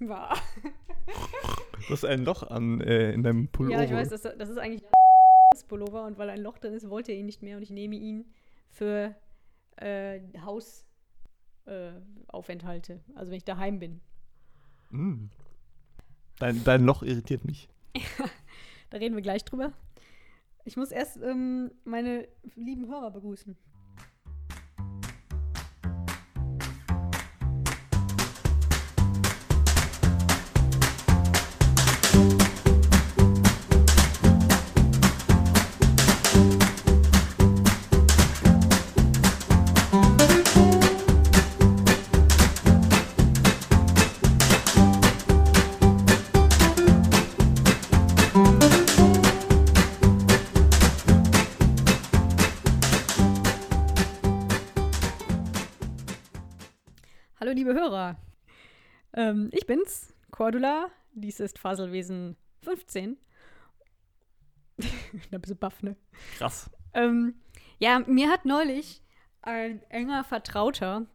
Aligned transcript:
War. 0.00 0.36
Du 1.86 1.94
hast 1.94 2.04
ein 2.04 2.24
Loch 2.24 2.42
an, 2.44 2.80
äh, 2.80 3.12
in 3.12 3.22
deinem 3.22 3.48
Pullover. 3.48 3.78
Ja, 3.78 3.84
ich 3.84 3.92
weiß, 3.92 4.08
das, 4.10 4.22
das 4.22 4.48
ist 4.48 4.58
eigentlich 4.58 4.82
Pullover 5.68 6.06
und 6.06 6.18
weil 6.18 6.30
ein 6.30 6.40
Loch 6.40 6.58
drin 6.58 6.74
ist, 6.74 6.90
wollte 6.90 7.12
er 7.12 7.18
ihn 7.18 7.26
nicht 7.26 7.42
mehr 7.42 7.56
und 7.56 7.62
ich 7.62 7.70
nehme 7.70 7.96
ihn 7.96 8.26
für 8.68 9.14
äh, 9.76 10.20
Hausaufenthalte. 11.66 12.92
Äh, 12.92 13.00
also 13.14 13.30
wenn 13.30 13.36
ich 13.36 13.44
daheim 13.44 13.78
bin. 13.78 14.00
Mm. 14.90 15.30
Dein, 16.38 16.62
dein 16.64 16.84
Loch 16.84 17.02
irritiert 17.02 17.44
mich. 17.44 17.68
da 18.90 18.98
reden 18.98 19.14
wir 19.14 19.22
gleich 19.22 19.44
drüber. 19.44 19.72
Ich 20.64 20.76
muss 20.76 20.90
erst 20.90 21.16
ähm, 21.22 21.70
meine 21.84 22.28
lieben 22.54 22.86
Hörer 22.86 23.10
begrüßen. 23.10 23.56
Liebe 57.72 57.84
Hörer. 57.84 58.16
Ähm, 59.14 59.48
ich 59.52 59.66
bin's, 59.66 60.14
Cordula. 60.30 60.90
Dies 61.14 61.40
ist 61.40 61.58
Faselwesen 61.58 62.36
15. 62.62 63.16
ein 65.32 65.40
bisschen 65.40 65.56
baff, 65.56 65.82
ne? 65.82 65.96
Krass. 66.36 66.70
Ähm, 66.92 67.34
ja, 67.78 68.00
mir 68.00 68.30
hat 68.30 68.44
neulich 68.44 69.02
ein 69.40 69.82
enger 69.88 70.22
Vertrauter 70.24 71.06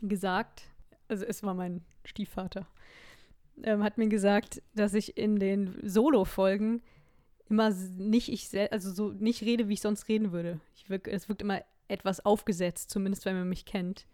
gesagt, 0.00 0.62
also 1.08 1.24
es 1.24 1.42
war 1.42 1.54
mein 1.54 1.84
Stiefvater, 2.04 2.68
ähm, 3.64 3.82
hat 3.82 3.98
mir 3.98 4.08
gesagt, 4.08 4.62
dass 4.74 4.94
ich 4.94 5.16
in 5.16 5.40
den 5.40 5.76
Solo-Folgen 5.82 6.82
immer 7.48 7.70
nicht 7.70 8.28
ich 8.28 8.48
also 8.72 8.92
so 8.92 9.10
nicht 9.10 9.42
rede, 9.42 9.68
wie 9.68 9.74
ich 9.74 9.80
sonst 9.80 10.08
reden 10.08 10.30
würde. 10.30 10.60
Ich 10.76 10.88
wirk, 10.88 11.08
es 11.08 11.28
wirkt 11.28 11.42
immer 11.42 11.62
etwas 11.88 12.24
aufgesetzt, 12.24 12.90
zumindest 12.90 13.24
wenn 13.24 13.36
man 13.36 13.48
mich 13.48 13.64
kennt. 13.64 14.06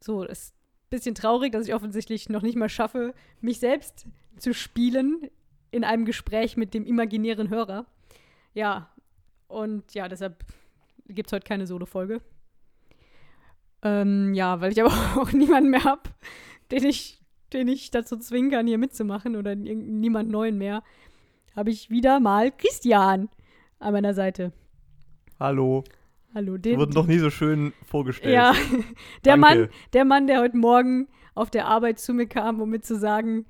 So, 0.00 0.24
das 0.24 0.54
bisschen 0.90 1.14
traurig, 1.14 1.52
dass 1.52 1.66
ich 1.66 1.74
offensichtlich 1.74 2.28
noch 2.28 2.42
nicht 2.42 2.56
mal 2.56 2.68
schaffe, 2.68 3.14
mich 3.40 3.58
selbst 3.58 4.06
zu 4.38 4.54
spielen 4.54 5.30
in 5.70 5.84
einem 5.84 6.04
Gespräch 6.04 6.56
mit 6.56 6.74
dem 6.74 6.84
imaginären 6.84 7.50
Hörer. 7.50 7.86
Ja, 8.54 8.90
und 9.48 9.94
ja, 9.94 10.08
deshalb 10.08 10.44
gibt 11.08 11.28
es 11.28 11.32
heute 11.32 11.46
keine 11.46 11.66
Solo-Folge. 11.66 12.20
Ähm, 13.82 14.34
ja, 14.34 14.60
weil 14.60 14.72
ich 14.72 14.82
aber 14.84 15.22
auch 15.22 15.32
niemanden 15.32 15.70
mehr 15.70 15.84
habe, 15.84 16.02
den 16.70 16.84
ich, 16.84 17.20
den 17.52 17.68
ich 17.68 17.90
dazu 17.90 18.16
zwingen 18.16 18.50
kann, 18.50 18.66
hier 18.66 18.78
mitzumachen 18.78 19.36
oder 19.36 19.54
niemand 19.54 20.30
neuen 20.30 20.58
mehr, 20.58 20.82
habe 21.54 21.70
ich 21.70 21.90
wieder 21.90 22.20
mal 22.20 22.50
Christian 22.50 23.28
an 23.78 23.92
meiner 23.92 24.14
Seite. 24.14 24.52
Hallo. 25.38 25.84
Hallo, 26.34 26.56
den. 26.58 26.78
wurden 26.78 26.92
doch 26.92 27.06
nie 27.06 27.18
so 27.18 27.30
schön 27.30 27.72
vorgestellt. 27.86 28.34
ja, 28.34 28.52
der 29.24 29.36
Danke. 29.36 29.40
Mann, 29.40 29.68
der 29.92 30.04
Mann, 30.04 30.26
der 30.26 30.40
heute 30.40 30.56
Morgen 30.56 31.08
auf 31.34 31.50
der 31.50 31.66
Arbeit 31.66 31.98
zu 31.98 32.12
mir 32.12 32.26
kam, 32.26 32.60
um 32.60 32.70
mir 32.70 32.80
zu 32.80 32.96
sagen, 32.96 33.46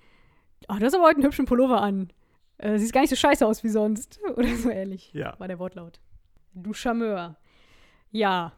oh, 0.69 0.77
du 0.79 0.85
hast 0.85 0.95
aber 0.95 1.05
heute 1.05 1.17
einen 1.17 1.25
hübschen 1.25 1.47
Pullover 1.47 1.81
an. 1.81 2.13
Äh, 2.59 2.79
siehst 2.79 2.93
gar 2.93 3.01
nicht 3.01 3.11
so 3.11 3.17
scheiße 3.17 3.47
aus 3.47 3.65
wie 3.65 3.69
sonst. 3.69 4.21
Oder 4.37 4.55
so 4.57 4.71
ähnlich. 4.71 5.13
Ja. 5.13 5.35
War 5.39 5.49
der 5.49 5.59
Wortlaut. 5.59 6.01
Du 6.55 6.73
Charmeur. 6.73 7.37
Ja. 8.11 8.53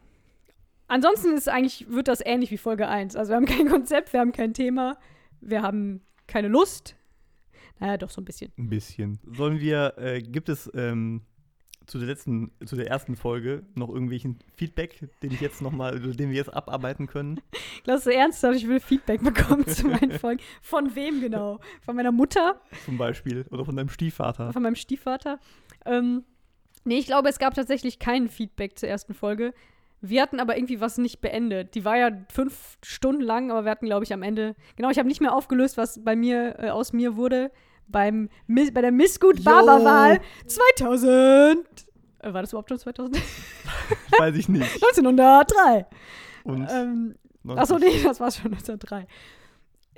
Ansonsten 0.88 1.32
ist 1.34 1.48
eigentlich, 1.48 1.88
wird 1.90 2.08
das 2.08 2.20
ähnlich 2.24 2.50
wie 2.50 2.58
Folge 2.58 2.88
1. 2.88 3.14
Also 3.16 3.30
wir 3.30 3.36
haben 3.36 3.46
kein 3.46 3.68
Konzept, 3.70 4.12
wir 4.12 4.20
haben 4.20 4.32
kein 4.32 4.54
Thema, 4.54 4.98
wir 5.40 5.62
haben 5.62 6.02
keine 6.26 6.48
Lust. 6.48 6.96
Naja, 7.78 7.96
doch 7.96 8.10
so 8.10 8.20
ein 8.20 8.24
bisschen. 8.24 8.52
Ein 8.58 8.68
bisschen. 8.68 9.18
Sollen 9.32 9.60
wir, 9.60 9.94
äh, 9.98 10.20
gibt 10.20 10.48
es 10.48 10.70
ähm, 10.74 11.22
zu 11.90 11.98
der 11.98 12.06
letzten, 12.06 12.52
zu 12.64 12.76
der 12.76 12.86
ersten 12.86 13.16
Folge 13.16 13.64
noch 13.74 13.88
irgendwelchen 13.88 14.38
Feedback, 14.54 15.08
den 15.22 15.32
ich 15.32 15.40
jetzt 15.40 15.60
noch 15.60 15.72
mal, 15.72 16.00
oder 16.00 16.14
den 16.14 16.30
wir 16.30 16.36
jetzt 16.36 16.54
abarbeiten 16.54 17.08
können? 17.08 17.40
Glaubst 17.84 18.06
du 18.06 18.14
ernsthaft, 18.14 18.56
ich 18.56 18.68
will 18.68 18.78
Feedback 18.78 19.22
bekommen 19.22 19.66
zu 19.66 19.88
meinen 19.88 20.12
Folgen? 20.12 20.40
Von 20.62 20.94
wem 20.94 21.20
genau? 21.20 21.58
Von 21.84 21.96
meiner 21.96 22.12
Mutter? 22.12 22.60
Zum 22.84 22.96
Beispiel. 22.96 23.44
Oder 23.50 23.64
von 23.64 23.74
deinem 23.74 23.88
Stiefvater. 23.88 24.52
Von 24.52 24.62
meinem 24.62 24.76
Stiefvater? 24.76 25.40
Ähm, 25.84 26.22
nee, 26.84 26.98
ich 26.98 27.06
glaube, 27.06 27.28
es 27.28 27.40
gab 27.40 27.54
tatsächlich 27.54 27.98
kein 27.98 28.28
Feedback 28.28 28.78
zur 28.78 28.88
ersten 28.88 29.12
Folge. 29.12 29.52
Wir 30.00 30.22
hatten 30.22 30.38
aber 30.38 30.56
irgendwie 30.56 30.80
was 30.80 30.96
nicht 30.96 31.20
beendet. 31.20 31.74
Die 31.74 31.84
war 31.84 31.96
ja 31.96 32.10
fünf 32.32 32.78
Stunden 32.84 33.20
lang, 33.20 33.50
aber 33.50 33.64
wir 33.64 33.72
hatten, 33.72 33.86
glaube 33.86 34.04
ich, 34.04 34.14
am 34.14 34.22
Ende. 34.22 34.54
Genau, 34.76 34.90
ich 34.90 34.98
habe 34.98 35.08
nicht 35.08 35.20
mehr 35.20 35.34
aufgelöst, 35.34 35.76
was 35.76 36.04
bei 36.04 36.14
mir 36.14 36.54
äh, 36.60 36.70
aus 36.70 36.92
mir 36.92 37.16
wurde 37.16 37.50
beim 37.90 38.28
bei 38.48 38.80
der 38.80 38.92
Missgut 38.92 39.42
Barber 39.44 39.84
Wahl 39.84 40.20
2000. 40.46 41.58
Äh, 42.22 42.32
war 42.34 42.42
das 42.42 42.52
überhaupt 42.52 42.68
schon 42.68 42.78
2000? 42.78 43.18
Weiß 44.18 44.34
ich 44.36 44.48
nicht. 44.48 44.62
1903. 44.74 45.86
Und 46.44 46.68
Ähm, 46.70 47.14
90. 47.42 47.60
achso, 47.62 47.78
nee, 47.78 48.02
das 48.02 48.20
war 48.20 48.30
schon 48.30 48.52
1903. 48.52 49.06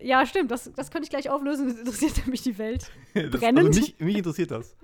Ja, 0.01 0.27
stimmt, 0.27 0.51
das, 0.51 0.71
das 0.75 0.91
könnte 0.91 1.05
ich 1.05 1.11
gleich 1.11 1.31
auflösen. 1.31 1.69
Das 1.69 1.79
interessiert 1.79 2.17
nämlich 2.27 2.43
die 2.43 2.59
Welt. 2.59 2.91
das, 3.15 3.31
brennend. 3.31 3.67
Also 3.69 3.81
mich, 3.81 3.99
mich 3.99 4.17
interessiert 4.19 4.51
das. 4.51 4.77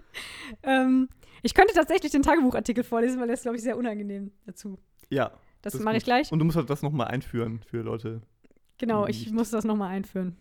Ähm, 0.63 1.09
ich 1.43 1.55
könnte 1.55 1.75
tatsächlich 1.75 2.11
den 2.13 2.23
Tagebuchartikel 2.23 2.85
vorlesen, 2.85 3.21
weil 3.21 3.27
der 3.29 3.35
ist, 3.35 3.43
glaube 3.43 3.57
ich, 3.57 3.63
sehr 3.63 3.77
unangenehm 3.77 4.33
dazu. 4.47 4.79
Ja. 5.11 5.33
Das, 5.63 5.75
ist 5.75 5.83
mache 5.83 5.97
ich 5.97 6.05
gleich. 6.05 6.31
Und 6.31 6.39
du 6.39 6.45
musst 6.45 6.57
halt 6.57 6.71
das 6.71 6.83
nochmal 6.83 7.09
einführen 7.09 7.61
für 7.69 7.83
Leute. 7.83 8.23
Genau, 8.79 9.07
ich 9.07 9.27
nicht- 9.27 9.35
muss 9.35 9.51
das 9.51 9.65
nochmal 9.65 9.91
einführen. 9.91 10.37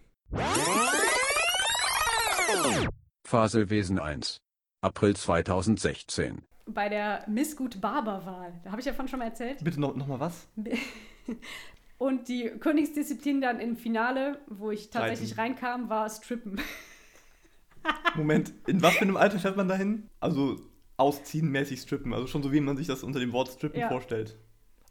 Faselwesen 3.25 3.99
1. 3.99 4.37
April 4.81 5.15
2016. 5.15 6.41
Bei 6.65 6.89
der 6.89 7.23
Missgut 7.27 7.79
Barber-Wahl, 7.81 8.59
da 8.63 8.71
habe 8.71 8.81
ich 8.81 8.85
ja 8.85 8.93
von 8.93 9.07
schon 9.07 9.19
mal 9.19 9.25
erzählt. 9.25 9.63
Bitte 9.63 9.79
noch, 9.79 9.95
noch 9.95 10.07
mal 10.07 10.19
was? 10.19 10.47
Und 11.97 12.27
die 12.27 12.49
Königsdisziplin 12.59 13.41
dann 13.41 13.59
im 13.59 13.75
Finale, 13.75 14.39
wo 14.47 14.69
ich 14.71 14.89
tatsächlich 14.89 15.31
Reiten. 15.37 15.57
reinkam, 15.57 15.89
war 15.89 16.09
Strippen. 16.09 16.61
Moment, 18.15 18.53
in 18.67 18.81
was 18.81 18.95
für 18.95 19.01
einem 19.01 19.17
Alter 19.17 19.39
fährt 19.39 19.57
man 19.57 19.67
dahin? 19.67 20.09
Also 20.19 20.59
ausziehen, 20.97 21.49
mäßig 21.49 21.81
strippen. 21.81 22.13
Also 22.13 22.27
schon 22.27 22.43
so, 22.43 22.51
wie 22.51 22.59
man 22.59 22.77
sich 22.77 22.87
das 22.87 23.03
unter 23.03 23.19
dem 23.19 23.31
Wort 23.31 23.49
strippen 23.49 23.79
Ja. 23.79 23.87
vorstellt. 23.87 24.37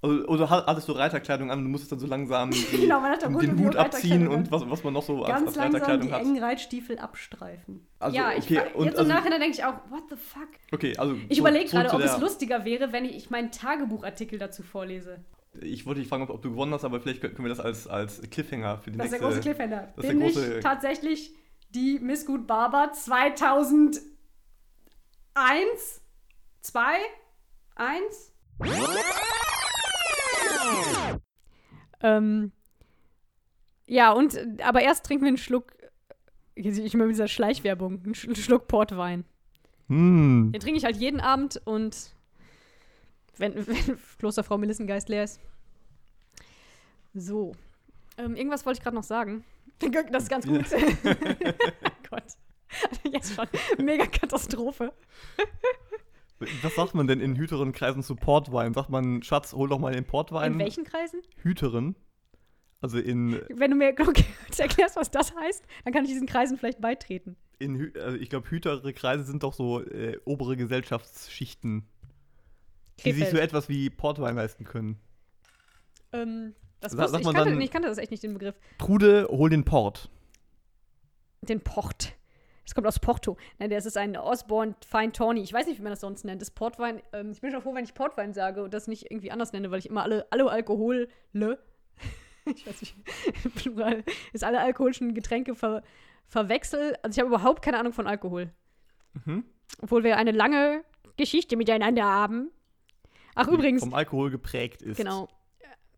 Also, 0.02 0.26
oder 0.26 0.50
ha- 0.50 0.64
hattest 0.66 0.88
du 0.88 0.92
Reiterkleidung 0.92 1.50
an 1.50 1.58
und 1.60 1.64
du 1.64 1.70
musstest 1.70 1.90
dann 1.92 1.98
so 1.98 2.06
langsam 2.06 2.50
die, 2.52 2.62
Genau, 2.82 3.00
den, 3.40 3.58
Hut 3.64 3.76
abziehen 3.76 4.28
und 4.28 4.50
was, 4.50 4.68
was 4.68 4.84
man 4.84 4.92
noch 4.92 5.02
so 5.02 5.24
als, 5.24 5.34
Ganz 5.34 5.46
als 5.48 5.56
langsam 5.72 6.00
die 6.02 6.12
hat. 6.12 6.20
engen 6.20 6.38
Reitstiefel 6.42 6.98
abstreifen. 6.98 7.86
Also, 7.98 8.16
ja, 8.16 8.32
ich, 8.32 8.44
okay, 8.44 8.54
jetzt 8.54 8.76
also- 8.76 9.02
im 9.02 9.08
Nachhinein 9.08 9.40
denke 9.40 9.56
ich 9.56 9.64
auch, 9.64 9.74
what 9.88 10.02
the 10.10 10.16
fuck? 10.16 10.48
Okay, 10.72 10.96
also. 10.98 11.16
Ich 11.28 11.38
so- 11.38 11.42
überlege 11.42 11.70
gerade, 11.70 11.92
ob 11.94 12.00
es 12.00 12.18
lustiger 12.18 12.64
wäre, 12.66 12.92
wenn 12.92 13.04
ich 13.06 13.30
meinen 13.30 13.50
Tagebuchartikel 13.50 14.38
dazu 14.38 14.62
vorlese. 14.62 15.24
Ich 15.62 15.86
wollte 15.86 16.00
dich 16.00 16.08
fragen, 16.10 16.22
ob, 16.24 16.30
ob 16.30 16.42
du 16.42 16.50
gewonnen 16.50 16.74
hast, 16.74 16.84
aber 16.84 17.00
vielleicht 17.00 17.22
können 17.22 17.38
wir 17.38 17.48
das 17.48 17.60
als, 17.60 17.86
als 17.86 18.20
Cliffhanger 18.30 18.76
für 18.78 18.90
die 18.90 18.98
Das 18.98 19.06
ist 19.06 19.12
nächste. 19.12 19.18
der 19.26 19.28
große 19.30 19.40
Cliffhanger. 19.40 19.92
das 19.96 20.04
ist 20.04 20.10
Bin 20.10 20.20
der 20.20 20.28
ich 20.28 20.36
große- 20.36 20.60
tatsächlich 20.60 21.34
die 21.70 21.98
Miss 22.00 22.26
Good 22.26 22.46
Barber 22.46 22.92
2001? 22.92 24.10
2? 26.60 26.96
1? 27.76 28.32
Ähm, 32.00 32.52
ja, 33.86 34.12
und, 34.12 34.38
aber 34.62 34.82
erst 34.82 35.06
trinken 35.06 35.24
wir 35.24 35.28
einen 35.28 35.38
Schluck, 35.38 35.72
ich 36.54 36.94
mal 36.94 37.06
mit 37.06 37.14
dieser 37.14 37.28
Schleichwerbung, 37.28 38.02
einen 38.04 38.14
Sch- 38.14 38.36
Schluck 38.36 38.66
Portwein. 38.68 39.24
Hm. 39.88 40.50
Den 40.52 40.60
trinke 40.60 40.78
ich 40.78 40.84
halt 40.84 40.96
jeden 40.96 41.20
Abend 41.20 41.60
und 41.64 42.12
wenn, 43.36 43.54
wenn 43.66 43.98
Klosterfrau 44.18 44.58
Melissengeist 44.58 45.08
leer 45.08 45.24
ist. 45.24 45.40
So. 47.14 47.52
Ähm, 48.18 48.34
irgendwas 48.36 48.64
wollte 48.66 48.78
ich 48.78 48.82
gerade 48.82 48.96
noch 48.96 49.04
sagen. 49.04 49.44
Das 50.10 50.22
ist 50.22 50.30
ganz 50.30 50.46
gut. 50.46 50.64
Gott. 52.10 52.22
Jetzt 53.12 53.34
schon. 53.34 53.46
Mega 53.84 54.06
Katastrophe. 54.06 54.92
Was 56.62 56.74
sagt 56.74 56.94
man 56.94 57.06
denn 57.06 57.20
in 57.20 57.36
hüteren 57.36 57.72
Kreisen 57.72 58.02
zu 58.02 58.14
Portwein? 58.14 58.74
Sagt 58.74 58.90
man, 58.90 59.22
Schatz, 59.22 59.52
hol 59.54 59.68
doch 59.68 59.78
mal 59.78 59.92
den 59.94 60.04
Portwein. 60.04 60.52
In 60.54 60.58
welchen 60.58 60.84
Kreisen? 60.84 61.20
Hüteren. 61.42 61.96
Also 62.82 62.98
in, 62.98 63.40
Wenn 63.48 63.70
du 63.70 63.76
mir 63.76 63.94
kurz 63.94 64.22
erklärst, 64.58 64.96
was 64.96 65.10
das 65.10 65.34
heißt, 65.34 65.64
dann 65.84 65.94
kann 65.94 66.04
ich 66.04 66.10
diesen 66.10 66.26
Kreisen 66.26 66.58
vielleicht 66.58 66.80
beitreten. 66.80 67.36
in 67.58 67.90
also 67.96 68.18
ich 68.18 68.28
glaube, 68.28 68.50
hütere 68.50 68.92
Kreise 68.92 69.24
sind 69.24 69.42
doch 69.42 69.54
so 69.54 69.80
äh, 69.82 70.18
obere 70.26 70.56
Gesellschaftsschichten, 70.58 71.88
die 72.98 73.12
sich 73.12 73.22
Krefeld. 73.24 73.30
so 73.30 73.36
etwas 73.38 73.68
wie 73.70 73.88
Portwein 73.88 74.36
leisten 74.36 74.64
können. 74.64 74.98
Ähm, 76.12 76.54
Das 76.80 76.92
Sa- 76.92 77.04
wusste, 77.04 77.20
ich, 77.20 77.32
kannte, 77.34 77.62
ich 77.62 77.70
kannte 77.70 77.88
das 77.88 77.96
echt 77.98 78.10
nicht, 78.10 78.22
den 78.22 78.34
Begriff. 78.34 78.54
Trude, 78.76 79.26
hol 79.30 79.48
den 79.48 79.64
Port. 79.64 80.10
Den 81.40 81.60
Port. 81.62 82.12
Das 82.66 82.74
kommt 82.74 82.86
aus 82.86 82.98
Porto. 82.98 83.36
Nein, 83.58 83.70
das 83.70 83.86
ist 83.86 83.96
ein 83.96 84.16
Osborne 84.16 84.74
Fine 84.84 85.12
Tawny. 85.12 85.40
Ich 85.40 85.52
weiß 85.52 85.66
nicht, 85.66 85.78
wie 85.78 85.82
man 85.82 85.92
das 85.92 86.00
sonst 86.00 86.24
nennt. 86.24 86.42
Das 86.42 86.50
Portwein. 86.50 87.00
Ähm, 87.12 87.30
ich 87.30 87.40
bin 87.40 87.52
schon 87.52 87.62
froh, 87.62 87.72
wenn 87.74 87.84
ich 87.84 87.94
Portwein 87.94 88.34
sage 88.34 88.62
und 88.64 88.74
das 88.74 88.88
nicht 88.88 89.10
irgendwie 89.10 89.30
anders 89.30 89.52
nenne, 89.52 89.70
weil 89.70 89.78
ich 89.78 89.88
immer 89.88 90.02
alle, 90.02 90.26
alle 90.30 90.50
Alkohole, 90.50 91.08
ich 91.32 92.66
weiß 92.66 92.80
nicht, 92.80 92.96
Plural, 93.54 94.02
ist 94.32 94.42
alle 94.42 94.60
alkoholischen 94.60 95.14
Getränke 95.14 95.54
ver, 95.54 95.82
verwechsel. 96.26 96.96
Also 97.02 97.16
ich 97.16 97.24
habe 97.24 97.34
überhaupt 97.34 97.62
keine 97.62 97.78
Ahnung 97.78 97.92
von 97.92 98.08
Alkohol. 98.08 98.52
Mhm. 99.24 99.44
Obwohl 99.80 100.02
wir 100.02 100.16
eine 100.16 100.32
lange 100.32 100.82
Geschichte 101.16 101.56
miteinander 101.56 102.04
haben. 102.04 102.50
Ach, 103.36 103.46
übrigens, 103.46 103.82
Vom 103.82 103.94
Alkohol 103.94 104.30
geprägt 104.30 104.82
ist. 104.82 104.96
Genau. 104.96 105.28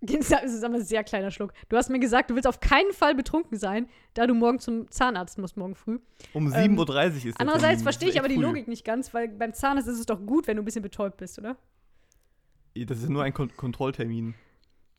Das 0.01 0.31
ist 0.31 0.63
aber 0.63 0.77
ein 0.77 0.85
sehr 0.85 1.03
kleiner 1.03 1.31
Schluck. 1.31 1.53
Du 1.69 1.77
hast 1.77 1.91
mir 1.91 1.99
gesagt, 1.99 2.31
du 2.31 2.35
willst 2.35 2.47
auf 2.47 2.61
keinen 2.61 2.93
Fall 2.93 3.15
betrunken 3.15 3.59
sein, 3.59 3.89
da 4.15 4.27
du 4.27 4.35
morgen 4.35 4.61
zum 4.61 4.89
Zahnarzt 4.91 5.39
musst, 5.39 5.57
morgen 5.57 5.75
früh. 5.75 5.99
Um 6.33 6.53
Ähm, 6.53 6.77
7.30 6.77 6.79
Uhr 6.79 7.15
ist 7.15 7.25
der 7.25 7.41
Andererseits 7.41 7.83
verstehe 7.83 8.09
ich 8.09 8.19
aber 8.19 8.29
die. 8.29 8.37
Logik 8.37 8.69
nicht 8.69 8.85
ganz, 8.85 9.13
weil 9.13 9.29
beim 9.29 9.53
Zahnarzt 9.55 9.89
ist 9.89 9.99
es 9.99 10.07
doch 10.07 10.25
gut, 10.25 10.47
wenn 10.47 10.57
du 10.57 10.63
ein 10.63 10.65
bisschen 10.65 10.83
betäubt 10.83 11.17
bist, 11.17 11.39
oder? 11.39 11.57
Das 12.77 12.99
ist 12.99 13.09
nur 13.09 13.25
ein 13.25 13.35
Kon 13.35 13.51
Kontrolltermin. 13.57 14.35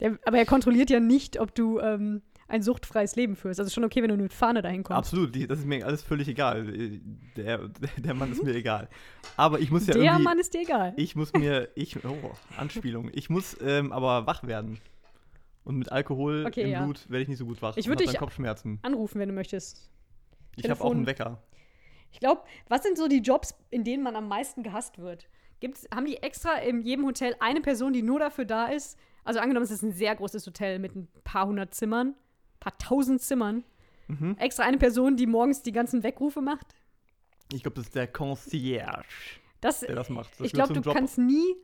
Der, 0.02 0.18
aber 0.26 0.38
er 0.38 0.46
kontrolliert 0.46 0.90
ja 0.90 1.00
nicht, 1.00 1.40
ob 1.40 1.56
du 1.56 1.80
ähm, 1.80 2.22
ein 2.50 2.62
suchtfreies 2.62 3.16
Leben 3.16 3.36
führst. 3.36 3.60
Also 3.60 3.72
schon 3.72 3.84
okay, 3.84 4.02
wenn 4.02 4.10
du 4.10 4.18
mit 4.18 4.34
Fahne 4.34 4.62
dahin 4.62 4.84
kommst. 4.84 4.98
Absolut, 4.98 5.36
das 5.50 5.60
ist 5.60 5.66
mir 5.66 5.86
alles 5.86 6.02
völlig 6.02 6.28
egal. 6.28 6.66
Der, 7.38 7.70
der 7.98 8.14
Mann 8.14 8.32
ist 8.32 8.44
mir 8.44 8.56
egal. 8.56 8.90
Aber 9.38 9.60
ich 9.60 9.72
muss 9.72 9.88
ja 9.88 9.94
Der 9.94 10.04
irgendwie. 10.04 10.24
Mann 10.24 10.40
ist 10.40 10.54
dir 10.54 10.62
egal. 10.62 10.94
Ich 10.98 11.16
muss 11.16 11.32
mir, 11.34 11.70
ich, 11.76 12.04
oh, 12.04 12.32
Anspielung. 12.58 13.10
Ich 13.14 13.30
muss 13.30 13.56
ähm, 13.62 13.92
aber 13.92 14.26
wach 14.26 14.44
werden. 14.44 14.80
Und 15.70 15.78
mit 15.78 15.92
Alkohol 15.92 16.46
Okay, 16.48 16.64
im 16.64 16.70
ja. 16.72 16.84
Blut 16.84 17.08
werde 17.12 17.22
ich 17.22 17.28
nicht 17.30 17.38
so 17.38 17.46
gut 17.46 17.62
wach. 17.62 17.78
Ich 17.78 17.86
und 17.86 17.92
würd 17.92 18.02
hab 18.02 18.08
dich- 18.10 18.18
Kopfschmerzen. 18.18 18.80
Anrufen, 18.82 19.20
wenn 19.20 19.30
du 19.30 19.36
möchtest. 19.36 19.88
Ich 20.56 20.68
habe 20.68 20.84
auch 20.84 20.90
einen 20.92 21.06
Wecker. 21.06 21.44
Ich 22.12 22.20
glaube, 22.20 22.42
was 22.70 22.82
sind 22.82 22.98
so 22.98 23.08
die 23.08 23.20
Jobs, 23.20 23.54
in 23.70 23.84
denen 23.84 24.02
man 24.02 24.16
am 24.16 24.28
meisten 24.28 24.64
gehasst 24.64 24.98
wird? 24.98 25.30
Gibt's, 25.60 25.88
haben 25.94 26.08
die 26.08 26.18
extra 26.18 26.56
in 26.56 26.82
jedem 26.82 27.06
Hotel 27.06 27.36
eine 27.40 27.62
Person, 27.62 27.94
die 27.94 28.02
nur 28.02 28.18
dafür 28.18 28.46
da 28.46 28.66
ist? 28.66 28.98
Also 29.24 29.40
angenommen, 29.42 29.64
es 29.64 29.70
ist 29.70 29.84
ein 29.84 29.92
sehr 29.92 30.16
großes 30.16 30.44
Hotel 30.48 30.80
mit 30.80 30.96
ein 30.96 31.08
paar 31.24 31.46
hundert 31.46 31.76
Zimmern, 31.76 32.16
paar 32.60 32.76
tausend 32.80 33.22
Zimmern. 33.22 33.64
Mhm. 34.08 34.38
Extra 34.40 34.64
eine 34.64 34.80
Person, 34.80 35.18
die 35.18 35.28
morgens 35.28 35.62
die 35.62 35.72
ganzen 35.72 36.02
Weckrufe 36.02 36.42
macht? 36.42 36.74
Ich 37.54 37.62
glaube, 37.62 37.76
das 37.76 37.86
ist 37.86 37.96
der 37.96 38.08
Concierge, 38.08 39.04
Das, 39.62 39.82
der 39.82 39.94
das 39.96 40.10
macht. 40.10 40.32
Das 40.40 40.48
ich 40.48 40.54
glaube, 40.54 40.74
ein 40.74 40.82
du 40.82 40.90
Job. 40.90 40.96
kannst 40.96 41.20
nie. 41.20 41.56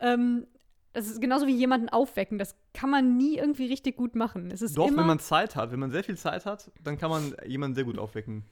Ähm, 0.00 0.46
das 0.92 1.08
ist 1.08 1.20
genauso 1.20 1.46
wie 1.46 1.54
jemanden 1.54 1.88
aufwecken. 1.88 2.38
Das 2.38 2.56
kann 2.72 2.90
man 2.90 3.16
nie 3.16 3.36
irgendwie 3.36 3.66
richtig 3.66 3.96
gut 3.96 4.14
machen. 4.14 4.50
Es 4.50 4.62
ist 4.62 4.76
Doch, 4.76 4.88
immer, 4.88 4.98
wenn 4.98 5.06
man 5.06 5.18
Zeit 5.18 5.56
hat, 5.56 5.70
wenn 5.72 5.80
man 5.80 5.90
sehr 5.90 6.04
viel 6.04 6.16
Zeit 6.16 6.46
hat, 6.46 6.70
dann 6.82 6.98
kann 6.98 7.10
man 7.10 7.34
jemanden 7.46 7.74
sehr 7.74 7.84
gut 7.84 7.98
aufwecken. 7.98 8.44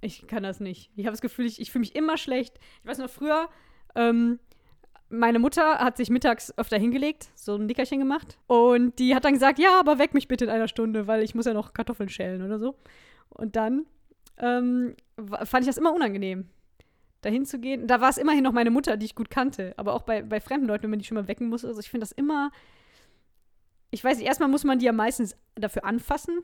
Ich 0.00 0.26
kann 0.26 0.42
das 0.42 0.60
nicht. 0.60 0.90
Ich 0.96 1.06
habe 1.06 1.12
das 1.12 1.20
Gefühl, 1.20 1.46
ich, 1.46 1.60
ich 1.60 1.70
fühle 1.70 1.80
mich 1.80 1.96
immer 1.96 2.16
schlecht. 2.16 2.58
Ich 2.82 2.88
weiß 2.88 2.98
noch, 2.98 3.10
früher, 3.10 3.48
ähm, 3.94 4.38
meine 5.08 5.38
Mutter 5.38 5.78
hat 5.78 5.96
sich 5.96 6.10
mittags 6.10 6.56
öfter 6.58 6.78
hingelegt, 6.78 7.28
so 7.34 7.54
ein 7.54 7.66
Nickerchen 7.66 7.98
gemacht. 7.98 8.38
Und 8.46 8.98
die 8.98 9.14
hat 9.14 9.24
dann 9.24 9.34
gesagt, 9.34 9.58
ja, 9.58 9.78
aber 9.78 9.98
weck 9.98 10.14
mich 10.14 10.28
bitte 10.28 10.44
in 10.44 10.50
einer 10.50 10.68
Stunde, 10.68 11.06
weil 11.06 11.22
ich 11.22 11.34
muss 11.34 11.46
ja 11.46 11.54
noch 11.54 11.72
Kartoffeln 11.72 12.08
schälen 12.08 12.42
oder 12.42 12.58
so. 12.58 12.76
Und 13.28 13.56
dann 13.56 13.86
ähm, 14.38 14.94
fand 15.44 15.62
ich 15.62 15.66
das 15.66 15.78
immer 15.78 15.94
unangenehm, 15.94 16.48
dahin 17.26 17.44
zu 17.44 17.58
gehen. 17.58 17.86
Da 17.86 18.00
war 18.00 18.08
es 18.08 18.18
immerhin 18.18 18.42
noch 18.42 18.52
meine 18.52 18.70
Mutter, 18.70 18.96
die 18.96 19.06
ich 19.06 19.14
gut 19.14 19.28
kannte. 19.30 19.74
Aber 19.76 19.92
auch 19.94 20.02
bei, 20.02 20.22
bei 20.22 20.40
fremden 20.40 20.66
Leuten, 20.66 20.84
wenn 20.84 20.90
man 20.90 20.98
die 21.00 21.04
schon 21.04 21.16
mal 21.16 21.28
wecken 21.28 21.48
muss. 21.48 21.64
Also 21.64 21.80
ich 21.80 21.90
finde 21.90 22.04
das 22.06 22.12
immer. 22.12 22.50
Ich 23.90 24.02
weiß 24.02 24.18
nicht, 24.18 24.26
erstmal 24.26 24.48
muss 24.48 24.64
man 24.64 24.78
die 24.78 24.86
ja 24.86 24.92
meistens 24.92 25.36
dafür 25.54 25.84
anfassen, 25.84 26.40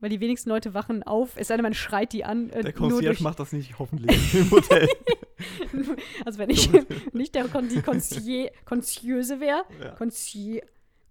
weil 0.00 0.10
die 0.10 0.20
wenigsten 0.20 0.48
Leute 0.48 0.74
wachen 0.74 1.02
auf, 1.02 1.36
es 1.36 1.48
sei 1.48 1.56
denn, 1.56 1.62
man 1.62 1.74
schreit 1.74 2.12
die 2.12 2.24
an. 2.24 2.50
Äh, 2.50 2.62
Der 2.62 2.72
Concierge 2.72 3.22
macht 3.22 3.38
das 3.38 3.52
nicht, 3.52 3.78
hoffentlich, 3.78 4.34
im 4.34 4.50
Hotel. 4.50 4.88
also 6.24 6.38
wenn 6.38 6.50
ich 6.50 6.70
nicht 7.12 7.34
der 7.34 7.48
Kon 7.48 7.68
die 7.68 7.80
Concierge, 7.80 8.50
Concierge 8.64 9.40
wäre, 9.40 9.64
ja. 9.80 9.90
Conci 9.92 10.62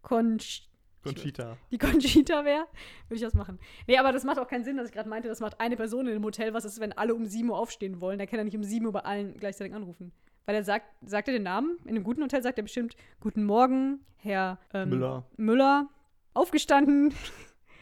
Conch 0.01 0.68
Conchita. 1.03 1.57
die 1.71 1.77
Conchita 1.77 2.43
wäre, 2.45 2.65
würde 3.07 3.15
ich 3.15 3.21
das 3.21 3.33
machen. 3.33 3.57
Nee, 3.87 3.97
aber 3.97 4.11
das 4.11 4.23
macht 4.23 4.37
auch 4.39 4.47
keinen 4.47 4.63
Sinn, 4.63 4.77
dass 4.77 4.87
ich 4.87 4.93
gerade 4.93 5.09
meinte, 5.09 5.27
das 5.29 5.39
macht 5.39 5.59
eine 5.59 5.75
Person 5.77 6.07
in 6.07 6.13
dem 6.13 6.23
Hotel. 6.23 6.53
Was 6.53 6.65
ist, 6.65 6.79
wenn 6.79 6.91
alle 6.93 7.15
um 7.15 7.25
7 7.25 7.49
Uhr 7.49 7.57
aufstehen 7.57 8.01
wollen? 8.01 8.19
Da 8.19 8.25
kann 8.25 8.39
er 8.39 8.45
nicht 8.45 8.55
um 8.57 8.63
7 8.63 8.85
Uhr 8.85 8.91
bei 8.91 9.01
allen 9.01 9.37
gleichzeitig 9.37 9.73
anrufen. 9.73 10.11
Weil 10.45 10.55
er 10.55 10.63
sagt, 10.63 10.85
sagt 11.05 11.27
er 11.27 11.33
den 11.33 11.43
Namen? 11.43 11.77
In 11.85 11.91
einem 11.91 12.03
guten 12.03 12.21
Hotel 12.23 12.41
sagt 12.41 12.57
er 12.57 12.63
bestimmt, 12.63 12.95
Guten 13.19 13.43
Morgen, 13.45 13.99
Herr 14.17 14.59
ähm, 14.73 14.89
Müller. 14.89 15.25
Müller. 15.37 15.87
Aufgestanden. 16.33 17.13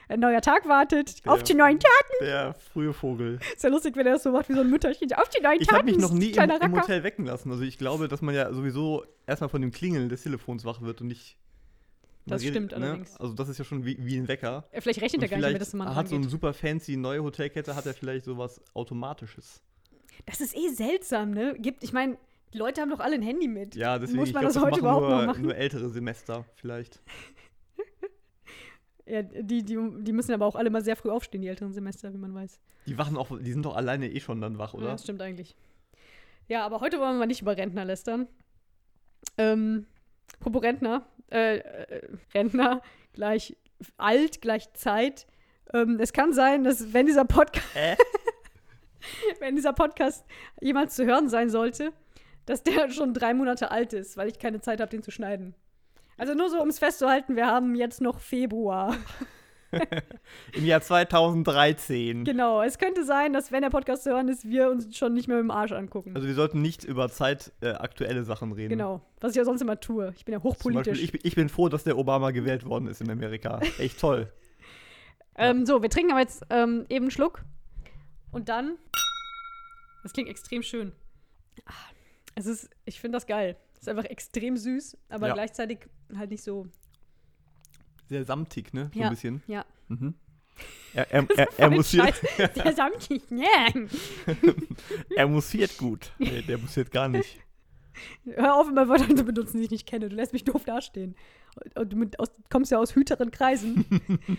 Ein 0.09 0.21
neuer 0.21 0.39
Tag 0.41 0.67
wartet. 0.69 1.25
Der- 1.25 1.33
Auf 1.33 1.43
die 1.43 1.53
neuen 1.53 1.79
Taten. 1.79 2.13
Der 2.25 2.53
frühe 2.53 2.93
Vogel. 2.93 3.39
Ist 3.53 3.63
ja 3.63 3.69
lustig, 3.69 3.95
wenn 3.97 4.05
er 4.07 4.13
das 4.13 4.23
so 4.23 4.31
macht 4.31 4.47
wie 4.47 4.53
so 4.53 4.61
ein 4.61 4.69
Mütterchen. 4.69 5.11
Auf 5.13 5.27
die 5.29 5.41
neuen 5.41 5.59
Ich 5.59 5.67
Taten. 5.67 5.79
habe 5.79 5.91
mich 5.91 5.97
noch 5.99 6.11
nie 6.13 6.31
im, 6.31 6.49
im. 6.49 6.75
Hotel 6.79 7.03
wecken 7.03 7.25
lassen. 7.25 7.51
Also 7.51 7.63
ich 7.63 7.77
glaube, 7.77 8.07
dass 8.07 8.21
man 8.21 8.33
ja 8.33 8.53
sowieso 8.53 9.03
erstmal 9.25 9.49
von 9.49 9.61
dem 9.61 9.71
Klingeln 9.71 10.07
des 10.07 10.23
Telefons 10.23 10.63
wach 10.63 10.81
wird 10.81 11.01
und 11.01 11.07
nicht. 11.07 11.37
Das 12.27 12.43
stimmt 12.43 12.71
ne? 12.71 12.77
allerdings. 12.77 13.17
Also 13.17 13.33
das 13.33 13.49
ist 13.49 13.57
ja 13.57 13.65
schon 13.65 13.85
wie, 13.85 13.97
wie 13.99 14.17
ein 14.17 14.27
Wecker. 14.27 14.65
Äh, 14.71 14.81
Vielleicht 14.81 15.01
rechnet 15.01 15.21
er 15.23 15.27
gar 15.29 15.37
nicht 15.37 15.45
vielleicht 15.47 15.61
dass 15.61 15.73
man 15.73 15.95
hat 15.95 16.07
so 16.07 16.15
eine 16.15 16.27
super 16.27 16.53
fancy 16.53 16.97
neue 16.97 17.23
Hotelkette, 17.23 17.75
hat 17.75 17.85
er 17.85 17.93
vielleicht 17.93 18.25
sowas 18.25 18.61
Automatisches. 18.73 19.61
Das 20.25 20.41
ist 20.41 20.55
eh 20.55 20.69
seltsam, 20.69 21.31
ne? 21.31 21.55
Gibt, 21.59 21.83
ich 21.83 21.93
meine, 21.93 22.17
die 22.53 22.57
Leute 22.57 22.81
haben 22.81 22.89
doch 22.89 22.99
alle 22.99 23.15
ein 23.15 23.21
Handy 23.21 23.47
mit. 23.47 23.75
Ja, 23.75 23.97
deswegen 23.99 24.19
Muss 24.19 24.29
ich 24.29 24.33
man 24.33 24.41
glaub, 24.41 24.53
das 24.53 24.61
heute 24.61 24.71
machen 24.71 24.79
überhaupt 24.81 25.07
nur, 25.09 25.17
noch 25.19 25.25
machen? 25.27 25.41
nur 25.43 25.55
ältere 25.55 25.89
Semester 25.89 26.45
vielleicht. 26.55 27.01
Ja, 29.09 29.21
die, 29.21 29.63
die, 29.63 29.77
die 30.01 30.11
müssen 30.11 30.33
aber 30.33 30.45
auch 30.45 30.55
alle 30.55 30.69
mal 30.69 30.83
sehr 30.83 30.97
früh 30.97 31.09
aufstehen, 31.09 31.41
die 31.41 31.47
älteren 31.47 31.71
Semester, 31.71 32.13
wie 32.13 32.17
man 32.17 32.35
weiß. 32.35 32.59
Die 32.87 32.97
wachen 32.97 33.15
auch, 33.15 33.29
die 33.39 33.53
sind 33.53 33.65
doch 33.65 33.77
alleine 33.77 34.09
eh 34.11 34.19
schon 34.19 34.41
dann 34.41 34.57
wach, 34.57 34.73
Ja, 34.73 34.79
oder? 34.79 34.87
das 34.91 35.03
stimmt 35.03 35.21
eigentlich. 35.21 35.55
Ja, 36.49 36.65
aber 36.65 36.81
heute 36.81 36.99
wollen 36.99 37.13
wir 37.13 37.19
mal 37.19 37.25
nicht 37.25 37.41
über 37.41 37.55
Rentner 37.55 37.85
lästern. 37.85 38.27
Ähm, 39.37 39.85
apropos 40.35 40.61
Rentner, 40.63 41.05
äh, 41.31 41.57
äh, 41.57 42.07
Rentner 42.33 42.81
gleich 43.13 43.57
alt, 43.97 44.41
gleich 44.41 44.71
Zeit. 44.73 45.27
Ähm, 45.73 45.99
es 45.99 46.13
kann 46.13 46.33
sein, 46.33 46.63
dass 46.63 46.93
wenn 46.93 47.05
dieser 47.05 47.25
Podcast, 47.25 47.65
Äh? 47.75 47.95
wenn 49.39 49.55
dieser 49.55 49.73
Podcast 49.73 50.25
jemals 50.61 50.95
zu 50.95 51.05
hören 51.05 51.29
sein 51.29 51.49
sollte, 51.49 51.93
dass 52.45 52.63
der 52.63 52.89
schon 52.89 53.13
drei 53.13 53.33
Monate 53.33 53.71
alt 53.71 53.93
ist, 53.93 54.17
weil 54.17 54.29
ich 54.29 54.39
keine 54.39 54.61
Zeit 54.61 54.79
habe, 54.79 54.89
den 54.89 55.03
zu 55.03 55.11
schneiden. 55.11 55.53
Also 56.17 56.33
nur 56.33 56.49
so, 56.49 56.61
um 56.61 56.69
es 56.69 56.79
festzuhalten, 56.79 57.35
wir 57.35 57.45
haben 57.45 57.75
jetzt 57.75 58.01
noch 58.01 58.19
Februar. 58.19 58.97
Im 60.53 60.65
Jahr 60.65 60.81
2013. 60.81 62.23
Genau, 62.23 62.61
es 62.61 62.77
könnte 62.77 63.03
sein, 63.05 63.33
dass 63.33 63.51
wenn 63.51 63.61
der 63.61 63.69
Podcast 63.69 64.03
zu 64.03 64.11
hören 64.11 64.27
ist, 64.29 64.47
wir 64.47 64.69
uns 64.69 64.95
schon 64.97 65.13
nicht 65.13 65.27
mehr 65.27 65.37
mit 65.37 65.43
dem 65.43 65.51
Arsch 65.51 65.71
angucken. 65.71 66.13
Also 66.15 66.27
wir 66.27 66.35
sollten 66.35 66.61
nicht 66.61 66.83
über 66.83 67.09
zeitaktuelle 67.09 68.23
Sachen 68.23 68.51
reden. 68.53 68.69
genau, 68.69 69.01
was 69.19 69.31
ich 69.31 69.37
ja 69.37 69.45
sonst 69.45 69.61
immer 69.61 69.79
tue. 69.79 70.13
Ich 70.15 70.25
bin 70.25 70.33
ja 70.33 70.41
hochpolitisch. 70.43 70.87
Beispiel, 70.87 71.03
ich, 71.05 71.11
bin- 71.11 71.21
ich 71.23 71.35
bin 71.35 71.49
froh, 71.49 71.69
dass 71.69 71.83
der 71.83 71.97
Obama 71.97 72.31
gewählt 72.31 72.65
worden 72.65 72.87
ist 72.87 73.01
in 73.01 73.09
Amerika. 73.09 73.59
Echt 73.79 73.99
toll. 73.99 74.31
Ähm, 75.39 75.67
so, 75.67 75.83
wir 75.83 75.89
trinken 75.91 76.09
aber 76.13 76.21
jetzt 76.21 76.43
ähm, 76.49 76.87
eben 76.89 77.03
einen 77.05 77.11
Schluck. 77.11 77.43
Und 78.31 78.49
dann. 78.49 78.75
Das 80.01 80.11
klingt 80.11 80.29
extrem 80.29 80.63
schön. 80.63 80.93
Ah, 81.67 81.73
Es 82.33 82.47
ist, 82.47 82.71
ich 82.85 82.99
finde 82.99 83.17
das 83.17 83.27
geil. 83.27 83.55
Es 83.75 83.81
ist 83.81 83.89
einfach 83.89 84.05
extrem 84.05 84.57
süß, 84.57 84.97
aber 85.09 85.27
Ja. 85.27 85.35
gleichzeitig 85.35 85.77
halt 86.17 86.31
nicht 86.31 86.43
so. 86.43 86.65
Sehr 88.07 88.25
samtig, 88.25 88.73
ne? 88.73 88.89
So 88.93 88.99
Ja. 88.99 89.05
ein 89.07 89.11
bisschen. 89.11 89.43
Ja. 89.47 89.65
Mhm. 89.87 90.13
Er, 90.95 91.11
er, 91.11 91.27
er, 91.37 91.47
er, 91.57 91.69
mussiert, 91.69 92.15
der 92.55 92.73
samtig. 92.73 93.21
Yeah. 93.31 93.71
er 95.15 95.27
mussiert 95.27 95.77
gut. 95.77 96.11
Nee, 96.17 96.41
der 96.41 96.57
mussiert 96.57 96.89
gar 96.89 97.07
nicht. 97.07 97.39
Hör 98.25 98.55
auf, 98.55 98.67
immer 98.67 98.87
Wörter 98.87 99.15
zu 99.15 99.23
benutzen, 99.23 99.57
die 99.59 99.65
ich 99.65 99.69
nicht 99.71 99.85
kenne. 99.87 100.09
Du 100.09 100.15
lässt 100.15 100.33
mich 100.33 100.43
doof 100.45 100.63
dastehen. 100.65 101.15
Und- 101.63 101.77
Und 101.77 101.93
du 101.93 101.97
mit, 101.97 102.19
aus, 102.19 102.29
kommst 102.49 102.71
ja 102.71 102.79
aus 102.79 102.95
hüteren 102.95 103.29
Kreisen. 103.29 103.85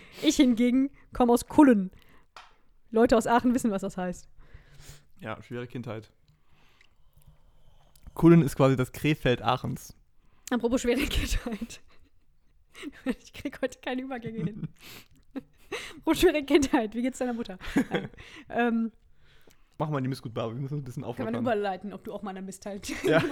ich 0.21 0.35
hingegen 0.35 0.89
komme 1.13 1.31
aus 1.31 1.47
Kullen. 1.47 1.91
Leute 2.91 3.15
aus 3.15 3.25
Aachen 3.27 3.53
wissen, 3.53 3.71
was 3.71 3.81
das 3.83 3.95
heißt. 3.95 4.27
Ja, 5.21 5.41
schwere 5.41 5.67
Kindheit. 5.67 6.11
Kullen 8.13 8.41
ist 8.41 8.55
quasi 8.57 8.75
das 8.75 8.91
Krefeld 8.91 9.41
Aachens. 9.41 9.95
Apropos 10.51 10.81
schwere 10.81 10.99
Kindheit. 11.05 11.79
Ich 13.19 13.33
krieg 13.33 13.61
heute 13.61 13.79
keine 13.79 14.01
Übergänge 14.01 14.43
hin. 14.43 14.67
Apropos 15.99 16.19
schwere 16.21 16.43
Kindheit. 16.43 16.95
Wie 16.95 17.01
geht's 17.01 17.19
deiner 17.19 17.33
Mutter? 17.33 17.57
Ähm, 18.49 18.91
Machen 19.77 19.93
wir 19.93 20.01
die 20.01 20.09
Missgutbar, 20.09 20.53
wir 20.53 20.59
müssen 20.59 20.79
ein 20.79 20.83
bisschen 20.83 21.03
kann 21.03 21.23
man 21.25 21.35
überleiten, 21.35 21.93
ob 21.93 22.03
du 22.03 22.11
auch 22.11 22.21
mal 22.21 22.31
eine 22.31 22.41
Mist 22.41 22.65
halt. 22.65 22.89
Ja. 23.05 23.23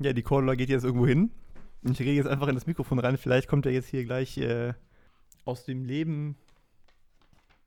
ja, 0.00 0.12
die 0.12 0.22
Cordula 0.22 0.54
geht 0.54 0.68
jetzt 0.68 0.84
irgendwo 0.84 1.06
hin. 1.06 1.30
Und 1.82 1.92
ich 1.92 2.00
rede 2.00 2.16
jetzt 2.16 2.26
einfach 2.26 2.48
in 2.48 2.56
das 2.56 2.66
Mikrofon 2.66 2.98
rein. 2.98 3.16
Vielleicht 3.16 3.48
kommt 3.48 3.64
er 3.64 3.72
jetzt 3.72 3.88
hier 3.88 4.04
gleich 4.04 4.36
äh, 4.36 4.74
aus 5.46 5.64
dem 5.64 5.86
Leben 5.86 6.36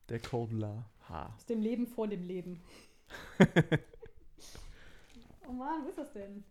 der 0.09 0.19
Cordula 0.19 0.85
H. 1.09 1.33
Aus 1.35 1.45
dem 1.47 1.61
Leben 1.61 1.87
vor 1.87 2.07
dem 2.07 2.23
Leben. 2.23 2.61
oh 5.47 5.51
Mann, 5.51 5.83
wo 5.83 5.89
ist 5.89 5.97
das 5.97 6.13
denn? 6.13 6.43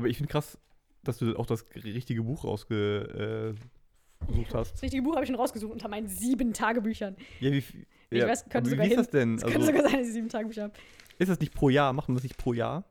Aber 0.00 0.08
ich 0.08 0.16
finde 0.16 0.32
krass, 0.32 0.58
dass 1.04 1.18
du 1.18 1.36
auch 1.36 1.46
das 1.46 1.64
richtige 1.76 2.22
Buch 2.22 2.44
rausgesucht 2.44 3.58
hast. 4.54 4.72
Das 4.74 4.82
richtige 4.82 5.02
Buch 5.02 5.14
habe 5.14 5.24
ich 5.24 5.28
schon 5.28 5.36
rausgesucht 5.38 5.72
unter 5.72 5.88
meinen 5.88 6.08
sieben 6.08 6.52
Tagebüchern. 6.52 7.16
Ja, 7.40 7.52
wie, 7.52 7.58
f- 7.58 7.74
Ich 8.10 8.18
ja, 8.18 8.26
weiß, 8.28 8.48
könnte 8.48 8.70
sogar 8.70 8.86
wie 8.86 8.90
ist 8.90 8.94
hin. 8.94 9.04
das 9.04 9.10
denn? 9.10 9.34
Es 9.36 9.42
könnte 9.42 9.58
Also, 9.58 9.66
sogar 9.72 9.82
sein, 9.88 9.98
dass 9.98 10.08
ich 10.08 10.12
sieben 10.14 10.28
Tagebücher 10.28 10.62
habe. 10.64 10.72
ist 11.18 11.28
das 11.28 11.40
nicht 11.40 11.54
pro 11.54 11.68
Jahr? 11.68 11.92
Macht 11.92 12.08
man 12.08 12.14
das 12.16 12.22
nicht 12.22 12.36
pro 12.36 12.52
Jahr? 12.52 12.84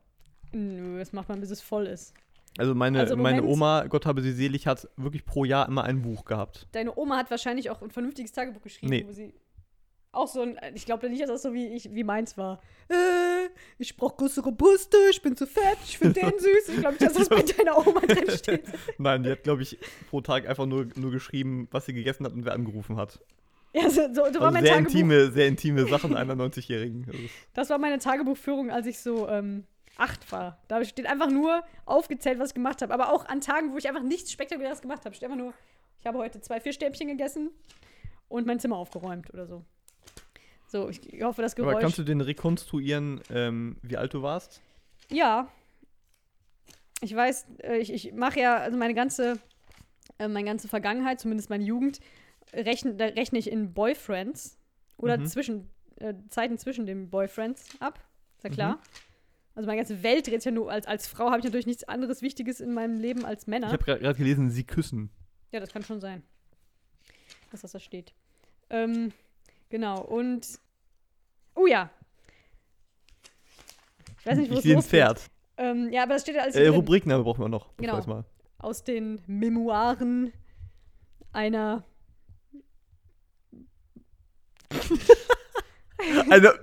Nö, 0.52 0.98
das 0.98 1.12
macht 1.12 1.28
man, 1.28 1.40
bis 1.40 1.50
es 1.50 1.60
voll 1.60 1.86
ist. 1.86 2.14
Also 2.58 2.74
meine, 2.74 2.98
Also 2.98 3.16
meine 3.16 3.44
Oma, 3.44 3.86
Gott 3.86 4.06
habe 4.06 4.22
sie 4.22 4.32
selig, 4.32 4.66
hat 4.66 4.88
wirklich 4.96 5.24
pro 5.24 5.44
Jahr 5.44 5.68
immer 5.68 5.84
ein 5.84 6.02
Buch 6.02 6.24
gehabt. 6.24 6.66
Deine 6.72 6.96
Oma 6.96 7.16
hat 7.16 7.30
wahrscheinlich 7.30 7.70
auch 7.70 7.80
ein 7.82 7.90
vernünftiges 7.90 8.32
Tagebuch 8.32 8.62
geschrieben, 8.62 8.90
Nee. 8.90 9.04
wo 9.06 9.12
sie 9.12 9.32
auch 10.12 10.26
so 10.28 10.42
ein, 10.42 10.58
ich 10.74 10.86
glaube 10.86 11.08
nicht, 11.08 11.22
dass 11.22 11.28
das 11.28 11.42
so 11.42 11.52
wie 11.54 11.66
ich, 11.68 11.92
wie 11.94 12.04
meins 12.04 12.36
war. 12.36 12.60
Äh, 12.88 12.94
ich 13.78 13.96
brauche 13.96 14.16
größere 14.16 14.50
Brüste, 14.52 14.96
ich 15.10 15.22
bin 15.22 15.36
zu 15.36 15.46
fett, 15.46 15.78
ich 15.84 15.98
finde 15.98 16.20
den 16.20 16.30
süß. 16.38 16.68
Ich 16.68 16.76
glaube 16.80 16.92
nicht, 16.94 17.02
dass 17.02 17.12
das 17.14 17.28
bei 17.28 17.42
deiner 17.42 17.78
Oma 17.78 18.00
drin 18.00 18.30
steht. 18.30 18.64
Nein, 18.98 19.22
die 19.22 19.30
hat, 19.30 19.44
glaube 19.44 19.62
ich, 19.62 19.78
pro 20.10 20.20
Tag 20.20 20.48
einfach 20.48 20.66
nur, 20.66 20.86
nur 20.96 21.10
geschrieben, 21.12 21.68
was 21.70 21.86
sie 21.86 21.92
gegessen 21.92 22.24
hat 22.26 22.32
und 22.32 22.44
wer 22.44 22.52
angerufen 22.54 22.96
hat. 22.96 23.20
Ja, 23.72 23.88
so, 23.88 24.02
so, 24.12 24.24
so 24.32 24.40
war 24.40 24.48
Also 24.48 24.50
mein 24.50 24.64
sehr 24.64 24.72
Tagebuch. 24.74 24.90
intime, 24.94 25.30
sehr 25.30 25.46
intime 25.46 25.86
Sachen 25.86 26.16
einer 26.16 26.34
90-Jährigen. 26.34 27.06
Das 27.06 27.14
ist- 27.14 27.34
Das 27.54 27.70
war 27.70 27.78
meine 27.78 27.98
Tagebuchführung, 28.00 28.70
als 28.72 28.86
ich 28.86 28.98
so 28.98 29.28
ähm, 29.28 29.64
acht 29.96 30.32
war. 30.32 30.58
Da 30.66 30.84
steht 30.84 31.06
einfach 31.06 31.30
nur 31.30 31.62
aufgezählt, 31.86 32.40
was 32.40 32.48
ich 32.48 32.54
gemacht 32.54 32.82
habe. 32.82 32.92
Aber 32.92 33.12
auch 33.12 33.26
an 33.26 33.40
Tagen, 33.40 33.72
wo 33.72 33.78
ich 33.78 33.88
einfach 33.88 34.02
nichts 34.02 34.32
Spektakuläres 34.32 34.80
gemacht 34.80 35.04
habe. 35.04 35.14
Steht 35.14 35.28
einfach 35.30 35.38
nur, 35.40 35.54
ich 36.00 36.06
habe 36.06 36.18
heute 36.18 36.40
zwei 36.40 36.60
Fischstäbchen 36.60 37.06
gegessen 37.06 37.50
und 38.28 38.44
mein 38.48 38.58
Zimmer 38.58 38.76
aufgeräumt 38.76 39.32
oder 39.32 39.46
so. 39.46 39.64
So, 40.70 40.88
ich 40.88 41.00
hoffe, 41.22 41.42
das 41.42 41.54
Aber 41.54 41.70
Geräusch. 41.70 41.82
kannst 41.82 41.98
du 41.98 42.04
denn 42.04 42.20
rekonstruieren, 42.20 43.20
ähm, 43.28 43.76
wie 43.82 43.96
alt 43.96 44.14
du 44.14 44.22
warst? 44.22 44.60
Ja. 45.10 45.48
Ich 47.00 47.12
weiß, 47.12 47.46
äh, 47.64 47.78
ich, 47.78 47.92
ich 47.92 48.12
mache 48.12 48.38
ja, 48.38 48.56
also 48.56 48.76
meine 48.78 48.94
ganze, 48.94 49.40
äh, 50.18 50.28
meine 50.28 50.46
ganze 50.46 50.68
Vergangenheit, 50.68 51.18
zumindest 51.18 51.50
meine 51.50 51.64
Jugend, 51.64 51.98
rechne, 52.52 52.94
da 52.94 53.06
rechne 53.06 53.40
ich 53.40 53.50
in 53.50 53.72
Boyfriends 53.74 54.58
oder 54.96 55.18
Mhm. 55.18 55.26
zwischen, 55.26 55.68
äh, 55.96 56.14
Zeiten 56.28 56.56
zwischen 56.56 56.86
den 56.86 57.10
Boyfriends 57.10 57.64
ab. 57.80 57.98
Ist 58.36 58.44
ja 58.44 58.50
klar. 58.50 58.72
Mhm. 58.76 58.80
Also 59.56 59.66
meine 59.66 59.78
ganze 59.78 60.04
Welt 60.04 60.28
dreht 60.28 60.36
sich 60.42 60.44
ja 60.44 60.52
nur, 60.52 60.70
als, 60.70 60.86
als 60.86 61.08
Frau 61.08 61.30
habe 61.30 61.38
ich 61.38 61.44
natürlich 61.44 61.66
nichts 61.66 61.82
anderes 61.82 62.22
Wichtiges 62.22 62.60
in 62.60 62.72
meinem 62.74 62.96
Leben 63.00 63.24
als 63.24 63.48
Männer. 63.48 63.66
Ich 63.66 63.72
habe 63.72 63.84
gerade 63.98 64.14
gelesen, 64.14 64.50
sie 64.50 64.62
küssen. 64.62 65.10
Ja, 65.50 65.58
das 65.58 65.72
kann 65.72 65.82
schon 65.82 66.00
sein. 66.00 66.22
Dass 67.50 67.62
das 67.62 67.72
da 67.72 67.80
steht. 67.80 68.14
Ähm, 68.70 69.12
genau, 69.70 70.00
und. 70.02 70.46
Oh 71.54 71.66
ja. 71.66 71.90
Ich 74.18 74.26
weiß 74.26 74.38
nicht, 74.38 74.50
wo 74.50 74.54
ich 74.54 74.58
es 74.58 74.64
sehe 74.64 74.76
ein. 74.76 74.82
Pferd. 74.82 75.30
Ähm, 75.56 75.90
ja, 75.92 76.02
aber 76.02 76.14
das 76.14 76.22
steht 76.22 76.36
ja 76.36 76.42
alles 76.42 76.54
Äh. 76.54 76.68
Rubrikname 76.68 77.24
brauchen 77.24 77.40
wir 77.42 77.48
noch. 77.48 77.74
Genau. 77.76 78.24
aus 78.58 78.84
den 78.84 79.20
Memoiren 79.26 80.32
einer. 81.32 81.84
Also, 86.30 86.48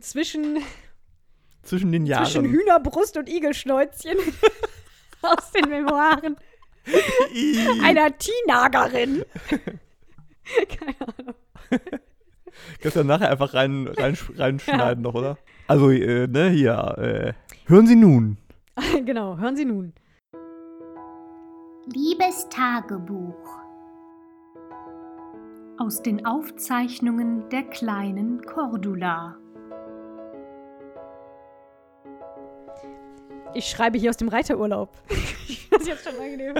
zwischen, 0.00 0.62
zwischen 1.62 1.90
den 1.90 2.04
Jahren. 2.04 2.26
zwischen 2.26 2.44
Hühnerbrust 2.44 3.16
und 3.16 3.30
Igelschnäuzchen. 3.30 4.18
aus 5.22 5.50
den 5.52 5.68
Memoiren. 5.68 6.36
Einer 7.82 8.10
Teenagerin. 8.16 9.24
Keine 10.68 10.96
Ahnung. 11.00 11.34
Kannst 12.80 12.96
du 12.96 13.00
ja 13.00 13.04
nachher 13.04 13.30
einfach 13.30 13.54
rein, 13.54 13.86
rein, 13.86 14.16
reinschneiden 14.36 15.02
noch, 15.02 15.14
oder? 15.14 15.38
Also, 15.66 15.90
äh, 15.90 16.26
ne, 16.26 16.50
hier, 16.50 16.98
äh, 16.98 17.32
hören 17.66 17.86
Sie 17.86 17.96
nun. 17.96 18.38
genau, 19.04 19.38
hören 19.38 19.56
Sie 19.56 19.64
nun. 19.64 19.92
Liebes 21.86 22.48
Tagebuch 22.50 23.60
aus 25.78 26.02
den 26.02 26.26
Aufzeichnungen 26.26 27.48
der 27.48 27.62
kleinen 27.62 28.42
Cordula. 28.42 29.36
Ich 33.54 33.68
schreibe 33.68 33.98
hier 33.98 34.10
aus 34.10 34.16
dem 34.16 34.28
Reiterurlaub. 34.28 34.92
das 35.70 35.82
ist 35.82 35.88
jetzt 35.88 36.04
schon 36.04 36.18
angenehm. 36.20 36.54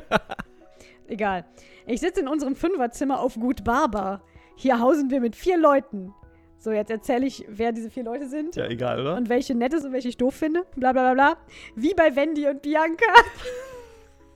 Egal. 1.09 1.45
Ich 1.87 2.01
sitze 2.01 2.21
in 2.21 2.29
unserem 2.29 2.57
Fünferzimmer 2.57 3.21
auf 3.21 3.35
Gut 3.35 3.65
Barber. 3.65 4.23
Hier 4.57 4.81
hausen 4.81 5.11
wir 5.11 5.21
mit 5.21 5.37
vier 5.37 5.57
Leuten. 5.57 6.13
So, 6.59 6.73
jetzt 6.73 6.91
erzähle 6.91 7.27
ich, 7.27 7.45
wer 7.49 7.73
diese 7.73 7.91
vier 7.91 8.05
Leute 8.05 8.29
sind. 8.29 8.55
Ja, 8.57 8.67
egal, 8.67 9.01
oder? 9.01 9.17
Und 9.17 9.29
welche 9.29 9.55
nett 9.55 9.73
ist 9.73 9.85
und 9.85 9.93
welche 9.93 10.09
ich 10.09 10.19
doof 10.19 10.35
finde. 10.35 10.67
Bla 10.77 10.93
bla 10.93 11.13
bla 11.13 11.15
bla. 11.15 11.37
Wie 11.75 11.95
bei 11.95 12.15
Wendy 12.15 12.47
und 12.49 12.63
Bianca. 12.63 13.07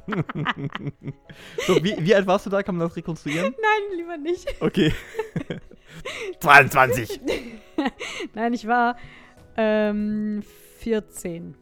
So, 1.67 1.83
wie, 1.83 1.97
wie 1.99 2.15
alt 2.15 2.27
warst 2.27 2.45
du 2.45 2.51
da? 2.51 2.63
Kann 2.63 2.77
man 2.77 2.87
das 2.87 2.95
rekonstruieren? 2.95 3.55
Nein, 3.59 3.97
lieber 3.97 4.19
nicht. 4.19 4.47
Okay. 4.61 4.93
22. 6.41 7.23
Nein, 8.35 8.53
ich 8.53 8.67
war 8.67 8.99
ähm, 9.57 10.43
14. 10.81 11.57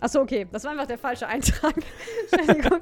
Achso, 0.00 0.20
okay. 0.20 0.46
Das 0.50 0.64
war 0.64 0.72
einfach 0.72 0.86
der 0.86 0.98
falsche 0.98 1.26
Eintrag. 1.26 1.74
Entschuldigung. 2.32 2.80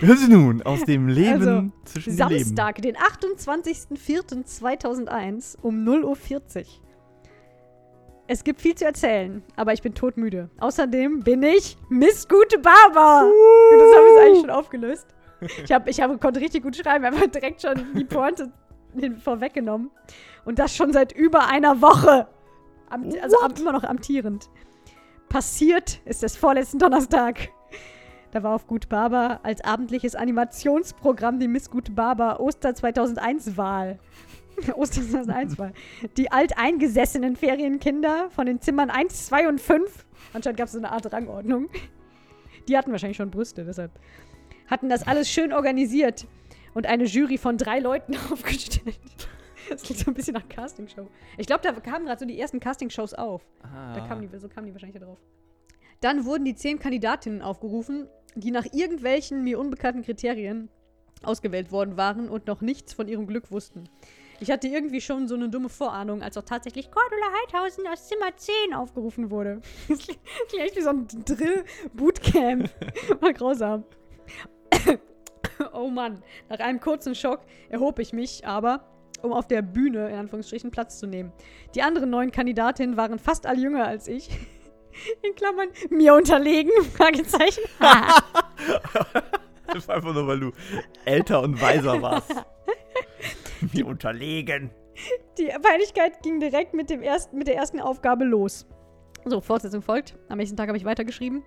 Hören 0.00 0.16
Sie 0.16 0.28
nun 0.28 0.62
aus 0.62 0.84
dem 0.84 1.08
Leben 1.08 1.48
Also, 1.48 1.70
zwischen 1.84 2.16
den. 2.16 2.44
Samstag, 2.44 2.82
den 2.82 2.96
28.04.2001 2.96 5.56
um 5.62 5.86
0.40 5.86 6.04
Uhr. 6.04 6.12
Es 8.30 8.44
gibt 8.44 8.60
viel 8.60 8.74
zu 8.74 8.84
erzählen, 8.84 9.42
aber 9.56 9.72
ich 9.72 9.80
bin 9.80 9.94
todmüde. 9.94 10.50
Außerdem 10.60 11.20
bin 11.20 11.42
ich 11.42 11.78
Miss 11.88 12.28
Gute 12.28 12.58
Barber. 12.58 13.24
Und 13.24 13.78
das 13.78 13.96
haben 13.96 14.04
wir 14.04 14.22
eigentlich 14.22 14.40
schon 14.40 14.50
aufgelöst. 14.50 15.06
Ich, 15.64 15.72
hab, 15.72 15.88
ich 15.88 15.98
hab, 16.00 16.20
konnte 16.20 16.38
richtig 16.40 16.62
gut 16.62 16.76
schreiben, 16.76 17.06
aber 17.06 17.26
direkt 17.26 17.62
schon 17.62 17.94
die 17.94 18.04
Pointe 18.04 18.52
vorweggenommen. 19.24 19.90
Und 20.44 20.58
das 20.58 20.76
schon 20.76 20.92
seit 20.92 21.12
über 21.12 21.46
einer 21.46 21.80
Woche. 21.80 22.28
Am, 22.90 23.10
also 23.22 23.40
am, 23.40 23.54
immer 23.58 23.72
noch 23.72 23.84
amtierend. 23.84 24.50
Passiert 25.28 26.00
ist 26.06 26.24
es 26.24 26.36
vorletzten 26.36 26.78
Donnerstag. 26.78 27.50
Da 28.30 28.42
war 28.42 28.54
auf 28.54 28.66
Gut 28.66 28.88
Barber 28.88 29.40
als 29.42 29.62
abendliches 29.62 30.14
Animationsprogramm 30.14 31.38
die 31.38 31.48
Miss 31.48 31.70
Gut 31.70 31.94
Barber 31.94 32.40
Oster 32.40 32.70
2001-Wahl. 32.70 33.98
Oster 34.74 35.02
2001-Wahl. 35.02 35.72
Die 36.16 36.32
alteingesessenen 36.32 37.36
Ferienkinder 37.36 38.30
von 38.30 38.46
den 38.46 38.60
Zimmern 38.62 38.88
1, 38.88 39.26
2 39.26 39.48
und 39.48 39.60
5, 39.60 40.06
anscheinend 40.32 40.58
gab 40.58 40.66
es 40.66 40.72
so 40.72 40.78
eine 40.78 40.92
Art 40.92 41.12
Rangordnung, 41.12 41.68
die 42.66 42.76
hatten 42.76 42.90
wahrscheinlich 42.90 43.18
schon 43.18 43.30
Brüste, 43.30 43.64
deshalb 43.64 43.92
hatten 44.66 44.88
das 44.88 45.06
alles 45.06 45.30
schön 45.30 45.52
organisiert 45.52 46.26
und 46.72 46.86
eine 46.86 47.04
Jury 47.04 47.36
von 47.36 47.58
drei 47.58 47.80
Leuten 47.80 48.16
aufgestellt. 48.32 48.98
Das 49.70 49.82
klingt 49.82 50.00
so 50.00 50.10
ein 50.10 50.14
bisschen 50.14 50.34
nach 50.34 50.48
Castingshow. 50.48 51.08
Ich 51.36 51.46
glaube, 51.46 51.62
da 51.62 51.72
kamen 51.72 52.06
gerade 52.06 52.18
so 52.20 52.26
die 52.26 52.38
ersten 52.40 52.60
Castingshows 52.60 53.14
auf. 53.14 53.42
Da 53.62 53.68
Ah. 54.02 54.08
kamen 54.08 54.28
die, 54.28 54.38
so 54.38 54.48
kamen 54.48 54.66
die 54.66 54.72
wahrscheinlich 54.72 54.98
da 55.00 55.04
drauf. 55.06 55.18
Dann 56.00 56.24
wurden 56.24 56.44
die 56.44 56.54
zehn 56.54 56.78
Kandidatinnen 56.78 57.42
aufgerufen, 57.42 58.08
die 58.34 58.50
nach 58.50 58.66
irgendwelchen 58.72 59.42
mir 59.42 59.58
unbekannten 59.58 60.02
Kriterien 60.02 60.68
ausgewählt 61.24 61.72
worden 61.72 61.96
waren 61.96 62.28
und 62.28 62.46
noch 62.46 62.60
nichts 62.60 62.92
von 62.94 63.08
ihrem 63.08 63.26
Glück 63.26 63.50
wussten. 63.50 63.88
Ich 64.40 64.52
hatte 64.52 64.68
irgendwie 64.68 65.00
schon 65.00 65.26
so 65.26 65.34
eine 65.34 65.48
dumme 65.48 65.68
Vorahnung, 65.68 66.22
als 66.22 66.36
auch 66.38 66.44
tatsächlich 66.44 66.92
Cordula 66.92 67.26
Heidhausen 67.42 67.84
aus 67.88 68.06
Zimmer 68.06 68.36
10 68.36 68.74
aufgerufen 68.74 69.30
wurde. 69.32 69.60
Das 69.88 69.98
klingt 69.98 70.20
klingt 70.48 70.64
echt 70.64 70.76
wie 70.76 70.82
so 70.82 70.90
ein 70.90 71.08
Drill-Bootcamp. 71.24 72.70
Mal 73.20 73.34
grausam. 73.34 73.84
oh 75.72 75.88
Mann. 75.88 76.22
Nach 76.48 76.60
einem 76.60 76.78
kurzen 76.78 77.16
Schock 77.16 77.40
erhob 77.68 77.98
ich 77.98 78.12
mich 78.12 78.46
aber, 78.46 78.84
um 79.22 79.32
auf 79.32 79.48
der 79.48 79.62
Bühne 79.62 80.08
in 80.08 80.14
Anführungsstrichen 80.14 80.70
Platz 80.70 80.98
zu 80.98 81.06
nehmen. 81.06 81.32
Die 81.74 81.82
anderen 81.82 82.10
neun 82.10 82.30
Kandidatinnen 82.30 82.96
waren 82.96 83.18
fast 83.18 83.46
alle 83.46 83.60
jünger 83.60 83.86
als 83.86 84.08
ich. 84.08 84.28
In 85.22 85.34
Klammern, 85.36 85.68
mir 85.90 86.14
unterlegen, 86.14 86.72
Fragezeichen. 86.96 87.62
Das 89.72 89.86
war 89.88 89.96
einfach 89.96 90.12
nur, 90.12 90.26
weil 90.26 90.40
du 90.40 90.52
älter 91.04 91.40
und 91.42 91.60
weiser 91.60 92.02
warst. 92.02 92.34
Mir 93.72 93.86
unterlegen. 93.86 94.70
Die 95.38 95.46
Peinlichkeit 95.62 96.20
ging 96.22 96.40
direkt 96.40 96.74
mit, 96.74 96.90
dem 96.90 97.02
ersten, 97.02 97.38
mit 97.38 97.46
der 97.46 97.54
ersten 97.54 97.80
Aufgabe 97.80 98.24
los. 98.24 98.66
So, 99.24 99.40
Fortsetzung 99.40 99.82
folgt. 99.82 100.16
Am 100.28 100.38
nächsten 100.38 100.56
Tag 100.56 100.66
habe 100.66 100.78
ich 100.78 100.84
weitergeschrieben. 100.84 101.44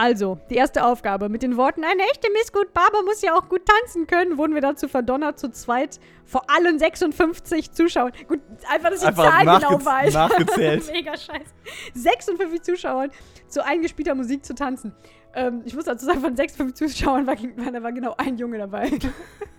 Also, 0.00 0.38
die 0.48 0.54
erste 0.54 0.86
Aufgabe. 0.86 1.28
Mit 1.28 1.42
den 1.42 1.58
Worten, 1.58 1.84
eine 1.84 2.02
echte 2.04 2.30
Miss 2.32 2.54
Gut 2.54 2.72
Barber 2.72 3.02
muss 3.02 3.20
ja 3.20 3.34
auch 3.34 3.50
gut 3.50 3.66
tanzen 3.66 4.06
können, 4.06 4.38
wurden 4.38 4.54
wir 4.54 4.62
dazu 4.62 4.88
verdonnert, 4.88 5.38
zu 5.38 5.50
zweit 5.50 6.00
vor 6.24 6.48
allen 6.48 6.78
56 6.78 7.70
Zuschauern. 7.72 8.10
Gut, 8.26 8.40
einfach, 8.66 8.88
dass 8.88 9.02
ich 9.02 9.08
die 9.10 9.14
Zahl 9.14 9.44
genau 9.44 9.84
weiß. 9.84 10.14
nachgezählt. 10.14 10.86
Mega 10.92 11.14
scheiße. 11.14 11.52
56 11.92 12.62
Zuschauern 12.62 13.10
zu 13.46 13.62
eingespielter 13.62 14.14
Musik 14.14 14.42
zu 14.42 14.54
tanzen. 14.54 14.94
Ähm, 15.34 15.60
ich 15.66 15.76
muss 15.76 15.84
dazu 15.84 16.06
sagen, 16.06 16.20
von 16.22 16.34
56 16.34 16.96
Zuschauern 16.96 17.26
war, 17.26 17.36
war, 17.36 17.82
war 17.82 17.92
genau 17.92 18.14
ein 18.16 18.38
Junge 18.38 18.56
dabei. 18.56 18.90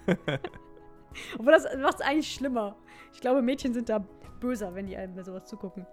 Obwohl 1.37 1.51
das 1.51 1.67
macht 1.77 1.99
es 1.99 2.01
eigentlich 2.01 2.33
schlimmer. 2.33 2.75
Ich 3.13 3.21
glaube, 3.21 3.43
Mädchen 3.43 3.75
sind 3.75 3.89
da 3.89 4.03
böser, 4.39 4.73
wenn 4.73 4.87
die 4.87 4.97
einem 4.97 5.13
bei 5.13 5.21
sowas 5.21 5.45
zugucken. 5.45 5.85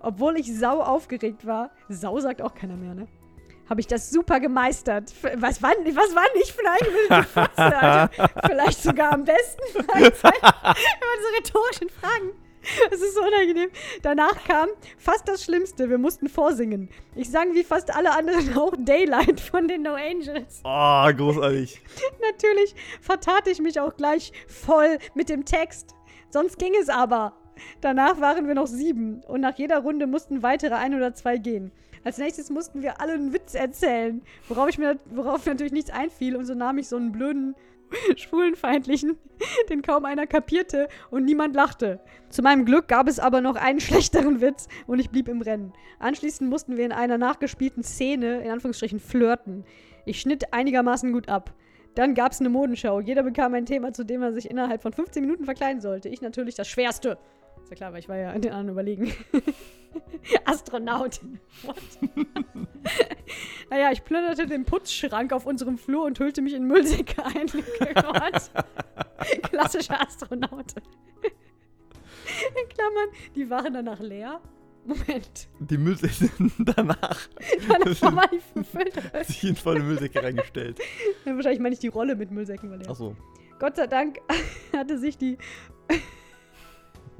Obwohl 0.00 0.38
ich 0.38 0.58
sau 0.58 0.80
aufgeregt 0.80 1.46
war, 1.46 1.72
sau 1.90 2.18
sagt 2.20 2.40
auch 2.40 2.54
keiner 2.54 2.76
mehr, 2.76 2.94
ne? 2.94 3.06
Habe 3.68 3.80
ich 3.80 3.86
das 3.86 4.10
super 4.10 4.40
gemeistert. 4.40 5.12
Was 5.36 5.62
war, 5.62 5.70
was 5.70 6.14
war 6.14 6.24
nicht 6.34 6.54
eingebildete 6.64 7.24
Fotze, 7.24 7.76
Alter? 7.76 8.30
Vielleicht 8.46 8.82
sogar 8.82 9.12
am 9.12 9.24
besten. 9.24 9.62
Fragezeichen. 9.86 10.42
Immer 10.42 11.14
diese 11.18 11.36
rhetorischen 11.38 11.88
Fragen. 11.88 12.32
Das 12.90 13.00
ist 13.00 13.14
so 13.14 13.22
unangenehm. 13.22 13.70
Danach 14.02 14.44
kam 14.44 14.68
fast 14.96 15.28
das 15.28 15.44
Schlimmste. 15.44 15.90
Wir 15.90 15.98
mussten 15.98 16.28
vorsingen. 16.28 16.88
Ich 17.14 17.30
sang 17.30 17.54
wie 17.54 17.64
fast 17.64 17.94
alle 17.94 18.12
anderen 18.12 18.56
auch 18.56 18.74
Daylight 18.78 19.40
von 19.40 19.68
den 19.68 19.82
No 19.82 19.94
Angels. 19.94 20.60
Oh, 20.64 21.12
großartig. 21.12 21.80
Natürlich 22.32 22.74
vertat 23.00 23.48
ich 23.48 23.60
mich 23.60 23.80
auch 23.80 23.96
gleich 23.96 24.32
voll 24.46 24.98
mit 25.14 25.28
dem 25.28 25.44
Text. 25.44 25.94
Sonst 26.30 26.58
ging 26.58 26.74
es 26.80 26.88
aber. 26.88 27.34
Danach 27.80 28.20
waren 28.20 28.46
wir 28.46 28.54
noch 28.54 28.66
sieben 28.66 29.22
und 29.24 29.40
nach 29.40 29.56
jeder 29.58 29.80
Runde 29.80 30.06
mussten 30.06 30.42
weitere 30.42 30.74
ein 30.74 30.94
oder 30.94 31.14
zwei 31.14 31.36
gehen. 31.36 31.72
Als 32.04 32.18
nächstes 32.18 32.50
mussten 32.50 32.82
wir 32.82 33.00
alle 33.00 33.12
einen 33.12 33.32
Witz 33.32 33.54
erzählen, 33.54 34.22
worauf, 34.48 34.68
ich 34.68 34.78
mir, 34.78 34.98
worauf 35.06 35.44
mir 35.46 35.52
natürlich 35.52 35.72
nichts 35.72 35.90
einfiel 35.90 36.36
und 36.36 36.46
so 36.46 36.54
nahm 36.54 36.78
ich 36.78 36.88
so 36.88 36.96
einen 36.96 37.12
blöden, 37.12 37.54
schwulenfeindlichen, 38.16 39.18
den 39.70 39.82
kaum 39.82 40.04
einer 40.04 40.26
kapierte 40.26 40.88
und 41.10 41.24
niemand 41.24 41.54
lachte. 41.54 42.00
Zu 42.28 42.42
meinem 42.42 42.64
Glück 42.64 42.88
gab 42.88 43.08
es 43.08 43.18
aber 43.18 43.40
noch 43.40 43.56
einen 43.56 43.80
schlechteren 43.80 44.40
Witz 44.40 44.68
und 44.86 44.98
ich 44.98 45.10
blieb 45.10 45.28
im 45.28 45.42
Rennen. 45.42 45.72
Anschließend 45.98 46.50
mussten 46.50 46.76
wir 46.76 46.84
in 46.84 46.92
einer 46.92 47.18
nachgespielten 47.18 47.82
Szene, 47.82 48.40
in 48.42 48.50
Anführungsstrichen, 48.50 48.98
flirten. 48.98 49.64
Ich 50.04 50.20
schnitt 50.20 50.52
einigermaßen 50.52 51.12
gut 51.12 51.28
ab. 51.28 51.54
Dann 51.94 52.14
gab 52.14 52.32
es 52.32 52.40
eine 52.40 52.48
Modenschau. 52.48 53.00
Jeder 53.00 53.22
bekam 53.22 53.54
ein 53.54 53.66
Thema, 53.66 53.92
zu 53.92 54.04
dem 54.04 54.22
er 54.22 54.32
sich 54.32 54.50
innerhalb 54.50 54.82
von 54.82 54.92
15 54.92 55.22
Minuten 55.22 55.44
verkleiden 55.44 55.82
sollte. 55.82 56.08
Ich 56.08 56.22
natürlich 56.22 56.54
das 56.54 56.68
Schwerste. 56.68 57.18
Ist 57.62 57.70
ja 57.70 57.76
klar, 57.76 57.92
weil 57.92 58.00
ich 58.00 58.08
war 58.08 58.16
ja 58.16 58.30
an 58.30 58.42
den 58.42 58.52
anderen 58.52 58.70
überlegen. 58.70 59.12
Astronaut. 60.44 61.20
What? 61.62 61.76
naja, 63.70 63.92
ich 63.92 64.04
plünderte 64.04 64.46
den 64.46 64.64
Putzschrank 64.64 65.32
auf 65.32 65.46
unserem 65.46 65.78
Flur 65.78 66.04
und 66.04 66.18
hüllte 66.18 66.42
mich 66.42 66.54
in 66.54 66.66
Müllsäcke 66.66 67.24
ein. 67.24 67.46
Klassischer 69.42 70.00
Astronaut. 70.00 70.74
In 70.76 72.68
Klammern, 72.68 73.08
die 73.34 73.48
waren 73.50 73.74
danach 73.74 74.00
leer. 74.00 74.40
Moment. 74.84 75.48
Die 75.60 75.78
Müllsäcke 75.78 76.30
danach 76.58 77.28
Danach 77.68 78.02
war 78.16 78.28
die 78.28 78.40
verfüllte. 78.40 79.24
sich 79.24 79.44
in 79.44 79.54
volle 79.54 79.80
Müllsäcke 79.80 80.20
reingestellt. 80.22 80.80
Ja, 81.24 81.36
wahrscheinlich 81.36 81.60
meine 81.60 81.74
ich 81.74 81.78
die 81.78 81.88
Rolle 81.88 82.16
mit 82.16 82.32
Müllsäcken 82.32 82.68
war 82.70 82.78
leer. 82.78 82.90
Achso. 82.90 83.14
Gott 83.60 83.76
sei 83.76 83.86
Dank 83.86 84.18
hatte 84.76 84.98
sich 84.98 85.16
die 85.16 85.38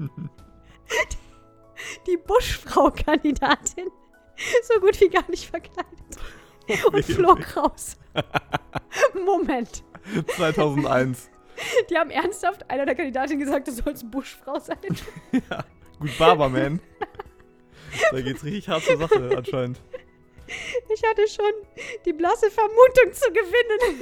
die 2.07 2.17
Buschfrau-Kandidatin 2.17 3.89
so 4.63 4.79
gut 4.79 4.99
wie 4.99 5.09
gar 5.09 5.29
nicht 5.29 5.49
verkleidet 5.49 5.91
und 6.91 7.05
flog 7.05 7.55
raus. 7.57 7.97
Moment. 9.25 9.83
2001. 10.35 11.29
Die 11.89 11.97
haben 11.97 12.09
ernsthaft 12.09 12.69
einer 12.69 12.85
der 12.85 12.95
Kandidatinnen 12.95 13.39
gesagt, 13.39 13.67
du 13.67 13.71
sollst 13.71 14.09
Buschfrau 14.09 14.59
sein. 14.59 14.77
Gut, 15.99 16.17
Barberman. 16.17 16.79
Da 18.11 18.21
geht's 18.21 18.43
richtig 18.43 18.67
hart 18.69 18.83
zur 18.83 18.97
Sache 18.97 19.37
anscheinend. 19.37 19.79
Ich 20.93 21.01
hatte 21.07 21.27
schon 21.27 21.53
die 22.05 22.13
blasse 22.13 22.49
Vermutung 22.49 23.13
zu 23.13 23.31
gewinnen. 23.31 24.01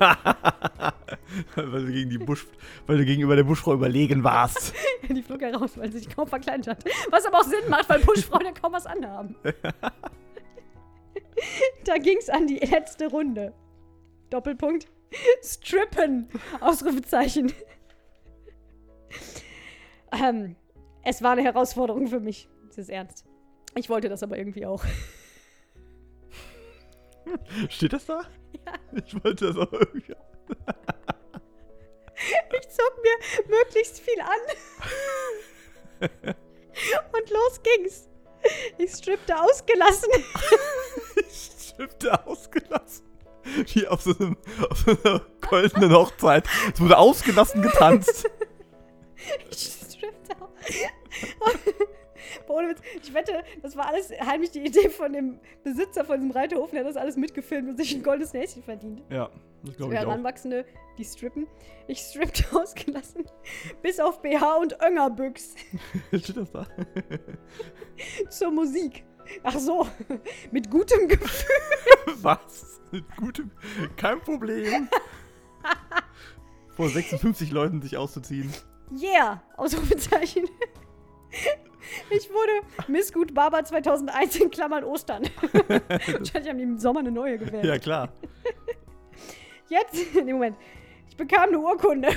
weil 1.56 1.84
du 1.84 1.92
gegen 1.92 2.10
die 2.10 2.18
Busch, 2.18 2.46
weil 2.86 2.96
du 2.98 3.04
gegenüber 3.04 3.36
der 3.36 3.44
Buschfrau 3.44 3.74
überlegen 3.74 4.24
warst. 4.24 4.72
Die 5.08 5.22
flog 5.22 5.42
heraus, 5.42 5.76
weil 5.76 5.92
sie 5.92 5.98
sich 5.98 6.08
kaum 6.08 6.26
verkleidet 6.26 6.68
hat. 6.68 6.84
Was 7.10 7.26
aber 7.26 7.40
auch 7.40 7.44
Sinn 7.44 7.68
macht, 7.68 7.88
weil 7.88 8.00
Buschfrauen 8.00 8.46
ja 8.46 8.52
kaum 8.52 8.72
was 8.72 8.86
anhaben. 8.86 9.36
da 11.84 11.98
ging's 11.98 12.30
an 12.30 12.46
die 12.46 12.58
letzte 12.58 13.08
Runde. 13.08 13.52
Doppelpunkt. 14.30 14.88
Strippen! 15.42 16.28
Ausrufezeichen. 16.60 17.52
ähm, 20.12 20.56
es 21.02 21.20
war 21.22 21.32
eine 21.32 21.42
Herausforderung 21.42 22.06
für 22.06 22.20
mich. 22.20 22.48
Das 22.68 22.78
ist 22.78 22.88
ernst. 22.88 23.26
Ich 23.74 23.90
wollte 23.90 24.08
das 24.08 24.22
aber 24.22 24.38
irgendwie 24.38 24.64
auch. 24.64 24.84
Steht 27.68 27.92
das 27.92 28.06
da? 28.06 28.22
Ja. 28.66 28.72
Ich 29.04 29.24
wollte 29.24 29.46
das 29.46 29.56
auch 29.56 29.72
irgendwie. 29.72 30.14
Ich 32.52 32.68
zog 32.68 32.92
mir 33.02 33.16
möglichst 33.48 33.98
viel 34.00 34.20
an. 34.20 34.28
Und 37.14 37.30
los 37.30 37.62
ging's. 37.62 38.10
Ich 38.76 38.92
strippte 38.92 39.40
ausgelassen. 39.40 40.10
Stifte 41.80 42.26
ausgelassen. 42.26 43.06
Wie 43.72 43.88
auf 43.88 44.02
so, 44.02 44.14
einem, 44.18 44.36
auf 44.68 44.78
so 44.78 44.90
einer 45.02 45.22
goldenen 45.40 45.94
Hochzeit. 45.94 46.46
Es 46.74 46.80
wurde 46.80 46.98
ausgelassen 46.98 47.62
getanzt. 47.62 48.28
Ich 49.50 49.72
strippte 49.88 50.36
aus. 50.40 50.50
Ohne 52.48 52.70
Witz, 52.70 52.80
ich 53.02 53.14
wette, 53.14 53.44
das 53.62 53.76
war 53.76 53.86
alles 53.86 54.10
heimlich 54.20 54.50
die 54.50 54.64
Idee 54.64 54.88
von 54.88 55.12
dem 55.12 55.38
Besitzer 55.62 56.04
von 56.04 56.20
diesem 56.20 56.30
Reiterhof. 56.30 56.70
Der 56.70 56.80
hat 56.80 56.88
das 56.88 56.96
alles 56.96 57.16
mitgefilmt 57.16 57.68
und 57.68 57.76
sich 57.76 57.94
ein 57.94 58.02
goldenes 58.02 58.32
Näschen 58.32 58.62
verdient. 58.62 59.02
Ja, 59.10 59.30
das 59.64 59.76
glaube 59.76 59.94
ich 59.94 59.98
auch. 60.00 60.04
Heranwachsende, 60.04 60.64
die 60.98 61.04
strippen. 61.04 61.46
Ich 61.86 62.00
strippte 62.00 62.44
ausgelassen. 62.56 63.24
Bis 63.82 64.00
auf 64.00 64.22
BH 64.22 64.56
und 64.56 64.80
Öngerbüchs. 64.82 65.54
Steht 66.12 66.36
das 66.36 66.50
da? 66.50 66.66
Zur 68.28 68.50
Musik. 68.50 69.04
Ach 69.42 69.58
so, 69.58 69.86
mit 70.50 70.70
gutem 70.70 71.06
Gefühl. 71.06 71.54
Was? 72.22 72.80
Mit 72.90 73.04
gutem. 73.16 73.50
Kein 73.96 74.20
Problem. 74.20 74.88
Vor 76.74 76.88
56 76.88 77.52
Leuten 77.52 77.80
sich 77.82 77.96
auszuziehen. 77.96 78.52
Yeah! 78.92 79.42
Ausrufezeichen. 79.56 80.48
Ich 82.10 82.30
wurde 82.30 82.52
Miss 82.88 83.12
Gut 83.12 83.34
Barber 83.34 83.64
2001 83.64 84.36
in 84.36 84.50
Klammern 84.50 84.84
Ostern. 84.84 85.24
Wahrscheinlich 85.52 86.48
haben 86.48 86.58
die 86.58 86.64
im 86.64 86.78
Sommer 86.78 87.00
eine 87.00 87.10
neue 87.10 87.38
gewählt. 87.38 87.64
Ja, 87.64 87.78
klar. 87.78 88.12
Jetzt, 89.68 90.14
nee, 90.14 90.32
Moment. 90.32 90.56
Ich 91.08 91.16
bekam 91.16 91.48
eine 91.48 91.58
Urkunde. 91.58 92.08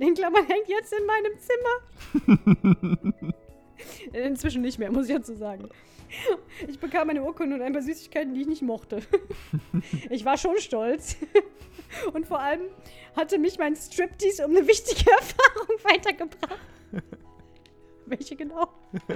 Den 0.00 0.14
Klammern 0.14 0.46
hängt 0.46 0.68
jetzt 0.68 0.92
in 0.92 1.06
meinem 1.06 1.32
Zimmer. 1.38 3.14
Inzwischen 4.12 4.62
nicht 4.62 4.78
mehr, 4.78 4.90
muss 4.90 5.08
ich 5.08 5.14
dazu 5.14 5.34
sagen. 5.34 5.68
Ich 6.66 6.78
bekam 6.78 7.10
eine 7.10 7.22
Urkunde 7.22 7.56
und 7.56 7.62
ein 7.62 7.72
paar 7.72 7.82
Süßigkeiten, 7.82 8.34
die 8.34 8.42
ich 8.42 8.46
nicht 8.46 8.62
mochte. 8.62 9.00
Ich 10.10 10.24
war 10.24 10.36
schon 10.36 10.58
stolz. 10.58 11.16
Und 12.12 12.26
vor 12.26 12.40
allem 12.40 12.62
hatte 13.16 13.38
mich 13.38 13.58
mein 13.58 13.76
Striptease 13.76 14.44
um 14.44 14.56
eine 14.56 14.66
wichtige 14.66 15.10
Erfahrung 15.10 15.76
weitergebracht. 15.84 16.58
Welche 18.06 18.36
genau? 18.36 18.68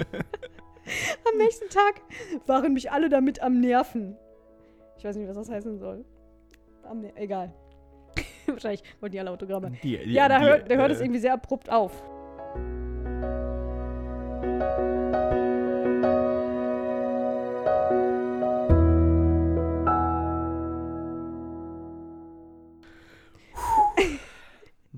Am 1.31 1.39
nächsten 1.39 1.69
Tag 1.69 2.01
waren 2.47 2.73
mich 2.73 2.91
alle 2.91 3.09
damit 3.09 3.41
am 3.43 3.61
Nerven. 3.61 4.17
Ich 4.99 5.05
weiß 5.05 5.17
nicht, 5.17 5.29
was 5.29 5.37
das 5.37 5.51
heißen 5.51 5.79
soll. 5.79 6.05
Am 6.83 7.01
Ner 7.01 7.17
egal. 7.17 7.55
Wahrscheinlich 8.47 8.83
wollten 9.01 9.13
die 9.13 9.21
alle 9.21 9.31
Autogramme. 9.31 9.71
Die, 9.83 9.99
die, 9.99 10.13
Ja, 10.13 10.29
da, 10.29 10.39
die, 10.41 10.45
hört, 10.45 10.71
da 10.71 10.75
hört 10.75 10.91
äh, 10.91 10.95
es 10.95 11.01
irgendwie 11.01 11.21
sehr 11.21 11.35
abrupt 11.35 11.71
auf. 11.71 11.93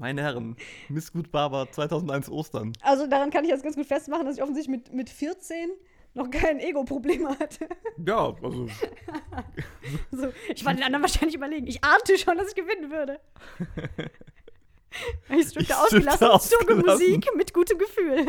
Meine 0.02 0.20
Herren, 0.20 0.56
Miss 0.88 1.12
Gut 1.12 1.30
Barber 1.30 1.70
2001 1.70 2.28
Ostern. 2.28 2.72
Also 2.82 3.06
daran 3.06 3.30
kann 3.30 3.44
ich 3.44 3.50
jetzt 3.50 3.62
ganz 3.62 3.76
gut 3.76 3.86
festmachen, 3.86 4.26
dass 4.26 4.34
ich 4.34 4.42
offensichtlich 4.42 4.78
mit, 4.78 4.92
mit 4.92 5.08
14 5.08 5.70
noch 6.14 6.28
kein 6.28 6.58
Ego-Problem 6.58 7.28
hatte. 7.28 7.68
Ja, 8.04 8.34
also 8.42 8.66
So, 10.10 10.32
ich 10.52 10.64
war 10.64 10.74
den 10.74 10.82
anderen 10.82 11.02
wahrscheinlich 11.02 11.36
überlegen. 11.36 11.68
Ich 11.68 11.84
ahnte 11.84 12.18
schon, 12.18 12.36
dass 12.36 12.48
ich 12.48 12.56
gewinnen 12.56 12.90
würde. 12.90 13.20
Ich 15.30 15.56
Ich 15.56 15.74
ausgelassen, 15.74 16.26
ausgelassen. 16.26 16.84
Musik 16.84 17.28
mit 17.36 17.54
gutem 17.54 17.78
Gefühl. 17.78 18.26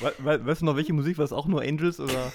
we 0.00 0.12
we 0.18 0.46
weißt 0.46 0.62
du 0.62 0.64
noch, 0.64 0.76
welche 0.76 0.94
Musik 0.94 1.16
war 1.18 1.26
es 1.26 1.32
auch 1.32 1.46
nur 1.46 1.60
Angels 1.60 2.00
oder? 2.00 2.32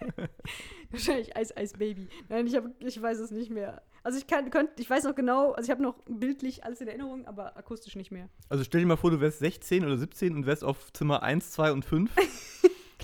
Wahrscheinlich 0.90 1.34
Ice 1.36 1.54
Ice 1.58 1.78
Baby. 1.78 2.08
Nein, 2.28 2.46
ich, 2.48 2.54
hab, 2.54 2.64
ich 2.80 3.00
weiß 3.00 3.18
es 3.20 3.30
nicht 3.30 3.50
mehr. 3.50 3.80
Also 4.06 4.18
ich 4.18 4.28
kann, 4.28 4.50
könnt, 4.50 4.78
ich 4.78 4.88
weiß 4.88 5.02
noch 5.02 5.16
genau, 5.16 5.50
also 5.50 5.66
ich 5.66 5.70
habe 5.72 5.82
noch 5.82 5.96
bildlich 6.08 6.62
alles 6.62 6.80
in 6.80 6.86
Erinnerung, 6.86 7.26
aber 7.26 7.56
akustisch 7.56 7.96
nicht 7.96 8.12
mehr. 8.12 8.28
Also 8.48 8.62
stell 8.62 8.80
dir 8.80 8.86
mal 8.86 8.96
vor, 8.96 9.10
du 9.10 9.20
wärst 9.20 9.40
16 9.40 9.84
oder 9.84 9.98
17 9.98 10.32
und 10.32 10.46
wärst 10.46 10.62
auf 10.62 10.92
Zimmer 10.92 11.24
1, 11.24 11.50
2 11.50 11.72
und 11.72 11.84
5 11.84 12.12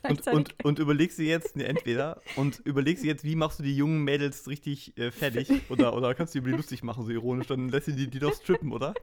Und, 0.09 0.27
und, 0.27 0.65
und 0.65 0.79
überlegst 0.81 1.19
du 1.19 1.23
jetzt, 1.23 1.55
ne, 1.55 1.65
entweder, 1.65 2.21
und 2.35 2.59
überlegst 2.65 3.05
du 3.05 3.09
jetzt, 3.09 3.23
wie 3.23 3.37
machst 3.37 3.61
du 3.61 3.63
die 3.63 3.77
jungen 3.77 4.03
Mädels 4.03 4.49
richtig 4.49 4.99
äh, 4.99 5.13
fertig? 5.13 5.49
Oder, 5.71 5.95
oder 5.95 6.13
kannst 6.15 6.35
du 6.35 6.41
die 6.41 6.51
lustig 6.51 6.83
machen, 6.83 7.05
so 7.05 7.11
ironisch, 7.11 7.47
dann 7.47 7.69
lässt 7.69 7.87
du 7.87 7.93
die, 7.93 8.09
die 8.09 8.19
doch 8.19 8.35
strippen, 8.35 8.73
oder? 8.73 8.95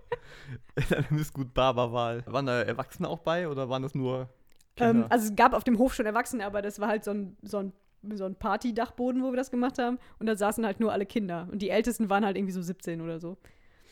dann 0.89 1.05
ist 1.17 1.33
gut 1.33 1.53
Barberwahl. 1.53 2.23
Waren 2.25 2.47
da 2.47 2.61
Erwachsene 2.63 3.07
auch 3.07 3.19
bei 3.19 3.47
oder 3.47 3.69
waren 3.69 3.81
das 3.81 3.95
nur 3.95 4.27
ähm, 4.75 5.05
also 5.09 5.27
es 5.27 5.35
gab 5.35 5.53
auf 5.53 5.63
dem 5.63 5.77
Hof 5.77 5.93
schon 5.93 6.05
Erwachsene, 6.05 6.45
aber 6.45 6.61
das 6.61 6.79
war 6.79 6.89
halt 6.89 7.03
so 7.03 7.11
ein, 7.11 7.37
so 7.43 7.59
ein, 7.59 7.73
so 8.13 8.25
ein 8.25 8.35
Partydachboden, 8.35 9.23
wo 9.23 9.31
wir 9.31 9.37
das 9.37 9.51
gemacht 9.51 9.77
haben. 9.77 9.99
Und 10.19 10.25
da 10.27 10.35
saßen 10.35 10.65
halt 10.65 10.79
nur 10.79 10.91
alle 10.91 11.05
Kinder. 11.05 11.47
Und 11.51 11.61
die 11.61 11.69
Ältesten 11.69 12.09
waren 12.09 12.25
halt 12.25 12.37
irgendwie 12.37 12.53
so 12.53 12.61
17 12.61 13.01
oder 13.01 13.19
so. 13.19 13.37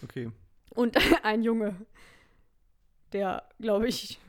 okay. 0.03 0.31
Und 0.71 0.95
ein 1.23 1.43
Junge, 1.43 1.75
der, 3.13 3.43
glaube 3.59 3.87
ich, 3.87 4.19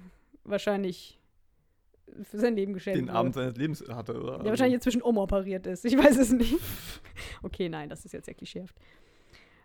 wahrscheinlich 0.44 1.18
für 2.22 2.38
sein 2.38 2.56
Leben 2.56 2.72
geschämt 2.72 2.96
Den 2.96 3.08
wurde. 3.08 3.18
Abend 3.18 3.34
seines 3.34 3.56
Lebens 3.56 3.84
hatte, 3.88 4.14
oder? 4.18 4.32
Also 4.32 4.42
Der 4.44 4.52
wahrscheinlich 4.52 4.74
inzwischen 4.76 5.02
umoperiert 5.02 5.66
ist. 5.66 5.84
Ich 5.84 5.96
weiß 5.96 6.16
es 6.18 6.30
nicht. 6.32 6.56
Okay, 7.42 7.68
nein, 7.68 7.88
das 7.88 8.04
ist 8.04 8.12
jetzt 8.12 8.26
sehr 8.26 8.34
klischeehaft. 8.34 8.74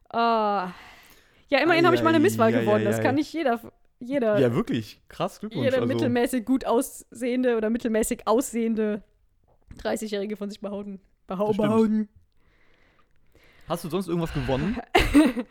Ah. 0.10 0.72
ja, 1.50 1.60
immerhin 1.60 1.86
habe 1.86 1.96
ich 1.96 2.02
mal 2.04 2.10
eine 2.10 2.20
Misswahl 2.20 2.50
Eieieiei. 2.50 2.66
gewonnen. 2.66 2.86
Das 2.86 3.00
kann 3.02 3.16
nicht 3.16 3.32
jeder, 3.32 3.60
jeder, 4.00 4.40
Ja, 4.40 4.54
wirklich. 4.54 5.02
Krass, 5.08 5.40
Glückwunsch. 5.40 5.64
jeder 5.66 5.82
also, 5.82 5.88
mittelmäßig 5.88 6.46
gut 6.46 6.66
aussehende 6.66 7.58
oder 7.58 7.70
mittelmäßig 7.70 8.28
aussehende 8.28 9.04
30-Jährige 9.82 10.36
von 10.36 10.50
sich 10.50 10.60
behaupten. 10.60 11.00
Behau 11.28 11.54
behaupten. 11.54 12.10
hast 13.68 13.84
du 13.84 13.90
sonst 13.90 14.08
irgendwas 14.08 14.34
gewonnen? 14.34 14.78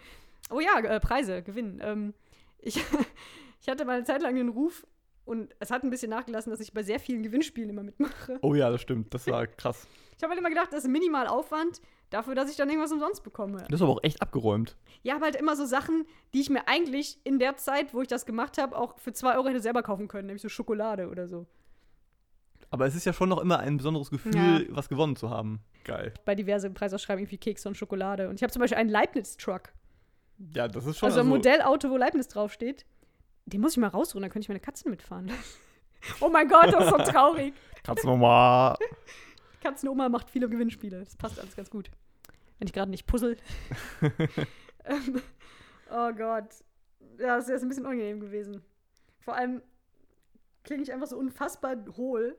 Oh 0.53 0.61
ja, 0.61 0.79
äh, 0.81 1.01
Preise, 1.01 1.43
gewinnen. 1.43 1.81
Ähm, 1.83 2.15
ich, 2.59 2.77
ich 3.61 3.69
hatte 3.69 3.85
mal 3.85 3.97
eine 3.97 4.05
Zeit 4.05 4.23
lang 4.23 4.35
den 4.35 4.49
Ruf 4.51 4.87
und 5.25 5.55
es 5.61 5.71
hat 5.71 5.83
ein 5.83 5.91
bisschen 5.91 6.11
nachgelassen, 6.11 6.51
dass 6.51 6.61
ich 6.61 6.73
bei 6.73 6.83
sehr 6.83 7.01
vielen 7.01 7.23
Gewinnspielen 7.23 7.71
immer 7.71 7.83
mitmache. 7.83 8.39
Oh 8.43 8.55
ja, 8.55 8.71
das 8.71 8.83
stimmt. 8.83 9.15
Das 9.15 9.27
war 9.27 9.47
krass. 9.47 9.87
Ich 10.17 10.23
habe 10.23 10.31
halt 10.33 10.41
immer 10.41 10.51
gedacht, 10.51 10.69
das 10.73 10.85
ist 10.85 10.91
minimal 10.91 11.27
Aufwand 11.27 11.81
dafür, 12.11 12.35
dass 12.35 12.51
ich 12.51 12.57
dann 12.57 12.69
irgendwas 12.69 12.93
umsonst 12.93 13.25
bekomme. 13.25 13.59
Das 13.69 13.81
ist 13.81 13.83
aber 13.83 13.93
auch 13.93 14.03
echt 14.03 14.21
abgeräumt. 14.21 14.77
Ja, 15.03 15.17
aber 15.17 15.25
halt 15.25 15.37
immer 15.37 15.57
so 15.57 15.65
Sachen, 15.65 16.05
die 16.35 16.41
ich 16.41 16.51
mir 16.51 16.69
eigentlich 16.69 17.19
in 17.25 17.39
der 17.39 17.57
Zeit, 17.57 17.95
wo 17.95 18.03
ich 18.03 18.09
das 18.09 18.27
gemacht 18.27 18.59
habe, 18.59 18.77
auch 18.77 18.99
für 18.99 19.13
2 19.13 19.37
Euro 19.37 19.49
hätte 19.49 19.61
selber 19.61 19.83
kaufen 19.83 20.07
können, 20.09 20.27
nämlich 20.27 20.43
so 20.43 20.49
Schokolade 20.49 21.09
oder 21.09 21.29
so. 21.29 21.47
Aber 22.73 22.87
es 22.87 22.95
ist 22.95 23.05
ja 23.05 23.13
schon 23.13 23.29
noch 23.29 23.39
immer 23.39 23.59
ein 23.59 23.77
besonderes 23.77 24.11
Gefühl, 24.11 24.35
Ja. 24.35 24.61
was 24.71 24.89
gewonnen 24.89 25.15
zu 25.15 25.29
haben. 25.29 25.61
Geil. 25.85 26.15
Bei 26.25 26.35
diverse 26.35 26.71
Preisausschreibungen 26.71 27.31
wie 27.31 27.37
Kekse 27.37 27.69
und 27.69 27.77
Schokolade. 27.77 28.31
Und 28.31 28.37
ich 28.37 28.43
habe 28.43 28.51
zum 28.51 28.61
Beispiel 28.61 28.79
einen 28.79 28.89
Leibniz-Truck. 28.89 29.75
Ja, 30.55 30.69
das 30.69 30.87
ist 30.87 30.99
schon. 30.99 31.07
Also 31.07 31.21
ein 31.21 31.27
Modellauto, 31.29 31.91
wo 31.91 31.99
Leibniz 31.99 32.29
draufsteht. 32.29 32.87
Den 33.45 33.61
muss 33.61 33.73
ich 33.73 33.79
mal 33.79 33.89
rausruhen, 33.89 34.23
dann 34.23 34.31
könnte 34.31 34.45
ich 34.45 34.49
meine 34.49 34.61
Katzen 34.61 34.91
mitfahren. 34.91 35.31
oh 36.21 36.31
mein 36.31 36.49
Gott, 36.49 36.73
das 36.73 36.85
ist 36.85 36.91
so 36.91 36.97
traurig. 37.13 37.53
Nochmal. 38.05 38.77
Katzenoma 39.61 40.09
macht 40.09 40.31
viele 40.31 40.49
Gewinnspiele. 40.49 41.01
Das 41.01 41.15
passt 41.15 41.39
alles 41.39 41.55
ganz 41.55 41.69
gut. 41.69 41.91
Wenn 42.59 42.69
ich 42.69 42.73
gerade 42.73 42.91
nicht 42.91 43.07
puzzle. 43.07 43.37
ähm, 44.85 45.21
oh 45.91 46.13
Gott. 46.13 46.49
Ja, 47.19 47.37
das 47.37 47.45
ist 47.45 47.51
jetzt 47.51 47.63
ein 47.63 47.69
bisschen 47.69 47.85
unangenehm 47.85 48.21
gewesen. 48.21 48.63
Vor 49.21 49.35
allem 49.37 49.61
klinge 50.65 50.83
ich 50.83 50.93
einfach 50.93 51.07
so 51.07 51.19
unfassbar 51.19 51.77
hohl. 51.99 52.37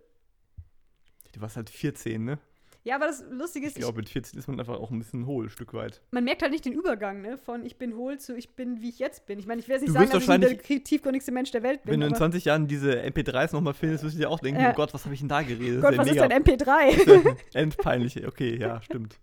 Du 1.34 1.42
warst 1.42 1.58
halt 1.58 1.70
14, 1.70 2.24
ne? 2.24 2.40
Ja, 2.86 2.96
aber 2.96 3.08
das 3.08 3.24
Lustige 3.30 3.66
ist, 3.66 3.78
Ich 3.78 3.82
glaube, 3.82 4.00
mit 4.00 4.10
14 4.10 4.38
ist 4.38 4.48
man 4.48 4.60
einfach 4.60 4.78
auch 4.78 4.92
ein 4.92 5.00
bisschen 5.00 5.26
hohl, 5.26 5.46
ein 5.46 5.50
Stück 5.50 5.74
weit. 5.74 6.02
man 6.12 6.26
merkt 6.26 6.42
halt 6.42 6.52
nicht 6.52 6.66
den 6.66 6.74
Übergang, 6.74 7.22
ne? 7.22 7.38
Von 7.38 7.66
ich 7.66 7.78
bin 7.78 7.96
hohl 7.96 8.18
zu 8.20 8.36
ich 8.36 8.56
bin, 8.58 8.82
wie 8.82 8.90
ich 8.90 9.00
jetzt 9.00 9.26
bin. 9.26 9.40
Ich 9.40 9.48
meine, 9.48 9.62
ich 9.62 9.68
will 9.70 9.76
jetzt 9.76 9.84
nicht 9.84 9.90
Du 9.90 9.94
sagen, 9.94 10.42
dass 10.42 10.52
ich 10.52 10.58
der 10.68 10.84
tiefgründigste 10.84 11.32
Mensch 11.32 11.52
der 11.52 11.64
Welt 11.64 11.84
bin. 11.84 11.94
Wenn 11.94 12.00
du 12.02 12.08
in 12.08 12.12
aber 12.12 12.18
20 12.20 12.44
Jahren 12.46 12.68
diese 12.68 12.92
MP3s 13.02 13.54
nochmal 13.54 13.74
findest, 13.74 14.04
wirst 14.04 14.16
du 14.16 14.20
dir 14.20 14.30
auch 14.30 14.40
denken, 14.42 14.60
Ja. 14.62 14.72
oh 14.72 14.76
Gott, 14.76 14.94
was 14.94 15.06
habe 15.06 15.14
ich 15.14 15.22
denn 15.22 15.30
da 15.30 15.42
geredet? 15.44 15.82
Gott, 15.82 15.94
ja 15.94 15.98
was 15.98 16.08
ist 16.10 16.20
denn 16.20 16.32
MP3? 16.32 17.38
Endpeinlich. 17.54 18.28
Okay, 18.28 18.58
ja, 18.60 18.82
stimmt. 18.84 19.18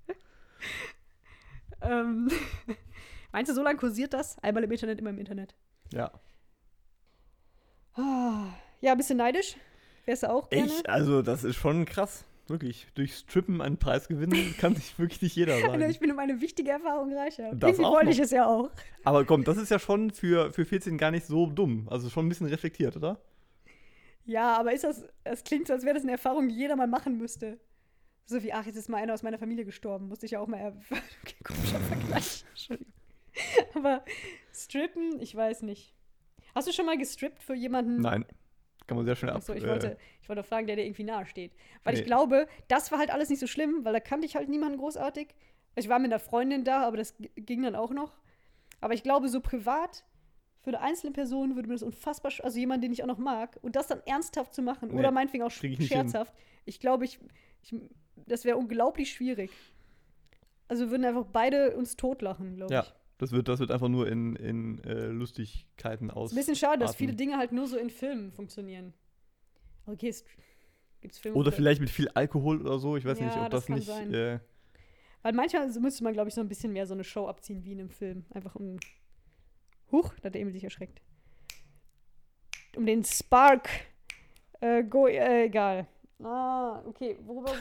ähm, 1.83 2.31
meinst 3.33 3.51
du, 3.51 3.55
so 3.55 3.63
lange 3.63 3.79
kursiert 3.79 4.15
das? 4.15 4.39
Einmal 4.43 4.65
im 4.65 4.73
Internet, 4.73 4.99
immer 5.01 5.11
im 5.11 5.19
Internet. 5.19 5.55
Ja. 5.93 6.11
Ah, 7.95 8.47
ja, 8.81 8.93
ein 8.93 8.97
bisschen 8.99 9.19
neidisch. 9.19 9.57
Wärst 10.11 10.25
du 10.25 10.31
auch 10.31 10.51
gerne? 10.51 10.67
Ich, 10.67 10.91
also, 10.91 11.23
das 11.23 11.45
ist 11.45 11.55
schon 11.55 11.85
krass. 11.85 12.25
Wirklich. 12.49 12.89
Durch 12.97 13.15
Strippen 13.15 13.61
einen 13.61 13.77
Preis 13.77 14.09
gewinnen, 14.09 14.57
kann 14.59 14.75
sich 14.75 14.99
wirklich 14.99 15.23
nicht 15.23 15.37
jeder 15.37 15.57
sagen. 15.61 15.81
ich 15.89 16.01
bin 16.01 16.11
um 16.11 16.19
eine 16.19 16.41
wichtige 16.41 16.73
Erfahrung 16.73 17.17
reicher. 17.17 17.55
Das 17.55 17.71
Irgendwie 17.79 17.89
wollte 17.89 18.07
noch. 18.07 18.13
ich 18.13 18.19
es 18.19 18.33
ja 18.33 18.45
auch. 18.45 18.71
Aber 19.05 19.25
komm, 19.25 19.45
das 19.45 19.57
ist 19.57 19.71
ja 19.71 19.79
schon 19.79 20.11
für, 20.11 20.53
für 20.53 20.65
14 20.65 20.99
gar 20.99 21.13
nicht 21.13 21.27
so 21.27 21.47
dumm. 21.47 21.87
Also 21.89 22.11
schon 22.11 22.27
ein 22.27 22.29
bisschen 22.29 22.49
reflektiert, 22.49 22.97
oder? 22.97 23.21
Ja, 24.25 24.57
aber 24.57 24.73
ist 24.73 24.83
das, 24.83 25.05
es 25.23 25.45
klingt 25.45 25.69
so, 25.69 25.75
als 25.75 25.85
wäre 25.85 25.95
das 25.95 26.03
eine 26.03 26.11
Erfahrung, 26.11 26.49
die 26.49 26.57
jeder 26.57 26.75
mal 26.75 26.89
machen 26.89 27.19
müsste. 27.19 27.61
So 28.27 28.43
wie, 28.43 28.53
ach, 28.53 28.67
jetzt 28.67 28.77
ist 28.77 28.89
mal 28.89 28.99
einer 28.99 29.15
aus 29.15 29.23
meiner 29.23 29.39
Familie 29.39 29.65
gestorben. 29.65 30.09
Musste 30.09 30.27
ich 30.27 30.33
ja 30.33 30.41
auch 30.41 30.49
mal. 30.49 30.59
Er 30.59 30.69
okay, 31.23 31.37
komischer 31.45 31.79
Vergleich. 31.79 32.45
Entschuldigung. 32.51 32.93
Aber 33.75 34.05
strippen, 34.53 35.21
ich 35.21 35.37
weiß 35.37 35.63
nicht. 35.63 35.95
Hast 36.53 36.67
du 36.67 36.73
schon 36.73 36.87
mal 36.87 36.99
gestrippt 36.99 37.45
für 37.45 37.55
jemanden? 37.55 38.01
Nein. 38.01 38.25
Kann 38.87 38.97
man 38.97 39.07
sehr 39.07 39.15
schnell 39.17 39.31
ab. 39.31 39.39
Achso, 39.39 39.53
ich 39.55 39.65
äh, 39.65 39.69
wollte, 39.69 39.97
ich 40.23 40.29
wollte 40.29 40.43
fragen, 40.43 40.67
der 40.67 40.77
dir 40.77 40.85
irgendwie 40.85 41.05
nahe 41.05 41.27
steht. 41.27 41.53
Weil 41.85 41.95
Nee. 41.95 42.01
ich 42.01 42.07
glaube, 42.07 42.47
das 42.69 42.91
war 42.91 42.99
halt 42.99 43.11
alles 43.11 43.29
nicht 43.29 43.39
so 43.41 43.47
schlimm, 43.47 43.85
weil 43.85 43.93
da 43.93 44.01
kannte 44.01 44.27
ich 44.27 44.37
halt 44.37 44.49
niemanden 44.49 44.79
großartig. 44.79 45.29
Ich 45.77 45.89
war 45.89 45.99
mit 45.99 46.11
einer 46.13 46.19
Freundin 46.19 46.65
da, 46.65 46.83
aber 46.87 46.97
das 46.97 47.15
ging 47.37 47.63
dann 47.63 47.77
auch 47.77 47.91
noch. 47.91 48.19
Aber 48.81 48.95
ich 48.95 49.03
glaube, 49.03 49.29
so 49.29 49.41
privat, 49.41 50.05
für 50.63 50.71
eine 50.71 50.81
einzelne 50.81 51.13
Person 51.13 51.55
würde 51.55 51.69
mir 51.69 51.75
das 51.75 51.83
unfassbar, 51.83 52.33
also 52.43 52.59
jemand, 52.59 52.83
den 52.83 52.93
ich 52.93 53.03
auch 53.03 53.07
noch 53.07 53.19
mag, 53.19 53.59
und 53.63 53.77
das 53.77 53.87
dann 53.87 54.01
ernsthaft 54.07 54.53
zu 54.55 54.63
machen 54.63 54.89
Nee, 54.91 54.99
oder 54.99 55.11
meinetwegen 55.11 55.45
auch 55.45 55.51
ich 55.51 55.63
nicht 55.63 55.79
hin. 55.79 55.87
scherzhaft, 55.89 56.35
ich 56.65 56.81
glaube, 56.81 57.05
ich, 57.05 57.19
ich, 57.63 57.75
das 58.27 58.45
wäre 58.45 58.57
unglaublich 58.57 59.13
schwierig. 59.13 59.51
Also 60.69 60.85
wir 60.87 60.91
würden 60.91 61.05
einfach 61.05 61.27
beide 61.33 61.77
uns 61.77 61.97
totlachen, 61.97 62.57
glaube 62.57 62.75
Ja. 62.75 62.83
ich. 62.83 62.95
Das 63.21 63.33
wird, 63.33 63.49
das 63.49 63.61
wird 63.61 63.71
einfach 63.71 63.91
nur 63.91 64.09
in, 64.09 64.35
in 64.37 64.83
äh, 64.85 65.09
Lustigkeiten 65.09 66.11
aus. 66.11 66.31
Ist 66.31 66.33
ein 66.33 66.41
bisschen 66.41 66.57
schade, 66.57 66.79
dass 66.79 66.97
viele 66.97 67.13
Dinge 67.13 67.37
halt 67.37 67.53
nur 67.53 67.67
so 67.67 67.77
in 67.77 67.91
Filmen 67.91 68.33
funktionieren. 68.33 68.95
Okay, 69.85 70.09
es 70.09 70.25
gibt's 71.03 71.19
Filme. 71.19 71.37
Oder 71.37 71.53
vielleicht 71.53 71.83
mit 71.83 71.91
viel 71.91 72.09
Alkohol 72.09 72.63
oder 72.63 72.79
so. 72.79 72.97
Ich 72.97 73.05
weiß 73.05 73.19
Ja, 73.19 73.27
nicht, 73.27 73.37
ob 73.37 73.51
das 73.51 73.51
das, 73.51 73.67
kann 73.67 73.77
nicht. 73.77 73.87
sein. 73.87 74.15
Äh, 74.15 74.41
Weil 75.21 75.35
manchmal 75.35 75.69
müsste 75.81 76.03
man, 76.03 76.15
glaube 76.15 76.29
ich, 76.29 76.35
so 76.35 76.41
ein 76.41 76.49
bisschen 76.49 76.73
mehr 76.73 76.87
so 76.87 76.95
eine 76.95 77.05
Show 77.05 77.29
abziehen 77.29 77.63
wie 77.63 77.73
in 77.73 77.81
einem 77.81 77.91
Film. 77.91 78.25
Einfach 78.31 78.55
um. 78.55 78.81
Huch, 79.93 80.15
da 80.21 80.29
hat 80.29 80.35
der 80.35 80.41
Emil 80.41 80.55
sich 80.55 80.65
erschreckt. 80.65 81.03
Um 82.75 82.87
den 82.87 83.05
Spark. 83.05 83.69
Äh, 84.63 84.83
go, 84.85 85.09
äh, 85.09 85.45
egal. 85.45 85.87
Ah, 86.23 86.83
okay. 86.87 87.19
Worüber 87.25 87.53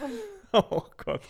oh 0.53 0.83
Gott. 0.97 1.21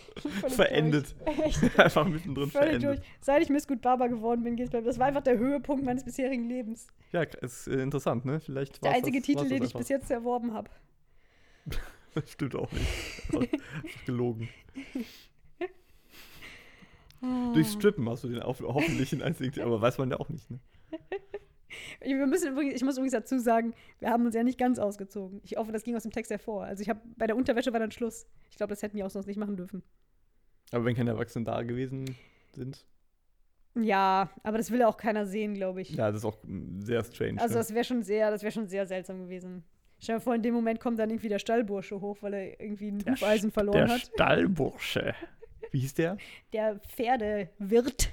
Verendet. 0.48 1.14
Echt, 1.24 1.78
Einfach 1.78 2.06
mittendrin 2.06 2.50
völlig 2.50 2.80
verendet. 2.80 2.98
durch. 2.98 3.08
Seit 3.20 3.42
ich 3.42 3.48
Miss 3.48 3.68
Good 3.68 3.82
Barber 3.82 4.08
geworden 4.08 4.42
bin, 4.42 4.56
geht's 4.56 4.70
bei 4.70 4.80
Das 4.80 4.98
war 4.98 5.06
einfach 5.06 5.22
der 5.22 5.38
Höhepunkt 5.38 5.84
meines 5.84 6.04
bisherigen 6.04 6.48
Lebens. 6.48 6.88
Ja, 7.12 7.22
ist 7.22 7.68
äh, 7.68 7.82
interessant, 7.82 8.24
ne? 8.24 8.40
Vielleicht 8.40 8.82
Der 8.84 8.92
einzige 8.92 9.18
das, 9.18 9.26
Titel, 9.26 9.48
den 9.48 9.60
das 9.60 9.68
ich 9.70 9.76
bis 9.76 9.88
jetzt 9.88 10.10
erworben 10.10 10.54
habe. 10.54 10.70
einfach. 11.66 12.26
Stimmt 12.26 12.56
auch 12.56 12.70
nicht. 12.72 13.50
Gelogen. 14.06 14.48
Durch 17.52 17.68
Strippen 17.68 18.08
hast 18.08 18.24
du 18.24 18.28
den 18.28 18.42
auf, 18.42 18.60
hoffentlich 18.60 19.12
in 19.12 19.22
einzigen, 19.22 19.60
aber 19.60 19.80
weiß 19.80 19.98
man 19.98 20.10
ja 20.10 20.18
auch 20.18 20.28
nicht, 20.30 20.50
ne? 20.50 20.58
Wir 22.00 22.26
müssen 22.26 22.52
übrigens, 22.52 22.74
ich 22.74 22.82
muss 22.84 22.96
übrigens 22.96 23.12
dazu 23.12 23.38
sagen, 23.38 23.74
wir 23.98 24.10
haben 24.10 24.24
uns 24.26 24.34
ja 24.34 24.42
nicht 24.42 24.58
ganz 24.58 24.78
ausgezogen. 24.78 25.40
Ich 25.44 25.56
hoffe, 25.56 25.72
das 25.72 25.82
ging 25.84 25.96
aus 25.96 26.02
dem 26.02 26.12
Text 26.12 26.30
hervor. 26.30 26.64
Also 26.64 26.82
ich 26.82 26.88
habe 26.88 27.00
bei 27.16 27.26
der 27.26 27.36
Unterwäsche 27.36 27.72
war 27.72 27.80
dann 27.80 27.90
Schluss. 27.90 28.26
Ich 28.50 28.56
glaube, 28.56 28.70
das 28.70 28.82
hätten 28.82 28.96
die 28.96 29.04
auch 29.04 29.10
sonst 29.10 29.26
nicht 29.26 29.36
machen 29.38 29.56
dürfen. 29.56 29.82
Aber 30.72 30.84
wenn 30.84 30.94
keine 30.94 31.10
Erwachsenen 31.10 31.44
da 31.44 31.62
gewesen 31.62 32.16
sind, 32.54 32.84
Ja, 33.74 34.30
aber 34.42 34.58
das 34.58 34.70
will 34.70 34.80
ja 34.80 34.88
auch 34.88 34.96
keiner 34.96 35.26
sehen, 35.26 35.54
glaube 35.54 35.80
ich. 35.82 35.90
ja, 35.90 36.08
das 36.10 36.18
ist 36.22 36.24
auch 36.24 36.38
sehr 36.78 37.02
strange. 37.04 37.40
also 37.40 37.54
ne? 37.54 37.60
das 37.60 37.74
wäre 37.74 37.84
schon 37.84 38.02
sehr, 38.02 38.30
das 38.30 38.42
wäre 38.42 38.52
schon 38.52 38.66
sehr 38.68 38.86
seltsam 38.86 39.20
gewesen. 39.22 39.64
Stell 40.02 40.16
dir 40.16 40.20
vor, 40.20 40.34
in 40.34 40.42
dem 40.42 40.54
Moment 40.54 40.80
kommt 40.80 40.98
dann 40.98 41.10
irgendwie 41.10 41.28
der 41.28 41.38
Stallbursche 41.38 42.00
hoch, 42.00 42.18
weil 42.22 42.32
er 42.34 42.60
irgendwie 42.60 42.88
ein 42.90 42.98
Der 43.00 43.12
Hufeisen 43.12 43.50
verloren 43.52 43.86
der 43.86 43.88
hat. 43.88 44.00
Stallbursche. 44.00 45.14
Wie 45.72 45.80
hieß 45.80 45.94
der? 45.94 46.16
Der 46.52 46.80
Pferdewirt. 46.80 48.08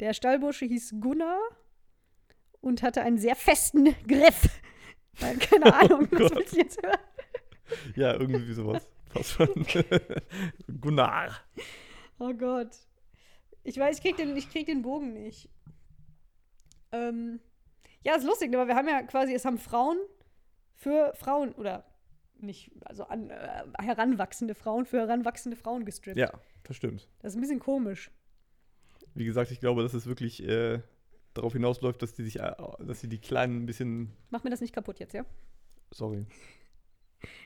Der 0.00 0.14
Stallbursche 0.14 0.64
hieß 0.64 0.96
Gunnar 1.00 1.38
und 2.62 2.82
hatte 2.82 3.02
einen 3.02 3.18
sehr 3.18 3.36
festen 3.36 3.94
Griff. 4.08 4.48
Keine 5.50 5.74
Ahnung, 5.74 6.08
Oh 6.10 6.14
was 6.14 6.18
Gott. 6.30 6.36
willst 6.36 6.52
du 6.54 6.58
jetzt 6.58 6.82
hören? 6.82 6.98
Ja, 7.96 8.14
irgendwie 8.14 8.52
sowas. 8.54 8.88
Fast 9.10 9.30
schon. 9.32 9.66
Gunnar. 10.80 11.30
Oh 12.18 12.32
Gott. 12.32 12.70
Ich 13.64 13.76
weiß, 13.76 13.96
ich 13.98 14.02
krieg 14.02 14.16
den, 14.16 14.34
ich 14.36 14.50
krieg 14.50 14.64
den 14.66 14.80
Bogen 14.82 15.12
nicht. 15.12 15.50
Ähm, 16.92 17.40
ja, 18.02 18.14
ist 18.16 18.24
lustig, 18.24 18.54
aber 18.54 18.66
wir 18.68 18.74
haben 18.74 18.88
ja 18.88 19.02
quasi, 19.02 19.34
es 19.34 19.44
haben 19.44 19.58
Frauen 19.58 19.98
für 20.74 21.12
Frauen, 21.14 21.52
oder 21.52 21.84
nicht, 22.38 22.72
also 22.84 23.04
an, 23.04 23.30
äh, 23.30 23.62
heranwachsende 23.80 24.54
Frauen 24.54 24.84
für 24.84 24.98
heranwachsende 24.98 25.56
Frauen 25.56 25.84
gestrippt. 25.84 26.18
Ja, 26.18 26.32
das 26.64 26.76
stimmt. 26.76 27.08
Das 27.20 27.32
ist 27.32 27.36
ein 27.38 27.40
bisschen 27.40 27.60
komisch. 27.60 28.10
Wie 29.14 29.24
gesagt, 29.24 29.50
ich 29.50 29.60
glaube, 29.60 29.82
dass 29.82 29.94
es 29.94 30.06
wirklich 30.06 30.42
äh, 30.42 30.80
darauf 31.34 31.52
hinausläuft, 31.52 32.02
dass 32.02 32.14
die 32.14 32.22
sich, 32.24 32.40
äh, 32.40 32.52
dass 32.80 33.00
sie 33.00 33.08
die 33.08 33.18
Kleinen 33.18 33.62
ein 33.62 33.66
bisschen. 33.66 34.12
Mach 34.30 34.44
mir 34.44 34.50
das 34.50 34.60
nicht 34.60 34.74
kaputt 34.74 34.98
jetzt, 34.98 35.14
ja? 35.14 35.24
Sorry. 35.90 36.26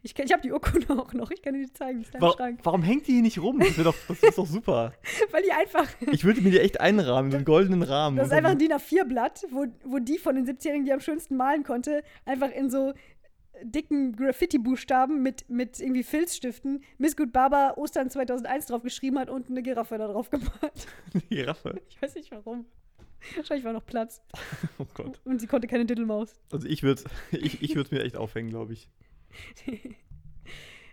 Ich, 0.03 0.18
ich 0.18 0.33
habe 0.33 0.42
die 0.42 0.53
Urkunde 0.53 0.88
auch 0.99 1.12
noch. 1.14 1.31
Ich 1.31 1.42
kann 1.42 1.55
dir 1.55 1.66
die 1.66 1.72
zeigen. 1.72 1.99
Die 1.99 2.05
ist 2.05 2.14
da 2.14 2.18
im 2.18 2.25
Wa 2.25 2.33
Schrank. 2.33 2.61
warum 2.62 2.83
hängt 2.83 3.07
die 3.07 3.12
hier 3.12 3.22
nicht 3.22 3.38
rum? 3.38 3.59
Das, 3.59 3.77
doch, 3.77 3.94
das 4.09 4.22
ist 4.22 4.38
doch 4.38 4.46
super. 4.46 4.92
Weil 5.31 5.42
die 5.42 5.53
einfach. 5.53 5.88
Ich 6.12 6.25
würde 6.25 6.40
mir 6.40 6.51
die 6.51 6.61
echt 6.61 6.81
einrahmen, 6.81 7.31
so 7.31 7.37
einen 7.37 7.44
goldenen 7.44 7.83
Rahmen. 7.83 8.16
Das 8.16 8.29
ist 8.29 8.33
einfach 8.33 8.51
ein 8.51 8.59
DIN 8.59 8.72
A4-Blatt, 8.72 9.46
wo, 9.51 9.66
wo 9.85 9.99
die 9.99 10.18
von 10.18 10.35
den 10.35 10.46
17-Jährigen, 10.46 10.85
die 10.87 10.92
am 10.92 11.01
schönsten 11.01 11.37
malen 11.37 11.62
konnte, 11.62 12.03
einfach 12.25 12.51
in 12.51 12.70
so 12.70 12.94
dicken 13.62 14.14
Graffiti-Buchstaben 14.16 15.22
mit, 15.22 15.49
mit 15.49 15.81
irgendwie 15.81 16.03
Filzstiften 16.03 16.83
Miss 16.99 17.16
Good 17.16 17.33
Baba 17.33 17.75
Ostern 17.77 18.11
2001 18.11 18.66
drauf 18.66 18.83
geschrieben 18.83 19.18
hat 19.18 19.31
und 19.31 19.49
eine 19.51 19.62
Giraffe 19.62 19.96
da 19.99 20.09
drauf 20.09 20.31
gemalt. 20.31 20.53
eine 21.12 21.22
Giraffe. 21.29 21.81
Ich 21.88 22.01
weiß 22.01 22.14
nicht 22.14 22.31
warum. 22.31 22.66
Wahrscheinlich 23.35 23.65
war 23.65 23.73
noch 23.73 23.87
Platz. 23.87 24.23
Oh 24.79 24.87
Gott. 24.95 25.21
Und 25.25 25.41
sie 25.41 25.47
konnte 25.47 25.67
keine 25.69 25.87
Diddelmaus. 25.87 26.35
Also 26.53 26.69
ich 26.69 26.83
würde 26.83 27.03
ich, 27.31 27.62
ich 27.62 27.75
mir 27.91 28.03
echt 28.03 28.17
aufhängen, 28.17 28.51
glaube 28.51 28.75
ich. 28.75 28.91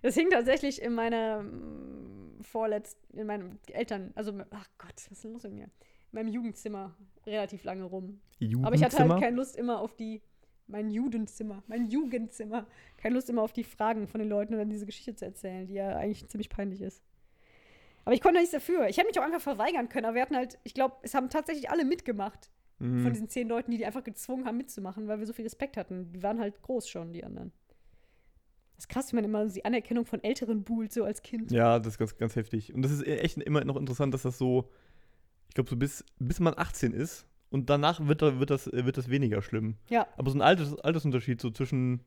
Das 0.02 0.16
hing 0.16 0.30
tatsächlich 0.30 0.82
in 0.82 0.94
meiner 0.94 1.44
mm, 1.44 2.42
vorletzten, 2.42 3.18
in 3.18 3.28
meinem 3.28 3.60
Eltern, 3.72 4.12
also, 4.16 4.34
ach 4.52 4.70
Gott, 4.78 4.94
was 4.96 5.08
ist 5.12 5.24
denn 5.24 5.34
los 5.34 5.44
mit 5.44 5.54
mir? 5.54 5.64
In 5.64 5.72
meinem 6.12 6.28
Jugendzimmer 6.28 6.96
relativ 7.26 7.64
lange 7.64 7.84
rum. 7.84 8.22
Aber 8.64 8.76
ich 8.76 8.84
hatte 8.84 8.98
halt 8.98 9.08
Jugendzimmer? 9.08 9.20
keine 9.20 9.36
Lust 9.36 9.56
immer 9.56 9.80
auf 9.80 9.96
die, 9.96 10.22
mein 10.68 10.90
Jugendzimmer, 10.90 11.64
mein 11.68 11.90
Jugendzimmer, 11.90 12.68
keine 12.98 13.16
Lust 13.16 13.30
immer 13.30 13.42
auf 13.42 13.54
die 13.54 13.64
Fragen 13.64 14.08
von 14.08 14.20
den 14.20 14.30
Leuten 14.30 14.54
und 14.54 14.60
dann 14.60 14.70
diese 14.70 14.86
Geschichte 14.86 15.16
zu 15.16 15.26
erzählen, 15.26 15.68
die 15.68 15.76
ja 15.76 15.96
eigentlich 15.96 16.28
ziemlich 16.28 16.50
peinlich 16.50 16.82
ist. 16.82 17.02
Aber 18.06 18.14
ich 18.16 18.22
konnte 18.22 18.40
nichts 18.40 18.52
dafür. 18.54 18.88
Ich 18.90 18.98
hätte 18.98 19.08
mich 19.08 19.20
auch 19.20 19.24
einfach 19.24 19.42
verweigern 19.42 19.88
können, 19.90 20.06
aber 20.06 20.16
wir 20.16 20.22
hatten 20.22 20.36
halt, 20.36 20.60
ich 20.64 20.74
glaube, 20.74 20.96
es 21.04 21.14
haben 21.14 21.30
tatsächlich 21.30 21.70
alle 21.70 21.86
mitgemacht 21.86 22.50
Mhm. 22.80 23.04
von 23.04 23.14
diesen 23.14 23.30
zehn 23.30 23.48
Leuten, 23.48 23.72
die 23.72 23.78
die 23.78 23.86
einfach 23.86 24.04
gezwungen 24.04 24.46
haben 24.46 24.58
mitzumachen, 24.58 25.08
weil 25.08 25.20
wir 25.20 25.28
so 25.28 25.32
viel 25.34 25.46
Respekt 25.46 25.78
hatten. 25.78 26.12
Die 26.12 26.24
waren 26.24 26.40
halt 26.40 26.62
groß 26.64 26.90
schon, 26.90 27.14
die 27.14 27.24
anderen. 27.24 27.52
Das 28.76 28.86
ist 28.86 28.90
krass, 28.90 29.12
wie 29.12 29.16
man 29.16 29.24
immer 29.26 29.46
die 29.46 29.64
Anerkennung 29.64 30.06
von 30.06 30.24
Älteren 30.24 30.64
buhlt, 30.64 30.92
so 30.92 31.04
als 31.06 31.22
Kind. 31.22 31.52
Ja, 31.52 31.78
das 31.80 31.94
ist 31.94 31.98
ganz, 32.00 32.18
ganz 32.18 32.36
heftig. 32.36 32.74
Und 32.74 32.82
das 32.82 32.92
ist 32.92 33.06
echt 33.06 33.38
immer 33.38 33.64
noch 33.64 33.78
interessant, 33.78 34.14
dass 34.14 34.24
das 34.24 34.38
so, 34.38 34.70
ich 35.50 35.54
glaube, 35.56 35.70
so 35.70 35.78
bis, 35.78 36.04
bis 36.20 36.40
man 36.40 36.56
18 36.58 36.92
ist 36.94 37.28
und 37.52 37.70
danach 37.70 38.06
wird, 38.06 38.22
da- 38.24 38.40
wird, 38.40 38.50
das, 38.50 38.66
wird 38.72 38.98
das 38.98 39.08
weniger 39.10 39.42
schlimm. 39.44 39.76
Ja. 39.90 40.08
Aber 40.18 40.32
so 40.32 40.38
ein 40.38 40.42
Alters, 40.42 40.78
Altersunterschied 40.80 41.40
so 41.40 41.52
zwischen 41.52 42.02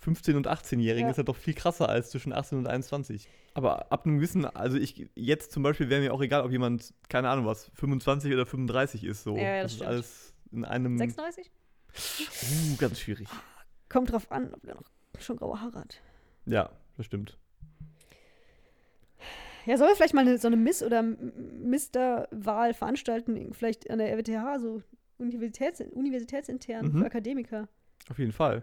15 0.00 0.36
und 0.36 0.48
18-Jährigen 0.48 1.06
Ja. 1.06 1.10
ist 1.10 1.18
halt 1.18 1.28
doch 1.28 1.36
viel 1.36 1.54
krasser 1.54 1.88
als 1.88 2.10
zwischen 2.10 2.32
18 2.32 2.58
und 2.58 2.66
21. 2.66 3.28
Aber 3.54 3.92
ab 3.92 4.06
einem 4.06 4.16
gewissen, 4.16 4.44
also 4.44 4.76
ich, 4.78 5.10
jetzt 5.14 5.52
zum 5.52 5.62
Beispiel 5.62 5.88
wäre 5.90 6.00
mir 6.00 6.12
auch 6.14 6.22
egal, 6.22 6.42
ob 6.42 6.50
jemand, 6.50 6.94
keine 7.08 7.28
Ahnung 7.28 7.44
was, 7.46 7.70
25 7.74 8.32
oder 8.32 8.46
35 8.46 9.04
ist. 9.04 9.22
So. 9.24 9.36
Ja, 9.36 9.56
ja, 9.56 9.62
das 9.62 9.72
das 9.72 9.80
ist 9.82 9.86
alles 9.86 10.34
in 10.52 10.64
einem. 10.64 10.96
36? 10.98 11.50
Uh, 11.92 12.76
ganz 12.78 12.98
schwierig. 13.00 13.28
Kommt 13.88 14.12
drauf 14.12 14.30
an, 14.32 14.54
ob 14.54 14.62
der 14.62 14.76
noch 14.76 14.90
schon 15.18 15.36
graue 15.36 15.60
Haare 15.60 15.80
hat. 15.80 16.00
Ja, 16.46 16.70
das 16.96 17.06
stimmt. 17.06 17.36
Ja, 19.66 19.76
sollen 19.76 19.90
wir 19.90 19.96
vielleicht 19.96 20.14
mal 20.14 20.22
eine, 20.22 20.38
so 20.38 20.46
eine 20.46 20.56
Miss- 20.56 20.82
oder 20.82 21.02
Mister-Wahl 21.02 22.72
veranstalten? 22.74 23.52
Vielleicht 23.52 23.90
an 23.90 23.98
der 23.98 24.10
RWTH, 24.16 24.58
so 24.60 24.82
Universitäts 25.18 25.80
universitätsintern 25.82 26.86
Mhm. 26.86 26.98
für 27.00 27.06
Akademiker. 27.06 27.68
Auf 28.08 28.18
jeden 28.18 28.32
Fall. 28.32 28.62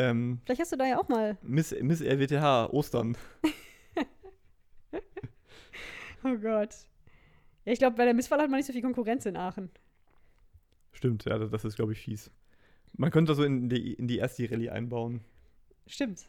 Ähm, 0.00 0.40
Vielleicht 0.44 0.60
hast 0.60 0.72
du 0.72 0.76
da 0.76 0.86
ja 0.86 0.98
auch 0.98 1.08
mal. 1.08 1.36
Miss, 1.42 1.74
Miss 1.80 2.00
RWTH, 2.00 2.70
Ostern. 2.72 3.16
Oh 6.22 6.36
Gott. 6.36 6.74
Ja, 7.64 7.72
ich 7.72 7.78
glaube, 7.78 7.96
bei 7.96 8.04
der 8.04 8.12
Misswahl 8.12 8.40
hat 8.40 8.50
man 8.50 8.58
nicht 8.58 8.66
so 8.66 8.74
viel 8.74 8.82
Konkurrenz 8.82 9.24
in 9.24 9.38
Aachen. 9.38 9.70
Stimmt, 10.92 11.24
ja, 11.24 11.38
das 11.38 11.64
ist, 11.64 11.76
glaube 11.76 11.92
ich, 11.92 12.00
fies. 12.00 12.30
Man 12.92 13.10
könnte 13.10 13.30
das 13.30 13.38
so 13.38 13.44
in 13.44 13.70
die, 13.70 13.94
in 13.94 14.06
die 14.06 14.18
erste 14.18 14.50
Rallye 14.50 14.68
einbauen. 14.68 15.20
Stimmt. 15.86 16.26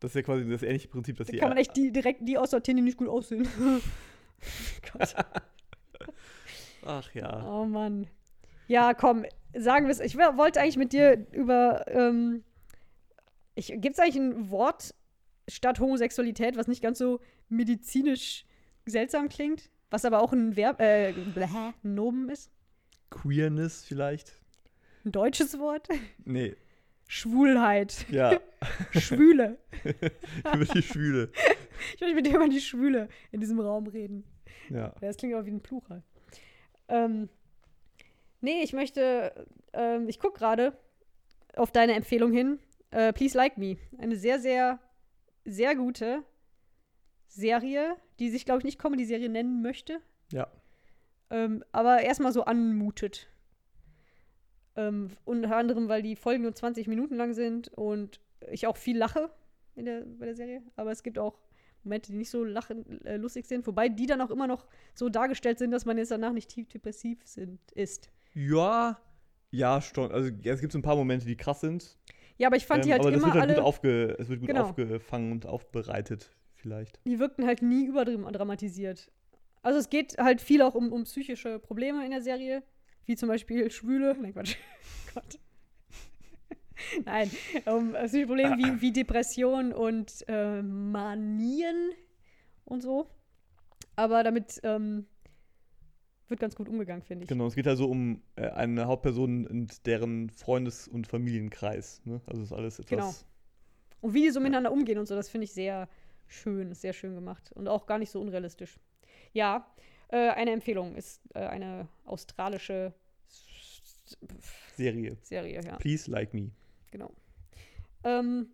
Das 0.00 0.10
ist 0.10 0.14
ja 0.16 0.22
quasi 0.22 0.48
das 0.48 0.62
ähnliche 0.64 0.88
Prinzip, 0.88 1.18
dass 1.18 1.28
Da 1.28 1.32
die. 1.32 1.38
kann 1.38 1.50
man 1.50 1.58
echt 1.58 1.76
die, 1.76 1.92
direkt 1.92 2.26
die 2.28 2.36
aussortieren, 2.36 2.78
die 2.78 2.82
nicht 2.82 2.96
gut 2.98 3.08
aussehen. 3.08 3.46
Gott. 4.92 5.14
Ach 6.84 7.14
ja. 7.14 7.46
Oh 7.48 7.66
Mann. 7.66 8.08
Ja, 8.66 8.94
komm, 8.94 9.24
sagen 9.56 9.86
wir 9.86 9.92
es. 9.92 10.00
Ich 10.00 10.16
wollte 10.16 10.60
eigentlich 10.60 10.78
mit 10.78 10.92
dir 10.92 11.26
über. 11.32 11.84
Ähm, 11.86 12.42
Gibt 13.56 13.94
es 13.94 13.98
eigentlich 13.98 14.16
ein 14.16 14.50
Wort 14.50 14.94
statt 15.48 15.80
Homosexualität, 15.80 16.56
was 16.56 16.68
nicht 16.68 16.82
ganz 16.82 16.98
so 16.98 17.20
medizinisch 17.48 18.44
seltsam 18.86 19.28
klingt? 19.28 19.70
Was 19.90 20.04
aber 20.04 20.22
auch 20.22 20.32
ein 20.32 20.56
Verb, 20.56 20.80
äh, 20.80 21.12
bläh, 21.12 21.46
ein 21.82 21.94
Nomen 21.94 22.28
ist? 22.28 22.50
Queerness 23.10 23.84
vielleicht? 23.84 24.32
Ein 25.04 25.12
deutsches 25.12 25.58
Wort? 25.58 25.88
Nee, 26.24 26.54
Schwulheit. 27.08 28.06
ja. 28.08 28.38
Schwüle. 28.92 29.58
Über 30.54 30.64
die 30.64 30.82
Schwüle. 30.82 31.32
Ich 31.94 32.00
möchte 32.00 32.14
mit 32.14 32.26
dir 32.26 32.36
über 32.36 32.48
die 32.48 32.60
Schwüle 32.60 33.08
in 33.32 33.40
diesem 33.40 33.58
Raum 33.58 33.88
reden. 33.88 34.24
Ja. 34.68 34.76
Ja, 34.76 34.94
das 35.00 35.16
klingt 35.16 35.34
aber 35.34 35.44
wie 35.44 35.50
ein 35.50 35.60
Plural. 35.60 36.04
Ähm, 36.88 37.28
nee, 38.40 38.62
ich 38.62 38.72
möchte, 38.72 39.46
ähm, 39.72 40.08
ich 40.08 40.20
gucke 40.20 40.38
gerade 40.38 40.78
auf 41.56 41.72
deine 41.72 41.94
Empfehlung 41.94 42.32
hin. 42.32 42.60
Äh, 42.90 43.12
Please 43.12 43.36
Like 43.36 43.58
Me. 43.58 43.76
Eine 43.98 44.16
sehr, 44.16 44.38
sehr, 44.38 44.78
sehr 45.44 45.74
gute 45.74 46.24
Serie, 47.28 47.96
die 48.18 48.30
sich, 48.30 48.44
glaube 48.44 48.58
ich, 48.58 48.64
nicht 48.64 48.78
Comedy-Serie 48.78 49.28
nennen 49.28 49.62
möchte. 49.62 50.00
Ja. 50.32 50.48
Ähm, 51.30 51.64
aber 51.72 52.00
erstmal 52.00 52.32
so 52.32 52.44
anmutet. 52.44 53.28
Ähm, 54.76 55.10
unter 55.24 55.56
anderem, 55.56 55.88
weil 55.88 56.02
die 56.02 56.16
Folgen 56.16 56.42
nur 56.42 56.54
20 56.54 56.88
Minuten 56.88 57.14
lang 57.14 57.34
sind 57.34 57.68
und 57.68 58.20
ich 58.50 58.66
auch 58.66 58.76
viel 58.76 58.96
lache 58.96 59.30
in 59.76 59.84
der, 59.84 60.02
bei 60.02 60.26
der 60.26 60.34
Serie. 60.34 60.62
Aber 60.76 60.90
es 60.90 61.02
gibt 61.02 61.18
auch 61.18 61.38
Momente, 61.84 62.12
die 62.12 62.18
nicht 62.18 62.30
so 62.30 62.44
lachen, 62.44 63.04
äh, 63.04 63.16
lustig 63.16 63.46
sind, 63.46 63.66
wobei 63.66 63.88
die 63.88 64.06
dann 64.06 64.20
auch 64.20 64.30
immer 64.30 64.46
noch 64.46 64.66
so 64.94 65.08
dargestellt 65.08 65.58
sind, 65.58 65.70
dass 65.70 65.86
man 65.86 65.98
jetzt 65.98 66.10
danach 66.10 66.32
nicht 66.32 66.50
tief 66.50 66.68
depressiv 66.68 67.20
sind, 67.24 67.60
ist. 67.72 68.10
Ja, 68.34 69.00
ja, 69.50 69.80
schon. 69.80 70.12
Also 70.12 70.30
es 70.44 70.60
gibt 70.60 70.72
so 70.72 70.78
ein 70.78 70.82
paar 70.82 70.96
Momente, 70.96 71.26
die 71.26 71.36
krass 71.36 71.60
sind. 71.60 71.98
Ja, 72.40 72.46
aber 72.48 72.56
ich 72.56 72.64
fand 72.64 72.86
die 72.86 72.88
Ähm, 72.88 72.92
halt 72.92 73.00
aber 73.02 73.10
das 73.10 73.18
immer 73.22 73.26
wird 73.26 73.34
halt 73.34 73.50
alle, 73.50 73.54
gut, 73.56 73.64
aufge, 73.64 74.16
es 74.18 74.28
wird 74.30 74.40
gut 74.40 74.48
Genau. 74.48 74.62
aufgefangen 74.62 75.30
und 75.30 75.44
aufbereitet, 75.44 76.30
vielleicht. 76.54 76.98
die 77.04 77.18
wirkten 77.18 77.44
halt 77.46 77.60
nie 77.60 77.84
überdramatisiert. 77.84 79.10
Also 79.60 79.78
es 79.78 79.90
geht 79.90 80.16
halt 80.16 80.40
viel 80.40 80.62
auch 80.62 80.74
um, 80.74 80.90
um 80.90 81.04
psychische 81.04 81.58
Probleme 81.58 82.02
in 82.02 82.10
der 82.12 82.22
Serie, 82.22 82.62
wie 83.04 83.14
zum 83.14 83.28
Beispiel 83.28 83.70
Schwüle. 83.70 84.16
Nein, 84.20 84.32
Quatsch. 84.32 84.56
Gott. 85.14 85.38
Nein, 87.04 87.30
um 87.66 87.92
psychische 87.92 88.24
Probleme 88.26 88.56
wie, 88.56 88.80
wie 88.80 88.90
Depression 88.92 89.74
und 89.74 90.24
äh, 90.28 90.62
Manien 90.62 91.90
und 92.64 92.80
so. 92.80 93.10
Aber 93.96 94.24
damit 94.24 94.60
ähm, 94.62 95.04
wird 96.30 96.40
ganz 96.40 96.54
gut 96.54 96.68
umgegangen, 96.68 97.02
finde 97.02 97.24
ich. 97.24 97.28
Genau, 97.28 97.46
es 97.46 97.54
geht 97.54 97.66
also 97.66 97.86
um 97.86 98.22
äh, 98.36 98.48
eine 98.48 98.86
Hauptperson 98.86 99.46
und 99.46 99.86
deren 99.86 100.30
Freundes- 100.30 100.88
und 100.88 101.06
Familienkreis. 101.06 102.02
Ne? 102.04 102.20
Also 102.26 102.42
ist 102.42 102.52
alles 102.52 102.78
etwas. 102.78 102.88
Genau. 102.90 103.14
Und 104.00 104.14
wie 104.14 104.22
die 104.22 104.30
so 104.30 104.40
miteinander 104.40 104.72
umgehen 104.72 104.98
und 104.98 105.06
so, 105.06 105.14
das 105.14 105.28
finde 105.28 105.44
ich 105.44 105.52
sehr 105.52 105.88
schön, 106.26 106.70
ist 106.70 106.80
sehr 106.80 106.92
schön 106.92 107.14
gemacht 107.14 107.52
und 107.52 107.68
auch 107.68 107.86
gar 107.86 107.98
nicht 107.98 108.10
so 108.10 108.20
unrealistisch. 108.20 108.78
Ja, 109.32 109.66
äh, 110.08 110.30
eine 110.30 110.52
Empfehlung 110.52 110.94
ist 110.96 111.20
äh, 111.34 111.40
eine 111.40 111.88
australische 112.04 112.94
Serie. 114.76 115.18
Serie, 115.22 115.60
ja, 115.62 115.76
Please 115.76 116.10
like 116.10 116.32
me. 116.32 116.50
genau. 116.90 117.12
Ähm, 118.04 118.48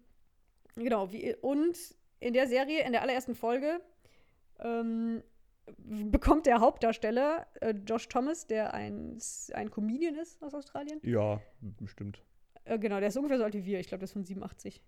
genau, 0.75 1.13
wie, 1.13 1.35
und 1.37 1.77
in 2.21 2.33
der 2.33 2.49
Serie, 2.49 2.85
in 2.85 2.93
der 2.93 3.03
allerersten 3.03 3.35
Folge, 3.35 3.81
ähm, 4.59 5.23
bekommt 5.77 6.47
der 6.47 6.61
Hauptdarsteller, 6.61 7.47
äh, 7.61 7.75
Josh 7.87 8.09
Thomas, 8.09 8.47
der 8.47 8.75
ein, 8.75 9.19
ein 9.53 9.71
Comedian 9.71 10.15
ist 10.15 10.43
aus 10.43 10.55
Australien, 10.55 11.01
Ja, 11.03 11.41
bestimmt. 11.61 12.23
Äh, 12.65 12.79
genau, 12.79 12.99
der 12.99 13.09
ist 13.09 13.17
ungefähr 13.17 13.39
so 13.39 13.45
alt 13.45 13.55
wie 13.55 13.65
wir. 13.65 13.81
Ich 13.81 13.89
glaube, 13.89 14.01
der 14.01 14.07
ist 14.07 14.13
von 14.13 14.25
87. 14.25 14.83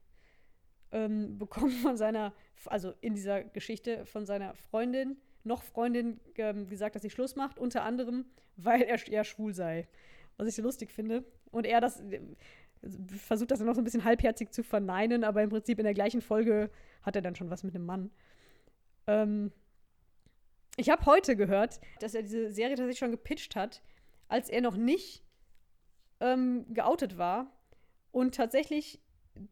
Ähm, 0.90 1.38
bekommt 1.38 1.72
von 1.74 1.96
seiner, 1.96 2.32
also 2.66 2.92
in 3.00 3.14
dieser 3.14 3.44
Geschichte 3.44 4.06
von 4.06 4.26
seiner 4.26 4.54
Freundin, 4.54 5.16
noch 5.44 5.62
Freundin, 5.62 6.20
ähm, 6.36 6.68
gesagt, 6.68 6.94
dass 6.94 7.02
sie 7.02 7.10
Schluss 7.10 7.36
macht, 7.36 7.58
unter 7.58 7.82
anderem, 7.82 8.26
weil 8.56 8.82
er, 8.82 8.98
er 9.08 9.24
schwul 9.24 9.54
sei. 9.54 9.88
Was 10.36 10.48
ich 10.48 10.54
so 10.54 10.62
lustig 10.62 10.92
finde. 10.92 11.24
Und 11.50 11.66
er 11.66 11.80
das 11.80 12.00
äh, 12.00 12.20
versucht 13.08 13.50
das 13.50 13.58
dann 13.58 13.66
noch 13.66 13.74
so 13.74 13.80
ein 13.80 13.84
bisschen 13.84 14.04
halbherzig 14.04 14.52
zu 14.52 14.62
verneinen, 14.62 15.24
aber 15.24 15.42
im 15.42 15.50
Prinzip 15.50 15.78
in 15.78 15.84
der 15.84 15.94
gleichen 15.94 16.20
Folge 16.20 16.70
hat 17.02 17.16
er 17.16 17.22
dann 17.22 17.34
schon 17.34 17.50
was 17.50 17.64
mit 17.64 17.74
einem 17.74 17.86
Mann. 17.86 18.10
Ähm, 19.06 19.52
ich 20.78 20.90
habe 20.90 21.04
heute 21.06 21.36
gehört, 21.36 21.80
dass 22.00 22.14
er 22.14 22.22
diese 22.22 22.52
Serie 22.52 22.76
tatsächlich 22.76 22.98
schon 22.98 23.10
gepitcht 23.10 23.56
hat, 23.56 23.82
als 24.28 24.48
er 24.48 24.60
noch 24.60 24.76
nicht 24.76 25.24
ähm, 26.20 26.66
geoutet 26.72 27.18
war 27.18 27.52
und 28.12 28.34
tatsächlich 28.34 29.00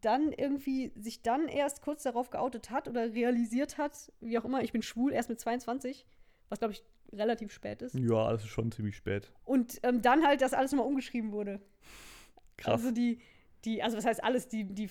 dann 0.01 0.33
irgendwie 0.33 0.93
sich 0.97 1.23
dann 1.23 1.49
erst 1.49 1.83
kurz 1.83 2.05
darauf 2.05 2.31
geoutet 2.31 2.71
hat 2.71 2.89
oder 2.89 3.12
realisiert 3.12 3.77
hat, 3.77 4.12
wie 4.21 4.39
auch 4.39 4.45
immer, 4.45 4.62
ich 4.62 4.73
bin 4.73 4.83
schwul, 4.83 5.12
erst 5.12 5.29
mit 5.29 5.41
22, 5.41 6.07
was 6.49 6.59
glaube 6.59 6.73
ich 6.73 6.85
relativ 7.12 7.53
spät 7.53 7.83
ist. 7.83 7.95
Ja, 7.95 8.31
das 8.31 8.43
ist 8.43 8.49
schon 8.49 8.71
ziemlich 8.73 8.97
spät. 8.97 9.33
Und 9.45 9.81
ähm, 9.83 10.03
dann 10.03 10.25
halt 10.25 10.43
das 10.43 10.55
alles 10.55 10.73
nochmal 10.73 10.87
umgeschrieben 10.87 11.33
wurde. 11.33 11.61
Krass. 12.57 12.75
Also 12.75 12.91
die, 12.91 13.21
die, 13.65 13.83
also 13.83 13.97
was 13.97 14.05
heißt 14.05 14.23
alles, 14.23 14.49
die, 14.49 14.65
die 14.65 14.89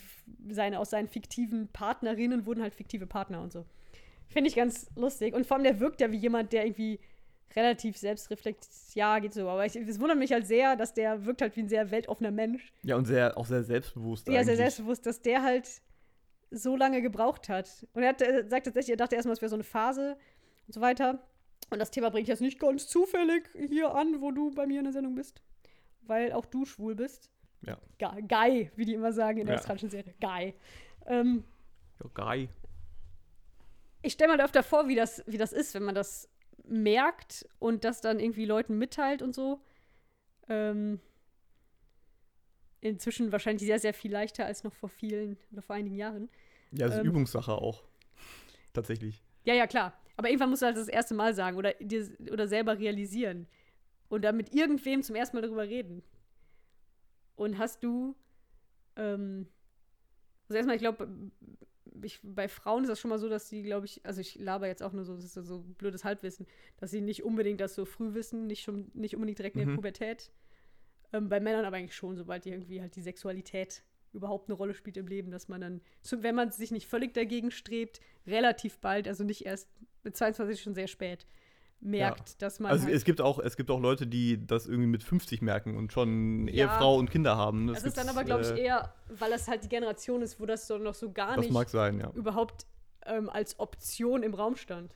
seine, 0.50 0.80
aus 0.80 0.90
seinen 0.90 1.08
fiktiven 1.08 1.68
Partnerinnen 1.70 2.46
wurden 2.46 2.62
halt 2.62 2.76
fiktive 2.76 3.08
Partner 3.08 3.42
und 3.42 3.52
so. 3.52 3.66
Finde 4.36 4.50
ich 4.50 4.56
ganz 4.56 4.92
lustig. 4.98 5.34
Und 5.34 5.46
vor 5.48 5.56
allem, 5.56 5.64
der 5.64 5.80
wirkt 5.80 6.02
ja 6.02 6.12
wie 6.12 6.18
jemand, 6.18 6.52
der 6.52 6.66
irgendwie 6.66 7.00
relativ 7.56 7.96
selbstreflektiert, 7.98 8.70
ja, 8.96 9.18
geht 9.20 9.34
so. 9.34 9.48
Aber 9.48 9.66
ich, 9.66 9.78
es 9.78 9.98
wundert 10.00 10.18
mich 10.18 10.34
halt 10.34 10.46
sehr, 10.46 10.76
dass 10.76 10.94
der 10.94 11.26
wirkt 11.26 11.42
halt 11.42 11.56
wie 11.56 11.62
ein 11.62 11.70
sehr 11.70 11.90
weltoffener 11.90 12.32
Mensch. 12.32 12.74
Ja, 12.84 12.98
und 12.98 13.06
sehr, 13.06 13.38
auch 13.38 13.46
sehr 13.46 13.64
selbstbewusst. 13.64 14.28
Ja, 14.28 14.34
sehr 14.34 14.42
eigentlich. 14.42 14.58
selbstbewusst, 14.58 15.06
dass 15.06 15.22
der 15.22 15.42
halt 15.42 15.70
so 16.52 16.76
lange 16.76 17.02
gebraucht 17.02 17.48
hat. 17.48 17.88
Und 17.94 18.04
er, 18.04 18.10
hat, 18.10 18.22
er 18.22 18.50
sagt 18.50 18.66
tatsächlich, 18.66 18.90
er 18.92 18.98
dachte 18.98 19.16
erstmal, 19.16 19.34
es 19.34 19.42
wäre 19.42 19.50
so 19.50 19.56
eine 19.56 19.64
Phase 19.64 20.18
und 20.68 20.74
so 20.74 20.82
weiter. 20.82 21.26
Und 21.70 21.80
das 21.80 21.92
Thema 21.92 22.10
bringe 22.10 22.24
ich 22.24 22.28
jetzt 22.28 22.42
nicht 22.42 22.60
ganz 22.60 22.88
zufällig 22.90 23.50
hier 23.70 23.96
an, 23.96 24.20
wo 24.22 24.32
du 24.32 24.52
bei 24.52 24.68
mir 24.68 24.80
in 24.80 24.84
der 24.84 24.94
Sendung 24.94 25.16
bist. 25.16 25.42
Weil 26.02 26.34
auch 26.34 26.46
du 26.46 26.66
schwul 26.66 26.94
bist. 26.94 27.32
Ja. 27.62 27.78
Ga- 28.00 28.18
Guy, 28.28 28.70
wie 28.76 28.84
die 28.86 28.94
immer 28.96 29.14
sagen 29.14 29.40
in 29.40 29.46
der 29.48 29.56
Ja. 29.56 29.60
australischen 29.60 29.90
Serie. 29.90 30.14
Guy. 30.20 30.54
Ähm, 31.08 31.46
Ja, 32.04 32.10
geil. 32.14 32.50
Ich 34.06 34.14
stelle 34.14 34.36
mir 34.36 34.44
öfter 34.44 34.64
vor, 34.64 34.88
wie 34.88 34.96
das, 34.96 35.24
wie 35.26 35.38
das 35.38 35.52
ist, 35.52 35.74
wenn 35.74 35.84
man 35.84 35.96
das 35.96 36.30
merkt 36.64 37.48
und 37.60 37.84
das 37.84 38.02
dann 38.02 38.20
irgendwie 38.20 38.46
Leuten 38.46 38.78
mitteilt 38.78 39.22
und 39.22 39.34
so. 39.34 39.62
Ähm, 40.48 41.00
inzwischen 42.82 43.32
wahrscheinlich 43.32 43.66
sehr, 43.66 43.80
sehr 43.80 43.94
viel 43.94 44.12
leichter 44.12 44.46
als 44.46 44.64
noch 44.64 44.74
vor 44.74 44.90
vielen 44.90 45.38
oder 45.52 45.62
vor 45.62 45.76
einigen 45.76 45.96
Jahren. 45.96 46.30
Ja, 46.72 46.86
das 46.86 46.96
ist 46.96 47.02
Ähm. 47.02 47.08
Übungssache 47.08 47.52
auch. 47.52 47.84
Tatsächlich. 48.74 49.24
Ja, 49.44 49.54
ja, 49.54 49.68
klar. 49.68 49.94
Aber 50.18 50.30
irgendwann 50.30 50.50
musst 50.50 50.62
du 50.62 50.68
halt 50.68 50.78
das 50.78 50.88
erste 50.88 51.14
Mal 51.14 51.34
sagen 51.34 51.58
oder, 51.58 51.74
dir, 51.74 52.10
oder 52.32 52.48
selber 52.48 52.78
realisieren. 52.78 53.48
Und 54.08 54.24
dann 54.24 54.38
mit 54.38 54.54
irgendwem 54.54 55.02
zum 55.02 55.16
ersten 55.16 55.36
Mal 55.36 55.42
darüber 55.42 55.68
reden. 55.68 56.04
Und 57.36 57.58
hast 57.58 57.84
du, 57.84 58.16
ähm, 58.96 59.48
also 60.48 60.58
erstmal, 60.58 60.76
ich 60.76 60.82
glaube, 60.82 61.10
ich, 62.02 62.20
bei 62.24 62.48
Frauen 62.48 62.84
ist 62.84 62.90
das 62.90 63.00
schon 63.00 63.10
mal 63.10 63.20
so, 63.20 63.30
dass 63.30 63.50
sie, 63.50 63.64
glaube 63.64 63.86
ich, 63.86 64.06
also 64.06 64.22
ich 64.22 64.36
laber 64.36 64.68
jetzt 64.68 64.84
auch 64.84 64.94
nur 64.94 65.06
so, 65.06 65.16
das 65.16 65.24
ist 65.26 65.34
so 65.34 65.62
blödes 65.78 66.04
Halbwissen, 66.04 66.46
dass 66.78 66.92
sie 66.92 67.02
nicht 67.02 67.24
unbedingt 67.24 67.62
das 67.62 67.76
so 67.76 67.86
früh 67.86 68.14
wissen, 68.14 68.48
nicht 68.48 68.64
schon, 68.64 68.92
nicht 68.94 69.16
unbedingt 69.16 69.40
direkt 69.40 69.56
in 69.56 69.62
der 69.62 69.70
Mhm. 69.70 69.76
Pubertät. 69.76 70.32
Ähm, 71.14 71.30
bei 71.30 71.40
Männern 71.40 71.66
aber 71.66 71.78
eigentlich 71.78 71.96
schon, 71.96 72.16
sobald 72.18 72.46
die 72.46 72.50
irgendwie 72.50 72.82
halt 72.82 72.96
die 72.96 73.02
Sexualität 73.02 73.84
überhaupt 74.14 74.50
eine 74.50 74.56
Rolle 74.56 74.74
spielt 74.74 74.98
im 74.98 75.08
Leben, 75.08 75.30
dass 75.32 75.48
man 75.50 75.62
dann, 75.62 75.82
wenn 76.12 76.36
man 76.36 76.52
sich 76.52 76.72
nicht 76.72 76.88
völlig 76.88 77.14
dagegen 77.14 77.52
strebt, 77.52 78.00
relativ 78.26 78.80
bald, 78.80 79.08
also 79.08 79.24
nicht 79.24 79.46
erst 79.46 79.70
mit 80.04 80.16
22 80.16 80.62
schon 80.62 80.74
sehr 80.74 80.88
spät, 80.88 81.26
merkt, 81.82 82.42
dass 82.42 82.60
man 82.60 82.72
Also 82.72 82.86
halt, 82.86 82.96
es 82.96 83.06
gibt 83.06 83.22
auch, 83.22 83.40
es 83.40 83.58
gibt 83.58 83.70
auch 83.70 83.80
Leute, 83.80 84.08
die 84.08 84.46
das 84.46 84.66
irgendwie 84.68 84.88
mit 84.88 85.04
50 85.04 85.42
merken 85.42 85.76
und 85.76 85.94
schon 85.94 86.48
Ja. 86.48 86.66
Ehefrau 86.66 86.98
und 86.98 87.10
Kinder 87.12 87.38
haben. 87.38 87.68
das 87.68 87.84
ist 87.84 87.98
dann 87.98 88.10
aber, 88.10 88.24
glaube 88.24 88.44
ich, 88.44 88.52
eher, 88.52 88.94
weil 89.10 89.32
das 89.32 89.48
halt 89.48 89.64
die 89.64 89.70
Generation 89.70 90.22
ist, 90.22 90.40
wo 90.40 90.46
das 90.46 90.68
so 90.68 90.78
noch 90.78 90.96
so 90.96 91.12
gar 91.12 91.36
Das 91.36 91.46
nicht 91.46 91.54
mag 91.54 91.70
sein, 91.70 92.00
ja. 92.00 92.12
überhaupt 92.12 92.66
ähm, 93.06 93.30
als 93.30 93.60
Option 93.60 94.24
im 94.24 94.34
Raum 94.34 94.56
stand. 94.56 94.96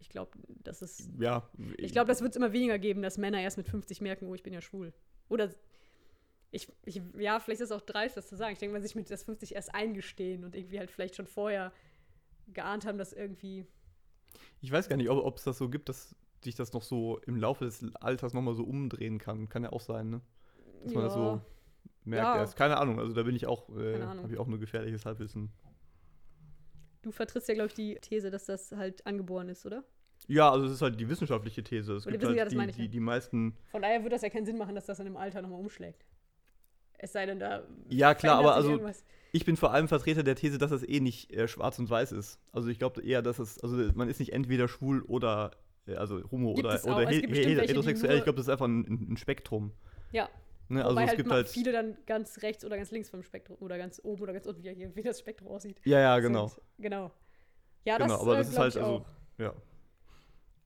Ich 0.00 0.08
glaube, 0.08 0.30
das 0.62 0.82
ist. 0.82 1.10
Ja. 1.18 1.48
Ich 1.76 1.92
glaube, 1.92 2.08
das 2.08 2.20
wird 2.20 2.30
es 2.30 2.36
immer 2.36 2.52
weniger 2.52 2.78
geben, 2.78 3.02
dass 3.02 3.18
Männer 3.18 3.40
erst 3.40 3.56
mit 3.56 3.68
50 3.68 4.00
merken, 4.00 4.26
oh, 4.26 4.34
ich 4.34 4.42
bin 4.42 4.52
ja 4.52 4.60
schwul. 4.60 4.92
Oder 5.28 5.50
ich, 6.50 6.68
ich 6.84 7.02
ja, 7.18 7.40
vielleicht 7.40 7.60
ist 7.60 7.70
es 7.70 7.76
auch 7.76 7.80
dreist, 7.82 8.16
das 8.16 8.28
zu 8.28 8.36
sagen. 8.36 8.52
Ich 8.52 8.58
denke, 8.58 8.72
man 8.72 8.82
sich 8.82 8.94
mit 8.94 9.10
das 9.10 9.24
50 9.24 9.54
erst 9.54 9.74
eingestehen 9.74 10.44
und 10.44 10.54
irgendwie 10.54 10.78
halt 10.78 10.90
vielleicht 10.90 11.16
schon 11.16 11.26
vorher 11.26 11.72
geahnt 12.48 12.86
haben, 12.86 12.98
dass 12.98 13.12
irgendwie. 13.12 13.66
Ich 14.60 14.70
weiß 14.72 14.88
gar 14.88 14.96
nicht, 14.96 15.08
ob 15.10 15.36
es 15.36 15.44
das 15.44 15.58
so 15.58 15.68
gibt, 15.68 15.88
dass 15.88 16.14
sich 16.42 16.54
das 16.54 16.72
noch 16.72 16.82
so 16.82 17.18
im 17.26 17.36
Laufe 17.36 17.64
des 17.64 17.84
Alters 17.96 18.32
nochmal 18.32 18.54
so 18.54 18.64
umdrehen 18.64 19.18
kann. 19.18 19.48
Kann 19.48 19.62
ja 19.64 19.72
auch 19.72 19.80
sein, 19.80 20.10
ne? 20.10 20.20
Dass 20.84 20.94
man 20.94 21.04
das 21.04 21.14
so 21.14 21.40
merkt 22.04 22.24
Ja. 22.24 22.36
erst. 22.38 22.56
Keine 22.56 22.76
Ahnung, 22.78 22.98
also 22.98 23.12
da 23.12 23.22
bin 23.22 23.34
ich 23.34 23.46
auch, 23.46 23.68
äh, 23.76 24.00
habe 24.02 24.32
ich 24.32 24.38
auch 24.38 24.46
nur 24.46 24.58
gefährliches 24.58 25.04
Halbwissen. 25.04 25.50
Du 27.02 27.10
vertrittst 27.12 27.48
ja, 27.48 27.54
glaube 27.54 27.68
ich, 27.68 27.74
die 27.74 27.96
These, 28.00 28.30
dass 28.30 28.46
das 28.46 28.72
halt 28.72 29.06
angeboren 29.06 29.48
ist, 29.48 29.64
oder? 29.66 29.84
Ja, 30.26 30.50
also 30.50 30.66
es 30.66 30.72
ist 30.72 30.82
halt 30.82 30.98
die 30.98 31.08
wissenschaftliche 31.08 31.62
These. 31.62 31.94
Es 31.94 32.06
Oder 32.06 32.12
gibt 32.18 32.24
ja, 32.24 32.28
halt 32.30 32.38
das 32.40 32.48
die, 32.50 32.56
meine 32.56 32.70
ich, 32.70 32.76
ja. 32.76 32.82
die, 32.84 32.88
die 32.90 33.00
meisten. 33.00 33.56
Von 33.70 33.82
daher 33.82 34.00
würde 34.00 34.10
das 34.10 34.22
ja 34.22 34.30
keinen 34.30 34.46
Sinn 34.46 34.58
machen, 34.58 34.74
dass 34.74 34.86
das 34.86 34.98
in 34.98 35.04
dem 35.04 35.16
Alter 35.16 35.40
nochmal 35.42 35.60
umschlägt. 35.60 36.04
Es 36.98 37.12
sei 37.12 37.26
denn, 37.26 37.38
da. 37.38 37.62
Ja, 37.88 38.14
klar, 38.14 38.38
aber 38.38 38.54
also 38.54 38.72
irgendwas. 38.72 39.04
ich 39.32 39.44
bin 39.44 39.56
vor 39.56 39.72
allem 39.72 39.88
Vertreter 39.88 40.22
der 40.22 40.34
These, 40.34 40.58
dass 40.58 40.70
es 40.70 40.86
eh 40.86 41.00
nicht 41.00 41.32
äh, 41.32 41.48
schwarz 41.48 41.78
und 41.78 41.88
weiß 41.88 42.12
ist. 42.12 42.38
Also 42.52 42.68
ich 42.68 42.78
glaube 42.78 43.02
eher, 43.02 43.22
dass 43.22 43.38
es, 43.38 43.58
also 43.62 43.76
man 43.94 44.08
ist 44.08 44.18
nicht 44.18 44.32
entweder 44.32 44.68
schwul 44.68 45.02
oder, 45.02 45.52
äh, 45.86 45.94
also 45.94 46.22
homo 46.30 46.54
Gibt 46.54 46.66
oder, 46.66 46.84
oder 46.84 47.08
he 47.08 47.26
he 47.26 47.56
heterosexuell. 47.56 48.18
Ich 48.18 48.24
glaube, 48.24 48.36
das 48.36 48.46
ist 48.46 48.52
einfach 48.52 48.66
ein, 48.66 49.12
ein 49.12 49.16
Spektrum. 49.16 49.72
Ja, 50.12 50.28
Ne? 50.68 50.84
Also 50.84 50.98
es 51.00 51.08
halt 51.08 51.16
gibt 51.16 51.30
halt. 51.30 51.48
viele 51.48 51.72
dann 51.72 51.96
ganz 52.04 52.42
rechts 52.42 52.64
oder 52.64 52.76
ganz 52.76 52.90
links 52.90 53.08
vom 53.08 53.22
Spektrum 53.22 53.56
oder 53.60 53.78
ganz 53.78 54.00
oben 54.04 54.22
oder 54.22 54.34
ganz 54.34 54.46
unten, 54.46 54.62
wie, 54.62 54.74
hier, 54.74 54.94
wie 54.94 55.02
das 55.02 55.18
Spektrum 55.18 55.48
aussieht. 55.48 55.80
Ja, 55.84 55.98
ja, 55.98 56.18
genau. 56.18 56.48
Sind. 56.48 56.62
Genau. 56.78 57.10
Ja, 57.84 57.96
Genau, 57.96 58.08
das, 58.14 58.20
aber 58.20 58.34
äh, 58.34 58.38
das 58.38 58.48
ist 58.50 58.58
halt, 58.58 58.76
also-. 58.76 59.06
Ja. 59.38 59.54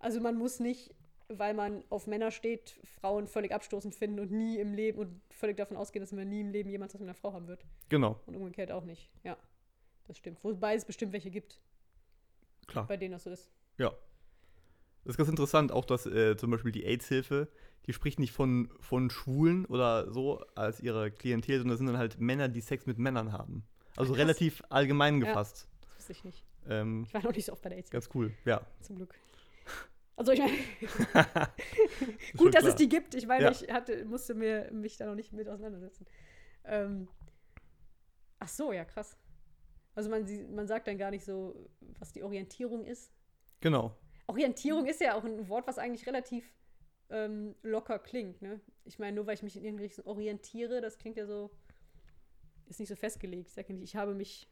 Also 0.00 0.20
man 0.20 0.36
muss 0.36 0.58
nicht, 0.58 0.92
weil 1.38 1.54
man 1.54 1.84
auf 1.90 2.06
Männer 2.06 2.30
steht, 2.30 2.78
Frauen 3.00 3.26
völlig 3.26 3.52
abstoßend 3.52 3.94
finden 3.94 4.20
und 4.20 4.30
nie 4.30 4.58
im 4.58 4.74
Leben 4.74 4.98
und 4.98 5.20
völlig 5.30 5.56
davon 5.56 5.76
ausgehen, 5.76 6.02
dass 6.02 6.12
man 6.12 6.28
nie 6.28 6.40
im 6.40 6.50
Leben 6.50 6.70
jemand 6.70 6.92
was 6.94 7.00
mit 7.00 7.08
einer 7.08 7.14
Frau 7.14 7.32
haben 7.32 7.48
wird. 7.48 7.64
Genau, 7.88 8.20
Und 8.26 8.36
umgekehrt 8.36 8.70
auch 8.72 8.84
nicht. 8.84 9.10
Ja, 9.24 9.36
das 10.06 10.18
stimmt. 10.18 10.42
Wobei 10.44 10.74
es 10.74 10.84
bestimmt 10.84 11.12
welche 11.12 11.30
gibt, 11.30 11.60
klar. 12.66 12.86
bei 12.86 12.96
denen 12.96 13.12
das 13.12 13.24
so 13.24 13.30
ist. 13.30 13.50
Ja. 13.78 13.90
Das 15.04 15.14
ist 15.14 15.16
ganz 15.16 15.28
interessant, 15.28 15.72
auch 15.72 15.84
dass 15.84 16.06
äh, 16.06 16.36
zum 16.36 16.50
Beispiel 16.50 16.70
die 16.72 16.84
AIDS-Hilfe, 16.84 17.48
die 17.86 17.92
spricht 17.92 18.20
nicht 18.20 18.32
von, 18.32 18.70
von 18.80 19.10
Schwulen 19.10 19.66
oder 19.66 20.12
so 20.12 20.44
als 20.54 20.78
ihre 20.80 21.10
Klientel, 21.10 21.58
sondern 21.58 21.70
das 21.72 21.78
sind 21.78 21.86
dann 21.88 21.98
halt 21.98 22.20
Männer, 22.20 22.48
die 22.48 22.60
Sex 22.60 22.86
mit 22.86 22.98
Männern 22.98 23.32
haben. 23.32 23.66
Also 23.96 24.12
Krass. 24.12 24.22
relativ 24.22 24.62
allgemein 24.68 25.20
Ja. 25.20 25.26
gefasst. 25.28 25.66
Das 25.80 25.96
wusste 25.98 26.12
ich 26.12 26.24
nicht. 26.24 26.44
Ähm, 26.68 27.02
Ich 27.08 27.12
war 27.14 27.22
noch 27.24 27.32
nicht 27.34 27.44
so 27.46 27.52
oft 27.52 27.62
bei 27.62 27.70
der 27.70 27.78
AIDS, 27.78 27.90
ganz 27.90 28.08
cool, 28.14 28.32
ja. 28.44 28.64
zum 28.80 28.94
Glück. 28.96 29.14
Also 30.16 30.32
ich 30.32 30.38
meine, 30.40 30.52
gut, 32.36 32.54
dass 32.54 32.60
klar. 32.62 32.72
es 32.72 32.76
die 32.76 32.88
gibt. 32.88 33.14
Ich 33.14 33.26
meine, 33.26 33.44
Ja. 33.44 33.50
ich 33.50 33.70
hatte, 33.72 34.04
musste 34.04 34.34
mir, 34.34 34.70
mich 34.72 34.96
da 34.96 35.06
noch 35.06 35.14
nicht 35.14 35.32
mit 35.32 35.48
auseinandersetzen. 35.48 36.06
Ähm, 36.64 37.08
ach 38.38 38.48
so, 38.48 38.72
ja, 38.72 38.84
krass. 38.84 39.16
Also 39.94 40.10
man, 40.10 40.26
man 40.54 40.66
sagt 40.66 40.86
dann 40.86 40.98
gar 40.98 41.10
nicht 41.10 41.24
so, 41.24 41.68
was 41.98 42.12
die 42.12 42.22
Orientierung 42.22 42.84
ist. 42.84 43.10
Genau. 43.60 43.96
Orientierung 44.26 44.86
ist 44.86 45.00
ja 45.00 45.14
auch 45.14 45.24
ein 45.24 45.48
Wort, 45.48 45.66
was 45.66 45.78
eigentlich 45.78 46.06
relativ 46.06 46.44
ähm, 47.10 47.54
locker 47.62 47.98
klingt. 47.98 48.40
Ne? 48.42 48.60
Ich 48.84 48.98
meine, 48.98 49.16
nur 49.16 49.26
weil 49.26 49.34
ich 49.34 49.42
mich 49.42 49.56
in 49.56 49.64
irgendeine 49.64 49.88
Richtung 49.88 50.06
orientiere, 50.06 50.80
das 50.80 50.98
klingt 50.98 51.16
ja 51.16 51.26
so, 51.26 51.50
ist 52.66 52.80
nicht 52.80 52.88
so 52.88 52.96
festgelegt. 52.96 53.48
Ich 53.48 53.54
sage 53.54 53.72
nicht, 53.74 53.82
ich 53.84 53.96
habe 53.96 54.14
mich, 54.14 54.48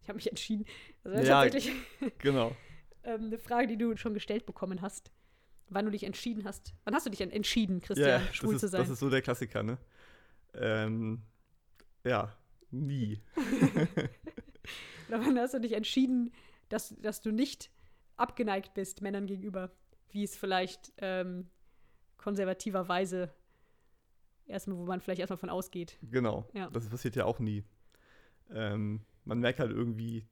ich 0.00 0.08
habe 0.08 0.16
mich 0.16 0.28
entschieden. 0.28 0.64
Also 1.02 1.18
Ja. 1.18 1.46
Genau. 2.18 2.52
Ähm, 3.04 3.24
eine 3.26 3.38
Frage, 3.38 3.66
die 3.68 3.76
du 3.76 3.96
schon 3.96 4.14
gestellt 4.14 4.46
bekommen 4.46 4.80
hast. 4.82 5.10
Wann 5.70 5.86
du 5.86 5.90
dich 5.90 6.04
entschieden 6.04 6.44
hast. 6.44 6.74
Wann 6.84 6.94
hast 6.94 7.06
du 7.06 7.10
dich 7.10 7.20
en- 7.22 7.30
entschieden, 7.30 7.80
Christian, 7.80 8.22
Ja, 8.22 8.32
schwul 8.32 8.54
ist, 8.54 8.60
zu 8.60 8.68
sein? 8.68 8.80
das 8.80 8.90
ist 8.90 8.98
so 9.00 9.08
der 9.10 9.22
Klassiker, 9.22 9.62
ne? 9.62 9.78
Ähm, 10.54 11.22
ja, 12.04 12.36
nie. 12.70 13.20
Oder 15.08 15.20
wann 15.20 15.38
hast 15.38 15.54
du 15.54 15.60
dich 15.60 15.72
entschieden, 15.72 16.32
dass, 16.68 16.94
dass 17.00 17.20
du 17.20 17.30
nicht 17.32 17.70
abgeneigt 18.16 18.74
bist 18.74 19.00
Männern 19.02 19.26
gegenüber, 19.26 19.70
wie 20.10 20.22
es 20.24 20.36
vielleicht 20.36 20.92
ähm, 20.98 21.48
konservativerweise 22.16 23.32
erstmal, 24.46 24.78
wo 24.78 24.84
man 24.84 25.00
vielleicht 25.00 25.20
erstmal 25.20 25.38
von 25.38 25.50
ausgeht. 25.50 25.98
Genau. 26.02 26.48
Ja. 26.54 26.70
Das 26.70 26.88
passiert 26.88 27.16
ja 27.16 27.24
auch 27.24 27.38
nie. 27.38 27.64
Ähm, 28.50 29.00
man 29.24 29.38
merkt 29.40 29.58
halt 29.60 29.70
irgendwie, 29.72 30.26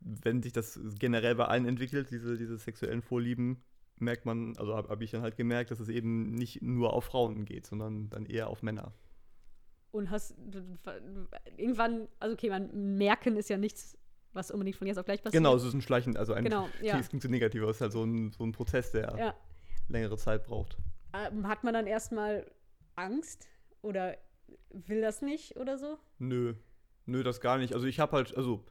wenn 0.00 0.42
sich 0.42 0.52
das 0.52 0.78
generell 0.98 1.34
bei 1.34 1.46
allen 1.46 1.66
entwickelt, 1.66 2.10
diese, 2.10 2.36
diese 2.36 2.58
sexuellen 2.58 3.02
Vorlieben, 3.02 3.62
merkt 3.96 4.26
man, 4.26 4.56
also 4.58 4.76
habe 4.76 4.88
hab 4.88 5.00
ich 5.00 5.10
dann 5.10 5.22
halt 5.22 5.36
gemerkt, 5.36 5.70
dass 5.70 5.80
es 5.80 5.88
eben 5.88 6.34
nicht 6.34 6.62
nur 6.62 6.92
auf 6.92 7.04
Frauen 7.04 7.44
geht, 7.44 7.66
sondern 7.66 8.08
dann 8.10 8.26
eher 8.26 8.48
auf 8.48 8.62
Männer. 8.62 8.92
Und 9.90 10.10
hast 10.10 10.34
irgendwann, 11.56 12.08
also 12.20 12.34
okay, 12.34 12.50
man 12.50 12.96
merken 12.96 13.36
ist 13.36 13.48
ja 13.48 13.56
nichts, 13.56 13.98
was 14.32 14.50
unbedingt 14.50 14.76
von 14.76 14.86
jetzt 14.86 14.98
auf 14.98 15.06
gleich 15.06 15.22
passiert. 15.22 15.42
Genau, 15.42 15.56
es 15.56 15.64
ist 15.64 15.74
ein 15.74 15.80
Schleichen, 15.82 16.16
also 16.16 16.32
ein, 16.34 16.44
Genau, 16.44 16.68
ja. 16.82 16.98
es 16.98 17.08
klingt 17.08 17.22
so 17.22 17.28
negativ, 17.28 17.62
aber 17.62 17.70
es 17.70 17.78
ist 17.78 17.80
halt 17.80 17.92
so 17.92 18.04
ein, 18.04 18.30
so 18.32 18.44
ein 18.44 18.52
Prozess, 18.52 18.92
der 18.92 19.16
Ja. 19.18 19.34
längere 19.88 20.16
Zeit 20.16 20.44
braucht. 20.44 20.76
Ähm, 21.14 21.48
hat 21.48 21.64
man 21.64 21.74
dann 21.74 21.86
erstmal 21.86 22.46
Angst 22.94 23.48
oder 23.82 24.16
will 24.70 25.00
das 25.00 25.22
nicht 25.22 25.56
oder 25.56 25.78
so? 25.78 25.98
Nö, 26.18 26.54
nö, 27.06 27.22
das 27.22 27.40
gar 27.40 27.58
nicht. 27.58 27.74
Also 27.74 27.86
ich 27.86 27.98
habe 27.98 28.12
halt, 28.12 28.36
also 28.36 28.64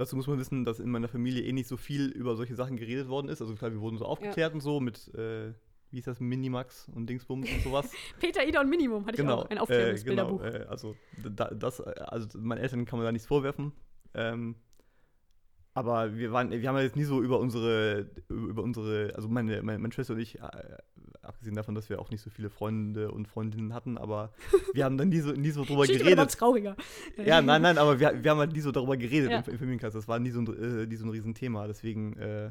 dazu 0.00 0.16
muss 0.16 0.26
man 0.26 0.38
wissen, 0.38 0.64
dass 0.64 0.80
in 0.80 0.90
meiner 0.90 1.08
Familie 1.08 1.42
eh 1.42 1.52
nicht 1.52 1.68
so 1.68 1.76
viel 1.76 2.06
über 2.06 2.34
solche 2.34 2.54
Sachen 2.54 2.76
geredet 2.76 3.08
worden 3.08 3.28
ist. 3.28 3.42
Also 3.42 3.54
klar, 3.54 3.70
wir 3.70 3.80
wurden 3.80 3.98
so 3.98 4.06
aufgeklärt 4.06 4.54
und 4.54 4.60
so 4.60 4.80
mit, 4.80 5.12
äh, 5.14 5.52
wie 5.90 5.98
ist 5.98 6.06
das, 6.06 6.20
Minimax 6.20 6.88
und 6.88 7.06
Dingsbums 7.06 7.50
und 7.52 7.62
sowas. 7.62 7.92
Peter, 8.20 8.46
Ida 8.46 8.62
und 8.62 8.70
Minimum 8.70 9.04
hatte 9.04 9.16
ich 9.16 9.20
genau, 9.20 9.42
auch, 9.42 9.50
ein 9.50 9.58
äh, 9.58 9.60
Aufklärungsbilderbuch. 9.60 10.42
genau, 10.42 10.56
äh, 10.56 10.66
also 10.66 10.96
da, 11.22 11.50
das, 11.50 11.80
äh, 11.80 11.92
also 11.98 12.38
meinen 12.38 12.60
Eltern 12.60 12.86
kann 12.86 12.98
man 12.98 13.04
da 13.04 13.12
nichts 13.12 13.28
vorwerfen. 13.28 13.72
Ähm, 14.14 14.56
aber 15.74 16.16
wir 16.16 16.32
waren, 16.32 16.50
wir 16.50 16.66
haben 16.66 16.76
ja 16.76 16.82
jetzt 16.82 16.96
nie 16.96 17.04
so 17.04 17.22
über 17.22 17.38
unsere, 17.38 18.10
über 18.28 18.62
unsere, 18.62 19.12
also 19.14 19.28
meine, 19.28 19.62
meine, 19.62 19.78
meine 19.78 19.92
Schwester 19.92 20.14
und 20.14 20.20
ich 20.20 20.40
äh, 20.40 20.78
abgesehen 21.22 21.54
davon, 21.56 21.74
dass 21.74 21.88
wir 21.90 22.00
auch 22.00 22.10
nicht 22.10 22.22
so 22.22 22.30
viele 22.30 22.48
Freunde 22.50 23.10
und 23.12 23.28
Freundinnen 23.28 23.74
hatten, 23.74 23.98
aber 23.98 24.32
wir 24.74 24.84
haben 24.84 24.96
dann 24.98 25.08
nie 25.10 25.20
so, 25.20 25.32
nie 25.32 25.50
so 25.50 25.64
drüber 25.64 25.86
geredet. 25.86 26.30
trauriger. 26.32 26.76
Ja, 27.16 27.42
nein, 27.42 27.62
nein, 27.62 27.76
aber 27.78 28.00
wir, 28.00 28.22
wir 28.24 28.30
haben 28.30 28.38
halt 28.38 28.52
nie 28.52 28.60
so 28.60 28.72
darüber 28.72 28.96
geredet 28.96 29.30
Ja. 29.30 29.38
im, 29.40 29.44
im 29.52 29.58
Familienkreis. 29.58 29.92
Das 29.92 30.08
war 30.08 30.18
nie 30.18 30.30
so 30.30 30.40
ein, 30.40 30.46
äh, 30.46 30.86
nie 30.86 30.96
so 30.96 31.04
ein 31.06 31.10
Riesenthema. 31.10 31.66
Deswegen, 31.66 32.16
äh, 32.16 32.50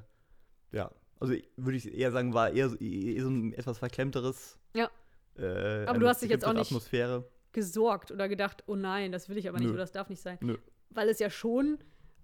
ja. 0.71 0.91
Also 1.19 1.33
würde 1.57 1.77
ich 1.77 1.93
eher 1.93 2.11
sagen, 2.11 2.33
war 2.33 2.51
eher, 2.51 2.69
so- 2.69 2.77
eher 2.77 3.23
so 3.23 3.29
ein 3.29 3.53
etwas 3.53 3.77
verklemmteres. 3.79 4.57
Ja. 4.75 4.89
Äh, 5.37 5.85
Aber 5.85 5.99
du 5.99 6.07
hast 6.07 6.21
dich 6.21 6.29
jetzt 6.29 6.45
auch 6.45 6.53
nicht- 6.53 6.67
Atmosphäre. 6.67 7.25
gesorgt 7.51 8.11
oder 8.11 8.29
gedacht, 8.29 8.63
oh 8.67 8.75
nein, 8.75 9.11
das 9.11 9.27
will 9.29 9.37
ich 9.37 9.49
aber 9.49 9.57
nicht 9.57 9.67
Nö. 9.67 9.73
oder 9.73 9.81
das 9.81 9.91
darf 9.91 10.09
nicht 10.09 10.21
sein. 10.21 10.37
Nö. 10.41 10.57
Weil 10.91 11.09
es 11.09 11.19
ja 11.19 11.29
schon, 11.29 11.79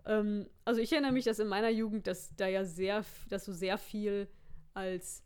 ähm, 0.05 0.47
also 0.63 0.79
ich 0.79 0.91
erinnere 0.93 1.11
mich, 1.11 1.25
dass 1.25 1.39
in 1.39 1.47
meiner 1.47 1.69
Jugend, 1.71 2.05
dass 2.07 2.35
da 2.35 2.47
ja 2.47 2.63
sehr, 2.63 3.03
dass 3.29 3.45
so 3.45 3.51
sehr 3.51 3.77
viel 3.77 4.27
als 4.73 5.23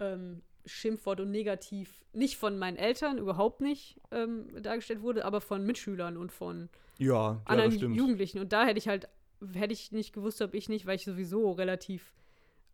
ähm, 0.00 0.42
Schimpfwort 0.68 1.20
und 1.20 1.30
negativ, 1.30 2.04
nicht 2.12 2.36
von 2.36 2.58
meinen 2.58 2.76
Eltern, 2.76 3.18
überhaupt 3.18 3.60
nicht 3.60 4.00
ähm, 4.10 4.46
dargestellt 4.62 5.02
wurde, 5.02 5.24
aber 5.24 5.40
von 5.40 5.64
Mitschülern 5.64 6.16
und 6.16 6.32
von 6.32 6.68
Ja, 6.98 7.32
ja 7.32 7.42
anderen 7.44 7.72
stimmt. 7.72 7.96
Jugendlichen. 7.96 8.38
Und 8.40 8.52
da 8.52 8.64
hätte 8.64 8.78
ich 8.78 8.88
halt, 8.88 9.08
hätte 9.54 9.72
ich 9.72 9.92
nicht 9.92 10.12
gewusst, 10.12 10.42
ob 10.42 10.54
ich 10.54 10.68
nicht, 10.68 10.86
weil 10.86 10.96
ich 10.96 11.04
sowieso 11.04 11.52
relativ 11.52 12.12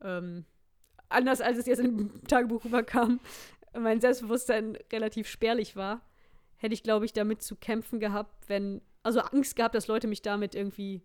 ähm, 0.00 0.44
anders 1.08 1.40
als 1.40 1.58
es 1.58 1.66
jetzt 1.66 1.80
im 1.80 2.22
Tagebuch 2.28 2.64
rüberkam, 2.64 3.20
mein 3.78 4.00
Selbstbewusstsein 4.00 4.76
relativ 4.92 5.28
spärlich 5.28 5.76
war, 5.76 6.02
hätte 6.56 6.74
ich, 6.74 6.82
glaube 6.82 7.04
ich, 7.04 7.12
damit 7.12 7.42
zu 7.42 7.56
kämpfen 7.56 8.00
gehabt, 8.00 8.48
wenn, 8.48 8.80
also 9.02 9.20
Angst 9.20 9.56
gehabt, 9.56 9.74
dass 9.74 9.88
Leute 9.88 10.06
mich 10.06 10.22
damit 10.22 10.54
irgendwie 10.54 11.02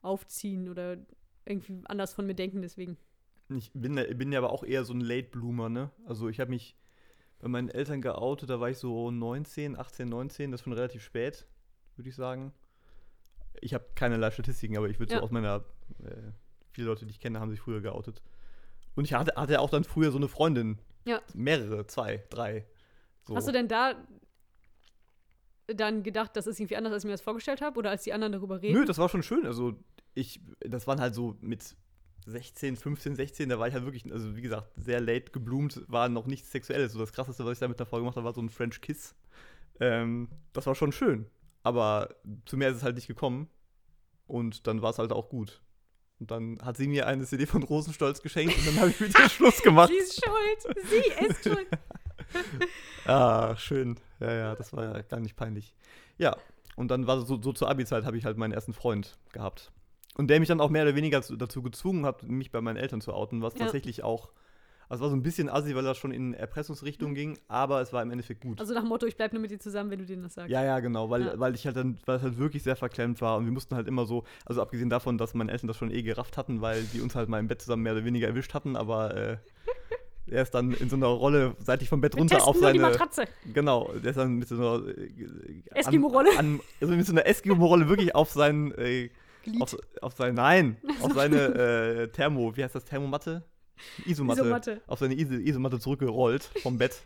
aufziehen 0.00 0.68
oder 0.68 0.98
irgendwie 1.44 1.80
anders 1.84 2.12
von 2.12 2.26
mir 2.26 2.34
denken, 2.34 2.62
deswegen. 2.62 2.96
Ich 3.56 3.70
bin, 3.72 3.94
bin 3.94 4.32
ja 4.32 4.38
aber 4.38 4.50
auch 4.50 4.64
eher 4.64 4.84
so 4.84 4.92
ein 4.92 5.00
Late 5.00 5.28
Bloomer, 5.28 5.68
ne? 5.68 5.90
Also 6.06 6.28
ich 6.28 6.40
habe 6.40 6.50
mich 6.50 6.76
bei 7.38 7.48
meinen 7.48 7.68
Eltern 7.68 8.00
geoutet, 8.00 8.50
da 8.50 8.60
war 8.60 8.70
ich 8.70 8.78
so 8.78 9.10
19, 9.10 9.76
18, 9.78 10.08
19, 10.08 10.50
das 10.52 10.60
ist 10.60 10.64
schon 10.64 10.72
relativ 10.72 11.02
spät, 11.02 11.46
würde 11.96 12.08
ich 12.08 12.14
sagen. 12.14 12.52
Ich 13.60 13.74
habe 13.74 13.84
keinerlei 13.94 14.30
Statistiken, 14.30 14.76
aber 14.76 14.88
ich 14.88 14.98
würde 14.98 15.12
Ja. 15.12 15.18
so 15.18 15.24
aus 15.24 15.30
meiner, 15.30 15.64
äh, 16.04 16.30
viele 16.70 16.86
Leute, 16.86 17.04
die 17.04 17.10
ich 17.10 17.20
kenne, 17.20 17.40
haben 17.40 17.50
sich 17.50 17.60
früher 17.60 17.80
geoutet. 17.80 18.22
Und 18.94 19.04
ich 19.04 19.14
hatte, 19.14 19.34
hatte 19.40 19.60
auch 19.60 19.70
dann 19.70 19.84
früher 19.84 20.10
so 20.10 20.18
eine 20.18 20.28
Freundin. 20.28 20.78
Ja. 21.04 21.20
Mehrere, 21.34 21.86
zwei, 21.86 22.22
drei. 22.30 22.66
So. 23.24 23.34
Hast 23.34 23.48
du 23.48 23.52
denn 23.52 23.68
da 23.68 23.94
dann 25.66 26.02
gedacht, 26.02 26.36
das 26.36 26.46
ist 26.46 26.60
irgendwie 26.60 26.76
anders, 26.76 26.92
als 26.92 27.04
ich 27.04 27.06
mir 27.06 27.12
das 27.12 27.20
vorgestellt 27.22 27.60
habe? 27.60 27.78
Oder 27.78 27.90
als 27.90 28.02
die 28.02 28.12
anderen 28.12 28.32
darüber 28.32 28.60
reden? 28.60 28.74
Nö, 28.78 28.84
das 28.84 28.98
war 28.98 29.08
schon 29.08 29.22
schön. 29.22 29.46
Also 29.46 29.74
ich, 30.14 30.40
das 30.60 30.86
waren 30.86 31.00
halt 31.00 31.14
so 31.14 31.36
mit 31.40 31.76
16, 32.24 32.76
15, 32.76 33.16
16, 33.16 33.48
da 33.48 33.58
war 33.58 33.68
ich 33.68 33.74
halt 33.74 33.84
wirklich, 33.84 34.10
also 34.12 34.36
wie 34.36 34.42
gesagt, 34.42 34.72
sehr 34.76 35.00
late 35.00 35.32
gebloomt, 35.32 35.82
war 35.88 36.08
noch 36.08 36.26
nichts 36.26 36.50
Sexuelles. 36.50 36.92
So 36.92 36.98
das 36.98 37.12
krasseste, 37.12 37.44
was 37.44 37.52
ich 37.52 37.58
da 37.58 37.68
mit 37.68 37.78
der 37.78 37.86
Frau 37.86 37.98
gemacht 37.98 38.16
habe, 38.16 38.24
war 38.24 38.34
so 38.34 38.40
ein 38.40 38.50
French 38.50 38.80
Kiss. 38.80 39.14
Ähm, 39.80 40.28
das 40.52 40.66
war 40.66 40.74
schon 40.74 40.92
schön. 40.92 41.26
Aber 41.62 42.14
zu 42.46 42.56
mehr 42.56 42.70
ist 42.70 42.76
es 42.76 42.82
halt 42.82 42.96
nicht 42.96 43.08
gekommen. 43.08 43.48
Und 44.26 44.66
dann 44.66 44.82
war 44.82 44.90
es 44.90 44.98
halt 44.98 45.12
auch 45.12 45.28
gut. 45.28 45.62
Und 46.18 46.30
dann 46.30 46.58
hat 46.62 46.76
sie 46.76 46.86
mir 46.86 47.06
eine 47.06 47.24
CD 47.24 47.46
von 47.46 47.62
Rosenstolz 47.64 48.22
geschenkt 48.22 48.56
und 48.56 48.66
dann 48.68 48.80
habe 48.80 48.90
ich 48.90 49.00
mit 49.00 49.18
ihr 49.18 49.28
Schluss 49.28 49.62
gemacht. 49.62 49.90
Sie 49.90 49.96
ist 49.96 50.24
schuld. 50.24 50.76
Sie 50.88 51.24
ist 51.26 51.44
schuld. 51.44 51.68
Ah, 53.04 53.56
schön. 53.56 53.96
Ja, 54.20 54.32
ja, 54.32 54.54
das 54.54 54.72
war 54.72 54.84
ja 54.84 55.02
gar 55.02 55.20
nicht 55.20 55.36
peinlich. 55.36 55.74
Ja, 56.16 56.36
und 56.76 56.88
dann 56.88 57.06
war 57.06 57.20
so, 57.20 57.42
so 57.42 57.52
zur 57.52 57.68
Abi-Zeit 57.68 58.04
habe 58.04 58.16
ich 58.16 58.24
halt 58.24 58.38
meinen 58.38 58.52
ersten 58.52 58.72
Freund 58.72 59.18
gehabt. 59.32 59.72
Und 60.16 60.28
der 60.28 60.38
mich 60.40 60.48
dann 60.48 60.60
auch 60.60 60.70
mehr 60.70 60.82
oder 60.82 60.94
weniger 60.94 61.22
zu, 61.22 61.36
dazu 61.36 61.62
gezwungen 61.62 62.04
hat, 62.04 62.22
mich 62.24 62.50
bei 62.50 62.60
meinen 62.60 62.76
Eltern 62.76 63.00
zu 63.00 63.12
outen, 63.14 63.40
was 63.42 63.54
Ja. 63.54 63.60
tatsächlich 63.60 64.04
auch, 64.04 64.30
also 64.88 64.96
es 64.96 65.00
war 65.04 65.08
so 65.10 65.16
ein 65.16 65.22
bisschen 65.22 65.48
assi, 65.48 65.74
weil 65.74 65.84
das 65.84 65.96
schon 65.96 66.12
in 66.12 66.34
Erpressungsrichtung 66.34 67.14
ging, 67.14 67.38
aber 67.48 67.80
es 67.80 67.94
war 67.94 68.02
im 68.02 68.10
Endeffekt 68.10 68.42
gut. 68.42 68.60
Also 68.60 68.74
nach 68.74 68.82
dem 68.82 68.88
Motto, 68.90 69.06
ich 69.06 69.16
bleib 69.16 69.32
nur 69.32 69.40
mit 69.40 69.50
dir 69.50 69.58
zusammen, 69.58 69.90
wenn 69.90 70.00
du 70.00 70.04
denen 70.04 70.22
das 70.22 70.34
sagst. 70.34 70.50
ja, 70.50 70.62
ja, 70.62 70.80
genau, 70.80 71.08
weil, 71.08 71.22
Ja. 71.22 71.40
weil 71.40 71.54
ich 71.54 71.64
halt 71.64 71.76
dann, 71.76 71.98
weil 72.04 72.16
es 72.18 72.22
halt 72.22 72.36
wirklich 72.36 72.62
sehr 72.62 72.76
verklemmt 72.76 73.22
war 73.22 73.38
und 73.38 73.46
wir 73.46 73.52
mussten 73.52 73.74
halt 73.74 73.88
immer 73.88 74.04
so, 74.04 74.24
also 74.44 74.60
abgesehen 74.60 74.90
davon, 74.90 75.16
dass 75.16 75.32
meine 75.32 75.50
Eltern 75.50 75.68
das 75.68 75.78
schon 75.78 75.90
eh 75.90 76.02
gerafft 76.02 76.36
hatten, 76.36 76.60
weil 76.60 76.82
die 76.84 77.00
uns 77.00 77.14
halt 77.14 77.30
mal 77.30 77.38
im 77.40 77.48
Bett 77.48 77.62
zusammen 77.62 77.82
mehr 77.84 77.94
oder 77.94 78.04
weniger 78.04 78.26
erwischt 78.28 78.52
hatten, 78.52 78.76
aber 78.76 79.14
äh, 79.16 79.36
er 80.26 80.42
ist 80.42 80.50
dann 80.54 80.72
in 80.72 80.88
so 80.90 80.96
einer 80.96 81.06
Rolle 81.06 81.56
seitlich 81.58 81.88
vom 81.88 82.00
Bett 82.02 82.14
Wir 82.14 82.20
runter 82.20 82.46
auf 82.46 82.60
nur 82.60 82.70
die 82.72 82.78
seine. 82.78 82.90
Matratze. 82.92 83.24
Genau, 83.52 83.90
der 83.94 84.10
ist 84.10 84.16
dann 84.16 84.34
mit 84.36 84.46
so 84.48 84.56
einer 84.56 84.88
äh, 84.88 85.08
Eskimo-Rolle. 85.74 86.28
Also 86.80 86.94
mit 86.94 87.06
so 87.06 87.12
einer 87.12 87.26
Eskimo-Rolle 87.26 87.88
wirklich 87.88 88.14
auf 88.14 88.30
seinen, 88.30 88.72
äh, 88.72 89.08
Glied. 89.42 89.60
auf, 89.60 89.76
auf 90.00 90.14
sein, 90.14 90.34
nein, 90.34 90.76
auf 91.00 91.12
seine 91.12 91.36
äh, 91.38 92.08
Thermo, 92.08 92.56
wie 92.56 92.64
heißt 92.64 92.74
das, 92.74 92.84
Thermomatte? 92.84 93.44
Isomatte. 94.04 94.42
Isomatte. 94.42 94.82
Auf 94.86 94.98
seine 94.98 95.14
Iso 95.14 95.34
Isomatte 95.34 95.78
zurückgerollt 95.78 96.44
vom 96.62 96.78
Bett. 96.78 97.02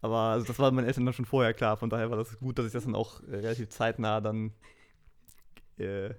Aber 0.00 0.18
also 0.18 0.46
das 0.46 0.58
war 0.58 0.70
meinen 0.72 0.86
Eltern 0.86 1.04
dann 1.06 1.14
schon 1.14 1.24
vorher 1.24 1.54
klar, 1.54 1.76
von 1.76 1.88
daher 1.88 2.10
war 2.10 2.16
das 2.16 2.38
gut, 2.40 2.58
dass 2.58 2.66
ich 2.66 2.72
das 2.72 2.84
dann 2.84 2.96
auch 2.96 3.22
äh, 3.22 3.36
relativ 3.36 3.68
zeitnah 3.68 4.20
dann 4.20 4.52
äh, 5.78 6.10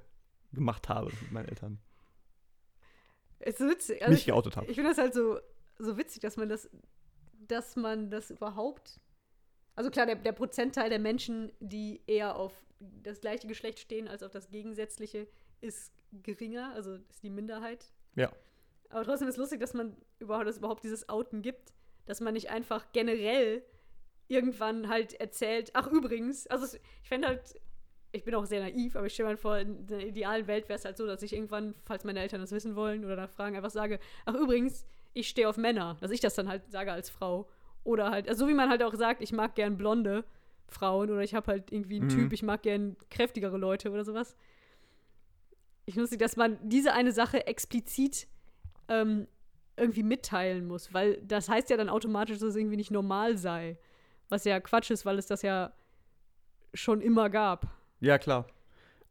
gemacht 0.53 0.87
habe 0.89 1.11
mit 1.21 1.31
meinen 1.31 1.49
Eltern. 1.49 1.79
Es 3.39 3.59
ist 3.59 3.69
witzig. 3.69 4.01
Also 4.01 4.11
Mich 4.11 4.21
ich 4.21 4.25
geoutet 4.27 4.55
habe. 4.55 4.67
ich 4.67 4.75
finde 4.75 4.91
das 4.91 4.97
halt 4.97 5.13
so, 5.13 5.37
so 5.77 5.97
witzig, 5.97 6.21
dass 6.21 6.37
man 6.37 6.47
das, 6.47 6.69
dass 7.47 7.75
man 7.75 8.09
das 8.09 8.31
überhaupt. 8.31 9.01
Also 9.75 9.89
klar, 9.89 10.05
der, 10.05 10.15
der 10.15 10.31
Prozentteil 10.31 10.89
der 10.89 10.99
Menschen, 10.99 11.51
die 11.59 12.01
eher 12.07 12.37
auf 12.37 12.53
das 13.03 13.21
gleiche 13.21 13.47
Geschlecht 13.47 13.79
stehen 13.79 14.07
als 14.07 14.23
auf 14.23 14.31
das 14.31 14.49
gegensätzliche, 14.49 15.27
ist 15.61 15.93
geringer, 16.23 16.71
also 16.73 16.95
ist 17.09 17.23
die 17.23 17.29
Minderheit. 17.29 17.85
Ja. 18.15 18.31
Aber 18.89 19.03
trotzdem 19.03 19.27
ist 19.27 19.37
lustig, 19.37 19.59
dass 19.59 19.73
man 19.73 19.95
überhaupt, 20.19 20.45
dass 20.47 20.55
es 20.55 20.59
überhaupt 20.59 20.83
dieses 20.83 21.09
Outen 21.09 21.41
gibt, 21.41 21.73
dass 22.05 22.19
man 22.21 22.33
nicht 22.33 22.49
einfach 22.49 22.91
generell 22.91 23.63
irgendwann 24.27 24.87
halt 24.89 25.13
erzählt, 25.19 25.71
ach 25.73 25.87
übrigens, 25.87 26.47
also 26.47 26.65
es- 26.65 26.75
ich 27.01 27.09
fände 27.09 27.27
halt, 27.27 27.59
ich 28.11 28.23
bin 28.23 28.35
auch 28.35 28.45
sehr 28.45 28.61
naiv, 28.61 28.95
aber 28.95 29.07
ich 29.07 29.13
stelle 29.13 29.29
mir 29.29 29.37
vor, 29.37 29.57
in 29.57 29.87
der 29.87 30.05
idealen 30.05 30.47
Welt 30.47 30.69
wäre 30.69 30.77
es 30.77 30.85
halt 30.85 30.97
so, 30.97 31.05
dass 31.07 31.23
ich 31.23 31.33
irgendwann, 31.33 31.73
falls 31.83 32.03
meine 32.03 32.19
Eltern 32.19 32.41
das 32.41 32.51
wissen 32.51 32.75
wollen 32.75 33.03
oder 33.05 33.15
nachfragen, 33.15 33.55
einfach 33.55 33.69
sage, 33.71 33.99
ach 34.25 34.35
übrigens, 34.35 34.85
ich 35.13 35.27
stehe 35.29 35.49
auf 35.49 35.57
Männer, 35.57 35.97
dass 36.01 36.11
ich 36.11 36.19
das 36.19 36.35
dann 36.35 36.47
halt 36.47 36.69
sage 36.71 36.91
als 36.91 37.09
Frau. 37.09 37.49
Oder 37.83 38.11
halt, 38.11 38.29
also 38.29 38.45
so 38.45 38.49
wie 38.49 38.53
man 38.53 38.69
halt 38.69 38.81
auch 38.83 38.93
sagt, 38.95 39.21
ich 39.21 39.33
mag 39.33 39.55
gern 39.55 39.77
blonde 39.77 40.23
Frauen 40.67 41.09
oder 41.11 41.21
ich 41.21 41.35
habe 41.35 41.51
halt 41.51 41.71
irgendwie 41.71 41.97
einen 41.97 42.05
Mhm. 42.05 42.09
Typ, 42.09 42.33
ich 42.33 42.43
mag 42.43 42.63
gern 42.63 42.95
kräftigere 43.09 43.57
Leute 43.57 43.91
oder 43.91 44.03
sowas. 44.03 44.35
Ich 45.85 45.95
lustig, 45.95 46.19
dass 46.19 46.35
man 46.37 46.57
diese 46.63 46.93
eine 46.93 47.11
Sache 47.11 47.45
explizit 47.45 48.27
ähm, 48.87 49.27
irgendwie 49.75 50.03
mitteilen 50.03 50.67
muss, 50.67 50.93
weil 50.93 51.21
das 51.23 51.49
heißt 51.49 51.69
ja 51.69 51.77
dann 51.77 51.89
automatisch, 51.89 52.37
dass 52.37 52.49
es 52.49 52.55
irgendwie 52.55 52.77
nicht 52.77 52.91
normal 52.91 53.37
sei. 53.37 53.77
Was 54.29 54.45
ja 54.45 54.59
Quatsch 54.59 54.91
ist, 54.91 55.05
weil 55.05 55.17
es 55.17 55.27
das 55.27 55.41
ja 55.41 55.73
schon 56.73 57.01
immer 57.01 57.29
gab. 57.29 57.67
Ja, 57.99 58.17
klar. 58.17 58.47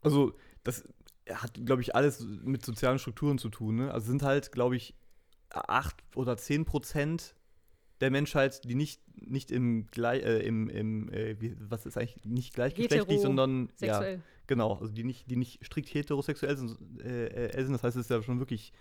Also, 0.01 0.35
das 0.65 0.89
hat, 1.31 1.65
glaube 1.65 1.83
ich, 1.83 1.95
alles 1.95 2.21
mit 2.21 2.65
sozialen 2.65 2.99
Strukturen 2.99 3.39
zu 3.39 3.49
tun. 3.49 3.77
Ne? 3.77 3.93
Also 3.93 4.07
sind 4.09 4.23
halt, 4.23 4.51
glaube 4.53 4.77
ich, 4.77 4.95
acht 5.51 6.03
oder 6.17 6.37
zehn 6.37 6.65
Prozent 6.65 7.35
der 8.03 8.11
Menschheit, 8.11 8.65
die 8.65 8.75
nicht, 8.75 9.01
nicht 9.15 9.53
im, 9.53 9.87
gleich, 9.87 10.25
äh, 10.25 10.41
im, 10.41 10.69
im 10.69 11.09
äh, 11.11 11.41
wie, 11.41 11.57
was 11.61 11.87
ist 11.87 11.97
eigentlich, 11.97 12.25
nicht 12.25 12.53
gleichgeschlechtlich, 12.53 13.21
sondern, 13.21 13.71
ja, 13.81 13.95
Sexuell. 13.95 14.21
genau, 14.49 14.75
also 14.75 14.93
die 14.93 15.05
nicht, 15.05 15.31
die 15.31 15.37
nicht 15.37 15.65
strikt 15.65 15.89
heterosexuell 15.95 16.57
sind, 16.57 16.77
äh, 17.01 17.47
äh, 17.47 17.63
sind. 17.63 17.73
Das 17.73 17.85
heißt, 17.85 17.97
es 17.97 18.07
ist 18.07 18.11
ja 18.11 18.21
schon 18.21 18.41
wirklich 18.41 18.73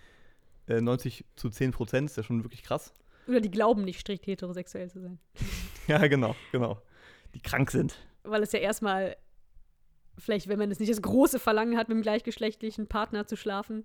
äh, 0.68 0.82
90 0.82 1.24
zu 1.36 1.52
10 1.52 1.72
Prozent, 1.72 2.10
ist 2.10 2.18
ja 2.18 2.24
schon 2.24 2.44
wirklich 2.44 2.64
krass. 2.64 2.94
Oder 3.28 3.42
die 3.42 3.52
glauben 3.52 3.84
nicht 3.84 4.00
strikt 4.00 4.26
heterosexuell 4.26 4.90
zu 4.90 5.00
sein. 5.02 5.20
Ja, 5.88 6.08
genau, 6.08 6.36
genau. 6.52 6.80
Die 7.34 7.42
krank 7.42 7.72
sind. 7.72 7.98
Weil 8.24 8.44
es 8.44 8.52
ja 8.52 8.60
erstmal, 8.60 9.18
vielleicht, 10.18 10.48
wenn 10.48 10.60
man 10.60 10.70
es 10.70 10.80
nicht 10.80 10.92
das 10.92 11.02
große 11.02 11.40
Verlangen 11.40 11.76
hat, 11.76 11.90
mit 11.90 11.98
dem 11.98 12.04
gleichgeschlechtlichen 12.04 12.88
Partner 12.88 13.26
zu 13.26 13.36
schlafen, 13.36 13.84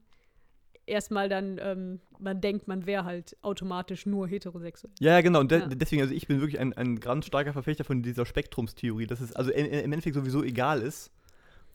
erstmal 0.86 1.28
dann, 1.28 1.58
ähm, 1.60 2.00
man 2.18 2.40
denkt, 2.40 2.68
man 2.68 2.86
wäre 2.86 3.04
halt 3.04 3.36
automatisch 3.42 4.06
nur 4.06 4.28
heterosexuell. 4.28 4.92
Ja, 5.00 5.20
genau. 5.20 5.40
Und 5.40 5.50
de 5.50 5.60
Ja. 5.60 5.66
deswegen, 5.68 6.02
also 6.02 6.14
ich 6.14 6.26
bin 6.26 6.40
wirklich 6.40 6.60
ein, 6.60 6.72
ein 6.72 6.98
ganz 7.00 7.26
starker 7.26 7.52
Verfechter 7.52 7.84
von 7.84 8.02
dieser 8.02 8.24
Spektrumstheorie, 8.26 9.06
dass 9.06 9.20
es 9.20 9.32
also 9.32 9.50
im 9.50 9.66
Endeffekt 9.92 10.14
sowieso 10.14 10.42
egal 10.42 10.80
ist. 10.82 11.10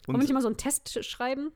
Wollen 0.06 0.18
wir 0.18 0.24
nicht 0.24 0.34
mal 0.34 0.42
so 0.42 0.48
einen 0.48 0.58
Test 0.58 0.88
sch- 0.90 1.04
schreiben? 1.04 1.52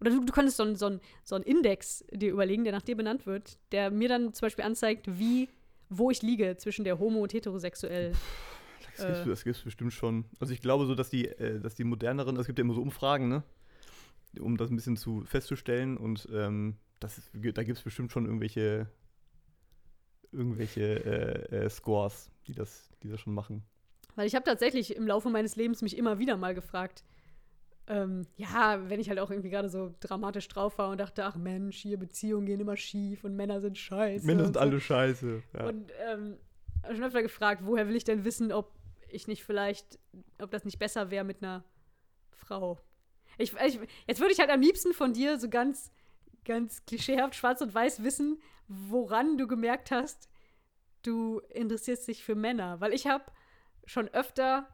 Oder 0.00 0.10
du, 0.10 0.24
du 0.24 0.32
könntest 0.32 0.56
so 0.56 0.62
einen 0.64 0.76
so 0.76 0.86
einen- 0.86 1.00
so 1.24 1.34
einen 1.34 1.44
Index 1.44 2.04
dir 2.12 2.30
überlegen, 2.32 2.64
der 2.64 2.72
nach 2.72 2.82
dir 2.82 2.96
benannt 2.96 3.26
wird, 3.26 3.58
der 3.72 3.90
mir 3.90 4.08
dann 4.08 4.32
zum 4.32 4.46
Beispiel 4.46 4.64
anzeigt, 4.64 5.06
wie, 5.18 5.48
wo 5.90 6.10
ich 6.10 6.22
liege 6.22 6.56
zwischen 6.56 6.84
der 6.84 6.98
homo- 6.98 7.22
und 7.22 7.32
heterosexuell. 7.34 8.12
das 8.96 9.06
gibt's, 9.06 9.26
äh, 9.26 9.28
das 9.28 9.44
gibt's 9.44 9.60
bestimmt 9.62 9.92
schon. 9.92 10.24
Also 10.40 10.52
ich 10.54 10.60
glaube 10.60 10.86
so, 10.86 10.94
dass 10.94 11.10
die, 11.10 11.26
äh, 11.28 11.60
dass 11.60 11.74
die 11.74 11.84
moderneren, 11.84 12.36
es 12.36 12.46
gibt 12.46 12.58
ja 12.58 12.64
immer 12.64 12.74
so 12.74 12.80
Umfragen, 12.82 13.28
ne? 13.28 13.42
Um 14.40 14.56
das 14.56 14.70
ein 14.70 14.76
bisschen 14.76 14.96
zu 14.96 15.22
festzustellen 15.26 15.98
und 15.98 16.26
ähm, 16.32 16.76
das, 17.02 17.18
ist- 17.18 17.30
da 17.34 17.62
gibt 17.62 17.78
es 17.78 17.84
bestimmt 17.84 18.12
schon 18.12 18.26
irgendwelche 18.26 18.86
irgendwelche 20.30 20.82
äh, 21.52 21.64
äh, 21.64 21.70
Scores, 21.70 22.30
die 22.46 22.54
das, 22.54 22.90
die 23.02 23.08
das 23.10 23.20
schon 23.20 23.34
machen. 23.34 23.62
Weil 24.14 24.26
ich 24.26 24.34
habe 24.34 24.44
tatsächlich 24.44 24.96
im 24.96 25.06
Laufe 25.06 25.28
meines 25.30 25.56
Lebens 25.56 25.82
mich 25.82 25.96
immer 25.96 26.18
wieder 26.18 26.36
mal 26.36 26.54
gefragt, 26.54 27.04
ähm, 27.86 28.26
ja, 28.36 28.88
wenn 28.88 29.00
ich 29.00 29.08
halt 29.08 29.18
auch 29.18 29.30
irgendwie 29.30 29.50
gerade 29.50 29.68
so 29.68 29.94
dramatisch 30.00 30.48
drauf 30.48 30.78
war 30.78 30.90
und 30.90 30.98
dachte, 30.98 31.24
ach 31.24 31.36
Mensch, 31.36 31.78
hier 31.78 31.98
Beziehungen 31.98 32.46
gehen 32.46 32.60
immer 32.60 32.76
schief 32.76 33.24
und 33.24 33.34
Männer 33.36 33.60
sind 33.60 33.76
scheiße. 33.76 34.24
Männer 34.26 34.44
sind 34.44 34.54
so. 34.54 34.60
alle 34.60 34.80
scheiße. 34.80 35.42
Ja. 35.54 35.66
Und 35.66 35.92
ähm, 36.08 36.36
schon 36.90 37.04
öfter 37.04 37.22
gefragt, 37.22 37.62
woher 37.64 37.88
will 37.88 37.96
ich 37.96 38.04
denn 38.04 38.24
wissen, 38.24 38.52
ob 38.52 38.72
ich 39.08 39.26
nicht 39.26 39.44
vielleicht, 39.44 39.98
ob 40.40 40.50
das 40.50 40.64
nicht 40.64 40.78
besser 40.78 41.10
wäre 41.10 41.24
mit 41.24 41.42
einer 41.42 41.64
Frau. 42.30 42.78
Ich, 43.38 43.52
ich, 43.66 43.78
jetzt 44.06 44.20
würde 44.20 44.32
ich 44.32 44.38
halt 44.38 44.50
am 44.50 44.60
liebsten 44.60 44.92
von 44.94 45.12
dir 45.12 45.38
so 45.38 45.48
ganz, 45.48 45.90
ganz 46.44 46.84
klischeehaft 46.86 47.34
schwarz 47.34 47.60
und 47.60 47.74
weiß 47.74 48.02
wissen, 48.02 48.40
woran 48.68 49.36
du 49.38 49.46
gemerkt 49.46 49.90
hast, 49.90 50.28
du 51.02 51.40
interessierst 51.50 52.08
dich 52.08 52.24
für 52.24 52.34
Männer. 52.34 52.80
Weil 52.80 52.92
ich 52.92 53.06
habe 53.06 53.24
schon 53.84 54.08
öfter, 54.08 54.68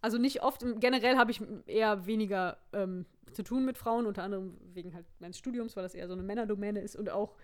also 0.00 0.18
nicht 0.18 0.42
oft, 0.42 0.64
generell 0.80 1.16
habe 1.16 1.30
ich 1.30 1.42
eher 1.66 2.06
weniger 2.06 2.58
ähm, 2.72 3.06
zu 3.32 3.42
tun 3.42 3.64
mit 3.64 3.76
Frauen, 3.78 4.06
unter 4.06 4.22
anderem 4.22 4.56
wegen 4.74 4.94
halt 4.94 5.06
meines 5.18 5.38
Studiums, 5.38 5.76
weil 5.76 5.82
das 5.82 5.94
eher 5.94 6.06
so 6.08 6.14
eine 6.14 6.22
Männerdomäne 6.22 6.80
ist 6.80 6.96
und 6.96 7.10
auch 7.10 7.36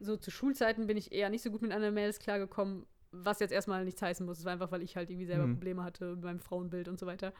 so 0.00 0.16
zu 0.16 0.30
Schulzeiten 0.30 0.86
bin 0.86 0.96
ich 0.96 1.12
eher 1.12 1.30
nicht 1.30 1.42
so 1.42 1.50
gut 1.50 1.62
mit 1.62 1.72
anderen 1.72 1.94
Mädels 1.94 2.18
klargekommen, 2.18 2.86
was 3.10 3.40
jetzt 3.40 3.52
erstmal 3.52 3.84
nichts 3.84 4.02
heißen 4.02 4.24
muss. 4.24 4.38
Es 4.38 4.44
war 4.44 4.52
einfach, 4.52 4.70
weil 4.70 4.82
ich 4.82 4.96
halt 4.96 5.10
irgendwie 5.10 5.26
selber 5.26 5.46
Mhm. 5.46 5.54
Probleme 5.54 5.82
hatte 5.82 6.14
mit 6.14 6.24
meinem 6.24 6.40
Frauenbild 6.40 6.88
und 6.88 6.98
so 6.98 7.06
weiter. 7.06 7.32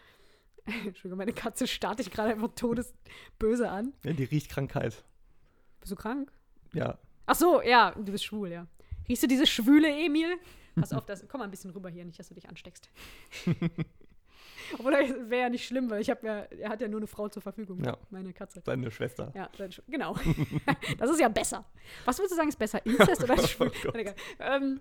Entschuldigung, 0.87 1.19
meine 1.19 1.33
Katze 1.33 1.67
starrt 1.67 2.01
ich 2.01 2.11
gerade 2.11 2.31
einfach 2.31 2.51
todesböse 2.55 3.69
an. 3.69 3.93
ja, 4.05 4.13
die 4.13 4.25
riecht 4.25 4.51
Krankheit. 4.51 5.05
Bist 5.81 5.93
du 5.93 5.97
krank? 5.97 6.31
Ja. 6.73 6.99
Ach 7.27 7.35
so, 7.35 7.63
ja, 7.63 7.91
du 7.93 8.11
bist 8.13 8.25
schwul, 8.25 8.51
ja. 8.51 8.67
Riechst 9.09 9.23
du 9.23 9.27
diese 9.27 9.47
Schwüle, 9.47 9.89
Emil? 9.89 10.37
Pass 10.75 10.93
auf, 10.93 11.05
das, 11.07 11.27
komm 11.29 11.39
mal 11.41 11.45
ein 11.45 11.51
bisschen 11.51 11.71
rüber 11.71 11.89
hier, 11.89 12.05
nicht, 12.05 12.19
dass 12.19 12.29
du 12.29 12.35
dich 12.35 12.49
ansteckst. 12.49 12.89
Obwohl, 14.75 14.93
das 14.93 15.31
wäre 15.31 15.43
ja 15.43 15.49
nicht 15.49 15.67
schlimm, 15.67 15.89
weil 15.89 16.03
ich 16.03 16.11
habe 16.11 16.27
ja, 16.27 16.37
er 16.41 16.69
hat 16.69 16.81
ja 16.83 16.89
nur 16.89 17.01
eine 17.01 17.07
Frau 17.07 17.29
zur 17.29 17.41
Verfügung, 17.41 17.83
Ja. 17.83 17.97
meine 18.11 18.33
Katze. 18.35 18.63
Seine 18.65 18.91
Schwester. 18.91 19.33
Ja, 19.35 19.49
sein 19.57 19.71
Sch- 19.71 19.83
genau. 19.89 20.15
das 20.99 21.11
ist 21.11 21.21
ja 21.21 21.29
besser. 21.29 21.65
Was 22.05 22.19
würdest 22.19 22.33
du 22.33 22.37
sagen, 22.37 22.49
ist 22.49 22.59
besser? 22.59 22.85
Inzest 22.85 23.25
oder 23.25 23.39
Schwul? 23.49 23.73
Egal. 23.95 24.15
ähm, 24.41 24.81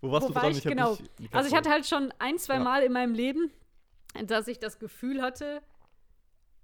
Wo 0.00 0.10
warst 0.10 0.24
Wo 0.24 0.28
du 0.30 0.34
war 0.34 0.42
dran? 0.42 0.52
ich? 0.52 0.62
Genau. 0.64 0.90
nicht 0.92 1.10
die 1.18 1.28
Also 1.32 1.48
ich 1.48 1.54
hatte 1.54 1.70
halt 1.70 1.86
schon 1.86 2.12
ein, 2.18 2.38
zwei 2.38 2.54
Ja. 2.54 2.60
Mal 2.60 2.82
in 2.82 2.92
meinem 2.92 3.14
Leben, 3.14 3.52
dass 4.24 4.48
ich 4.48 4.58
das 4.58 4.80
Gefühl 4.80 5.22
hatte, 5.22 5.62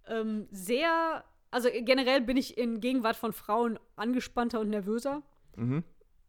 ähm, 0.09 0.49
sehr, 0.51 1.23
also 1.57 1.71
generell 1.73 2.21
bin 2.21 2.37
ich 2.37 2.59
in 2.59 2.81
Gegenwart 2.81 3.17
von 3.17 3.33
Frauen 3.33 3.79
angespannter 3.97 4.61
und 4.61 4.69
nervöser. 4.69 5.23
Mhm. 5.57 5.85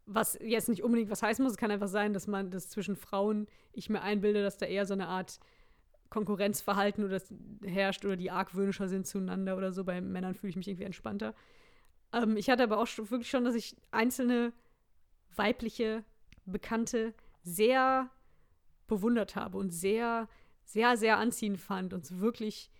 Was 0.06 0.38
jetzt 0.40 0.70
nicht 0.70 0.82
unbedingt 0.82 1.10
was 1.10 1.22
heißen 1.22 1.42
muss. 1.42 1.52
Es 1.52 1.58
kann 1.58 1.70
einfach 1.70 1.88
sein, 1.88 2.14
dass 2.14 2.26
man 2.26 2.50
das 2.50 2.70
zwischen 2.70 2.96
Frauen, 2.96 3.46
ich 3.74 3.90
mir 3.90 4.00
einbilde, 4.00 4.42
dass 4.42 4.56
da 4.56 4.64
eher 4.64 4.86
so 4.86 4.94
eine 4.94 5.06
Art 5.06 5.38
Konkurrenzverhalten 6.08 7.04
oder 7.04 7.20
herrscht 7.62 8.06
oder 8.06 8.16
die 8.16 8.30
argwöhnischer 8.30 8.88
sind 8.88 9.06
zueinander 9.06 9.58
oder 9.58 9.70
so. 9.70 9.84
Bei 9.84 10.00
Männern 10.00 10.34
fühle 10.34 10.48
ich 10.48 10.56
mich 10.56 10.66
irgendwie 10.66 10.86
entspannter. 10.86 11.34
Ähm, 12.14 12.38
ich 12.38 12.48
hatte 12.48 12.62
aber 12.62 12.78
auch 12.78 12.86
schon, 12.86 13.10
wirklich 13.10 13.28
schon, 13.28 13.44
dass 13.44 13.54
ich 13.54 13.76
einzelne 13.90 14.54
weibliche 15.36 16.04
Bekannte 16.46 17.12
sehr 17.42 18.08
bewundert 18.86 19.36
habe 19.36 19.58
und 19.58 19.72
sehr, 19.72 20.26
sehr, 20.64 20.96
sehr 20.96 21.18
anziehend 21.18 21.60
fand 21.60 21.92
und 21.92 22.18
wirklich 22.18 22.70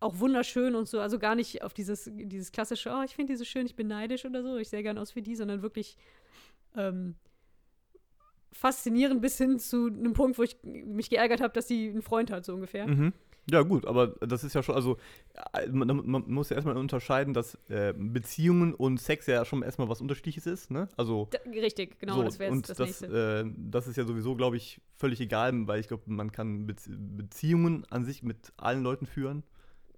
auch 0.00 0.18
wunderschön 0.18 0.74
und 0.74 0.88
so, 0.88 1.00
also 1.00 1.18
gar 1.18 1.34
nicht 1.34 1.62
auf 1.62 1.74
dieses, 1.74 2.10
dieses 2.12 2.52
klassische, 2.52 2.90
oh, 2.90 3.02
ich 3.04 3.14
finde 3.14 3.32
die 3.32 3.36
so 3.36 3.44
schön, 3.44 3.66
ich 3.66 3.76
bin 3.76 3.88
neidisch 3.88 4.24
oder 4.24 4.42
so, 4.42 4.56
ich 4.56 4.68
sehe 4.68 4.82
gern 4.82 4.98
aus 4.98 5.16
wie 5.16 5.22
die, 5.22 5.36
sondern 5.36 5.62
wirklich 5.62 5.96
ähm, 6.76 7.14
faszinierend 8.52 9.20
bis 9.20 9.38
hin 9.38 9.58
zu 9.58 9.86
einem 9.86 10.12
Punkt, 10.12 10.38
wo 10.38 10.42
ich 10.42 10.56
mich 10.62 11.10
geärgert 11.10 11.40
habe, 11.40 11.52
dass 11.54 11.68
sie 11.68 11.88
einen 11.88 12.02
Freund 12.02 12.30
hat, 12.30 12.44
so 12.44 12.54
ungefähr. 12.54 12.86
Mhm. 12.86 13.12
Ja, 13.50 13.62
gut, 13.62 13.86
aber 13.86 14.08
das 14.20 14.44
ist 14.44 14.54
ja 14.54 14.62
schon, 14.62 14.76
also 14.76 14.98
äh, 15.52 15.66
man, 15.68 15.88
man 16.06 16.24
muss 16.28 16.50
ja 16.50 16.56
erstmal 16.56 16.76
unterscheiden, 16.76 17.34
dass 17.34 17.58
äh, 17.68 17.92
Beziehungen 17.96 18.72
und 18.72 19.00
Sex 19.00 19.26
ja 19.26 19.44
schon 19.44 19.62
erstmal 19.62 19.88
was 19.88 20.00
Unterschiedliches 20.00 20.46
ist, 20.46 20.70
ne? 20.70 20.88
Also 20.96 21.28
Da, 21.30 21.38
richtig, 21.50 21.98
genau, 21.98 22.16
so, 22.16 22.22
das 22.22 22.38
wäre 22.38 22.52
und 22.52 22.58
jetzt 22.58 22.70
das, 22.70 22.76
das, 22.76 23.00
nächste. 23.00 23.44
äh, 23.44 23.50
das 23.56 23.88
ist 23.88 23.96
ja 23.96 24.04
sowieso, 24.04 24.36
glaube 24.36 24.58
ich, 24.58 24.80
völlig 24.94 25.20
egal, 25.20 25.66
weil 25.66 25.80
ich 25.80 25.88
glaube, 25.88 26.04
man 26.06 26.30
kann 26.30 26.66
Bezie 26.66 26.94
Beziehungen 26.96 27.84
an 27.90 28.04
sich 28.04 28.22
mit 28.22 28.52
allen 28.56 28.84
Leuten 28.84 29.06
führen, 29.06 29.42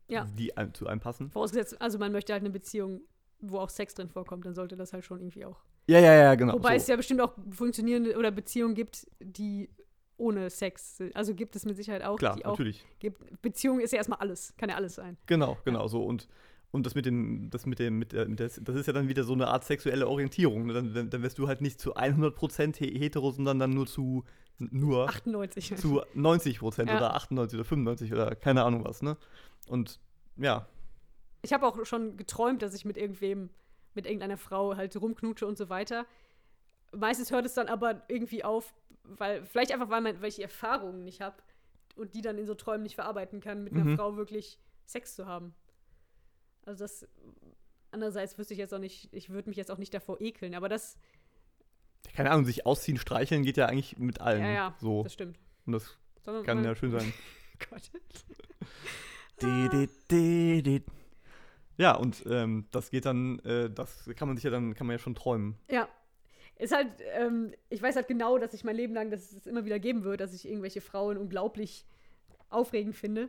Ja. 0.09 0.27
die 0.39 0.57
einem, 0.57 0.75
zu 0.75 0.87
einem 0.87 1.01
passen. 1.01 1.31
Vorausgesetzt, 1.31 1.81
also 1.81 1.99
man 1.99 2.13
möchte 2.13 2.33
halt 2.33 2.43
eine 2.43 2.51
Beziehung, 2.51 3.01
wo 3.41 3.59
auch 3.59 3.71
Sex 3.71 3.95
drin 3.95 4.09
vorkommt, 4.09 4.45
dann 4.47 4.55
sollte 4.55 4.77
das 4.77 4.93
halt 4.93 5.05
schon 5.05 5.19
irgendwie 5.21 5.45
auch. 5.45 5.61
Ja, 5.87 5.99
ja, 5.99 6.15
ja, 6.15 6.35
genau. 6.35 6.55
Wobei 6.55 6.79
so. 6.79 6.83
es 6.83 6.87
ja 6.89 6.97
bestimmt 6.97 7.21
auch 7.21 7.35
funktionierende 7.51 8.17
oder 8.17 8.31
Beziehungen 8.31 8.75
gibt, 8.75 9.07
die 9.21 9.69
ohne 10.17 10.49
Sex 10.49 10.99
sind. 10.99 11.15
Also 11.17 11.35
gibt 11.35 11.57
es 11.57 11.65
mit 11.67 11.77
Sicherheit 11.77 12.03
auch. 12.05 12.17
Klar, 12.17 12.37
die 12.37 12.45
auch 12.47 12.53
natürlich. 12.53 12.85
gibt. 13.01 13.43
Beziehung 13.43 13.81
ist 13.81 13.93
ja 13.93 13.99
erstmal 13.99 14.21
alles, 14.21 14.55
kann 14.57 14.69
ja 14.71 14.77
alles 14.77 14.95
sein. 14.95 15.17
Genau, 15.27 15.59
genau 15.65 15.89
so. 15.89 16.03
Und, 16.05 16.29
und 16.71 16.87
das 16.87 16.95
mit 16.95 17.05
dem, 17.05 17.51
das 17.51 17.67
mit 17.67 17.79
dem, 17.79 17.99
mit 17.99 18.13
der, 18.13 18.29
mit 18.29 18.39
der, 18.39 18.49
das 18.49 18.77
ist 18.77 18.87
ja 18.87 18.93
dann 18.93 19.09
wieder 19.09 19.25
so 19.25 19.33
eine 19.33 19.49
Art 19.49 19.65
sexuelle 19.65 20.07
Orientierung. 20.09 20.67
ne? 20.67 20.73
Dann, 20.73 21.11
dann, 21.11 21.23
wärst 21.23 21.39
du 21.39 21.49
halt 21.49 21.61
nicht 21.61 21.81
zu 21.81 21.97
100% 21.97 22.77
he- 22.79 22.99
hetero, 22.99 23.31
sondern 23.33 23.59
dann 23.59 23.71
nur 23.71 23.87
zu, 23.87 24.25
nur 24.59 25.09
98. 25.09 25.77
zu 25.77 26.03
90% 26.15 26.89
Ja. 26.89 26.97
oder 26.97 27.15
98 27.15 27.57
oder 27.59 27.65
95 27.65 28.13
oder 28.13 28.35
keine 28.35 28.65
Ahnung 28.65 28.85
was, 28.85 29.03
ne? 29.03 29.17
Und 29.69 29.99
ja, 30.37 30.67
Ich 31.43 31.53
habe 31.53 31.67
auch 31.67 31.85
schon 31.85 32.17
geträumt, 32.17 32.63
dass 32.63 32.75
ich 32.75 32.85
mit 32.85 32.97
irgendwem, 32.97 33.51
mit 33.95 34.07
irgendeiner 34.07 34.37
Frau 34.39 34.77
halt 34.77 34.97
rumknutsche 35.01 35.47
und 35.47 35.59
so 35.59 35.69
weiter. 35.69 36.07
Meistens 36.97 37.31
hört 37.31 37.45
es 37.47 37.55
dann 37.55 37.69
aber 37.69 38.03
irgendwie 38.09 38.45
auf, 38.45 38.73
weil, 39.05 39.45
vielleicht 39.45 39.73
einfach, 39.73 39.91
weil, 39.91 40.01
man, 40.01 40.21
weil 40.23 40.29
ich 40.29 40.37
die 40.37 40.43
Erfahrungen 40.43 41.05
nicht 41.05 41.21
habe 41.21 41.37
und 41.97 42.15
die 42.15 42.23
dann 42.23 42.39
in 42.39 42.47
so 42.47 42.55
Träumen 42.55 42.83
nicht 42.83 42.95
verarbeiten 42.95 43.41
kann, 43.41 43.63
mit 43.65 43.73
einer 43.75 43.85
Mhm. 43.85 43.97
Frau 43.97 44.17
wirklich 44.17 44.59
Sex 44.87 45.15
zu 45.17 45.27
haben. 45.27 45.55
Also 46.65 46.85
das, 46.85 47.07
andererseits 47.91 48.39
wüsste 48.39 48.55
ich 48.55 48.59
jetzt 48.59 48.73
auch 48.73 48.79
nicht, 48.79 49.13
ich 49.13 49.29
würde 49.31 49.49
mich 49.51 49.57
jetzt 49.57 49.71
auch 49.71 49.79
nicht 49.79 49.93
davor 49.95 50.21
ekeln, 50.21 50.55
aber 50.55 50.69
das, 50.69 50.97
keine 52.15 52.31
Ahnung, 52.31 52.45
sich 52.45 52.65
ausziehen, 52.67 52.97
streicheln 52.99 53.43
geht 53.43 53.57
ja 53.57 53.67
eigentlich 53.67 53.99
mit 53.99 54.21
allen. 54.21 54.43
ja, 54.43 54.51
ja, 54.53 54.75
So. 54.81 55.03
das 55.03 55.13
stimmt. 55.13 55.39
Und 55.67 55.73
das 55.73 55.97
Sondern 56.23 56.45
kann 56.45 56.65
ja 56.65 56.75
schön 56.75 56.91
sein. 56.93 57.13
Gott. 57.71 57.91
Di, 59.43 59.69
di, 59.69 59.89
di, 60.11 60.63
di. 60.63 60.83
Ja, 61.77 61.97
und 61.97 62.23
ähm, 62.27 62.67
das 62.71 62.91
geht 62.91 63.05
dann, 63.05 63.41
äh, 63.41 63.69
das 63.69 64.09
kann 64.17 64.29
man 64.29 64.37
sich 64.37 64.45
ja 64.45 64.51
dann, 64.51 64.75
kann 64.75 64.87
man 64.87 64.95
ja 64.95 64.99
schon 64.99 65.17
träumen. 65.17 65.57
Ja. 65.69 65.89
Ist 66.57 66.73
halt, 66.73 66.89
ähm, 67.15 67.53
ich 67.69 67.83
weiß 67.83 67.97
halt 67.97 68.07
genau, 68.07 68.39
dass 68.39 68.55
ich 68.55 68.63
mein 68.63 68.77
Leben 68.77 68.95
lang, 68.95 69.11
dass 69.11 69.33
es 69.33 69.47
immer 69.49 69.65
wieder 69.65 69.81
geben 69.81 70.05
wird, 70.05 70.21
dass 70.21 70.33
ich 70.33 70.47
irgendwelche 70.49 70.81
Frauen 70.81 71.17
unglaublich 71.19 71.85
aufregend 72.49 72.95
finde. 72.95 73.29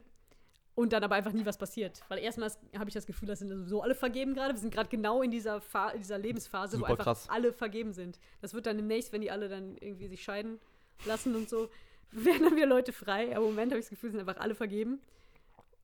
Und 0.76 0.92
dann 0.92 1.04
aber 1.06 1.16
einfach 1.16 1.32
nie 1.32 1.46
was 1.46 1.58
passiert. 1.58 2.02
Weil 2.10 2.20
erstmal 2.20 2.52
habe 2.78 2.90
ich 2.90 2.94
das 2.94 3.06
Gefühl, 3.06 3.30
das 3.30 3.40
sind 3.40 3.48
sowieso 3.48 3.82
alle 3.82 3.96
vergeben 3.96 4.34
gerade. 4.34 4.54
Wir 4.54 4.60
sind 4.60 4.74
gerade 4.74 4.90
genau 4.90 5.22
in 5.22 5.32
dieser, 5.32 5.62
Fa 5.62 5.90
in 5.90 6.02
dieser 6.02 6.18
Lebensphase, 6.18 6.74
wo 6.74 6.80
Super 6.80 6.92
einfach 6.92 7.04
krass. 7.06 7.30
alle 7.30 7.54
vergeben 7.54 7.94
sind. 7.94 8.20
Das 8.42 8.54
wird 8.54 8.66
dann 8.66 8.76
demnächst, 8.76 9.14
wenn 9.14 9.22
die 9.22 9.32
alle 9.32 9.48
dann 9.48 9.78
irgendwie 9.78 10.08
sich 10.08 10.22
scheiden 10.22 10.60
lassen 11.06 11.34
und 11.36 11.50
so, 11.50 11.70
werden 12.12 12.44
dann 12.44 12.56
wieder 12.58 12.66
Leute 12.66 12.92
frei. 12.92 13.36
Aber 13.36 13.46
im 13.46 13.52
Moment 13.52 13.72
habe 13.72 13.80
ich 13.80 13.86
das 13.86 13.90
Gefühl, 13.90 14.12
sind 14.12 14.20
einfach 14.20 14.42
alle 14.42 14.54
vergeben. 14.54 15.00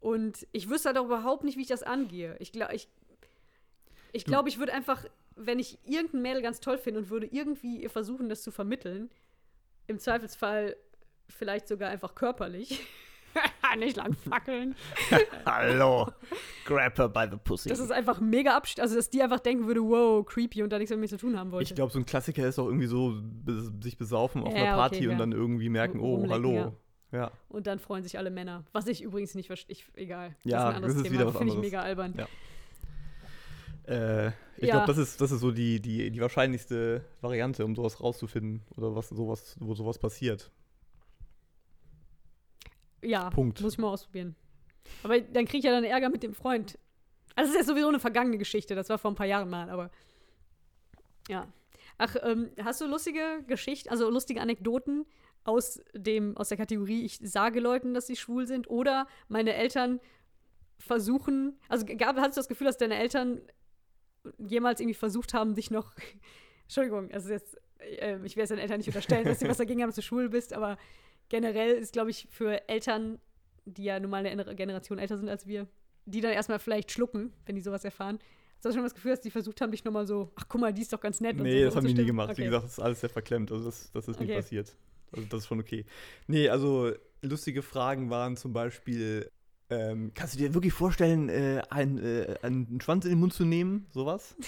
Und 0.02 0.46
ich 0.52 0.70
wüsste 0.70 0.89
halt 0.89 0.98
auch 0.98 1.06
überhaupt 1.06 1.46
nicht, 1.46 1.58
wie 1.58 1.62
ich 1.62 1.68
das 1.68 1.84
angehe. 1.84 2.36
Ich 2.39 2.52
glaube, 2.52 2.76
ich, 2.76 2.89
ich, 4.12 4.26
glaub, 4.26 4.48
ich 4.48 4.60
würde 4.60 4.74
einfach, 4.74 5.06
wenn 5.38 5.60
ich 5.60 5.78
irgendein 5.86 6.22
Mädel 6.22 6.42
ganz 6.42 6.60
toll 6.60 6.78
finde 6.78 7.00
und 7.00 7.10
würde 7.10 7.28
irgendwie 7.28 7.82
ihr 7.82 7.89
versuchen, 7.89 8.28
das 8.28 8.42
zu 8.42 8.52
vermitteln, 8.52 9.10
im 9.88 10.00
Zweifelsfall 10.00 10.76
vielleicht 11.30 11.68
sogar 11.68 11.89
einfach 11.92 12.14
körperlich. 12.14 12.86
nicht 13.78 13.98
lang 13.98 14.14
fackeln. 14.14 14.76
Hallo, 15.46 16.10
grab 16.66 16.98
her 16.98 17.10
by 17.10 17.26
the 17.32 17.38
pussy. 17.38 17.70
Das 17.70 17.80
ist 17.80 17.92
einfach 17.92 18.20
mega 18.20 18.56
abst 18.56 18.80
also 18.80 18.96
dass 18.96 19.10
die 19.10 19.22
einfach 19.24 19.40
denken 19.40 19.68
würde, 19.68 19.82
wow, 19.82 20.26
creepy 20.26 20.62
und 20.64 20.72
da 20.72 20.78
nichts 20.78 20.92
mit 20.92 21.00
mir 21.00 21.08
zu 21.08 21.18
tun 21.18 21.38
haben 21.38 21.52
wollte. 21.52 21.70
ich 21.72 21.76
glaube, 21.76 21.92
so 21.92 22.00
ein 22.00 22.06
Klassiker 22.06 22.48
ist 22.48 22.60
auch 22.60 22.68
irgendwie 22.68 22.88
so, 22.88 23.16
sich 23.82 23.98
besaufen 23.98 24.44
auf 24.44 24.50
Ja, 24.54 24.56
einer 24.56 24.66
okay, 24.72 24.76
Party 24.78 25.08
und 25.08 25.14
ja. 25.14 25.18
dann 25.20 25.32
irgendwie 25.32 25.70
merken, 25.70 26.00
oh, 26.00 26.16
Rumlecken, 26.16 26.32
hallo. 26.34 26.74
Ja. 27.12 27.32
Und 27.50 27.68
dann 27.68 27.80
freuen 27.80 28.04
sich 28.04 28.18
alle 28.18 28.30
Männer. 28.30 28.64
Was 28.72 28.88
ich 28.88 29.02
übrigens 29.04 29.36
nicht 29.36 29.48
verstehe. 29.48 29.76
Egal. 29.96 30.36
Ja, 30.44 30.70
ein 30.70 30.76
anderes 30.76 30.94
das 30.96 31.02
ist 31.04 31.08
Thema. 31.10 31.16
wieder 31.22 31.28
was 31.34 31.38
Finde 31.38 31.54
ich 31.54 31.60
mega 31.60 31.82
albern. 31.82 32.14
Ja. 32.18 32.28
Äh, 33.86 34.28
ich 34.58 34.68
Ja. 34.68 34.76
glaube, 34.76 34.88
das 34.88 34.98
ist, 34.98 35.20
das 35.20 35.32
ist 35.32 35.42
so 35.42 35.52
die, 35.52 35.82
die, 35.82 36.12
die 36.12 36.22
wahrscheinlichste 36.22 37.04
Variante, 37.22 37.66
um 37.66 37.76
sowas 37.76 38.00
rauszufinden 38.02 38.62
oder 38.78 38.96
was 38.96 39.10
sowas, 39.10 39.58
wo 39.60 39.74
sowas 39.76 39.98
passiert. 40.00 40.52
Ja, 43.02 43.30
Punkt. 43.30 43.62
muss 43.62 43.74
ich 43.74 43.80
mal 43.80 43.89
ausprobieren. 43.89 44.36
Aber 45.04 45.20
dann 45.20 45.45
kriege 45.45 45.60
ich 45.60 45.64
ja 45.64 45.72
dann 45.72 45.84
Ärger 45.84 46.10
mit 46.10 46.24
dem 46.24 46.34
Freund. 46.34 46.78
Also, 47.36 47.52
das 47.52 47.62
ist 47.62 47.68
ja 47.68 47.74
sowieso 47.74 47.88
eine 47.88 47.99
vergangene 47.99 48.38
Geschichte. 48.38 48.76
Das 48.76 48.89
war 48.89 48.97
vor 48.97 49.12
ein 49.12 49.16
paar 49.16 49.28
Jahren 49.28 49.49
mal, 49.49 49.70
aber. 49.70 49.89
Ja. 51.28 51.47
Ach, 51.97 52.16
ähm, 52.24 52.52
hast 52.64 52.82
du 52.82 52.88
lustige 52.88 53.43
Geschichten, 53.47 53.89
also 53.89 54.10
lustige 54.10 54.41
Anekdoten 54.41 55.06
aus, 55.43 55.80
dem, 55.93 56.36
aus 56.38 56.49
der 56.49 56.58
Kategorie, 56.58 57.06
ich 57.06 57.20
sage 57.22 57.60
Leuten, 57.60 57.93
dass 57.93 58.08
sie 58.08 58.16
schwul 58.16 58.47
sind? 58.47 58.70
Oder 58.70 59.08
meine 59.28 59.54
Eltern 59.54 59.99
versuchen, 60.78 61.60
also 61.70 61.86
gab, 61.86 62.18
hast 62.18 62.38
du 62.38 62.39
das 62.39 62.47
Gefühl, 62.47 62.68
dass 62.68 62.78
deine 62.78 62.97
Eltern 62.97 63.41
jemals 64.38 64.80
irgendwie 64.80 64.95
versucht 64.95 65.34
haben, 65.34 65.56
dich 65.56 65.72
noch. 65.72 65.93
Entschuldigung, 66.64 67.12
also 67.12 67.30
jetzt, 67.30 67.58
äh, 67.80 68.18
ich 68.24 68.36
werde 68.36 68.43
es 68.43 68.49
deinen 68.49 68.60
Eltern 68.60 68.78
nicht 68.78 68.88
unterstellen, 68.88 69.26
dass 69.26 69.39
sie 69.39 69.47
was 69.47 69.58
dagegen 69.58 69.82
haben, 69.82 69.89
dass 69.89 69.95
du 69.95 70.02
schwul 70.02 70.30
bist, 70.30 70.54
aber 70.54 70.78
generell 71.32 71.72
ist, 71.72 71.94
glaube 71.94 72.10
ich, 72.12 72.28
für 72.30 72.68
Eltern, 72.70 73.18
die 73.66 73.86
ja 73.86 74.00
nun 74.00 74.12
mal 74.12 74.26
eine 74.26 74.44
Gener- 74.44 74.54
Generation 74.54 75.00
älter 75.00 75.18
sind 75.18 75.30
als 75.30 75.48
wir, 75.48 75.66
die 76.06 76.20
dann 76.20 76.34
erstmal 76.34 76.60
vielleicht 76.60 76.92
schlucken, 76.92 77.32
wenn 77.46 77.56
die 77.56 77.62
sowas 77.62 77.86
erfahren. 77.86 78.20
Hast 78.56 78.66
du 78.66 78.70
schon 78.72 78.82
mal 78.82 78.88
das 78.88 78.94
Gefühl, 78.96 79.12
dass 79.12 79.22
die 79.22 79.32
versucht 79.32 79.62
haben, 79.62 79.72
dich 79.72 79.84
nochmal 79.86 80.06
so, 80.06 80.32
ach 80.36 80.46
guck 80.50 80.60
mal, 80.62 80.74
die 80.74 80.82
ist 80.82 80.92
doch 80.94 81.00
ganz 81.00 81.22
nett. 81.22 81.38
und 81.38 81.44
Nee, 81.44 81.60
so 81.60 81.66
das 81.66 81.76
haben 81.78 81.88
die 81.88 81.94
nie 81.94 82.06
gemacht. 82.06 82.30
Wie 82.30 82.34
Okay. 82.34 82.46
gesagt, 82.46 82.66
das 82.66 82.72
ist 82.74 82.80
alles 82.80 83.00
sehr 83.00 83.10
verklemmt. 83.10 83.52
Also 83.52 83.64
das, 83.66 83.92
das 83.92 84.08
ist 84.08 84.20
nie 84.20 84.26
Okay. 84.26 84.36
passiert. 84.36 84.76
Also 85.14 85.26
das 85.30 85.40
ist 85.42 85.48
schon 85.48 85.60
okay. 85.60 85.86
Nee, 86.28 86.50
also 86.50 86.92
lustige 87.22 87.62
Fragen 87.62 88.10
waren 88.10 88.36
zum 88.38 88.52
Beispiel, 88.54 89.30
ähm, 89.70 90.12
kannst 90.14 90.34
du 90.34 90.38
dir 90.38 90.54
wirklich 90.54 90.74
vorstellen, 90.74 91.30
äh, 91.30 91.62
einen, 91.70 91.98
äh, 91.98 92.36
einen 92.42 92.80
Schwanz 92.82 93.06
in 93.06 93.12
den 93.12 93.20
Mund 93.20 93.34
zu 93.34 93.46
nehmen? 93.46 93.88
Sowas? 93.94 94.36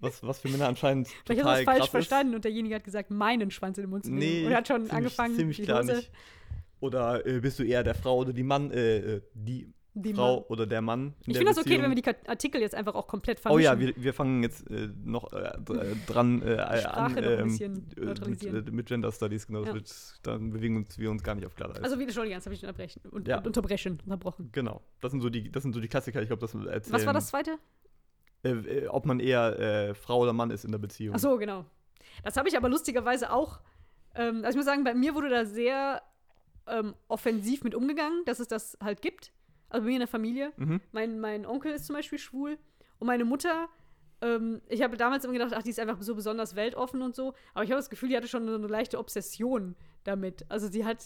Was, 0.00 0.22
was 0.22 0.40
für 0.40 0.48
Männer 0.48 0.68
anscheinend 0.68 1.08
Vielleicht 1.24 1.44
hast 1.44 1.56
du 1.56 1.60
es 1.60 1.64
falsch 1.64 1.90
verstanden 1.90 2.34
und 2.34 2.44
derjenige 2.44 2.74
hat 2.74 2.84
gesagt, 2.84 3.10
meinen 3.10 3.50
Schwanz 3.50 3.78
in 3.78 3.84
den 3.84 3.90
Mund 3.90 4.04
zu 4.04 4.10
nehmen. 4.12 4.20
Nee, 4.20 4.46
und 4.46 4.52
er 4.52 4.58
hat 4.58 4.68
schon 4.68 4.82
ziemlich, 4.82 4.92
angefangen, 4.92 5.36
ziemlich 5.36 5.62
klar 5.62 5.82
Hose, 5.82 5.96
nicht. 5.96 6.10
Oder 6.80 7.26
äh, 7.26 7.40
bist 7.40 7.58
du 7.58 7.64
eher 7.64 7.82
der 7.82 7.94
Frau 7.94 8.18
oder 8.18 8.32
die 8.32 8.42
Mann, 8.44 8.70
äh, 8.70 8.98
äh, 8.98 9.22
die 9.34 9.72
die 9.94 10.14
Frau 10.14 10.36
Mann. 10.36 10.44
oder 10.48 10.66
der 10.66 10.80
Mann? 10.80 11.14
Ich 11.26 11.36
finde 11.36 11.52
das 11.52 11.58
okay, 11.58 11.82
wenn 11.82 11.90
wir 11.94 12.00
die 12.00 12.28
Artikel 12.28 12.60
jetzt 12.60 12.74
einfach 12.74 12.94
auch 12.94 13.08
komplett 13.08 13.38
Oh 13.40 13.42
vermischen. 13.42 13.64
ja, 13.64 13.78
wir, 13.80 13.94
wir 13.96 14.14
fangen 14.14 14.42
jetzt 14.42 14.70
äh, 14.70 14.88
noch 15.04 15.32
äh, 15.32 15.38
äh, 15.38 15.96
dran 16.06 16.42
an, 16.42 16.78
Sprache 16.78 17.20
noch 17.20 17.30
ein 17.30 17.38
ähm, 17.40 17.44
bisschen 17.48 17.90
äh, 17.96 18.52
mit, 18.52 18.72
mit 18.72 18.86
Gender 18.86 19.10
Studies, 19.10 19.46
genau. 19.46 19.60
Das 19.60 19.68
Ja. 19.68 19.74
wird, 19.74 19.92
dann 20.22 20.50
bewegen 20.50 20.76
uns, 20.76 20.98
wir 20.98 21.10
uns 21.10 21.22
gar 21.22 21.34
nicht 21.34 21.46
auf 21.46 21.56
Glatteis. 21.56 21.82
Also, 21.82 21.98
wie, 21.98 22.04
Entschuldigung, 22.04 22.36
jetzt 22.36 22.46
habe 22.46 22.54
ich 22.54 22.62
unterbrechen 22.62 23.02
und, 23.10 23.26
Ja. 23.26 23.38
und 23.38 23.46
unterbrechen, 23.46 23.98
unterbrochen. 24.04 24.50
genau. 24.52 24.82
Das 25.00 25.10
sind 25.10 25.20
so 25.20 25.30
die, 25.30 25.50
das 25.50 25.62
sind 25.62 25.72
so 25.72 25.80
die 25.80 25.88
Klassiker. 25.88 26.22
Ich 26.22 26.28
glaube, 26.28 26.40
das 26.40 26.54
erzählen. 26.54 26.94
Was 26.94 27.06
war 27.06 27.14
das 27.14 27.28
zweite? 27.28 27.58
Äh, 28.44 28.50
äh, 28.50 28.88
ob 28.88 29.06
man 29.06 29.20
eher 29.20 29.58
äh, 29.58 29.94
Frau 29.94 30.20
oder 30.20 30.32
Mann 30.32 30.50
ist 30.50 30.64
in 30.64 30.72
der 30.72 30.78
Beziehung. 30.78 31.14
Ach 31.16 31.20
so, 31.20 31.36
genau. 31.38 31.64
Das 32.22 32.36
habe 32.36 32.48
ich 32.48 32.56
aber 32.56 32.68
lustigerweise 32.68 33.32
auch. 33.32 33.60
Ähm, 34.14 34.38
also 34.44 34.50
ich 34.50 34.56
muss 34.56 34.64
sagen, 34.64 34.84
bei 34.84 34.94
mir 34.94 35.14
wurde 35.14 35.28
da 35.28 35.44
sehr 35.44 36.02
ähm, 36.66 36.94
offensiv 37.08 37.64
mit 37.64 37.74
umgegangen, 37.74 38.24
dass 38.26 38.40
es 38.40 38.48
das 38.48 38.78
halt 38.82 39.02
gibt. 39.02 39.32
Also 39.68 39.82
bei 39.82 39.88
mir 39.88 39.96
in 39.96 40.00
der 40.00 40.08
Familie. 40.08 40.52
Mhm. 40.56 40.80
Mein, 40.92 41.20
mein 41.20 41.46
Onkel 41.46 41.72
ist 41.72 41.86
zum 41.86 41.96
Beispiel 41.96 42.18
schwul. 42.18 42.58
Und 42.98 43.06
meine 43.06 43.24
Mutter, 43.24 43.68
ähm, 44.20 44.60
ich 44.68 44.82
habe 44.82 44.96
damals 44.96 45.24
immer 45.24 45.34
gedacht, 45.34 45.52
ach, 45.54 45.62
die 45.62 45.70
ist 45.70 45.80
einfach 45.80 46.00
so 46.00 46.14
besonders 46.14 46.56
weltoffen 46.56 47.02
und 47.02 47.14
so. 47.14 47.34
Aber 47.54 47.64
ich 47.64 47.70
habe 47.70 47.78
das 47.78 47.90
Gefühl, 47.90 48.08
die 48.08 48.16
hatte 48.16 48.28
schon 48.28 48.46
so 48.46 48.54
eine 48.54 48.66
leichte 48.66 48.98
Obsession 48.98 49.76
damit. 50.04 50.46
Also 50.48 50.68
sie 50.68 50.84
hat, 50.84 51.04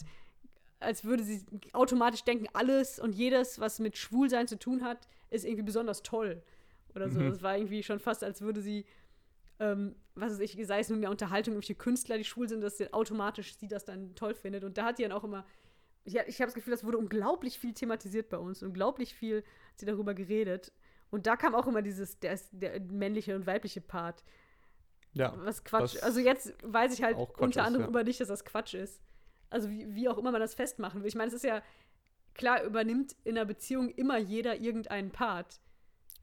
als 0.80 1.04
würde 1.04 1.22
sie 1.22 1.44
automatisch 1.72 2.24
denken, 2.24 2.46
alles 2.52 2.98
und 2.98 3.14
jedes, 3.14 3.58
was 3.58 3.78
mit 3.78 3.96
Schwulsein 3.96 4.48
zu 4.48 4.58
tun 4.58 4.84
hat, 4.84 5.08
ist 5.30 5.44
irgendwie 5.44 5.64
besonders 5.64 6.02
toll. 6.02 6.42
Oder 6.94 7.08
so. 7.10 7.20
Mhm. 7.20 7.28
Es 7.28 7.42
war 7.42 7.56
irgendwie 7.56 7.82
schon 7.82 7.98
fast, 7.98 8.22
als 8.24 8.42
würde 8.42 8.60
sie, 8.60 8.84
ähm, 9.58 9.96
was 10.14 10.32
weiß 10.32 10.40
ich, 10.40 10.58
sei 10.66 10.80
es 10.80 10.88
nur 10.88 10.96
in 10.96 11.02
der 11.02 11.10
Unterhaltung, 11.10 11.54
irgendwelche 11.54 11.74
Künstler, 11.74 12.18
die 12.18 12.24
schwul 12.24 12.48
sind, 12.48 12.60
dass 12.60 12.78
sie 12.78 12.92
automatisch 12.92 13.56
sie 13.56 13.68
das 13.68 13.84
dann 13.84 14.14
toll 14.14 14.34
findet. 14.34 14.64
Und 14.64 14.78
da 14.78 14.84
hat 14.86 14.98
die 14.98 15.02
dann 15.02 15.12
auch 15.12 15.24
immer 15.24 15.44
ich, 16.04 16.16
ich 16.16 16.40
habe 16.40 16.46
das 16.46 16.54
Gefühl, 16.54 16.72
das 16.72 16.84
wurde 16.84 16.98
unglaublich 16.98 17.58
viel 17.58 17.74
thematisiert 17.74 18.28
bei 18.28 18.38
uns, 18.38 18.62
unglaublich 18.62 19.14
viel 19.14 19.38
hat 19.38 19.78
sie 19.78 19.86
darüber 19.86 20.14
geredet. 20.14 20.72
Und 21.10 21.26
da 21.26 21.36
kam 21.36 21.54
auch 21.54 21.66
immer 21.66 21.82
dieses, 21.82 22.18
der, 22.20 22.32
ist 22.32 22.48
der 22.52 22.80
männliche 22.80 23.36
und 23.36 23.46
weibliche 23.46 23.80
Part. 23.80 24.24
Ja. 25.12 25.34
Was 25.36 25.62
Quatsch. 25.62 26.02
Also 26.02 26.20
jetzt 26.20 26.54
weiß 26.62 26.94
ich 26.94 27.02
halt 27.02 27.16
unter 27.16 27.60
ist, 27.60 27.66
anderem 27.66 27.84
ja. 27.84 27.88
über 27.88 28.02
dich, 28.02 28.18
dass 28.18 28.28
das 28.28 28.44
Quatsch 28.44 28.74
ist. 28.74 29.02
Also 29.50 29.68
wie, 29.68 29.94
wie 29.94 30.08
auch 30.08 30.16
immer 30.16 30.32
man 30.32 30.40
das 30.40 30.54
festmachen 30.54 31.02
will. 31.02 31.08
Ich 31.08 31.14
meine, 31.14 31.28
es 31.28 31.34
ist 31.34 31.44
ja, 31.44 31.62
klar 32.34 32.64
übernimmt 32.64 33.14
in 33.24 33.36
einer 33.36 33.44
Beziehung 33.44 33.90
immer 33.90 34.16
jeder 34.16 34.56
irgendeinen 34.56 35.10
Part. 35.10 35.60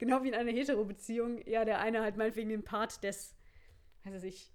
Genau 0.00 0.22
wie 0.22 0.28
in 0.28 0.34
einer 0.34 0.50
Hetero-Beziehung, 0.50 1.46
ja, 1.46 1.66
der 1.66 1.78
eine 1.80 2.00
halt 2.00 2.16
meinetwegen 2.16 2.48
den 2.48 2.64
Part 2.64 3.04
des, 3.04 3.36
weiß 4.04 4.24
ich, 4.24 4.50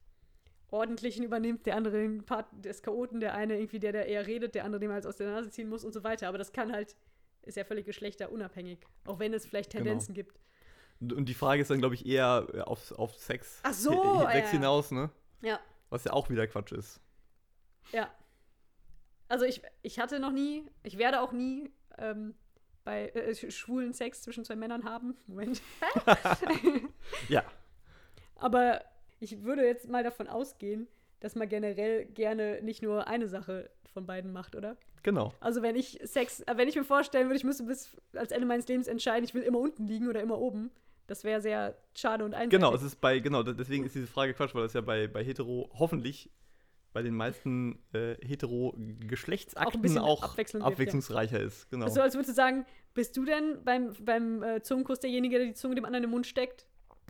Ordentlichen 0.71 1.23
übernimmt, 1.23 1.67
der 1.67 1.75
andere 1.75 1.97
den 1.99 2.25
Part 2.25 2.47
des 2.65 2.81
Chaoten, 2.81 3.19
der 3.19 3.35
eine 3.35 3.55
irgendwie 3.59 3.77
der, 3.79 3.91
der 3.91 4.07
eher 4.07 4.25
redet, 4.25 4.55
der 4.55 4.65
andere 4.65 4.79
dem 4.79 4.91
halt 4.91 5.05
aus 5.05 5.17
der 5.17 5.29
Nase 5.29 5.51
ziehen 5.51 5.69
muss 5.69 5.85
und 5.85 5.93
so 5.93 6.03
weiter. 6.03 6.27
Aber 6.27 6.39
das 6.39 6.51
kann 6.51 6.71
halt, 6.73 6.95
ist 7.43 7.57
ja 7.57 7.63
völlig 7.63 7.85
geschlechterunabhängig. 7.85 8.79
Auch 9.05 9.19
wenn 9.19 9.35
es 9.35 9.45
vielleicht 9.45 9.71
Genau. 9.71 9.83
Tendenzen 9.83 10.15
gibt. 10.15 10.39
Und 10.99 11.27
die 11.29 11.35
Frage 11.35 11.61
ist 11.61 11.69
dann, 11.69 11.77
glaube 11.77 11.93
ich, 11.93 12.07
eher 12.07 12.47
äh, 12.51 12.61
auf, 12.61 12.91
auf 12.93 13.15
Sex. 13.15 13.59
Ach 13.61 13.73
so, 13.73 14.21
Sex 14.31 14.47
ja. 14.47 14.57
hinaus, 14.57 14.89
ne? 14.89 15.11
Ja, 15.43 15.59
Was 15.91 16.05
ja 16.05 16.13
auch 16.13 16.29
wieder 16.31 16.47
Quatsch 16.47 16.71
ist. 16.71 16.99
ja. 17.91 18.09
Also 19.27 19.45
ich, 19.45 19.61
ich 19.83 19.99
hatte 19.99 20.19
noch 20.19 20.31
nie, 20.31 20.63
ich 20.83 20.97
werde 20.97 21.21
auch 21.21 21.31
nie 21.31 21.71
ähm, 21.97 22.35
bei 22.85 23.09
äh, 23.09 23.31
sch- 23.31 23.51
schwulen 23.51 23.91
Sex 23.93 24.21
zwischen 24.21 24.45
zwei 24.45 24.55
Männern 24.55 24.85
haben. 24.85 25.17
Moment. 25.27 25.61
Ja. 27.29 27.43
Aber 28.37 28.81
ich 29.19 29.43
würde 29.43 29.65
jetzt 29.65 29.89
mal 29.89 30.03
davon 30.03 30.27
ausgehen, 30.27 30.87
dass 31.19 31.35
man 31.35 31.47
generell 31.49 32.05
gerne 32.05 32.61
nicht 32.61 32.81
nur 32.81 33.07
eine 33.07 33.27
Sache 33.27 33.69
von 33.93 34.05
beiden 34.05 34.31
macht, 34.33 34.55
oder? 34.55 34.75
Genau. 35.03 35.33
Also 35.39 35.61
wenn 35.61 35.75
ich 35.75 35.99
Sex, 36.03 36.41
äh, 36.41 36.53
wenn 36.57 36.67
ich 36.67 36.75
mir 36.75 36.83
vorstellen 36.83 37.27
würde, 37.27 37.37
ich 37.37 37.43
müsste 37.43 37.63
bis 37.63 37.95
als 38.13 38.31
Ende 38.31 38.45
meines 38.47 38.67
Lebens 38.67 38.87
entscheiden, 38.87 39.23
ich 39.23 39.33
will 39.33 39.43
immer 39.43 39.59
unten 39.59 39.87
liegen 39.87 40.09
oder 40.09 40.21
immer 40.21 40.37
oben, 40.39 40.71
das 41.07 41.23
wäre 41.23 41.39
sehr 41.41 41.75
schade 41.95 42.25
und 42.25 42.33
einseitig. 42.33 42.59
Genau, 42.59 42.73
es 42.73 42.81
ist 42.81 42.99
bei, 42.99 43.19
genau, 43.19 43.43
de- 43.43 43.53
deswegen 43.53 43.85
ist 43.85 43.95
diese 43.95 44.07
Frage 44.07 44.33
Quatsch, 44.33 44.53
weil 44.55 44.63
das 44.63 44.73
ja 44.73 44.81
bei, 44.81 45.07
bei 45.07 45.23
Hetero 45.23 45.69
hoffentlich 45.77 46.29
bei 46.95 47.03
den 47.03 47.13
meisten 47.13 47.77
äh, 47.91 48.15
Hetero-Geschlechtsakten 48.25 49.97
auch, 49.97 50.23
Abwechslung 50.23 50.61
gibt, 50.61 50.69
ja. 50.69 50.73
abwechslungsreicher 50.73 51.41
ist. 51.41 51.69
Genau. 51.69 51.89
So, 51.89 51.99
als 51.99 52.13
würdest 52.13 52.29
du 52.29 52.33
sagen, 52.33 52.65
bist 52.93 53.17
du 53.17 53.25
denn 53.25 53.61
beim, 53.65 53.91
beim 53.99 54.41
äh, 54.41 54.61
Zungenkuss 54.61 55.01
derjenige, 55.01 55.37
der 55.37 55.47
die 55.47 55.53
Zunge 55.55 55.75
dem 55.75 55.83
anderen 55.83 56.05
im 56.05 56.11
Mund 56.11 56.25
steckt? 56.25 56.65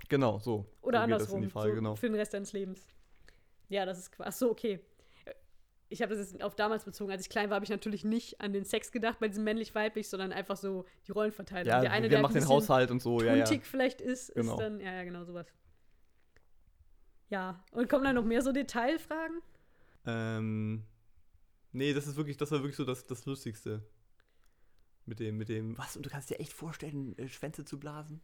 genau, 0.10 0.40
so. 0.40 0.66
Oder 0.82 0.98
so 0.98 1.04
andersrum? 1.04 1.50
Frage, 1.52 1.70
so 1.70 1.76
genau. 1.76 1.96
Für 1.96 2.08
den 2.08 2.16
Rest 2.16 2.34
deines 2.34 2.52
Lebens. 2.52 2.88
Ja, 3.70 3.86
das 3.86 4.00
ist 4.00 4.12
quasi. 4.12 4.28
Ach 4.28 4.34
so, 4.34 4.50
okay. 4.50 4.80
Ich 5.90 6.02
habe 6.02 6.16
das 6.16 6.32
jetzt 6.32 6.44
auf 6.44 6.56
damals 6.56 6.84
bezogen. 6.84 7.12
Als 7.12 7.22
ich 7.22 7.30
klein 7.30 7.52
war, 7.52 7.56
habe 7.56 7.66
ich 7.66 7.70
natürlich 7.70 8.04
nicht 8.04 8.42
an 8.42 8.54
den 8.54 8.66
Sex 8.66 8.92
gedacht 8.92 9.20
bei 9.20 9.28
diesem 9.28 9.44
männlich-weiblich, 9.44 10.10
sondern 10.10 10.32
einfach 10.32 10.58
so 10.58 10.86
die 11.06 11.12
Rollenverteilung. 11.12 11.68
Ja, 11.68 11.82
der 11.82 11.92
eine, 11.92 12.06
wer 12.06 12.10
der 12.10 12.22
macht 12.24 12.36
ein 12.36 12.42
den 12.42 12.50
Haushalt 12.50 12.90
und 12.90 13.04
so, 13.04 13.22
ja, 13.22 13.36
ja. 13.36 13.46
vielleicht 13.46 14.02
ist, 14.02 14.34
Genau. 14.34 14.54
ist 14.54 14.60
dann, 14.60 14.80
ja, 14.80 14.94
ja, 14.94 15.04
genau 15.04 15.24
sowas. 15.26 15.46
Ja, 17.30 17.64
und 17.72 17.88
kommen 17.88 18.04
da 18.04 18.14
noch 18.14 18.26
mehr 18.26 18.42
so 18.42 18.52
Detailfragen? 18.52 19.44
Ähm, 20.06 20.84
nee, 21.72 21.94
das 21.94 22.08
ist 22.08 22.16
wirklich, 22.16 22.38
das 22.38 22.52
war 22.52 22.60
wirklich 22.60 22.76
so 22.76 22.86
das, 22.86 23.06
das 23.06 23.26
Lustigste. 23.26 23.84
Mit 25.06 25.20
dem, 25.20 25.38
mit 25.38 25.50
dem, 25.50 25.78
was, 25.78 25.96
und 25.96 26.06
du 26.06 26.10
kannst 26.10 26.30
dir 26.30 26.40
echt 26.40 26.54
vorstellen, 26.54 27.18
äh, 27.18 27.28
Schwänze 27.28 27.64
zu 27.64 27.80
blasen? 27.80 28.22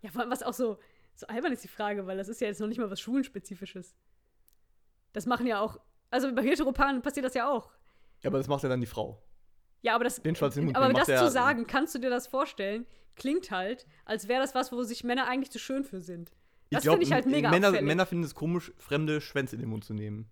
Ja, 0.00 0.10
vor 0.10 0.22
allem, 0.22 0.30
was 0.30 0.42
auch 0.42 0.54
so, 0.54 0.78
so 1.14 1.26
albern 1.26 1.52
ist 1.52 1.62
die 1.62 1.68
Frage, 1.68 2.06
weil 2.06 2.16
das 2.16 2.28
ist 2.28 2.40
ja 2.40 2.46
jetzt 2.46 2.60
noch 2.60 2.68
nicht 2.68 2.78
mal 2.78 2.90
was 2.90 3.00
Schwulenspezifisches. 3.00 3.94
Das 5.12 5.26
machen 5.26 5.46
ja 5.46 5.60
auch, 5.60 5.78
also 6.10 6.34
bei 6.34 6.42
Heteropaaren 6.42 7.02
passiert 7.02 7.26
das 7.26 7.34
ja 7.34 7.50
auch. 7.50 7.70
Ja, 8.22 8.30
aber 8.30 8.38
das 8.38 8.48
macht 8.48 8.62
ja 8.62 8.68
dann 8.68 8.80
die 8.80 8.86
Frau. 8.86 9.22
Ja, 9.82 9.94
aber 9.94 10.04
das, 10.04 10.22
Den 10.22 10.36
Schwanz 10.36 10.56
in 10.56 10.62
den 10.62 10.66
Mund 10.66 10.76
aber 10.76 10.86
nehmen 10.88 11.04
das 11.04 11.20
zu 11.20 11.30
sagen, 11.30 11.66
kannst 11.66 11.94
du 11.94 11.98
dir 11.98 12.08
das 12.08 12.28
vorstellen, 12.28 12.86
klingt 13.16 13.50
halt, 13.50 13.86
als 14.04 14.28
wäre 14.28 14.40
das 14.40 14.54
was, 14.54 14.72
wo 14.72 14.82
sich 14.84 15.04
Männer 15.04 15.26
eigentlich 15.26 15.50
zu 15.50 15.58
schön 15.58 15.84
für 15.84 16.00
sind. 16.00 16.32
Das 16.70 16.84
finde 16.84 17.02
ich 17.02 17.12
halt 17.12 17.26
mega 17.26 17.50
Männer. 17.50 17.82
Männer 17.82 18.06
finden 18.06 18.24
es 18.24 18.34
komisch, 18.34 18.72
fremde 18.78 19.20
Schwänze 19.20 19.56
in 19.56 19.60
den 19.60 19.68
Mund 19.68 19.84
zu 19.84 19.92
nehmen. 19.92 20.30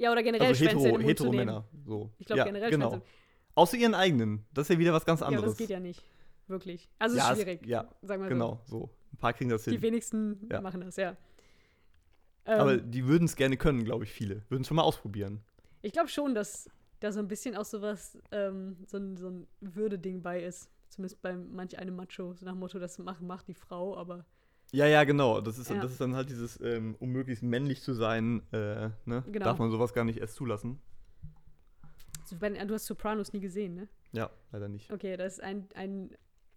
Ja, 0.00 0.10
oder 0.12 0.22
generell 0.22 0.48
Also 0.48 0.64
Schwänze 0.64 0.86
hetero, 0.88 0.98
zu 1.00 1.06
hetero. 1.06 1.32
Männer. 1.32 1.64
So. 1.84 2.10
Ich 2.18 2.26
glaube 2.26 2.38
ja, 2.38 2.44
generell 2.44 2.70
genau. 2.70 2.90
Schwänze. 2.90 3.06
Außer 3.54 3.76
ihren 3.76 3.94
eigenen. 3.94 4.46
Das 4.54 4.64
ist 4.68 4.74
ja 4.74 4.78
wieder 4.78 4.92
was 4.92 5.04
ganz 5.04 5.20
Ja, 5.20 5.26
anderes. 5.26 5.42
aber 5.44 5.50
das 5.52 5.58
geht 5.58 5.70
ja 5.70 5.80
nicht. 5.80 6.02
Wirklich. 6.46 6.88
Also 6.98 7.16
Ja, 7.16 7.30
es- 7.32 7.38
schwierig. 7.38 7.66
ja, 7.66 7.88
sagen 8.02 8.22
wir 8.22 8.28
Genau, 8.28 8.60
so. 8.64 8.90
Ein 9.12 9.16
paar 9.18 9.32
kriegen 9.34 9.50
das 9.50 9.64
hin. 9.64 9.72
Die 9.74 9.82
wenigsten 9.82 10.48
Ja. 10.50 10.60
machen 10.60 10.80
das, 10.80 10.96
ja. 10.96 11.16
Aber 12.44 12.74
Ähm, 12.74 12.90
die 12.90 13.06
würden 13.06 13.24
es 13.24 13.36
gerne 13.36 13.56
können, 13.56 13.84
glaube 13.84 14.04
ich, 14.04 14.12
viele. 14.12 14.42
Würden 14.48 14.62
es 14.62 14.68
schon 14.68 14.76
mal 14.76 14.82
ausprobieren. 14.82 15.42
ich 15.82 15.92
glaube 15.92 16.08
schon, 16.08 16.34
dass 16.34 16.68
da 17.00 17.12
so 17.12 17.18
ein 17.20 17.28
bisschen 17.28 17.56
auch 17.56 17.64
sowas, 17.64 18.18
ähm, 18.32 18.76
so 18.86 18.96
ein, 18.98 19.16
so 19.16 19.28
ein 19.28 19.46
Würde-Ding 19.60 20.22
bei 20.22 20.42
ist. 20.42 20.70
Zumindest 20.88 21.22
bei 21.22 21.34
manch 21.36 21.78
einem 21.78 21.94
Macho, 21.96 22.34
so 22.34 22.44
nach 22.44 22.52
dem 22.52 22.58
Motto, 22.60 22.78
das 22.78 22.98
macht, 22.98 23.22
macht 23.22 23.46
die 23.48 23.54
Frau, 23.54 23.96
aber 23.96 24.24
Ja, 24.72 24.86
ja, 24.86 25.04
genau. 25.04 25.40
Das 25.40 25.58
ist, 25.58 25.70
Ja. 25.70 25.80
das 25.80 25.92
ist 25.92 26.00
dann 26.00 26.14
halt 26.14 26.30
dieses, 26.30 26.60
ähm, 26.60 26.96
um 27.00 27.10
möglichst 27.10 27.42
männlich 27.42 27.82
zu 27.82 27.92
sein, 27.94 28.42
äh, 28.52 28.90
ne? 29.04 29.24
Genau. 29.26 29.44
darf 29.44 29.58
man 29.58 29.70
sowas 29.70 29.92
gar 29.92 30.04
nicht 30.04 30.18
erst 30.18 30.34
zulassen. 30.34 30.80
du 32.30 32.74
hast 32.74 32.86
Sopranos 32.86 33.32
nie 33.32 33.40
gesehen, 33.40 33.74
ne? 33.74 33.88
Ja, 34.12 34.30
leider 34.52 34.68
nicht. 34.68 34.92
Okay, 34.92 35.16
das 35.16 35.34
ist 35.34 35.42
ein, 35.42 35.68
ein 35.74 36.10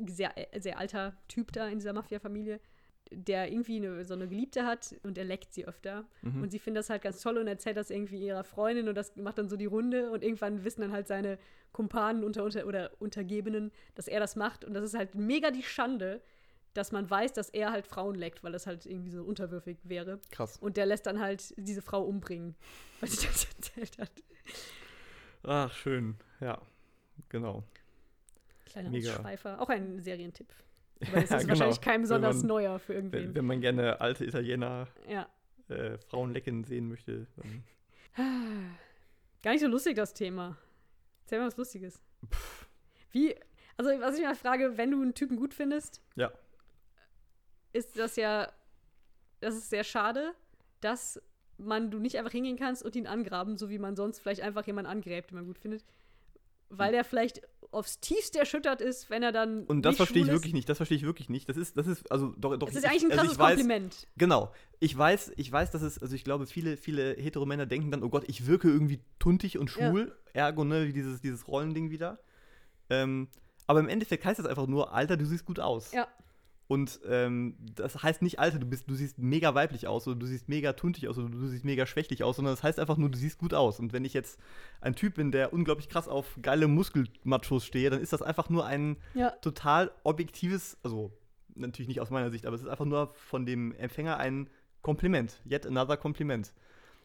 sehr, 0.07 0.33
sehr 0.57 0.77
alter 0.77 1.15
Typ 1.27 1.51
da 1.51 1.67
in 1.67 1.79
dieser 1.79 1.93
Mafia-Familie, 1.93 2.59
der 3.11 3.51
irgendwie 3.51 3.77
eine, 3.77 4.05
so 4.05 4.13
eine 4.13 4.27
Geliebte 4.27 4.65
hat 4.65 4.95
und 5.03 5.17
er 5.17 5.23
leckt 5.23 5.53
sie 5.53 5.67
öfter. 5.67 6.05
Mhm. 6.21 6.43
Und 6.43 6.51
sie 6.51 6.59
findet 6.59 6.81
das 6.81 6.89
halt 6.89 7.01
ganz 7.01 7.21
toll 7.21 7.37
und 7.37 7.47
erzählt 7.47 7.77
das 7.77 7.89
irgendwie 7.89 8.25
ihrer 8.25 8.43
Freundin 8.43 8.87
und 8.87 8.95
das 8.95 9.15
macht 9.15 9.37
dann 9.37 9.49
so 9.49 9.57
die 9.57 9.65
Runde 9.65 10.11
und 10.11 10.23
irgendwann 10.23 10.63
wissen 10.63 10.81
dann 10.81 10.91
halt 10.91 11.07
seine 11.07 11.37
Kumpanen 11.71 12.23
unter, 12.23 12.43
unter, 12.43 12.65
oder 12.65 12.91
Untergebenen, 12.99 13.71
dass 13.95 14.07
er 14.07 14.19
das 14.19 14.35
macht. 14.35 14.63
Und 14.63 14.73
das 14.73 14.83
ist 14.83 14.95
halt 14.95 15.15
mega 15.15 15.51
die 15.51 15.63
Schande, 15.63 16.21
dass 16.73 16.91
man 16.91 17.09
weiß, 17.09 17.33
dass 17.33 17.49
er 17.49 17.71
halt 17.71 17.85
Frauen 17.87 18.15
leckt, 18.15 18.43
weil 18.43 18.51
das 18.51 18.65
halt 18.67 18.85
irgendwie 18.85 19.11
so 19.11 19.23
unterwürfig 19.23 19.77
wäre. 19.83 20.19
Krass. 20.31 20.57
Und 20.57 20.77
der 20.77 20.85
lässt 20.85 21.05
dann 21.05 21.19
halt 21.19 21.53
diese 21.57 21.81
Frau 21.81 22.03
umbringen, 22.03 22.55
weil 22.99 23.09
sie 23.09 23.27
das 23.27 23.45
erzählt 23.55 23.97
hat. 23.99 24.11
Ach, 25.43 25.71
schön. 25.73 26.15
Ja, 26.39 26.61
genau. 27.29 27.63
Kleiner 28.65 28.89
Mega. 28.89 29.11
Ausschweifer. 29.11 29.61
Auch 29.61 29.69
ein 29.69 29.99
Serientipp. 30.01 30.47
Das 31.13 31.23
ist 31.25 31.31
Ja, 31.31 31.37
genau. 31.39 31.49
wahrscheinlich 31.49 31.81
kein 31.81 31.95
Wenn 31.95 32.01
besonders 32.03 32.37
man- 32.37 32.47
neuer 32.47 32.79
für 32.79 32.93
Wenn, 32.95 33.05
irgendwen. 33.11 33.35
wenn 33.35 33.45
man 33.45 33.59
gerne 33.61 33.99
alte 33.99 34.23
Italiener 34.25 34.87
Ja. 35.09 35.27
äh, 35.67 35.97
Frauen 35.97 36.31
lecken 36.31 36.63
sehen 36.63 36.87
möchte, 36.87 37.27
dann 37.35 37.63
Gar 39.43 39.51
nicht 39.51 39.61
so 39.61 39.67
lustig, 39.67 39.95
das 39.97 40.13
Thema. 40.13 40.55
Erzähl 41.23 41.39
mal 41.39 41.47
was 41.47 41.57
Lustiges. 41.57 42.01
Wie, 43.11 43.35
Also, 43.75 43.89
was 43.99 44.17
ich 44.17 44.23
mal 44.23 44.35
frage, 44.35 44.77
wenn 44.77 44.91
du 44.91 45.01
einen 45.01 45.13
Typen 45.13 45.35
gut 45.35 45.53
findest, 45.53 46.01
Ja. 46.15 46.31
Ist 47.73 47.97
das 47.97 48.15
ja, 48.15 48.51
das 49.41 49.55
ist 49.55 49.69
sehr 49.69 49.83
schade, 49.83 50.33
dass 50.81 51.21
man 51.57 51.91
du 51.91 51.99
nicht 51.99 52.17
einfach 52.17 52.31
hingehen 52.31 52.57
kannst 52.57 52.83
und 52.83 52.95
ihn 52.95 53.07
angraben, 53.07 53.57
so 53.57 53.69
wie 53.69 53.77
man 53.79 53.95
sonst 53.95 54.19
vielleicht 54.19 54.41
einfach 54.41 54.65
jemanden 54.65 54.89
angräbt, 54.91 55.31
den 55.31 55.35
man 55.37 55.45
gut 55.45 55.59
findet. 55.59 55.83
Weil 56.69 56.91
der 56.91 57.03
vielleicht 57.03 57.41
aufs 57.71 57.99
tiefste 57.99 58.39
erschüttert 58.39 58.81
ist, 58.81 59.09
wenn 59.11 59.21
er 59.21 59.31
dann. 59.31 59.63
Und 59.65 59.83
das 59.83 59.97
verstehe 59.97 60.23
ich 60.23 60.27
ist. 60.29 60.33
wirklich 60.33 60.53
nicht. 60.53 60.67
Das 60.67 60.77
verstehe 60.77 60.97
ich 60.97 61.03
wirklich 61.03 61.29
nicht. 61.29 61.47
Das 61.47 61.55
ist, 61.57 61.77
das 61.77 61.85
ist, 61.85 62.11
also 62.11 62.33
doch, 62.37 62.57
doch. 62.57 62.67
Das 62.67 62.75
ist 62.75 62.83
ich- 62.83 62.89
eigentlich 62.89 63.03
ein 63.05 63.11
also 63.11 63.21
krasses 63.21 63.33
ich 63.33 63.39
weiß, 63.39 63.57
Kompliment. 63.59 64.07
Genau. 64.17 64.51
Ich 64.79 64.97
weiß, 64.97 65.33
ich 65.35 65.51
weiß, 65.51 65.69
dass 65.69 65.83
es, 65.83 65.99
also 66.01 66.15
ich 66.15 66.23
glaube, 66.23 66.47
viele, 66.47 66.75
viele 66.77 67.13
Heteromänner 67.13 67.67
denken 67.67 67.91
dann, 67.91 68.01
oh 68.03 68.09
Gott, 68.09 68.23
ich 68.27 68.47
wirke 68.47 68.69
irgendwie 68.69 68.99
tuntig 69.19 69.57
und 69.59 69.69
Ja. 69.75 69.89
schwul. 69.89 70.15
Ergo, 70.33 70.63
ne, 70.63 70.87
wie 70.87 70.93
dieses, 70.93 71.21
dieses 71.21 71.47
Rollending 71.47 71.91
wieder. 71.91 72.19
Ähm, 72.89 73.27
aber 73.67 73.79
im 73.79 73.87
Endeffekt 73.87 74.25
heißt 74.25 74.39
das 74.39 74.47
einfach 74.47 74.65
nur, 74.67 74.93
Alter, 74.93 75.15
du 75.15 75.25
siehst 75.25 75.45
gut 75.45 75.59
aus. 75.59 75.91
Ja. 75.91 76.07
Und 76.73 76.99
ähm, 77.07 77.55
das 77.75 78.01
heißt 78.01 78.21
nicht, 78.23 78.39
Alter, 78.39 78.57
du 78.57 78.65
bist, 78.65 78.89
du 78.89 78.95
siehst 78.95 79.19
mega 79.19 79.53
weiblich 79.53 79.87
aus 79.87 80.07
oder 80.07 80.17
du 80.17 80.25
siehst 80.25 80.49
mega 80.49 80.73
tuntig 80.73 81.07
aus 81.07 81.17
oder 81.19 81.29
du 81.29 81.47
siehst 81.47 81.63
mega 81.63 81.85
schwächlich 81.85 82.23
aus, 82.23 82.37
sondern 82.37 82.53
das 82.53 82.63
heißt 82.63 82.79
einfach 82.79 82.97
nur, 82.97 83.09
du 83.09 83.17
siehst 83.17 83.37
gut 83.37 83.53
aus. 83.53 83.79
Und 83.79 83.93
wenn 83.93 84.03
ich 84.05 84.13
jetzt 84.13 84.39
ein 84.81 84.95
Typ 84.95 85.15
bin, 85.15 85.31
der 85.31 85.53
unglaublich 85.53 85.87
krass 85.87 86.07
auf 86.07 86.37
geile 86.41 86.67
Muskelmachos 86.67 87.65
stehe, 87.65 87.89
dann 87.91 88.01
ist 88.01 88.11
das 88.13 88.21
einfach 88.23 88.49
nur 88.49 88.65
ein 88.65 88.97
Ja. 89.13 89.29
total 89.41 89.91
objektives, 90.03 90.77
also 90.83 91.11
natürlich 91.55 91.87
nicht 91.89 92.01
aus 92.01 92.09
meiner 92.09 92.31
Sicht, 92.31 92.45
aber 92.47 92.55
es 92.55 92.63
ist 92.63 92.67
einfach 92.69 92.85
nur 92.85 93.13
von 93.13 93.45
dem 93.45 93.73
Empfänger 93.75 94.17
ein 94.17 94.49
Kompliment. 94.81 95.39
Yet 95.49 95.67
another 95.67 95.97
Kompliment. 95.97 96.53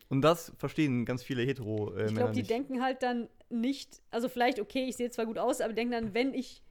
Und 0.09 0.23
das 0.23 0.53
verstehen 0.57 1.05
ganz 1.05 1.23
viele 1.23 1.43
hetero 1.43 1.95
äh, 1.95 2.07
Ich 2.07 2.15
glaube, 2.15 2.33
die 2.33 2.39
nicht. 2.39 2.51
denken 2.51 2.83
halt 2.83 3.03
dann 3.03 3.29
nicht, 3.51 4.01
also 4.11 4.31
vielleicht, 4.31 4.59
okay, 4.61 4.87
ich 4.89 4.97
sehe 4.97 5.11
zwar 5.11 5.27
gut 5.27 5.37
aus, 5.37 5.61
aber 5.61 5.75
denken 5.75 5.93
dann, 5.93 6.15
wenn 6.15 6.33
ich, 6.33 6.63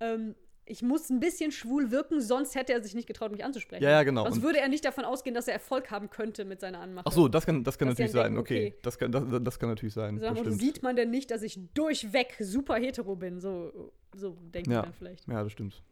ähm, 0.00 0.34
ich 0.68 0.82
muss 0.82 1.08
ein 1.10 1.20
bisschen 1.20 1.52
schwul 1.52 1.90
wirken, 1.92 2.20
sonst 2.20 2.56
hätte 2.56 2.72
er 2.72 2.82
sich 2.82 2.94
nicht 2.94 3.06
getraut, 3.06 3.30
mich 3.30 3.44
anzusprechen. 3.44 3.84
Ja, 3.84 3.90
ja, 3.90 4.02
genau. 4.02 4.24
Sonst 4.24 4.38
Und- 4.38 4.42
würde 4.42 4.58
er 4.58 4.68
nicht 4.68 4.84
davon 4.84 5.04
ausgehen, 5.04 5.32
dass 5.34 5.46
er 5.46 5.54
Erfolg 5.54 5.90
haben 5.92 6.10
könnte 6.10 6.44
mit 6.44 6.60
seiner 6.60 6.80
Anmache. 6.80 7.06
Ach 7.08 7.12
so, 7.12 7.28
das 7.28 7.46
kann, 7.46 7.62
das 7.62 7.78
kann 7.78 7.86
Dass 7.88 7.94
natürlich 7.94 8.12
sein. 8.12 8.24
denken, 8.34 8.38
Okay, 8.40 8.66
okay. 8.68 8.78
Das, 8.82 8.98
kann, 8.98 9.12
das, 9.12 9.22
das 9.42 9.58
kann 9.60 9.68
natürlich 9.68 9.94
sein. 9.94 10.16
Mal, 10.16 10.36
stimmt. 10.36 10.60
sieht 10.60 10.82
man 10.82 10.96
denn 10.96 11.10
nicht, 11.10 11.30
dass 11.30 11.42
ich 11.42 11.58
durchweg 11.74 12.36
super 12.40 12.74
hetero 12.76 13.14
bin? 13.14 13.40
So, 13.40 13.92
so 14.14 14.36
denken 14.52 14.72
Ja. 14.72 14.82
dann 14.82 14.92
vielleicht. 14.92 15.26
Ja, 15.28 15.42
das 15.42 15.52
stimmt. 15.52 15.82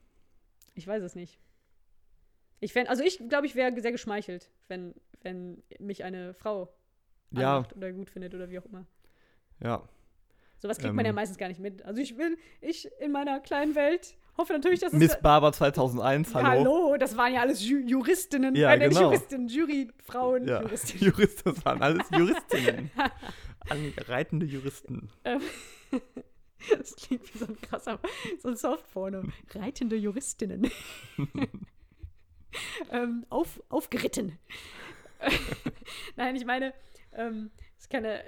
Ich 0.74 0.86
weiß 0.86 1.02
es 1.04 1.14
nicht. 1.14 1.38
Ich 2.60 2.72
fänd, 2.72 2.88
also 2.88 3.04
ich 3.04 3.18
glaube, 3.28 3.46
ich 3.46 3.54
wäre 3.54 3.80
sehr 3.80 3.92
geschmeichelt, 3.92 4.50
wenn, 4.68 4.94
wenn 5.22 5.62
mich 5.78 6.02
eine 6.02 6.34
Frau 6.34 6.74
Ja, 7.30 7.56
anmacht 7.58 7.76
oder 7.76 7.92
gut 7.92 8.10
findet 8.10 8.34
oder 8.34 8.50
wie 8.50 8.58
auch 8.58 8.66
immer. 8.66 8.86
ja. 9.60 9.86
Sowas 10.58 10.78
kriegt 10.78 10.94
man 10.94 11.04
ja 11.04 11.10
Ähm. 11.10 11.16
meistens 11.16 11.36
gar 11.36 11.48
nicht 11.48 11.60
mit. 11.60 11.84
Also 11.84 12.00
ich 12.00 12.16
will, 12.16 12.38
ich 12.62 12.88
in 12.98 13.12
meiner 13.12 13.38
kleinen 13.40 13.74
Welt 13.74 14.16
hoffe 14.36 14.52
natürlich, 14.52 14.80
dass 14.80 14.92
es 14.92 14.98
Miss 14.98 15.18
Barber 15.20 15.52
2001, 15.52 16.34
hallo. 16.34 16.46
Hallo, 16.48 16.96
das 16.98 17.16
waren 17.16 17.32
ja 17.34 17.40
alles 17.40 17.66
Ju 17.66 17.78
Juristinnen, 17.78 18.54
Ja, 18.54 18.74
äh, 18.74 18.78
genau. 18.88 19.02
Juristinnen, 19.02 19.48
Juryfrauen, 19.48 20.46
Ja. 20.46 20.62
Juristinnen. 20.62 21.04
Juristen, 21.12 21.54
das 21.54 21.64
waren 21.64 21.82
alles 21.82 22.08
Juristinnen. 22.16 22.90
Reitende 24.08 24.46
Juristen. 24.46 25.10
Ähm, 25.24 25.40
das 26.78 26.96
klingt 26.96 27.32
wie 27.34 27.38
so 27.38 27.46
ein 27.46 27.60
krasser, 27.60 27.98
so 28.40 28.48
ein 28.48 28.56
Softporno. 28.56 29.22
Reitende 29.54 29.96
Juristinnen. 29.96 30.70
ähm, 32.90 33.24
auf, 33.30 33.62
aufgeritten. 33.68 34.38
Nein, 36.16 36.36
ich 36.36 36.44
meine, 36.44 36.74
ähm, 37.12 37.50
es 37.78 37.88
kann 37.88 38.04
ja, 38.04 38.18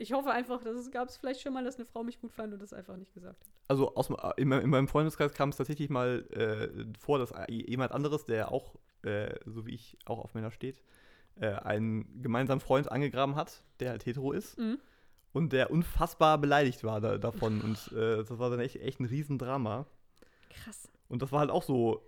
ich 0.00 0.12
hoffe 0.12 0.30
einfach, 0.30 0.62
dass 0.62 0.76
es 0.76 0.90
gab 0.90 1.08
es 1.08 1.16
vielleicht 1.16 1.40
schon 1.42 1.52
mal, 1.52 1.62
dass 1.64 1.76
eine 1.76 1.84
Frau 1.86 2.02
mich 2.02 2.20
gut 2.20 2.32
fand 2.32 2.52
und 2.52 2.60
das 2.60 2.72
einfach 2.72 2.96
nicht 2.96 3.12
gesagt 3.14 3.40
hat. 3.40 3.48
Also 3.68 3.94
aus, 3.94 4.08
in, 4.36 4.48
meinem- 4.48 4.64
in 4.64 4.70
meinem 4.70 4.88
Freundeskreis 4.88 5.32
kam 5.34 5.50
es 5.50 5.56
tatsächlich 5.56 5.90
mal 5.90 6.24
äh, 6.32 6.84
vor, 6.98 7.18
dass 7.18 7.32
jemand 7.48 7.92
anderes, 7.92 8.24
der 8.24 8.50
auch, 8.50 8.74
äh, 9.02 9.34
so 9.46 9.66
wie 9.66 9.74
ich, 9.74 9.96
auch 10.06 10.18
auf 10.18 10.34
Männer 10.34 10.50
steht, 10.50 10.82
äh, 11.40 11.50
einen 11.52 12.22
gemeinsamen 12.22 12.60
Freund 12.60 12.90
angegraben 12.90 13.36
hat, 13.36 13.62
der 13.78 13.90
halt 13.90 14.04
hetero 14.06 14.32
ist. 14.32 14.58
Mhm. 14.58 14.78
Und 15.32 15.52
der 15.52 15.70
unfassbar 15.70 16.38
beleidigt 16.38 16.82
war 16.82 17.00
da, 17.00 17.16
davon. 17.18 17.60
Und 17.60 17.92
äh, 17.96 18.16
das 18.16 18.36
war 18.38 18.50
dann 18.50 18.60
echt, 18.60 18.76
echt 18.76 18.98
ein 19.00 19.04
Riesendrama. 19.04 19.86
Krass. 20.50 20.88
Und 21.08 21.22
das 21.22 21.30
war 21.32 21.40
halt 21.40 21.50
auch 21.50 21.62
so 21.62 22.02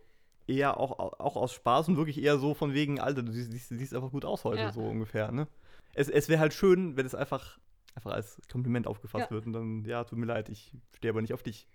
eher 0.49 0.77
auch, 0.79 0.99
auch 1.21 1.37
aus 1.37 1.53
Spaß 1.53 1.89
und 1.89 1.97
wirklich 1.97 2.21
eher 2.21 2.39
so 2.39 2.55
von 2.55 2.75
wegen, 2.75 2.99
Alter, 3.01 3.23
du 3.23 3.31
siehst, 3.33 3.53
siehst, 3.53 3.69
siehst 3.69 3.95
einfach 3.95 4.11
gut 4.11 4.25
aus 4.25 4.43
heute, 4.45 4.63
Ja. 4.63 4.73
so 4.73 4.81
ungefähr, 4.83 5.31
ne? 5.31 5.47
Es, 5.95 6.09
es 6.09 6.29
wäre 6.29 6.41
halt 6.41 6.53
schön, 6.55 6.97
wenn 6.97 7.07
es 7.07 7.15
einfach, 7.15 7.59
einfach 7.95 8.13
als 8.13 8.41
Kompliment 8.51 8.87
aufgefasst 8.87 9.27
Ja. 9.27 9.31
wird 9.31 9.47
und 9.47 9.53
dann, 9.53 9.85
ja, 9.85 10.05
tut 10.05 10.19
mir 10.19 10.27
leid, 10.27 10.49
ich 10.49 10.73
stehe 10.97 11.11
aber 11.13 11.21
nicht 11.23 11.35
auf 11.35 11.43
dich. 11.43 11.67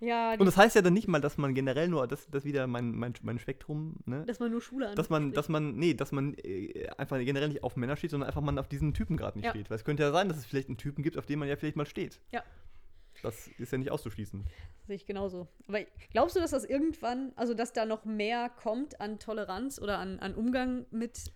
Ja, 0.00 0.34
Und 0.34 0.46
das 0.46 0.56
heißt 0.56 0.76
ja 0.76 0.82
dann 0.82 0.92
nicht 0.94 1.08
mal, 1.08 1.20
dass 1.20 1.38
man 1.38 1.54
generell 1.54 1.88
nur, 1.88 2.06
das, 2.06 2.28
das 2.30 2.44
wieder 2.44 2.68
mein, 2.68 2.92
mein, 2.92 3.14
mein 3.22 3.40
Spektrum, 3.40 3.96
ne? 4.06 4.24
dass 4.26 4.38
man 4.38 4.52
nur 4.52 4.60
Schule 4.60 4.94
Dass 4.94 5.10
man, 5.10 5.32
dass 5.32 5.48
man, 5.48 5.74
nee, 5.74 5.92
dass 5.94 6.12
man 6.12 6.34
äh, 6.34 6.88
einfach 6.98 7.18
generell 7.18 7.48
nicht 7.48 7.64
auf 7.64 7.76
Männer 7.76 7.96
steht, 7.96 8.12
sondern 8.12 8.28
einfach 8.28 8.40
man 8.40 8.60
auf 8.60 8.68
diesen 8.68 8.94
Typen 8.94 9.16
gerade 9.16 9.36
nicht 9.38 9.46
Ja. 9.46 9.50
steht. 9.50 9.70
Weil 9.70 9.76
es 9.76 9.84
könnte 9.84 10.04
ja 10.04 10.12
sein, 10.12 10.28
dass 10.28 10.38
es 10.38 10.46
vielleicht 10.46 10.68
einen 10.68 10.76
Typen 10.76 11.02
gibt, 11.02 11.18
auf 11.18 11.26
den 11.26 11.40
man 11.40 11.48
ja 11.48 11.56
vielleicht 11.56 11.74
mal 11.76 11.84
steht. 11.86 12.20
Ja. 12.30 12.44
Das 13.24 13.48
ist 13.58 13.72
ja 13.72 13.78
nicht 13.78 13.90
auszuschließen. 13.90 14.44
Sehe 14.86 14.94
ich 14.94 15.04
genauso. 15.04 15.48
Aber 15.66 15.80
glaubst 16.12 16.36
du, 16.36 16.40
dass 16.40 16.52
das 16.52 16.64
irgendwann, 16.64 17.32
also 17.34 17.52
dass 17.52 17.72
da 17.72 17.84
noch 17.84 18.04
mehr 18.04 18.48
kommt 18.50 19.00
an 19.00 19.18
Toleranz 19.18 19.80
oder 19.80 19.98
an, 19.98 20.20
an 20.20 20.36
Umgang 20.36 20.86
mit 20.92 21.32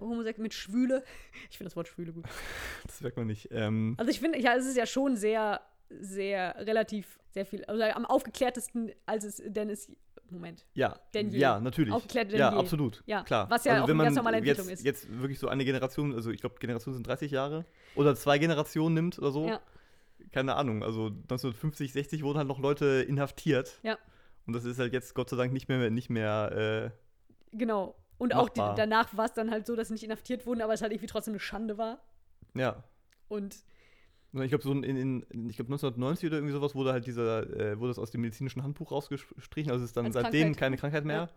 Homosex, 0.00 0.38
mit 0.38 0.54
Schwüle? 0.54 1.02
Ich 1.50 1.58
finde 1.58 1.68
das 1.68 1.76
Wort 1.76 1.88
Schwüle 1.88 2.12
gut. 2.12 2.24
Das 2.86 3.00
merkt 3.00 3.16
man 3.16 3.26
nicht. 3.26 3.48
Ähm, 3.50 3.94
Also 3.98 4.10
ich 4.10 4.20
finde, 4.20 4.38
ja, 4.40 4.54
es 4.54 4.66
ist 4.66 4.76
ja 4.76 4.86
schon 4.86 5.16
sehr, 5.16 5.60
sehr 5.88 6.54
relativ, 6.58 7.18
sehr 7.30 7.46
viel, 7.46 7.64
also 7.64 7.82
am 7.82 8.04
aufgeklärtesten, 8.04 8.92
als 9.06 9.24
es 9.24 9.42
denn 9.44 9.68
ist. 9.68 9.90
Moment. 10.30 10.64
Ja, 10.74 10.98
Denn 11.12 11.30
je. 11.30 11.38
ja, 11.38 11.60
natürlich. 11.60 11.92
Aufgeklärt 11.92 12.32
denn 12.32 12.40
ja, 12.40 12.50
je. 12.52 12.58
absolut. 12.58 13.02
Ja, 13.06 13.22
klar. 13.22 13.48
was 13.50 13.64
ja 13.64 13.82
auch 13.82 13.88
wenn 13.88 13.96
eine 14.00 14.04
ganz 14.04 14.16
normale 14.16 14.38
jetzt, 14.38 14.48
Entwicklung 14.48 14.72
ist. 14.72 14.84
Jetzt 14.84 15.20
wirklich 15.20 15.38
so 15.38 15.48
eine 15.48 15.64
Generation, 15.64 16.14
also 16.14 16.30
ich 16.30 16.40
glaube, 16.40 16.56
Generationen 16.58 16.94
sind 16.94 17.06
30 17.06 17.30
Jahre 17.30 17.66
oder 17.94 18.16
zwei 18.16 18.38
Generationen 18.38 18.94
nimmt 18.94 19.18
oder 19.18 19.30
so. 19.30 19.46
Ja. 19.46 19.60
Keine 20.32 20.56
Ahnung. 20.56 20.82
Also 20.82 21.08
1950, 21.08 21.92
60 21.92 22.22
wurden 22.22 22.38
halt 22.38 22.48
noch 22.48 22.58
Leute 22.58 23.04
inhaftiert. 23.06 23.78
Ja. 23.82 23.98
Und 24.46 24.54
das 24.54 24.64
ist 24.64 24.78
halt 24.78 24.92
jetzt 24.92 25.14
Gott 25.14 25.28
sei 25.28 25.36
Dank 25.36 25.52
nicht 25.52 25.68
mehr, 25.68 25.90
nicht 25.90 26.08
mehr. 26.10 26.92
Genau. 27.52 27.94
Und 28.18 28.34
auch 28.34 28.48
die, 28.48 28.60
danach 28.60 29.16
war 29.16 29.26
es 29.26 29.32
dann 29.32 29.50
halt 29.50 29.66
so, 29.66 29.74
dass 29.76 29.88
sie 29.88 29.94
nicht 29.94 30.04
inhaftiert 30.04 30.46
wurden, 30.46 30.62
aber 30.62 30.72
es 30.74 30.82
halt 30.82 30.92
irgendwie 30.92 31.08
trotzdem 31.08 31.32
eine 31.32 31.40
Schande 31.40 31.76
war. 31.78 32.00
Ja. 32.54 32.84
Und 33.28 33.56
Ich 34.32 34.48
glaube, 34.48 34.62
so 34.64 34.72
in, 34.72 34.84
in, 34.84 35.20
ich 35.48 35.56
glaube 35.56 35.72
1990 35.72 36.28
oder 36.28 36.36
irgendwie 36.36 36.52
sowas 36.54 36.74
wurde 36.74 36.92
halt 36.92 37.06
dieser, 37.06 37.42
äh, 37.58 37.78
wurde 37.78 37.88
das 37.90 37.98
aus 37.98 38.10
dem 38.10 38.20
medizinischen 38.20 38.62
Handbuch 38.62 38.92
rausgestrichen. 38.92 39.70
Also 39.72 39.82
es 39.84 39.90
ist 39.90 39.96
dann 39.96 40.06
Als 40.06 40.14
seitdem 40.14 40.40
Krankheit. 40.54 40.58
keine 40.58 40.76
Krankheit 40.76 41.04
mehr. 41.04 41.28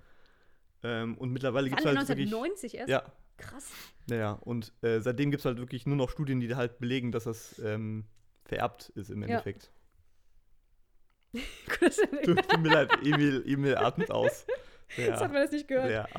Ähm, 0.83 1.17
und 1.17 1.31
mittlerweile 1.31 1.69
gibt 1.69 1.79
es 1.81 1.85
halt 1.85 1.97
wirklich. 1.97 2.27
1990 2.27 2.75
erst? 2.77 2.89
Ja, 2.89 3.03
Krass. 3.37 3.69
Ja, 4.09 4.15
ja. 4.15 4.31
Und 4.31 4.73
äh, 4.81 4.99
seitdem 4.99 5.29
gibt 5.31 5.41
es 5.41 5.45
halt 5.45 5.57
wirklich 5.59 5.85
nur 5.85 5.95
noch 5.95 6.09
Studien, 6.09 6.39
die 6.39 6.55
halt 6.55 6.79
belegen, 6.79 7.11
dass 7.11 7.25
das 7.25 7.59
ähm, 7.59 8.05
vererbt 8.45 8.89
ist 8.95 9.09
im 9.11 9.21
Ja. 9.21 9.27
Endeffekt. 9.27 9.71
Er- 11.33 12.21
Tut, 12.23 12.59
mir 12.61 12.69
leid, 12.73 12.89
Emil, 13.03 13.43
Emil 13.45 13.75
atmet 13.77 14.09
aus. 14.11 14.45
Jetzt 14.95 15.21
hat 15.21 15.31
man 15.31 15.41
das 15.43 15.51
nicht 15.51 15.67
gehört. 15.67 15.87
sehr 15.87 16.15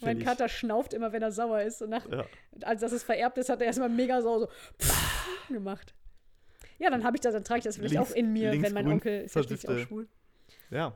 Mein 0.00 0.16
abfällig. 0.16 0.24
Kater 0.26 0.48
schnauft 0.48 0.94
immer, 0.94 1.12
wenn 1.12 1.22
er 1.22 1.32
sauer 1.32 1.62
ist. 1.62 1.82
Und 1.82 1.90
nach, 1.90 2.08
Ja. 2.10 2.24
als 2.62 2.80
das 2.80 2.92
es 2.92 3.02
vererbt 3.02 3.38
ist, 3.38 3.48
hat 3.48 3.60
er 3.60 3.66
erstmal 3.66 3.88
mega 3.88 4.20
sauer 4.22 4.40
so 4.40 4.48
gemacht. 5.52 5.94
Ja, 6.78 6.88
dann 6.90 7.04
habe 7.04 7.16
ich 7.16 7.20
das, 7.20 7.34
dann 7.34 7.44
trage 7.44 7.58
ich 7.58 7.64
das 7.64 7.76
vielleicht 7.76 7.94
Links- 7.94 8.12
auch 8.12 8.16
in 8.16 8.32
mir, 8.32 8.52
wenn 8.62 8.72
mein 8.72 8.86
Onkel 8.88 9.22
ist 9.24 9.34
ja 9.36 9.42
schließlich 9.42 9.70
auch 9.70 9.86
schwul. 9.86 10.08
ja. 10.70 10.94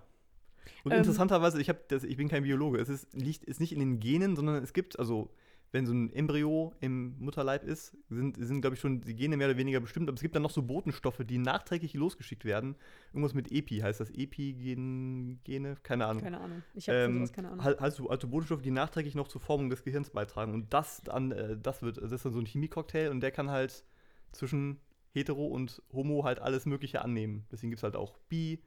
Und 0.82 0.92
Ähm. 0.92 0.98
interessanterweise, 0.98 1.60
ich, 1.60 1.70
das, 1.88 2.04
ich 2.04 2.16
bin 2.16 2.28
kein 2.28 2.42
Biologe, 2.42 2.78
es 2.78 2.88
ist, 2.88 3.06
liegt, 3.12 3.44
ist 3.44 3.60
nicht 3.60 3.72
in 3.72 3.80
den 3.80 4.00
Genen, 4.00 4.34
sondern 4.36 4.62
es 4.62 4.72
gibt, 4.72 4.98
also 4.98 5.28
wenn 5.74 5.86
so 5.86 5.92
ein 5.92 6.12
Embryo 6.12 6.72
im 6.80 7.16
Mutterleib 7.18 7.64
ist, 7.64 7.96
sind, 8.08 8.36
sind 8.38 8.60
glaube 8.60 8.74
ich, 8.74 8.80
schon 8.80 9.00
die 9.00 9.16
Gene 9.16 9.36
mehr 9.36 9.48
oder 9.48 9.56
weniger 9.58 9.80
bestimmt, 9.80 10.08
aber 10.08 10.14
es 10.14 10.22
gibt 10.22 10.36
dann 10.36 10.42
noch 10.44 10.52
so 10.52 10.62
Botenstoffe, 10.62 11.20
die 11.26 11.38
nachträglich 11.38 11.94
losgeschickt 11.94 12.44
werden. 12.44 12.76
Irgendwas 13.12 13.34
mit 13.34 13.50
Epi, 13.50 13.78
heißt 13.80 13.98
das 13.98 14.10
Epigen, 14.10 15.40
Gene? 15.42 15.76
Keine 15.82 16.06
Ahnung. 16.06 16.22
Keine 16.22 16.40
Ahnung. 16.40 16.62
Ich 16.74 16.88
habe 16.88 16.98
ähm, 17.00 17.16
sowas 17.16 17.32
keine 17.32 17.48
Ahnung. 17.48 17.64
halt, 17.64 17.80
halt 17.80 17.92
so 17.92 18.08
alte 18.08 18.28
Botenstoffe, 18.28 18.62
die 18.62 18.70
nachträglich 18.70 19.16
noch 19.16 19.26
zur 19.26 19.40
Formung 19.40 19.68
des 19.68 19.82
Gehirns 19.82 20.10
beitragen. 20.10 20.54
Und 20.54 20.72
das 20.72 21.02
dann, 21.02 21.32
äh, 21.32 21.58
das 21.60 21.82
wird, 21.82 21.96
das 21.98 22.12
ist 22.12 22.24
dann 22.24 22.32
so 22.32 22.38
ein 22.38 22.46
Chemiecocktail 22.46 23.10
und 23.10 23.20
der 23.20 23.32
kann 23.32 23.50
halt 23.50 23.84
zwischen 24.30 24.78
Hetero 25.12 25.46
und 25.46 25.82
Homo 25.92 26.22
halt 26.22 26.38
alles 26.38 26.66
Mögliche 26.66 27.02
annehmen. 27.02 27.46
Deswegen 27.50 27.70
gibt 27.70 27.80
es 27.80 27.82
halt 27.82 27.96
auch 27.96 28.16
bi, 28.28 28.60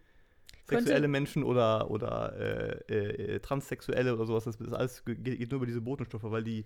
sexuelle 0.65 1.07
Menschen 1.07 1.43
oder, 1.43 1.89
oder 1.89 2.35
äh, 2.37 2.93
äh, 2.93 3.35
äh, 3.35 3.39
Transsexuelle 3.39 4.13
oder 4.13 4.25
sowas. 4.25 4.43
Das 4.43 4.55
ist 4.59 4.73
alles 4.73 5.05
ge- 5.05 5.15
geht 5.15 5.51
nur 5.51 5.57
über 5.59 5.65
diese 5.65 5.81
Botenstoffe, 5.81 6.23
weil 6.23 6.43
die, 6.43 6.65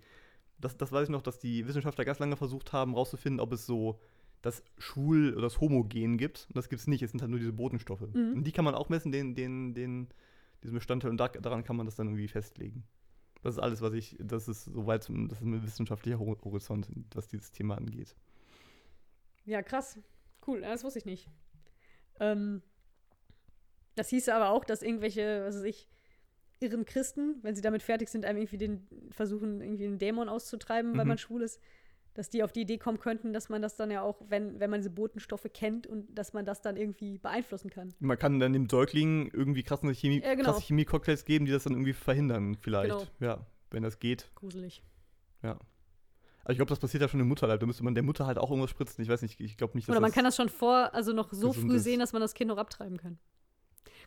das, 0.61 0.77
das 0.77 0.91
weiß 0.91 1.03
ich 1.03 1.09
noch, 1.09 1.21
dass 1.21 1.39
die 1.39 1.67
Wissenschaftler 1.67 2.05
ganz 2.05 2.19
lange 2.19 2.37
versucht 2.37 2.71
haben, 2.73 2.93
rauszufinden, 2.95 3.39
ob 3.39 3.51
es 3.51 3.65
so 3.65 3.99
das 4.41 4.63
Schwul- 4.77 5.33
oder 5.33 5.43
das 5.43 5.59
Homogen 5.59 6.17
gibt. 6.17 6.45
Und 6.49 6.57
das 6.57 6.69
gibt 6.69 6.79
es 6.79 6.87
nicht, 6.87 7.01
es 7.03 7.11
sind 7.11 7.21
halt 7.21 7.29
nur 7.29 7.39
diese 7.39 7.53
Botenstoffe. 7.53 8.01
Mhm. 8.13 8.33
Und 8.37 8.43
die 8.45 8.51
kann 8.51 8.65
man 8.65 8.75
auch 8.75 8.89
messen, 8.89 9.11
den, 9.11 9.35
den, 9.35 9.73
den, 9.73 10.07
diesen 10.63 10.75
Bestandteil, 10.75 11.11
und 11.11 11.17
da, 11.17 11.27
daran 11.27 11.63
kann 11.63 11.75
man 11.75 11.85
das 11.85 11.95
dann 11.95 12.07
irgendwie 12.07 12.27
festlegen. 12.27 12.83
Das 13.43 13.55
ist 13.55 13.59
alles, 13.59 13.81
was 13.81 13.93
ich, 13.93 14.15
das 14.19 14.47
ist 14.47 14.65
soweit, 14.65 15.01
das 15.01 15.09
ist 15.09 15.41
ein 15.41 15.63
wissenschaftlicher 15.63 16.19
Hor- 16.19 16.39
Horizont, 16.43 16.87
was 17.13 17.27
dieses 17.27 17.51
Thema 17.51 17.75
angeht. 17.75 18.15
Ja, 19.45 19.61
krass. 19.63 19.99
Cool, 20.45 20.61
das 20.61 20.83
wusste 20.83 20.99
ich 20.99 21.05
nicht. 21.05 21.27
Ähm, 22.19 22.61
Das 23.95 24.09
hieße 24.09 24.33
aber 24.33 24.49
auch, 24.49 24.63
dass 24.63 24.83
irgendwelche, 24.83 25.43
was 25.45 25.55
weiß 25.55 25.63
ich, 25.63 25.87
irren 26.61 26.85
Christen, 26.85 27.35
wenn 27.41 27.55
sie 27.55 27.61
damit 27.61 27.81
fertig 27.83 28.09
sind, 28.09 28.25
einem 28.25 28.37
irgendwie 28.39 28.57
den 28.57 28.87
versuchen, 29.11 29.61
irgendwie 29.61 29.85
einen 29.85 29.99
Dämon 29.99 30.29
auszutreiben, 30.29 30.93
weil 30.97 31.05
Mhm. 31.05 31.09
man 31.09 31.17
schwul 31.17 31.41
ist, 31.41 31.59
dass 32.13 32.29
die 32.29 32.43
auf 32.43 32.51
die 32.51 32.61
Idee 32.61 32.77
kommen 32.77 32.99
könnten, 32.99 33.31
dass 33.31 33.47
man 33.49 33.61
das 33.61 33.77
dann 33.77 33.89
ja 33.89 34.01
auch, 34.01 34.21
wenn, 34.27 34.59
wenn 34.59 34.69
man 34.69 34.81
diese 34.81 34.89
Botenstoffe 34.89 35.47
kennt 35.53 35.87
und 35.87 36.13
dass 36.13 36.33
man 36.33 36.43
das 36.45 36.61
dann 36.61 36.75
irgendwie 36.75 37.17
beeinflussen 37.17 37.69
kann. 37.69 37.93
Man 37.99 38.17
kann 38.19 38.39
dann 38.39 38.51
dem 38.53 38.67
Säugling 38.69 39.31
irgendwie 39.33 39.63
krasse, 39.63 39.87
Chemie, 39.93 40.21
Ja, 40.21 40.33
genau. 40.35 40.51
krasse 40.51 40.61
Chemie-Cocktails 40.65 41.23
geben, 41.25 41.45
die 41.45 41.51
das 41.53 41.63
dann 41.63 41.73
irgendwie 41.73 41.93
verhindern, 41.93 42.55
vielleicht. 42.59 42.89
Genau. 42.91 43.07
Ja, 43.21 43.45
wenn 43.69 43.81
das 43.83 43.99
geht. 43.99 44.29
Gruselig. 44.35 44.83
Ja. 45.41 45.57
Aber 46.43 46.51
ich 46.51 46.57
glaube, 46.57 46.69
das 46.69 46.79
passiert 46.79 47.01
ja 47.01 47.07
schon 47.07 47.19
im 47.19 47.27
Mutterleib. 47.27 47.59
Da 47.59 47.65
müsste 47.67 47.83
man 47.83 47.93
der 47.93 48.03
Mutter 48.03 48.25
halt 48.25 48.37
auch 48.39 48.49
irgendwas 48.49 48.71
spritzen. 48.71 49.01
Ich 49.03 49.09
weiß 49.09 49.21
nicht, 49.21 49.39
ich 49.39 49.57
glaube 49.57 49.77
nicht, 49.77 49.87
dass 49.87 49.93
Oder 49.93 50.01
man 50.01 50.09
das 50.09 50.15
kann 50.15 50.23
das 50.25 50.35
schon 50.35 50.49
vor, 50.49 50.93
also 50.93 51.13
noch 51.13 51.31
so 51.31 51.53
früh 51.53 51.75
ist. 51.75 51.83
sehen, 51.83 51.99
dass 51.99 52.13
man 52.13 52.21
das 52.21 52.33
Kind 52.33 52.49
noch 52.49 52.57
abtreiben 52.57 52.97
kann. 52.97 53.19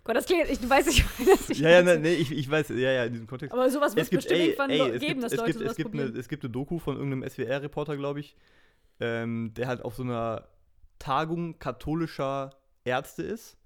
Gott, 0.05 0.17
das 0.17 0.27
klingt, 0.27 0.49
ich 0.51 0.69
weiß 0.69 0.87
nicht, 0.87 1.05
das 1.27 1.49
nicht 1.49 1.61
Ja, 1.61 1.71
ja, 1.71 1.83
ne, 1.83 1.99
nee, 1.99 2.13
ich, 2.15 2.31
ich 2.31 2.51
weiß, 2.51 2.69
ja, 2.71 2.77
ja, 2.77 3.05
in 3.05 3.13
diesem 3.15 3.27
Kontext. 3.27 3.53
Aber 3.55 3.69
sowas 3.71 3.97
wird 3.97 4.05
es 4.05 4.11
bestimmt 4.11 4.39
ey, 4.41 4.47
irgendwann 4.49 4.71
ey, 4.71 4.79
lo- 4.79 4.87
es 4.87 5.01
geben, 5.01 5.07
gibt, 5.15 5.25
dass 5.25 5.33
es 5.33 5.39
Leute 5.39 5.51
gibt, 5.53 5.59
sowas 5.61 5.71
es 5.73 5.77
gibt, 5.77 5.93
eine, 5.95 6.03
probieren. 6.03 6.21
es 6.21 6.29
gibt 6.29 6.45
eine 6.45 6.51
Doku 6.53 6.79
von 6.79 6.97
irgendeinem 6.97 7.29
SWR-Reporter, 7.29 7.97
glaube 7.97 8.21
ich, 8.21 8.37
ähm, 9.01 9.53
der 9.57 9.67
halt 9.67 9.83
auf 9.83 9.95
so 9.95 10.03
einer 10.03 10.47
Tagung 10.99 11.59
katholischer 11.59 12.51
Ärzte 12.85 13.23
ist 13.23 13.57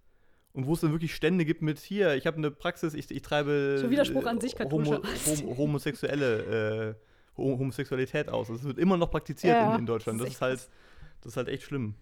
und 0.53 0.67
wo 0.67 0.75
es 0.75 0.81
dann 0.81 0.93
wirklich 0.93 1.15
Stände 1.15 1.45
gibt 1.45 1.61
mit 1.63 1.79
hier, 1.81 2.15
ich 2.15 2.27
habe 2.27 2.37
eine 2.39 2.51
Praxis, 2.51 2.95
ich, 2.95 3.11
ich 3.11 3.23
treibe 3.23 3.79
Schon 3.81 3.91
Widerspruch 3.91 4.27
an 4.27 4.41
sich, 4.41 4.55
homo, 4.59 5.01
hom, 5.27 5.57
homosexuelle 5.59 6.95
äh, 6.97 7.05
Ho- 7.37 7.59
Homosexualität 7.59 8.29
aus. 8.29 8.49
Das 8.49 8.65
wird 8.65 8.79
immer 8.79 8.97
noch 8.97 9.11
praktiziert 9.11 9.57
Ja, 9.57 9.73
in, 9.75 9.81
in 9.81 9.87
Deutschland. 9.87 10.21
das 10.21 10.27
Das 10.27 10.35
ist 10.35 10.37
ist, 10.37 10.43
echt 10.43 10.43
halt, 10.43 10.69
das 11.23 11.33
ist 11.33 11.37
halt 11.37 11.49
echt 11.49 11.63
schlimm. 11.65 11.95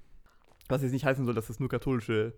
Was 0.68 0.82
jetzt 0.82 0.92
nicht 0.92 1.04
heißen 1.04 1.24
soll, 1.26 1.34
dass 1.34 1.46
das 1.48 1.60
nur 1.60 1.68
katholische 1.68 2.32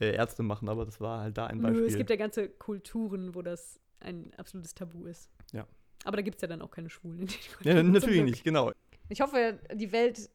äh, 0.00 0.14
Ärzte 0.14 0.42
machen, 0.42 0.68
aber 0.68 0.84
das 0.84 1.00
war 1.00 1.22
halt 1.22 1.36
da 1.36 1.46
ein 1.46 1.60
Beispiel. 1.60 1.82
Nö, 1.82 1.86
es 1.86 1.96
gibt 1.96 2.10
ja 2.10 2.16
ganze 2.16 2.48
Kulturen, 2.48 3.34
wo 3.34 3.42
das 3.42 3.80
ein 4.00 4.32
absolutes 4.36 4.74
Tabu 4.74 5.06
ist. 5.06 5.30
Ja. 5.52 5.66
Aber 6.04 6.16
da 6.16 6.22
gibt 6.22 6.36
es 6.36 6.42
ja 6.42 6.48
dann 6.48 6.62
auch 6.62 6.70
keine 6.70 6.90
Schwulen. 6.90 7.20
In 7.20 7.26
den 7.26 7.36
ja, 7.36 7.56
Kulturen, 7.56 7.84
zum 7.84 7.92
natürlich 7.92 8.24
nicht, 8.24 8.44
genau. 8.44 8.72
Ich 9.08 9.20
hoffe, 9.20 9.58
die 9.72 9.92
Welt 9.92 10.30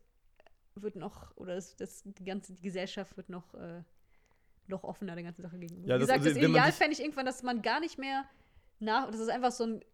wird 0.75 0.95
noch, 0.95 1.35
oder 1.35 1.55
das, 1.55 1.75
das, 1.75 2.03
die 2.03 2.23
ganze 2.23 2.53
die 2.53 2.61
Gesellschaft 2.61 3.17
wird 3.17 3.29
noch, 3.29 3.53
äh, 3.53 3.83
noch 4.67 4.83
offener 4.83 5.15
der 5.15 5.23
ganzen 5.23 5.41
Sache 5.41 5.57
gegenüber. 5.57 5.87
Ja, 5.87 5.95
Wie 5.95 5.99
gesagt, 6.01 6.19
also, 6.19 6.29
das 6.29 6.49
Ideal 6.49 6.71
fände 6.71 6.93
ich 6.93 7.01
irgendwann, 7.01 7.25
dass 7.25 7.43
man 7.43 7.61
gar 7.61 7.79
nicht 7.79 7.97
mehr 7.97 8.25
nach, 8.79 9.09
dass 9.11 9.19
es 9.19 9.29
einfach 9.29 9.51
so 9.51 9.65
ein, 9.65 9.85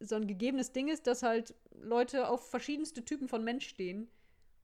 so 0.00 0.16
ein 0.16 0.26
gegebenes 0.26 0.72
Ding 0.72 0.88
ist, 0.88 1.06
dass 1.06 1.22
halt 1.22 1.54
Leute 1.80 2.28
auf 2.28 2.50
verschiedenste 2.50 3.04
Typen 3.04 3.28
von 3.28 3.42
Mensch 3.44 3.66
stehen 3.66 4.08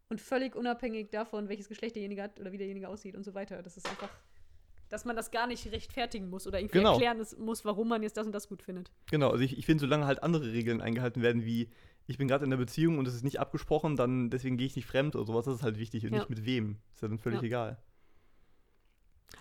und 0.09 0.21
völlig 0.21 0.55
unabhängig 0.55 1.11
davon, 1.11 1.49
welches 1.49 1.69
Geschlecht 1.69 1.97
derjenige 1.97 2.23
hat 2.23 2.39
oder 2.39 2.53
wie 2.53 2.59
derjenige 2.59 2.89
aussieht 2.89 3.17
und 3.17 3.25
so 3.25 3.35
weiter. 3.35 3.63
Das 3.63 3.77
ist 3.77 3.89
einfach, 3.89 4.11
dass 4.93 5.05
man 5.07 5.17
das 5.17 5.31
gar 5.31 5.47
nicht 5.47 5.73
rechtfertigen 5.73 6.29
muss 6.29 6.47
oder 6.47 6.59
irgendwie 6.61 6.79
Genau. 6.79 6.93
erklären 6.93 7.25
muss, 7.39 7.65
warum 7.65 7.89
man 7.89 8.03
jetzt 8.03 8.17
das 8.19 8.27
und 8.27 8.33
das 8.33 8.49
gut 8.49 8.63
findet. 8.63 8.91
Genau, 9.11 9.31
also 9.31 9.43
ich, 9.43 9.57
ich 9.57 9.65
finde, 9.67 9.81
solange 9.81 10.05
halt 10.07 10.23
andere 10.23 10.53
Regeln 10.53 10.81
eingehalten 10.83 11.23
werden, 11.23 11.45
wie 11.45 11.71
ich 12.07 12.19
bin 12.19 12.29
gerade 12.29 12.45
in 12.45 12.53
einer 12.53 12.59
Beziehung 12.61 12.99
und 12.99 13.09
es 13.09 13.15
ist 13.15 13.23
nicht 13.25 13.41
abgesprochen, 13.41 13.97
dann 13.97 14.29
deswegen 14.29 14.57
gehe 14.59 14.67
ich 14.67 14.77
nicht 14.77 14.87
fremd 14.87 15.17
oder 15.17 15.25
sowas, 15.25 15.45
das 15.47 15.55
ist 15.57 15.63
halt 15.63 15.79
wichtig 15.79 16.05
und 16.05 16.13
Ja. 16.13 16.19
nicht 16.19 16.29
mit 16.31 16.45
wem. 16.45 16.77
Ist 16.95 17.01
ja 17.03 17.09
dann 17.09 17.19
völlig 17.19 17.41
Ja. 17.41 17.47
egal. 17.47 17.83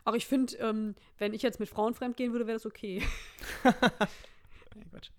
Aber 0.06 0.16
ich 0.16 0.26
finde, 0.26 0.56
ähm, 0.58 0.95
wenn 1.18 1.34
ich 1.34 1.41
jetzt 1.41 1.60
mit 1.60 1.68
Frauen 1.70 1.93
fremd 1.95 2.16
gehen 2.18 2.32
würde, 2.32 2.47
wäre 2.47 2.56
das 2.56 2.66
okay. 2.66 3.04
Quatsch. 4.89 5.10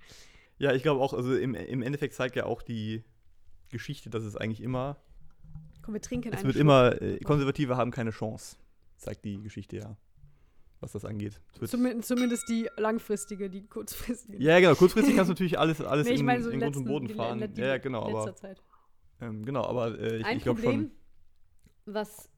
Ja, 0.58 0.72
ich 0.72 0.82
glaube 0.82 1.00
auch, 1.02 1.12
also 1.12 1.36
im, 1.36 1.54
im 1.54 1.82
Endeffekt 1.82 2.14
zeigt 2.14 2.36
ja 2.36 2.46
auch 2.46 2.62
die 2.62 3.02
Geschichte, 3.70 4.08
dass 4.10 4.22
es 4.22 4.36
eigentlich 4.36 4.60
immer, 4.62 4.96
Komm, 5.82 5.94
wir 5.94 6.00
trinken 6.00 6.32
es 6.32 6.42
wird 6.44 6.54
Schluck. 6.54 6.60
immer, 6.60 7.02
äh, 7.02 7.18
Konservative 7.20 7.76
haben 7.76 7.90
keine 7.90 8.10
Chance, 8.10 8.56
zeigt 8.96 9.24
die 9.24 9.42
Geschichte 9.42 9.76
ja, 9.76 9.96
was 10.82 10.92
das 10.92 11.04
angeht. 11.04 11.40
Wird, 11.58 11.70
Zumindest, 12.04 12.48
die 12.48 12.68
langfristige, 12.76 13.48
die 13.48 13.66
kurzfristige. 13.66 14.42
ja, 14.42 14.58
genau, 14.60 14.74
kurzfristig 14.74 15.14
kannst 15.16 15.28
du 15.28 15.32
natürlich 15.34 15.58
alles, 15.58 15.80
alles 15.80 16.06
nee, 16.06 16.14
ich 16.14 16.20
in, 16.20 16.26
meine 16.26 16.42
so 16.42 16.50
in 16.50 16.58
die 16.58 16.64
Grund 16.64 16.76
und 16.76 16.82
letzten, 16.84 16.92
Boden 16.92 17.08
fahren. 17.08 17.54
die 17.54 17.60
ja, 17.60 17.66
ja, 17.68 17.78
genau, 17.78 18.02
aber, 18.02 18.34
Zeit. 18.34 18.60
ähm, 19.20 19.44
genau, 19.44 19.64
aber 19.64 19.98
äh, 19.98 20.18
ich, 20.18 20.26
Ein 20.26 20.36
ich 20.38 20.42
glaube 20.42 20.60
Problem, 20.60 20.90
schon, 21.86 21.94
was 21.94 22.28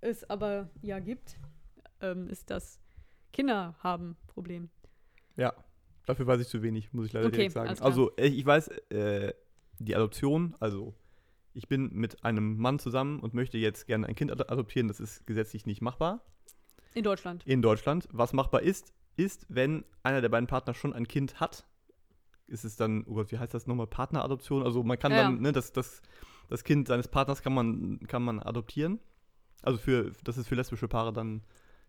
es 0.00 0.28
aber 0.28 0.68
ja 0.82 0.98
gibt, 0.98 1.38
ähm, 2.00 2.28
ist 2.28 2.50
das 2.50 2.80
Kinder 3.32 3.76
haben 3.80 4.16
Problem. 4.26 4.68
Ja, 5.36 5.52
dafür 6.06 6.26
weiß 6.26 6.40
ich 6.40 6.48
zu 6.48 6.62
wenig, 6.62 6.92
muss 6.92 7.06
ich 7.06 7.12
leider 7.12 7.26
Okay, 7.28 7.36
direkt 7.36 7.52
sagen. 7.52 7.78
Also, 7.80 8.14
äh, 8.16 8.26
ich 8.26 8.44
weiß, 8.44 8.68
äh, 8.90 9.32
die 9.78 9.94
Adoption, 9.94 10.56
also 10.58 10.94
ich 11.52 11.68
bin 11.68 11.90
mit 11.92 12.24
einem 12.24 12.56
Mann 12.56 12.78
zusammen 12.78 13.20
und 13.20 13.34
möchte 13.34 13.58
jetzt 13.58 13.86
gerne 13.86 14.06
ein 14.06 14.14
Kind 14.14 14.30
ad- 14.32 14.48
adoptieren, 14.50 14.88
das 14.88 15.00
ist 15.00 15.26
gesetzlich 15.26 15.66
nicht 15.66 15.80
machbar 15.82 16.24
In 16.96 17.04
Deutschland. 17.04 17.42
in 17.46 17.60
Deutschland. 17.60 18.08
Was 18.10 18.32
machbar 18.32 18.62
ist, 18.62 18.94
ist, 19.16 19.44
wenn 19.48 19.84
einer 20.02 20.22
der 20.22 20.30
beiden 20.30 20.46
Partner 20.46 20.72
schon 20.72 20.94
ein 20.94 21.06
Kind 21.06 21.40
hat, 21.40 21.66
ist 22.46 22.64
es 22.64 22.76
dann, 22.76 23.04
oh 23.06 23.14
Gott, 23.14 23.30
wie 23.30 23.38
heißt 23.38 23.52
das 23.52 23.66
nochmal, 23.66 23.86
Partneradoption? 23.86 24.62
Also 24.62 24.82
man 24.82 24.98
kann 24.98 25.12
Ja, 25.12 25.24
dann, 25.24 25.40
ne, 25.40 25.52
das, 25.52 25.72
das, 25.72 26.00
das 26.48 26.64
Kind 26.64 26.88
seines 26.88 27.08
Partners 27.08 27.42
kann 27.42 27.52
man, 27.52 28.00
kann 28.08 28.22
man 28.22 28.40
adoptieren. 28.40 28.98
Also 29.62 29.78
für, 29.78 30.12
das 30.24 30.38
ist 30.38 30.46
für 30.48 30.54
lesbische 30.54 30.88
Paare 30.88 31.12
dann 31.12 31.42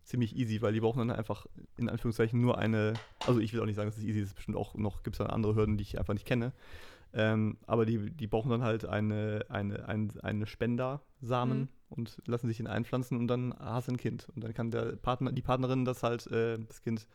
ziemlich 0.03 0.35
easy, 0.35 0.61
weil 0.61 0.73
die 0.73 0.81
brauchen 0.81 0.99
dann 0.99 1.11
einfach 1.11 1.45
in 1.77 1.89
Anführungszeichen 1.89 2.41
nur 2.41 2.57
eine, 2.57 2.93
also 3.25 3.39
ich 3.39 3.53
will 3.53 3.61
auch 3.61 3.65
nicht 3.65 3.75
sagen, 3.75 3.89
dass 3.89 3.97
es 3.97 4.03
easy 4.03 4.19
ist, 4.19 4.35
bestimmt 4.35 4.57
auch 4.57 4.75
noch, 4.75 5.03
gibt 5.03 5.15
es 5.15 5.19
dann 5.19 5.27
andere 5.27 5.55
Hürden, 5.55 5.77
die 5.77 5.83
ich 5.83 5.99
einfach 5.99 6.13
nicht 6.13 6.25
kenne. 6.25 6.51
Ähm, 7.13 7.57
aber 7.65 7.85
die, 7.85 8.11
die 8.11 8.27
brauchen 8.27 8.49
dann 8.49 8.63
halt 8.63 8.83
eine, 8.83 9.45
eine, 9.47 9.87
ein, 9.87 10.11
eine 10.21 10.47
Spendersamen 10.47 11.59
Mhm. 11.59 11.67
Und 11.89 12.21
lassen 12.27 12.47
sich 12.47 12.59
ihn 12.59 12.67
einpflanzen 12.67 13.17
und 13.17 13.27
dann 13.27 13.53
hast 13.59 13.87
du 13.87 13.93
ein 13.93 13.97
Kind. 13.97 14.27
Und 14.35 14.43
dann 14.43 14.53
kann 14.53 14.71
der 14.71 14.95
Partner, 14.95 15.31
die 15.31 15.41
Partnerin 15.41 15.85
das 15.85 16.03
halt, 16.03 16.27
äh, 16.27 16.57
das 16.67 16.81
Kind 16.81 17.07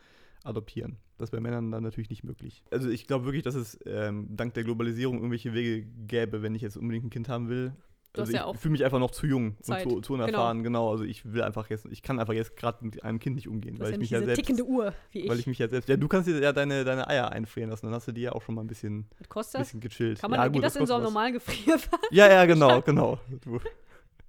adoptieren. 0.45 0.97
Das 1.19 1.29
ist 1.29 1.31
bei 1.31 1.41
Männern 1.41 1.71
dann 1.71 1.83
natürlich 1.83 2.11
nicht 2.11 2.25
möglich. 2.25 2.65
Also 2.71 2.89
ich 2.89 3.07
glaube 3.07 3.27
wirklich, 3.27 3.43
dass 3.45 3.55
es 3.55 3.79
ähm, 3.87 4.29
dank 4.31 4.55
der 4.55 4.65
Globalisierung 4.65 5.17
irgendwelche 5.19 5.55
Wege 5.55 5.87
gäbe, 6.07 6.43
wenn 6.43 6.55
ich 6.55 6.63
jetzt 6.63 6.77
unbedingt 6.77 7.07
ein 7.07 7.11
Kind 7.11 7.29
haben 7.29 7.49
will. 7.49 7.73
Du 8.13 8.21
also 8.21 8.31
hast 8.31 8.35
ja 8.35 8.41
ich 8.41 8.47
auch 8.47 8.61
fühle 8.61 8.73
mich 8.73 8.85
einfach 8.85 8.99
noch 8.99 9.11
zu 9.11 9.27
jung 9.27 9.57
Zeit. 9.63 9.87
und 9.87 9.93
zu, 9.93 10.01
zu 10.03 10.15
unerfahren, 10.15 10.63
genau. 10.63 10.91
Also 10.91 11.05
ich 11.05 11.33
will 11.33 11.43
einfach 11.43 11.71
jetzt, 11.71 11.87
ich 11.87 12.03
kann 12.03 12.21
einfach 12.21 12.35
jetzt 12.35 12.57
gerade 12.57 12.85
mit 12.85 13.03
einem 13.05 13.19
Kind 13.19 13.37
nicht 13.37 13.49
umgehen, 13.49 13.77
Du 13.77 13.81
weil 13.81 13.93
hast 13.93 13.93
ich 13.93 13.95
ja 13.95 14.01
mich 14.01 14.11
ja 14.11 14.19
selbst, 14.19 14.37
tickende 14.37 14.65
Uhr, 14.65 14.93
wie 15.13 15.21
ich. 15.21 15.31
weil 15.31 15.39
ich 15.39 15.47
mich 15.47 15.59
ja 15.59 15.69
selbst, 15.69 15.89
ja 15.89 15.97
du 15.97 16.09
kannst 16.09 16.29
dir 16.29 16.39
ja 16.39 16.53
deine, 16.53 16.85
deine 16.85 17.09
Eier 17.09 17.33
einfrieren 17.33 17.71
lassen, 17.71 17.87
dann 17.87 17.95
hast 17.95 18.09
du 18.09 18.13
die 18.13 18.21
ja 18.21 18.33
auch 18.33 18.43
schon 18.43 18.55
mal 18.55 18.61
ein 18.63 18.67
bisschen, 18.67 19.07
bisschen 19.31 19.81
gechillt. 19.81 20.21
Kann 20.21 20.31
man, 20.31 20.41
ja, 20.41 20.49
geht 20.49 20.55
gut, 20.57 20.65
das, 20.65 20.77
in 20.77 20.87
so 20.87 20.95
einem 20.95 21.05
normalen 21.05 21.33
Gefrierfach? 21.33 21.99
Ja, 22.11 22.29
ja, 22.29 22.45
genau, 22.45 22.83
genau. 22.83 23.19
Du, 23.41 23.59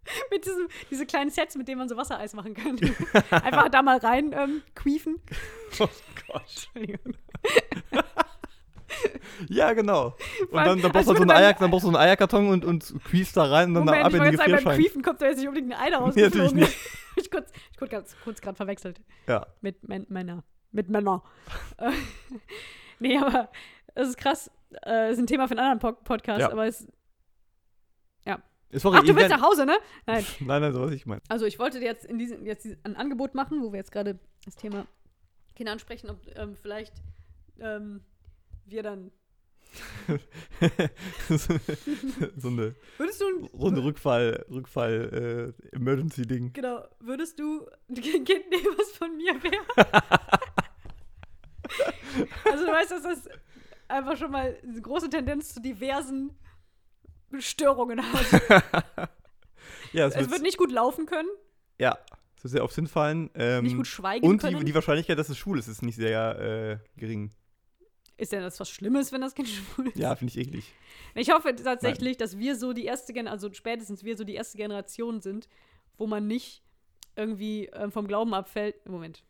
mit 0.31 0.45
diesem, 0.45 0.67
diese 0.89 1.05
kleinen 1.05 1.29
Sets, 1.29 1.55
mit 1.55 1.67
denen 1.67 1.79
man 1.79 1.89
so 1.89 1.97
Wassereis 1.97 2.33
machen 2.33 2.53
kann. 2.53 2.79
Einfach 3.31 3.69
da 3.69 3.81
mal 3.81 3.97
rein 3.97 4.33
ähm, 4.33 4.61
quiefen. 4.75 5.19
oh 5.79 5.87
Gott. 6.27 6.41
Entschuldigung. 6.41 7.15
Ja, 9.49 9.73
genau. 9.73 10.15
Und 10.51 10.59
allem, 10.59 10.67
dann, 10.67 10.81
dann, 10.81 10.91
brauchst 10.91 11.07
du 11.07 11.09
halt 11.09 11.17
so 11.17 11.23
einen 11.23 11.31
Eier, 11.31 11.53
dann 11.53 11.71
brauchst 11.71 11.83
du 11.83 11.91
so 11.91 11.97
einen 11.97 12.07
Eierkarton 12.07 12.49
und, 12.49 12.63
und 12.63 12.93
quiest 13.05 13.35
da 13.35 13.45
rein 13.45 13.69
und 13.69 13.73
dann 13.73 13.85
Moment, 13.85 14.05
ab 14.05 14.13
in 14.13 14.19
die 14.19 14.29
jetzt 14.29 14.37
sagen, 14.37 14.63
beim. 14.63 14.79
Quiefen 14.79 15.01
kommt 15.01 15.21
da 15.21 15.25
jetzt 15.25 15.37
nicht 15.37 15.47
unbedingt 15.47 15.73
ein 15.73 15.79
Ei 15.79 15.89
daraus. 15.89 16.15
Nee, 16.15 16.23
natürlich 16.23 16.53
nicht. 16.53 16.77
ich 17.15 17.31
kurz, 17.31 17.51
ich 17.71 17.77
kurz, 17.77 17.89
ganz, 17.89 18.15
kurz 18.23 18.41
gerade 18.41 18.55
verwechselt. 18.55 19.01
Ja. 19.27 19.47
Mit 19.61 19.87
Män 19.87 20.05
Männer. 20.09 20.43
Mit 20.71 20.89
Männern. 20.89 21.21
Äh, 21.77 21.91
nee, 22.99 23.17
aber 23.17 23.49
das 23.95 24.09
ist 24.09 24.17
krass. 24.17 24.51
Äh, 24.85 25.11
ist 25.11 25.19
ein 25.19 25.27
Thema 25.27 25.47
für 25.47 25.57
einen 25.57 25.71
anderen 25.71 25.79
po 25.79 26.03
Podcast, 26.03 26.41
Ja. 26.41 26.51
aber 26.51 26.67
es. 26.67 26.87
Sorry, 28.75 28.97
Ach, 28.99 29.03
du 29.03 29.15
willst 29.15 29.29
nach 29.29 29.41
Hause, 29.41 29.65
ne? 29.65 29.77
Nein. 30.05 30.25
Nein, 30.39 30.61
nein, 30.61 30.73
so 30.73 30.81
was 30.81 30.91
ich 30.91 31.05
meine. 31.05 31.21
Also 31.29 31.45
ich 31.45 31.59
wollte 31.59 31.79
dir 31.79 31.85
jetzt 31.85 32.05
in 32.05 32.17
diesem 32.17 32.45
jetzt 32.45 32.67
ein 32.83 32.95
Angebot 32.95 33.35
machen, 33.35 33.61
wo 33.61 33.71
wir 33.71 33.77
jetzt 33.77 33.91
gerade 33.91 34.19
das 34.45 34.55
Thema 34.55 34.87
Kinder 35.55 35.71
ansprechen, 35.71 36.09
ob 36.09 36.19
ähm, 36.35 36.55
vielleicht 36.55 36.93
ähm, 37.59 38.01
wir 38.65 38.83
dann. 38.83 39.11
so, 41.29 42.47
eine 42.49 42.75
Würdest 42.97 43.21
du 43.21 43.49
so 43.51 43.67
eine 43.67 43.83
Rückfall, 43.83 44.45
Rückfall, 44.51 45.53
äh, 45.71 45.75
Emergency-Ding. 45.75 46.53
genau, 46.53 46.83
würdest 46.99 47.39
du 47.39 47.65
ein 47.89 47.95
Kind 47.95 48.27
nehmen, 48.27 48.77
was 48.77 48.91
von 48.91 49.17
mir 49.17 49.33
wäre? 49.41 49.63
also 52.45 52.65
du 52.65 52.71
weißt, 52.71 52.91
dass 52.91 53.01
das 53.01 53.29
einfach 53.87 54.15
schon 54.17 54.29
mal 54.31 54.55
eine 54.61 54.81
große 54.81 55.09
Tendenz 55.09 55.55
zu 55.55 55.61
diversen 55.61 56.37
Störungen 57.41 58.01
hat. 58.01 58.41
ja, 59.93 60.07
es, 60.07 60.15
es 60.15 60.29
wird 60.29 60.41
nicht 60.41 60.57
gut 60.57 60.71
laufen 60.71 61.05
können, 61.05 61.29
ja, 61.79 61.97
es 62.37 62.43
wird 62.43 62.51
sehr 62.51 62.63
oft 62.63 62.75
hinfallen. 62.75 63.29
Ähm, 63.35 63.63
nicht 63.63 63.75
gut 63.75 63.87
schweigen 63.87 64.25
und 64.25 64.39
können. 64.39 64.59
die, 64.59 64.65
die 64.65 64.75
Wahrscheinlichkeit, 64.75 65.17
dass 65.17 65.29
es 65.29 65.37
schwul 65.37 65.59
ist, 65.59 65.67
ist 65.67 65.81
nicht 65.81 65.95
sehr 65.95 66.79
äh, 66.79 66.99
gering. 66.99 67.31
ist 68.17 68.31
denn 68.31 68.41
das 68.41 68.59
was 68.59 68.69
Schlimmes, 68.69 69.11
wenn 69.11 69.21
das 69.21 69.33
Kind 69.33 69.49
schwul 69.75 69.87
ist? 69.87 69.97
Ja, 69.97 70.15
finde 70.15 70.31
ich 70.31 70.47
eklig. 70.47 70.73
Ich 71.15 71.31
hoffe 71.31 71.55
tatsächlich, 71.55 72.17
dass 72.17 72.37
wir 72.37 72.55
so 72.55 72.73
die 72.73 72.85
erste 72.85 73.13
Generation, 73.13 73.49
also 73.49 73.53
spätestens 73.53 74.03
wir 74.03 74.17
so 74.17 74.23
die 74.23 74.35
erste 74.35 74.57
Generation 74.57 75.21
sind, 75.21 75.47
wo 75.97 76.07
man 76.07 76.27
nicht 76.27 76.63
irgendwie 77.15 77.69
ähm, 77.73 77.91
vom 77.91 78.07
Glauben 78.07 78.33
abfällt. 78.33 78.87
Moment. 78.87 79.23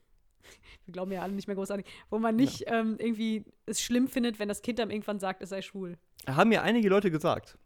Wir 0.86 0.92
glauben 0.92 1.12
ja 1.12 1.22
alle 1.22 1.34
nicht 1.34 1.48
mehr 1.48 1.56
großartig. 1.56 1.86
Wo 2.10 2.20
man 2.20 2.36
nicht 2.36 2.66
ähm, 2.68 2.98
irgendwie 3.00 3.46
es 3.66 3.82
schlimm 3.82 4.08
findet, 4.08 4.40
wenn 4.40 4.50
das 4.50 4.62
Kind 4.62 4.80
dann 4.80 4.92
irgendwann 4.92 5.20
sagt, 5.20 5.42
es 5.42 5.50
sei 5.50 5.62
schwul. 5.62 5.98
Haben 6.28 6.50
mir 6.50 6.62
einige 6.62 6.90
Leute 6.90 7.12
gesagt. 7.12 7.58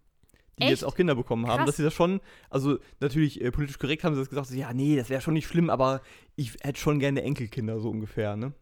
Die 0.59 0.63
Echt? 0.63 0.71
jetzt 0.71 0.83
auch 0.83 0.95
Kinder 0.95 1.13
bekommen 1.15 1.47
haben, 1.47 1.57
Krass. 1.57 1.65
dass 1.67 1.77
sie 1.77 1.83
das 1.83 1.93
schon, 1.93 2.19
also 2.49 2.79
natürlich 2.99 3.41
äh, 3.41 3.51
politisch 3.51 3.77
korrekt 3.77 4.03
haben 4.03 4.15
sie 4.15 4.21
das 4.21 4.29
gesagt, 4.29 4.47
so, 4.47 4.55
ja, 4.55 4.73
nee, 4.73 4.95
das 4.95 5.09
wäre 5.09 5.21
schon 5.21 5.33
nicht 5.35 5.47
schlimm, 5.47 5.69
aber 5.69 6.01
ich 6.35 6.53
hätte 6.61 6.79
schon 6.79 6.99
gerne 6.99 7.21
Enkelkinder, 7.21 7.79
so 7.79 7.89
ungefähr, 7.89 8.35
ne? 8.35 8.53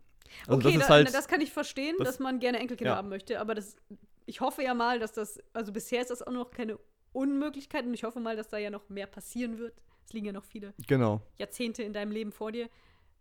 Also 0.47 0.67
okay, 0.67 0.73
das 0.73 0.81
ist 0.81 0.89
da, 0.89 0.93
halt, 0.93 1.13
das 1.13 1.27
kann 1.27 1.39
ich 1.41 1.51
verstehen, 1.53 1.95
das- 1.99 2.07
dass 2.07 2.19
man 2.19 2.39
gerne 2.39 2.59
Enkelkinder 2.59 2.91
Ja. 2.93 2.97
haben 2.97 3.09
möchte, 3.09 3.39
aber 3.39 3.55
das, 3.55 3.77
ich 4.25 4.41
hoffe 4.41 4.61
ja 4.63 4.73
mal, 4.73 4.99
dass 4.99 5.13
das, 5.13 5.39
also 5.53 5.71
bisher 5.71 6.01
ist 6.01 6.09
das 6.11 6.21
auch 6.21 6.31
noch 6.33 6.51
keine 6.51 6.77
Unmöglichkeit 7.13 7.85
und 7.85 7.93
ich 7.93 8.03
hoffe 8.03 8.19
mal, 8.19 8.35
dass 8.35 8.49
da 8.49 8.57
ja 8.57 8.69
noch 8.69 8.89
mehr 8.89 9.07
passieren 9.07 9.57
wird. 9.57 9.81
Es 10.05 10.11
liegen 10.13 10.25
ja 10.25 10.33
noch 10.33 10.43
viele 10.43 10.73
genau, 10.87 11.21
Jahrzehnte 11.37 11.81
in 11.83 11.93
deinem 11.93 12.11
Leben 12.11 12.31
vor 12.33 12.51
dir, 12.51 12.69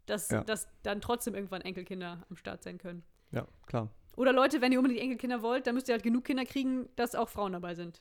dass, 0.06 0.30
Ja. 0.30 0.42
dass 0.42 0.68
dann 0.82 1.00
trotzdem 1.00 1.34
irgendwann 1.34 1.62
Enkelkinder 1.62 2.26
am 2.28 2.36
Start 2.36 2.62
sein 2.64 2.78
können. 2.78 3.04
ja, 3.30 3.46
klar, 3.66 3.88
Oder 4.16 4.32
Leute, 4.32 4.60
wenn 4.60 4.70
ihr 4.72 4.78
unbedingt 4.78 5.00
Enkelkinder 5.00 5.42
wollt, 5.42 5.66
dann 5.66 5.74
müsst 5.74 5.88
ihr 5.88 5.92
halt 5.94 6.02
genug 6.02 6.24
Kinder 6.24 6.44
kriegen, 6.44 6.88
dass 6.96 7.14
auch 7.14 7.28
Frauen 7.28 7.52
dabei 7.52 7.74
sind. 7.74 8.00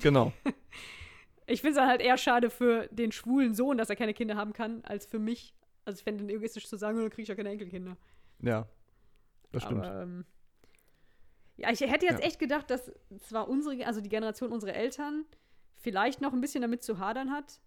Genau, 0.00 0.32
Ich 1.46 1.60
finde 1.60 1.72
es 1.72 1.76
dann 1.76 1.88
halt 1.88 2.00
eher 2.00 2.16
schade 2.16 2.48
für 2.48 2.88
den 2.90 3.12
schwulen 3.12 3.52
Sohn, 3.54 3.76
dass 3.76 3.90
er 3.90 3.96
keine 3.96 4.14
Kinder 4.14 4.34
haben 4.34 4.54
kann, 4.54 4.82
als 4.84 5.04
für 5.04 5.18
mich. 5.18 5.54
Also 5.84 5.98
ich 5.98 6.02
fände 6.04 6.24
es 6.24 6.30
egoistisch 6.30 6.66
zu 6.68 6.78
sagen, 6.78 6.96
"Oh, 6.96 7.02
dann 7.02 7.10
kriege 7.10 7.22
ich 7.22 7.28
ja 7.28 7.34
keine 7.34 7.50
Enkelkinder. 7.50 7.98
ja, 8.40 8.66
das 9.52 9.62
stimmt. 9.62 9.84
Aber, 9.84 10.02
ähm, 10.02 10.24
ja, 11.58 11.70
ich 11.70 11.80
hätte 11.82 12.06
jetzt 12.06 12.20
Ja. 12.20 12.26
echt 12.26 12.38
gedacht, 12.38 12.70
dass 12.70 12.90
zwar 13.18 13.48
unsere, 13.48 13.86
also 13.86 14.00
die 14.00 14.08
Generation 14.08 14.52
unserer 14.52 14.72
Eltern 14.74 15.26
vielleicht 15.76 16.22
noch 16.22 16.32
ein 16.32 16.40
bisschen 16.40 16.62
damit 16.62 16.82
zu 16.82 16.98
hadern 16.98 17.30
hat. 17.30 17.60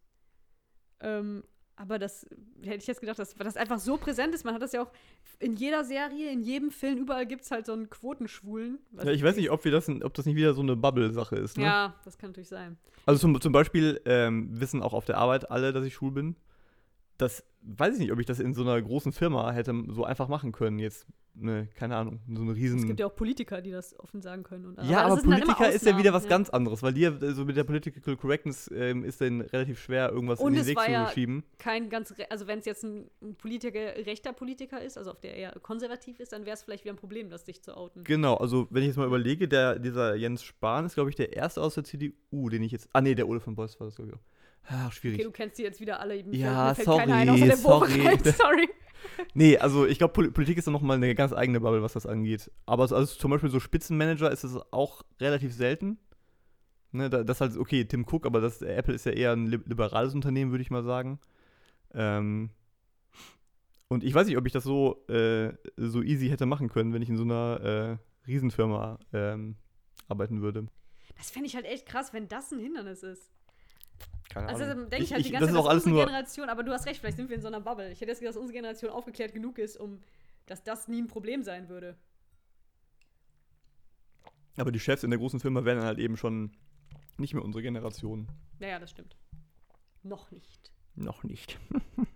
Ähm, 0.99 1.43
aber 1.78 1.99
das 1.99 2.25
hätte 2.63 2.78
ich 2.78 2.88
jetzt 2.88 2.99
gedacht, 2.99 3.19
dass 3.19 3.36
das 3.36 3.55
einfach 3.55 3.80
so 3.80 3.97
präsent 3.97 4.34
ist. 4.34 4.43
Man 4.43 4.55
hat 4.55 4.61
das 4.63 4.71
ja 4.71 4.82
auch 4.82 4.91
in 5.39 5.55
jeder 5.55 5.86
Serie, 5.86 6.32
in 6.32 6.41
jedem 6.41 6.71
Film, 6.71 6.97
überall 6.97 7.28
gibt 7.28 7.43
es 7.43 7.51
halt 7.51 7.67
so 7.67 7.73
einen 7.73 7.89
Quotenschwulen. 7.89 8.80
Ja, 8.93 9.11
ich 9.11 9.23
weiß 9.23 9.36
nicht, 9.36 9.51
ob, 9.51 9.63
wir 9.63 9.71
das, 9.71 9.88
ob 9.88 10.13
das 10.15 10.25
nicht 10.25 10.36
wieder 10.36 10.55
so 10.55 10.61
eine 10.61 10.75
Bubble-Sache 10.75 11.36
ist, 11.36 11.57
ne? 11.57 11.65
Ja, 11.65 11.95
das 12.03 12.17
kann 12.17 12.32
natürlich 12.32 12.49
sein. 12.49 12.78
Also 13.05 13.19
zum, 13.19 13.39
zum 13.39 13.53
Beispiel 13.53 14.01
ähm, 14.05 14.49
wissen 14.59 14.82
auch 14.82 14.93
auf 14.93 15.05
der 15.05 15.17
Arbeit 15.17 15.51
alle, 15.51 15.71
dass 15.71 15.86
ich 15.86 15.93
schwul 15.93 16.11
bin. 16.11 16.36
Das 17.17 17.43
weiß 17.61 17.93
ich 17.93 17.99
nicht, 17.99 18.11
ob 18.11 18.19
ich 18.19 18.25
das 18.25 18.39
in 18.39 18.55
so 18.55 18.63
einer 18.63 18.82
großen 18.82 19.11
Firma 19.11 19.51
hätte 19.51 19.73
so 19.89 20.03
einfach 20.03 20.28
machen 20.28 20.51
können. 20.51 20.80
Jetzt, 20.80 21.05
ne, 21.39 21.67
keine 21.75 21.95
Ahnung, 21.95 22.19
so 22.33 22.41
eine 22.41 22.55
riesen. 22.55 22.79
Es 22.79 22.85
gibt 22.85 22.99
ja 22.99 23.05
auch 23.07 23.15
Politiker, 23.15 23.61
die 23.61 23.71
das 23.71 23.97
offen 23.99 24.21
sagen 24.21 24.43
können. 24.43 24.65
Und, 24.65 24.83
ja, 24.83 25.01
aber, 25.01 25.21
immer 25.21 25.35
Politiker 25.38 25.71
ist 25.71 25.85
ja 25.85 25.97
wieder 25.97 26.13
was 26.13 26.23
Ausnahmen, 26.23 26.45
ganz 26.45 26.49
anderes, 26.49 26.83
weil 26.83 26.93
dir 26.93 27.17
so 27.33 27.45
mit 27.45 27.57
der 27.57 27.63
Political 27.63 28.15
Correctness 28.17 28.69
ähm, 28.73 29.03
ist 29.03 29.21
dann 29.21 29.41
relativ 29.41 29.79
schwer, 29.79 30.11
irgendwas 30.11 30.39
Und 30.39 30.53
in 30.53 30.59
den 30.59 30.67
Weg 30.67 30.79
zu 30.79 30.91
ja- 30.91 31.09
schieben. 31.09 31.43
kein 31.57 31.89
ganz, 31.89 32.13
also 32.29 32.47
wenn 32.47 32.59
es 32.59 32.65
jetzt 32.65 32.83
ein, 32.83 33.09
ein 33.21 33.35
Politiker, 33.35 33.79
rechter 33.79 34.33
Politiker 34.33 34.81
ist, 34.81 34.97
also 34.97 35.11
auf 35.11 35.19
der 35.19 35.35
eher 35.35 35.51
konservativ 35.61 36.19
ist, 36.19 36.33
dann 36.33 36.45
wäre 36.45 36.55
es 36.55 36.63
vielleicht 36.63 36.83
wieder 36.83 36.93
ein 36.93 36.97
Problem, 36.97 37.29
das 37.29 37.43
dich 37.43 37.61
zu 37.61 37.75
outen. 37.75 38.03
Genau, 38.03 38.35
also 38.35 38.67
wenn 38.69 38.83
ich 38.83 38.88
jetzt 38.88 38.97
mal 38.97 39.07
überlege, 39.07 39.47
der, 39.47 39.79
dieser 39.79 40.15
Jens 40.15 40.43
Spahn 40.43 40.85
ist, 40.85 40.95
glaube 40.95 41.09
ich, 41.09 41.15
der 41.15 41.33
erste 41.33 41.61
aus 41.61 41.75
der 41.75 41.83
CDU, 41.83 42.49
den 42.49 42.63
ich 42.63 42.71
jetzt. 42.71 42.89
Ah, 42.93 43.01
nee, 43.01 43.15
der 43.15 43.27
Ole 43.27 43.39
von 43.39 43.55
Beuys 43.55 43.79
war 43.79 43.88
das, 43.88 43.95
glaube 43.95 44.11
ich. 44.11 44.15
auch. 44.17 44.21
Ach, 44.70 44.91
schwierig. 44.91 45.18
Okay, 45.20 45.24
du 45.26 45.32
kennst 45.32 45.57
die 45.57 45.63
jetzt 45.63 45.80
wieder 45.80 45.99
alle. 45.99 46.24
Mir 46.24 46.36
Ja, 46.38 46.74
fällt, 46.76 46.86
fällt 46.88 46.99
keiner 46.99 47.15
ein, 47.15 47.28
sorry, 47.28 47.38
außer 47.41 47.45
der 47.47 47.57
sorry. 47.57 47.97
Bochum. 48.03 48.34
sorry. 48.38 48.70
Nee, 49.34 49.57
also 49.57 49.86
ich 49.86 49.99
glaube, 49.99 50.13
Pol 50.13 50.32
Politik 50.32 50.57
ist 50.57 50.65
dann 50.68 50.74
nochmal 50.74 50.97
eine 50.97 51.13
ganz 51.15 51.32
eigene 51.32 51.59
Bubble, 51.59 51.82
was 51.84 51.93
das 51.93 52.05
angeht. 52.05 52.51
Aber 52.65 52.88
so- 52.88 52.95
also 52.95 53.15
zum 53.15 53.32
Beispiel 53.32 53.49
so 53.49 53.59
Spitzenmanager 53.59 54.32
ist 54.32 54.43
es 54.43 54.55
auch 54.72 55.03
relativ 55.22 55.53
selten. 55.53 55.97
Ne, 56.91 57.09
da, 57.09 57.24
das 57.24 57.39
halt, 57.39 57.55
okay, 57.57 57.86
Tim 57.86 58.05
Cook, 58.09 58.26
aber 58.26 58.41
das, 58.41 58.61
Apple 58.61 58.93
ist 58.95 59.05
ja 59.05 59.11
eher 59.11 59.32
ein 59.34 59.45
li- 59.47 59.59
liberales 59.65 60.13
Unternehmen, 60.15 60.51
würde 60.51 60.61
ich 60.63 60.72
mal 60.72 60.84
sagen. 60.84 61.20
Ähm, 61.93 62.49
und 63.88 64.03
ich 64.03 64.13
weiß 64.13 64.28
nicht, 64.28 64.38
ob 64.38 64.45
ich 64.45 64.53
das 64.53 64.63
so, 64.63 65.05
äh, 65.07 65.53
so 65.78 66.01
easy 66.01 66.28
hätte 66.30 66.45
machen 66.45 66.70
können, 66.70 66.93
wenn 66.93 67.01
ich 67.01 67.09
in 67.09 67.18
so 67.18 67.24
einer 67.24 67.99
äh, 68.26 68.28
Riesenfirma 68.28 68.99
ähm, 69.13 69.55
arbeiten 70.07 70.41
würde. 70.41 70.68
Das 71.18 71.30
fände 71.32 71.47
ich 71.47 71.55
halt 71.55 71.65
echt 71.65 71.86
krass, 71.86 72.13
wenn 72.13 72.28
das 72.28 72.51
ein 72.51 72.59
Hindernis 72.59 73.03
ist. 73.03 73.32
Keine 74.30 74.47
Also 74.49 74.63
Ahnung. 74.65 74.89
denke 74.89 75.03
ich, 75.05 75.13
halt 75.13 75.25
die 75.25 75.32
das 75.32 75.39
ganze 75.39 75.45
ist 75.51 75.55
Zeit, 75.55 75.63
auch 75.65 75.69
alles 75.69 75.84
unsere 75.86 75.95
nur. 76.01 76.05
Generation, 76.05 76.49
aber 76.49 76.63
du 76.63 76.71
hast 76.73 76.86
recht, 76.86 76.99
vielleicht 76.99 77.17
sind 77.17 77.30
wir 77.30 77.36
in 77.38 77.41
so 77.41 77.47
einer 77.47 77.61
Bubble. 77.61 77.91
Ich 77.91 78.01
hätte 78.01 78.11
jetzt 78.11 78.19
gedacht, 78.19 78.36
dass 78.36 78.41
unsere 78.41 78.53
Generation 78.57 78.91
aufgeklärt 78.91 79.34
genug 79.34 79.57
ist, 79.57 79.78
um 79.78 80.01
dass 80.47 80.63
das 80.63 80.88
nie 80.88 81.01
ein 81.01 81.07
Problem 81.07 81.43
sein 81.43 81.67
würde. 81.69 81.97
Aber 84.57 84.71
die 84.71 84.80
Chefs 84.80 85.03
in 85.03 85.09
der 85.11 85.19
großen 85.19 85.39
Firma 85.39 85.65
wären 85.65 85.78
dann 85.80 85.86
halt 85.88 85.99
eben 85.99 86.17
schon 86.17 86.51
nicht 87.17 87.34
mehr 87.34 87.43
unsere 87.43 87.61
Generation. 87.61 88.28
Naja, 88.59 88.80
das 88.80 88.91
stimmt. 88.91 89.15
Noch 90.03 90.32
nicht. 90.32 90.71
Noch 90.95 91.23
nicht. 91.23 91.59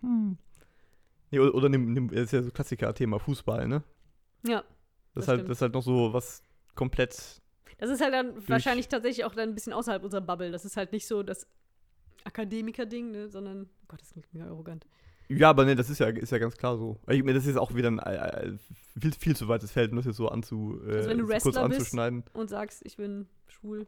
nee, 1.30 1.38
oder, 1.38 1.54
oder 1.54 1.68
nimm, 1.68 1.92
nimm, 1.92 2.08
das 2.08 2.20
ist 2.24 2.32
ja 2.32 2.42
so 2.42 2.50
Klassiker-Thema 2.50 3.18
Fußball, 3.20 3.68
ne? 3.68 3.82
Ja. 4.46 4.62
Das, 4.62 4.66
Das 5.14 5.24
ist 5.24 5.28
halt, 5.28 5.38
stimmt. 5.40 5.50
das 5.50 5.58
ist 5.58 5.62
halt 5.62 5.74
noch 5.74 5.82
so 5.82 6.12
was 6.12 6.42
komplett. 6.74 7.40
Das 7.78 7.90
ist 7.90 8.00
halt 8.00 8.14
dann 8.14 8.48
wahrscheinlich 8.48 8.88
tatsächlich 8.88 9.24
auch 9.24 9.34
dann 9.34 9.50
ein 9.50 9.54
bisschen 9.54 9.72
außerhalb 9.72 10.02
unserer 10.02 10.20
Bubble. 10.20 10.50
Das 10.50 10.64
ist 10.64 10.76
halt 10.76 10.92
nicht 10.92 11.06
so 11.06 11.22
das 11.22 11.46
Akademiker-Ding, 12.24 13.10
ne, 13.10 13.28
sondern, 13.28 13.64
oh 13.64 13.84
Gott, 13.88 14.00
das 14.00 14.10
klingt 14.10 14.32
mega 14.32 14.46
arrogant. 14.46 14.86
Ja, 15.28 15.50
aber 15.50 15.64
ne, 15.64 15.74
das 15.74 15.88
ist 15.88 15.98
ja, 15.98 16.08
ist 16.08 16.30
ja 16.30 16.38
ganz 16.38 16.56
klar 16.56 16.76
so. 16.76 16.98
Ich, 17.08 17.22
mir, 17.22 17.34
das 17.34 17.46
ist 17.46 17.56
auch 17.56 17.74
wieder 17.74 17.90
ein 17.90 17.98
äh, 17.98 18.48
äh, 18.48 18.52
viel, 19.00 19.12
viel 19.12 19.36
zu 19.36 19.48
weites 19.48 19.70
Feld, 19.70 19.90
um 19.90 19.96
das 19.96 20.06
jetzt 20.06 20.16
so 20.16 20.28
anzu, 20.28 20.80
äh, 20.86 20.96
Also 20.96 21.10
wenn 21.10 21.18
du 21.18 21.24
so 21.24 21.32
kurz 21.32 21.44
Wrestler 21.44 21.68
bist, 21.68 21.80
anzuschneiden. 21.80 22.24
Und 22.32 22.50
sagst, 22.50 22.82
ich 22.84 22.96
bin 22.96 23.26
schwul. 23.46 23.86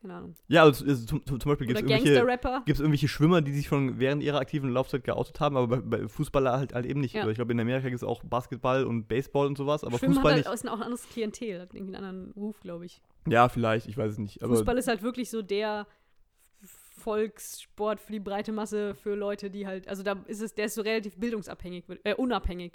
Keine 0.00 0.14
Ahnung. 0.14 0.34
Ja, 0.48 0.62
also, 0.62 0.86
also 0.86 1.04
zum, 1.04 1.26
zum 1.26 1.38
Beispiel 1.38 1.66
gibt 1.66 1.78
es 1.78 1.86
irgendwelche, 1.86 2.62
gibt's 2.64 2.80
irgendwelche 2.80 3.08
Schwimmer, 3.08 3.42
die 3.42 3.52
sich 3.52 3.66
schon 3.66 3.98
während 3.98 4.22
ihrer 4.22 4.38
aktiven 4.38 4.70
Laufzeit 4.70 5.04
geoutet 5.04 5.40
haben, 5.40 5.58
aber 5.58 5.76
bei, 5.76 5.98
bei 5.98 6.08
Fußballer 6.08 6.52
halt, 6.52 6.72
halt 6.72 6.86
eben 6.86 7.00
nicht. 7.00 7.14
Ja. 7.14 7.20
Also 7.20 7.32
ich 7.32 7.36
glaube, 7.36 7.52
in 7.52 7.60
Amerika 7.60 7.90
gibt 7.90 8.00
es 8.02 8.08
auch 8.08 8.24
Basketball 8.24 8.84
und 8.84 9.08
Baseball 9.08 9.46
und 9.46 9.58
sowas, 9.58 9.84
aber 9.84 9.98
Schwimmen 9.98 10.14
Fußball 10.14 10.32
hat 10.32 10.38
nicht. 10.38 10.48
halt, 10.48 10.54
ist 10.54 10.66
auch 10.66 10.76
ein 10.76 10.82
anderes 10.82 11.06
Klientel, 11.06 11.60
hat 11.60 11.74
irgendwie 11.74 11.94
einen 11.94 12.04
anderen 12.04 12.32
Ruf, 12.32 12.58
glaube 12.60 12.86
ich. 12.86 13.02
Ja, 13.28 13.50
vielleicht, 13.50 13.88
ich 13.88 13.98
weiß 13.98 14.12
es 14.12 14.18
nicht. 14.18 14.42
Aber 14.42 14.56
Fußball 14.56 14.78
ist 14.78 14.88
halt 14.88 15.02
wirklich 15.02 15.28
so 15.28 15.42
der 15.42 15.86
Volkssport 17.00 18.00
für 18.00 18.12
die 18.12 18.20
breite 18.20 18.52
Masse 18.52 18.94
für 18.94 19.14
Leute, 19.14 19.50
die 19.50 19.66
halt, 19.66 19.88
also 19.88 20.02
da 20.02 20.16
ist 20.26 20.40
es, 20.42 20.54
der 20.54 20.66
ist 20.66 20.74
so 20.74 20.82
relativ 20.82 21.16
bildungsabhängig, 21.16 21.84
äh, 22.04 22.14
unabhängig. 22.14 22.72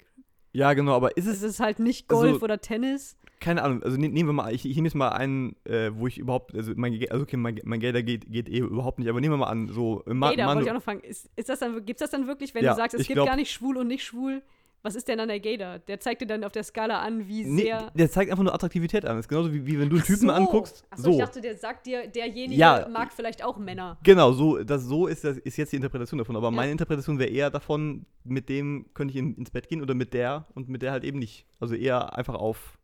ja, 0.52 0.72
genau, 0.74 0.94
aber 0.94 1.16
ist 1.16 1.26
Es 1.26 1.38
es, 1.38 1.42
ist 1.42 1.60
halt 1.60 1.78
nicht 1.78 2.08
Golf 2.08 2.34
Also- 2.34 2.44
oder 2.44 2.60
Tennis. 2.60 3.16
keine 3.40 3.62
Ahnung, 3.62 3.82
also 3.82 3.96
ne, 3.98 4.08
nehmen 4.08 4.28
wir 4.28 4.32
mal, 4.32 4.54
ich, 4.54 4.64
ich 4.66 4.74
nehme 4.76 4.88
jetzt 4.88 4.94
mal 4.94 5.10
einen, 5.10 5.54
äh, 5.64 5.90
wo 5.94 6.06
ich 6.06 6.18
überhaupt, 6.18 6.54
also 6.54 6.72
mein, 6.76 6.98
also 7.10 7.22
okay, 7.24 7.36
mein, 7.36 7.60
mein 7.64 7.80
Gelder 7.80 8.02
geht, 8.02 8.30
geht 8.32 8.48
eh 8.48 8.58
überhaupt 8.58 8.98
nicht, 8.98 9.08
aber 9.08 9.20
nehmen 9.20 9.34
wir 9.34 9.38
mal 9.38 9.46
an, 9.50 9.68
so 9.68 10.02
Ma 10.06 10.30
Gator, 10.30 10.44
Manu- 10.46 10.56
wollte 10.56 10.62
ich 10.66 10.70
auch 10.70 10.74
noch 10.74 10.82
fragen. 10.82 11.00
Ist, 11.00 11.30
ist 11.36 11.48
das 11.48 11.58
dann, 11.60 11.84
gibt's 11.84 12.00
das 12.00 12.10
dann 12.10 12.26
wirklich, 12.26 12.54
wenn 12.54 12.64
Ja, 12.64 12.70
du 12.72 12.76
sagst, 12.76 12.94
es 12.94 13.06
gibt 13.06 13.16
glaub- 13.16 13.26
gar 13.28 13.36
nicht 13.36 13.52
schwul 13.52 13.76
und 13.76 13.86
nicht 13.88 14.04
schwul? 14.04 14.42
Was 14.86 14.94
ist 14.94 15.08
denn 15.08 15.18
dann 15.18 15.26
der 15.28 15.40
Gator? 15.40 15.80
Der 15.80 15.98
zeigt 15.98 16.20
dir 16.22 16.26
dann 16.26 16.44
auf 16.44 16.52
der 16.52 16.62
Skala 16.62 17.00
an, 17.00 17.26
wie 17.26 17.44
Nee, 17.44 17.62
sehr. 17.62 17.90
der 17.92 18.08
zeigt 18.08 18.30
einfach 18.30 18.44
nur 18.44 18.54
Attraktivität 18.54 19.04
an. 19.04 19.16
Das 19.16 19.24
ist 19.24 19.28
genauso 19.28 19.52
wie, 19.52 19.66
wie 19.66 19.80
wenn 19.80 19.90
du 19.90 19.96
einen 19.96 20.04
Typen 20.04 20.28
so. 20.28 20.32
anguckst. 20.32 20.84
Achso, 20.90 21.02
so. 21.02 21.10
ich 21.10 21.18
dachte, 21.18 21.40
der 21.40 21.56
sagt 21.56 21.86
dir, 21.86 22.06
derjenige 22.06 22.54
Ja. 22.60 22.86
mag 22.88 23.12
vielleicht 23.12 23.42
auch 23.42 23.58
Männer. 23.58 23.98
Genau, 24.04 24.30
so, 24.32 24.62
das, 24.62 24.84
so 24.84 25.08
ist, 25.08 25.24
das, 25.24 25.38
ist 25.38 25.56
jetzt 25.56 25.72
die 25.72 25.76
Interpretation 25.76 26.18
davon. 26.18 26.36
Aber 26.36 26.46
Ja. 26.46 26.50
meine 26.52 26.70
Interpretation 26.70 27.18
wäre 27.18 27.30
eher 27.30 27.50
davon, 27.50 28.06
mit 28.22 28.48
dem 28.48 28.86
könnte 28.94 29.10
ich 29.12 29.18
in, 29.18 29.34
ins 29.34 29.50
Bett 29.50 29.68
gehen 29.68 29.82
oder 29.82 29.94
mit 29.94 30.14
der 30.14 30.46
und 30.54 30.68
mit 30.68 30.82
der 30.82 30.92
halt 30.92 31.02
eben 31.02 31.18
nicht. 31.18 31.46
Also 31.58 31.74
eher 31.74 32.16
einfach 32.16 32.34
auf 32.36 32.78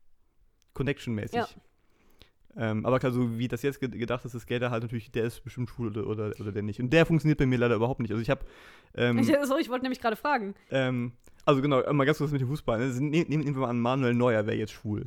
Connection-mäßig. 0.75 1.37
Ja. 1.37 1.47
Ähm, 2.57 2.85
aber 2.85 2.99
klar, 2.99 3.13
so 3.13 3.39
wie 3.39 3.49
das 3.49 3.63
jetzt 3.63 3.81
ge- 3.81 3.89
gedacht 3.89 4.25
ist, 4.25 4.35
ist 4.35 4.47
Gator 4.47 4.71
halt 4.71 4.83
natürlich, 4.83 5.11
der 5.11 5.25
ist 5.25 5.43
bestimmt 5.43 5.71
schwul 5.71 5.89
oder, 5.89 6.07
oder, 6.07 6.33
oder 6.39 6.53
der 6.53 6.63
nicht. 6.63 6.81
Und 6.81 6.93
der 6.93 7.07
funktioniert 7.07 7.39
bei 7.39 7.47
mir 7.47 7.59
leider 7.59 7.77
überhaupt 7.77 8.01
nicht. 8.01 8.11
Also 8.11 8.21
ich 8.21 8.29
habe, 8.31 8.43
ähm, 8.95 9.19
Ich, 9.19 9.27
so, 9.45 9.57
ich 9.57 9.69
wollte 9.71 9.85
nämlich 9.85 10.01
gerade 10.01 10.17
fragen. 10.17 10.55
ähm, 10.71 11.13
also 11.45 11.61
genau, 11.63 11.83
mal 11.93 12.05
ganz 12.05 12.19
kurz 12.19 12.31
mit 12.31 12.41
dem 12.41 12.49
Fußball. 12.49 12.79
Ne? 12.79 12.87
Nehmen, 13.01 13.29
nehmen 13.29 13.45
wir 13.55 13.63
mal 13.63 13.69
an, 13.71 13.81
Manuel 13.81 14.15
Neuer 14.15 14.47
wäre 14.47 14.57
jetzt 14.57 14.73
schwul. 14.73 15.07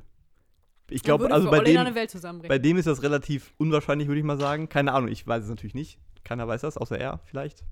Ich 0.90 1.02
glaube, 1.02 1.32
also 1.32 1.50
bei 1.50 1.62
dem, 1.62 1.96
Welt 1.96 2.48
bei 2.48 2.60
dem 2.60 2.78
ist 2.78 2.86
das 2.86 3.02
relativ 3.04 3.54
unwahrscheinlich, 3.58 4.08
würde 4.08 4.20
ich 4.20 4.26
mal 4.26 4.38
sagen. 4.40 4.68
Keine 4.70 4.94
Ahnung, 4.94 5.10
ich 5.10 5.26
weiß 5.26 5.44
es 5.44 5.50
natürlich 5.50 5.74
nicht. 5.76 5.98
Keiner 6.24 6.48
weiß 6.48 6.62
das, 6.62 6.78
außer 6.78 7.00
er 7.00 7.22
vielleicht. 7.26 7.64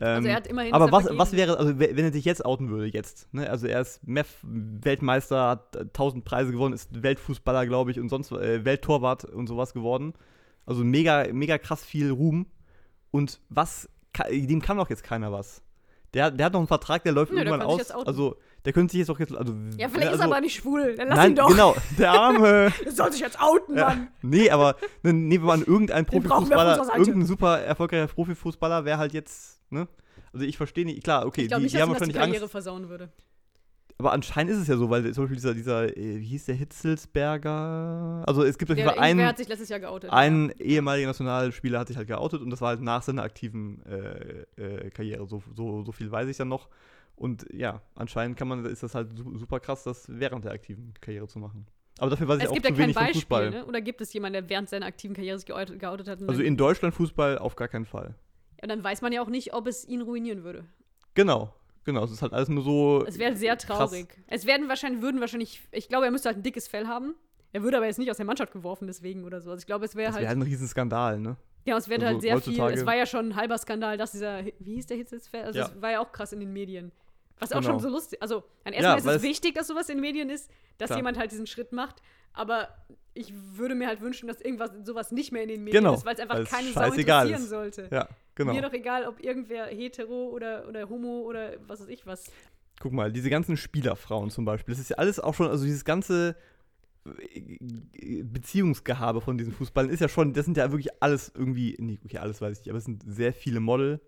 Ähm, 0.00 0.06
also 0.16 0.28
er 0.28 0.36
hat 0.36 0.46
immerhin. 0.46 0.72
aber 0.74 0.86
er 0.86 0.92
was, 0.92 1.08
was 1.10 1.32
wäre, 1.32 1.58
also 1.58 1.78
we- 1.78 1.90
wenn 1.94 2.04
er 2.04 2.12
sich 2.12 2.24
jetzt 2.24 2.44
outen 2.44 2.70
würde, 2.70 2.86
jetzt, 2.86 3.32
ne? 3.34 3.48
Also 3.50 3.66
er 3.66 3.80
ist 3.80 4.00
MEF-Weltmeister, 4.06 5.48
hat 5.48 5.76
äh, 5.76 5.80
1000 5.80 6.24
Preise 6.24 6.52
gewonnen, 6.52 6.74
ist 6.74 7.02
Weltfußballer, 7.02 7.66
glaube 7.66 7.90
ich, 7.90 8.00
und 8.00 8.08
sonst 8.08 8.30
äh, 8.32 8.64
Welttorwart 8.64 9.24
und 9.24 9.46
sowas 9.46 9.72
geworden. 9.74 10.14
Also 10.66 10.84
mega, 10.84 11.26
mega 11.32 11.58
krass 11.58 11.84
viel 11.84 12.10
Ruhm. 12.10 12.46
Und 13.10 13.40
was, 13.48 13.88
dem 14.30 14.60
kann 14.60 14.76
doch 14.76 14.90
jetzt 14.90 15.02
keiner 15.02 15.32
was. 15.32 15.62
Der, 16.14 16.30
der 16.30 16.46
hat 16.46 16.52
noch 16.54 16.60
einen 16.60 16.68
Vertrag, 16.68 17.02
der 17.04 17.12
läuft 17.12 17.32
Nö, 17.32 17.38
der 17.38 17.46
irgendwann 17.46 17.66
aus. 17.68 17.90
Also, 17.90 18.36
der 18.64 18.72
könnte 18.72 18.92
sich 18.92 19.00
jetzt 19.00 19.10
auch 19.10 19.18
jetzt. 19.18 19.34
Also, 19.34 19.52
Ja, 19.76 19.88
vielleicht 19.88 20.08
also, 20.08 20.14
ist 20.14 20.20
er 20.20 20.24
aber 20.26 20.40
nicht 20.40 20.54
schwul. 20.56 20.94
Dann 20.96 21.08
lass 21.08 21.16
Nein, 21.18 21.30
ihn 21.32 21.36
doch. 21.36 21.48
genau, 21.48 21.76
der 21.98 22.12
arme. 22.12 22.72
Er 22.84 22.92
soll 22.92 23.12
sich 23.12 23.20
jetzt 23.20 23.40
outen, 23.40 23.76
Ja, 23.76 23.88
Mann. 23.88 24.08
nee, 24.22 24.50
aber 24.50 24.76
nehmen 25.02 25.30
wir 25.30 25.40
mal 25.40 25.60
irgendein 25.62 26.06
Profifußballer, 26.06 26.96
irgendein 26.96 27.26
super 27.26 27.60
erfolgreicher 27.60 28.06
Profifußballer 28.08 28.84
wäre 28.86 28.96
halt 28.98 29.12
jetzt, 29.12 29.57
ne? 29.70 29.88
Also 30.32 30.44
ich 30.46 30.56
verstehe 30.56 30.84
nicht, 30.84 31.02
klar, 31.04 31.26
okay, 31.26 31.42
ich 31.42 31.48
glaube 31.48 31.60
die, 31.60 31.64
nicht, 31.64 31.74
die 31.74 31.78
dass 31.78 31.82
haben 31.88 31.92
das 31.94 31.98
die 31.98 32.14
wahrscheinlich 32.14 32.22
Karriere 32.22 32.42
Angst, 32.44 32.52
versauen 32.52 32.88
würde. 32.88 33.08
aber 33.98 34.12
anscheinend 34.12 34.52
ist 34.52 34.58
es 34.58 34.68
ja 34.68 34.76
so, 34.76 34.90
weil 34.90 35.10
zum 35.14 35.24
Beispiel 35.24 35.36
dieser, 35.36 35.54
dieser, 35.54 35.96
äh, 35.96 36.20
wie 36.20 36.26
hieß 36.26 36.46
der 36.46 36.54
Hitzelsberger? 36.56 38.24
Also 38.26 38.44
es 38.44 38.58
gibt 38.58 38.70
auf 38.70 38.76
jeden 38.76 38.88
Fall 38.88 38.98
einen, 38.98 39.24
hat 39.26 39.38
sich 39.38 39.48
letztes 39.48 39.68
Jahr 39.68 39.80
geoutet. 39.80 40.10
einen 40.12 40.50
ehemaliger 40.58 41.08
Nationalspieler 41.08 41.80
hat 41.80 41.88
sich 41.88 41.96
halt 41.96 42.08
geoutet 42.08 42.42
und 42.42 42.50
das 42.50 42.60
war 42.60 42.68
halt 42.70 42.80
nach 42.82 43.02
seiner 43.02 43.22
aktiven 43.22 43.82
äh, 43.86 44.44
äh, 44.86 44.90
Karriere. 44.90 45.26
So, 45.26 45.42
so, 45.54 45.84
so 45.84 45.92
viel 45.92 46.10
weiß 46.10 46.28
ich 46.28 46.36
dann 46.36 46.48
noch. 46.48 46.68
Und 47.16 47.46
ja, 47.52 47.80
anscheinend 47.96 48.36
kann 48.36 48.46
man, 48.46 48.64
ist 48.66 48.82
das 48.82 48.94
halt 48.94 49.16
su- 49.16 49.36
super 49.38 49.58
krass, 49.58 49.82
das 49.82 50.04
während 50.08 50.44
der 50.44 50.52
aktiven 50.52 50.94
Karriere 51.00 51.26
zu 51.26 51.38
machen. 51.40 51.66
Aber 51.98 52.10
dafür 52.10 52.28
weiß 52.28 52.38
ich 52.38 52.44
Es 52.44 52.50
auch 52.50 52.54
gibt 52.54 52.66
ja 52.66 52.70
kein 52.70 52.78
wenig 52.78 52.94
von 52.94 53.02
Beispiel, 53.06 53.20
Fußball. 53.22 53.50
ne? 53.50 53.66
Oder 53.66 53.80
gibt 53.80 54.00
es 54.00 54.12
jemanden, 54.12 54.34
der 54.34 54.48
während 54.48 54.68
seiner 54.68 54.86
aktiven 54.86 55.14
Karriere 55.16 55.36
sich 55.36 55.46
geoutet, 55.46 55.80
geoutet 55.80 56.06
hat? 56.06 56.22
Also 56.28 56.42
in 56.42 56.56
Deutschland 56.56 56.94
Fußball 56.94 57.38
auf 57.38 57.56
gar 57.56 57.66
keinen 57.66 57.86
Fall. 57.86 58.14
Ja, 58.60 58.66
dann 58.68 58.82
weiß 58.82 59.02
man 59.02 59.12
ja 59.12 59.22
auch 59.22 59.28
nicht, 59.28 59.52
ob 59.54 59.66
es 59.66 59.86
ihn 59.86 60.02
ruinieren 60.02 60.44
würde. 60.44 60.64
Genau, 61.14 61.54
genau. 61.84 62.04
Es 62.04 62.10
ist 62.10 62.22
halt 62.22 62.32
alles 62.32 62.48
nur 62.48 62.62
so. 62.62 63.04
Es 63.06 63.18
wäre 63.18 63.36
sehr 63.36 63.56
krass. 63.56 63.78
traurig. 63.90 64.08
Es 64.26 64.46
werden 64.46 64.68
wahrscheinlich, 64.68 65.02
würden 65.02 65.20
wahrscheinlich, 65.20 65.62
ich 65.72 65.88
glaube, 65.88 66.04
er 66.06 66.10
müsste 66.10 66.28
halt 66.28 66.38
ein 66.38 66.42
dickes 66.42 66.68
Fell 66.68 66.86
haben. 66.86 67.14
Er 67.52 67.62
würde 67.62 67.78
aber 67.78 67.86
jetzt 67.86 67.98
nicht 67.98 68.10
aus 68.10 68.18
der 68.18 68.26
Mannschaft 68.26 68.52
geworfen 68.52 68.86
deswegen 68.86 69.24
oder 69.24 69.40
so. 69.40 69.50
Also 69.50 69.60
ich 69.60 69.66
glaube, 69.66 69.84
es 69.86 69.96
wäre 69.96 70.06
Das 70.08 70.14
halt, 70.16 70.22
wäre 70.22 70.28
halt 70.30 70.38
ein 70.38 70.42
Riesenskandal, 70.42 71.18
ne? 71.18 71.36
ja, 71.64 71.76
es 71.76 71.88
wäre 71.88 72.00
also 72.00 72.12
halt 72.12 72.22
sehr 72.22 72.40
viel, 72.40 72.60
es 72.78 72.86
war 72.86 72.94
ja 72.96 73.04
schon 73.06 73.30
ein 73.30 73.36
halber 73.36 73.58
Skandal, 73.58 73.96
dass 73.98 74.12
dieser, 74.12 74.44
wie 74.58 74.74
hieß 74.74 74.86
der 74.86 74.96
Hitzelsfeld? 74.98 75.44
Also 75.46 75.58
Ja. 75.58 75.66
es 75.66 75.82
war 75.82 75.90
ja 75.90 76.00
auch 76.00 76.12
krass 76.12 76.32
in 76.32 76.40
den 76.40 76.52
Medien. 76.52 76.92
Was 77.40 77.52
auch 77.52 77.60
Genau. 77.60 77.72
schon 77.72 77.80
so 77.80 77.88
lustig, 77.88 78.20
also 78.22 78.38
an 78.64 78.72
Ja, 78.72 78.80
erstmal 78.80 78.98
ist 78.98 79.04
weil 79.06 79.16
es 79.16 79.22
es- 79.22 79.28
wichtig, 79.28 79.54
dass 79.54 79.66
sowas 79.68 79.88
in 79.88 79.96
den 79.96 80.00
Medien 80.02 80.28
ist, 80.30 80.50
dass 80.78 80.88
Klar. 80.88 80.98
jemand 80.98 81.18
halt 81.18 81.30
diesen 81.30 81.46
Schritt 81.46 81.72
macht, 81.72 82.02
aber 82.32 82.68
ich 83.14 83.32
würde 83.56 83.74
mir 83.74 83.88
halt 83.88 84.00
wünschen, 84.00 84.28
dass 84.28 84.40
irgendwas 84.40 84.70
sowas 84.84 85.10
nicht 85.10 85.32
mehr 85.32 85.42
in 85.42 85.48
den 85.48 85.64
Medien 85.64 85.82
Genau, 85.82 85.94
ist, 85.94 86.04
weil 86.06 86.14
es 86.14 86.20
einfach 86.20 86.44
keine 86.44 86.70
Sau 86.72 86.84
interessieren 86.92 87.42
ist. 87.42 87.48
sollte. 87.48 87.88
Ja, 87.90 88.08
genau. 88.34 88.52
Mir 88.52 88.62
doch 88.62 88.72
egal, 88.72 89.06
ob 89.06 89.22
irgendwer 89.22 89.66
hetero 89.66 90.28
oder, 90.28 90.68
oder 90.68 90.88
homo 90.88 91.22
oder 91.22 91.54
was 91.66 91.80
weiß 91.80 91.88
ich 91.88 92.06
was. 92.06 92.30
Guck 92.80 92.92
mal, 92.92 93.10
diese 93.10 93.28
ganzen 93.28 93.56
Spielerfrauen 93.56 94.30
zum 94.30 94.44
Beispiel, 94.44 94.72
das 94.72 94.80
ist 94.80 94.90
ja 94.90 94.98
alles 94.98 95.18
auch 95.18 95.34
schon, 95.34 95.48
also 95.48 95.64
dieses 95.64 95.84
ganze 95.84 96.36
äh, 97.20 98.22
Beziehungsgehabe 98.22 99.20
von 99.20 99.36
diesen 99.36 99.52
Fußballern 99.52 99.90
ist 99.90 100.00
ja 100.00 100.08
schon, 100.08 100.32
das 100.32 100.44
sind 100.44 100.56
ja 100.56 100.70
wirklich 100.70 100.90
alles 101.02 101.32
irgendwie, 101.34 101.76
nee, 101.80 101.98
okay, 102.04 102.18
alles 102.18 102.40
weiß 102.40 102.52
ich 102.52 102.64
nicht, 102.64 102.70
aber 102.70 102.78
es 102.78 102.84
sind 102.84 103.02
sehr 103.06 103.32
viele 103.32 103.58
Model. 103.60 104.00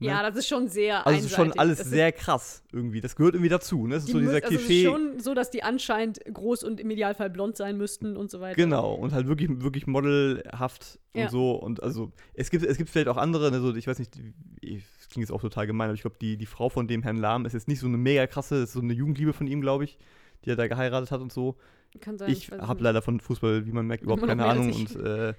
Ne? 0.00 0.06
Ja, 0.06 0.22
das 0.22 0.36
ist 0.36 0.46
schon 0.46 0.68
sehr 0.68 1.04
also 1.06 1.26
ist 1.26 1.30
schon 1.32 1.40
einseitig. 1.46 1.60
alles 1.60 1.78
Das 1.78 1.90
sehr 1.90 2.12
krass 2.12 2.62
irgendwie. 2.72 3.00
Das 3.00 3.16
gehört 3.16 3.34
irgendwie 3.34 3.48
dazu, 3.48 3.86
ne? 3.88 3.96
Das 3.96 4.04
ist 4.04 4.12
so 4.12 4.20
dieser 4.20 4.34
also 4.34 4.46
Klischee. 4.46 4.82
Es 4.82 4.84
ist 4.84 4.90
schon 4.92 5.18
so, 5.18 5.34
dass 5.34 5.50
die 5.50 5.64
anscheinend 5.64 6.20
groß 6.32 6.62
und 6.62 6.78
im 6.78 6.88
Idealfall 6.90 7.30
blond 7.30 7.56
sein 7.56 7.76
müssten 7.76 8.16
und 8.16 8.30
so 8.30 8.40
weiter. 8.40 8.54
Genau, 8.54 8.94
und 8.94 9.12
halt 9.12 9.26
wirklich, 9.26 9.48
wirklich 9.60 9.88
modelhaft 9.88 11.00
Ja. 11.14 11.24
und 11.24 11.30
so. 11.32 11.52
Und 11.52 11.82
also, 11.82 12.12
es 12.34 12.50
gibt, 12.50 12.64
es 12.64 12.76
gibt 12.76 12.90
vielleicht 12.90 13.08
auch 13.08 13.16
andere, 13.16 13.50
ne, 13.50 13.58
so, 13.60 13.74
ich 13.74 13.88
weiß 13.88 13.98
nicht, 13.98 14.12
ich- 14.60 14.84
das 14.98 15.08
klingt 15.08 15.28
jetzt 15.28 15.32
auch 15.32 15.40
total 15.40 15.66
gemein, 15.66 15.86
aber 15.88 15.94
ich 15.94 16.02
glaube, 16.02 16.16
die, 16.20 16.36
die 16.36 16.46
Frau 16.46 16.68
von 16.68 16.86
dem 16.86 17.02
Herrn 17.02 17.16
Lahm 17.16 17.44
ist 17.46 17.54
jetzt 17.54 17.66
nicht 17.66 17.80
so 17.80 17.86
eine 17.88 17.96
mega 17.96 18.26
krasse, 18.28 18.62
ist 18.62 18.74
so 18.74 18.80
eine 18.80 18.92
Jugendliebe 18.92 19.32
von 19.32 19.46
ihm, 19.46 19.60
glaube 19.60 19.82
ich, 19.84 19.98
die 20.44 20.50
er 20.50 20.56
da 20.56 20.68
geheiratet 20.68 21.10
hat 21.10 21.20
und 21.20 21.32
so. 21.32 21.56
Kann 22.00 22.18
sein. 22.18 22.30
Ich 22.30 22.50
habe 22.52 22.84
leider 22.84 23.02
von 23.02 23.18
Fußball, 23.18 23.66
wie 23.66 23.72
man 23.72 23.86
merkt, 23.86 24.04
überhaupt 24.04 24.26
keine 24.26 24.44
Ahnung. 24.44 24.72
Und 24.72 24.94
äh, 24.96 25.34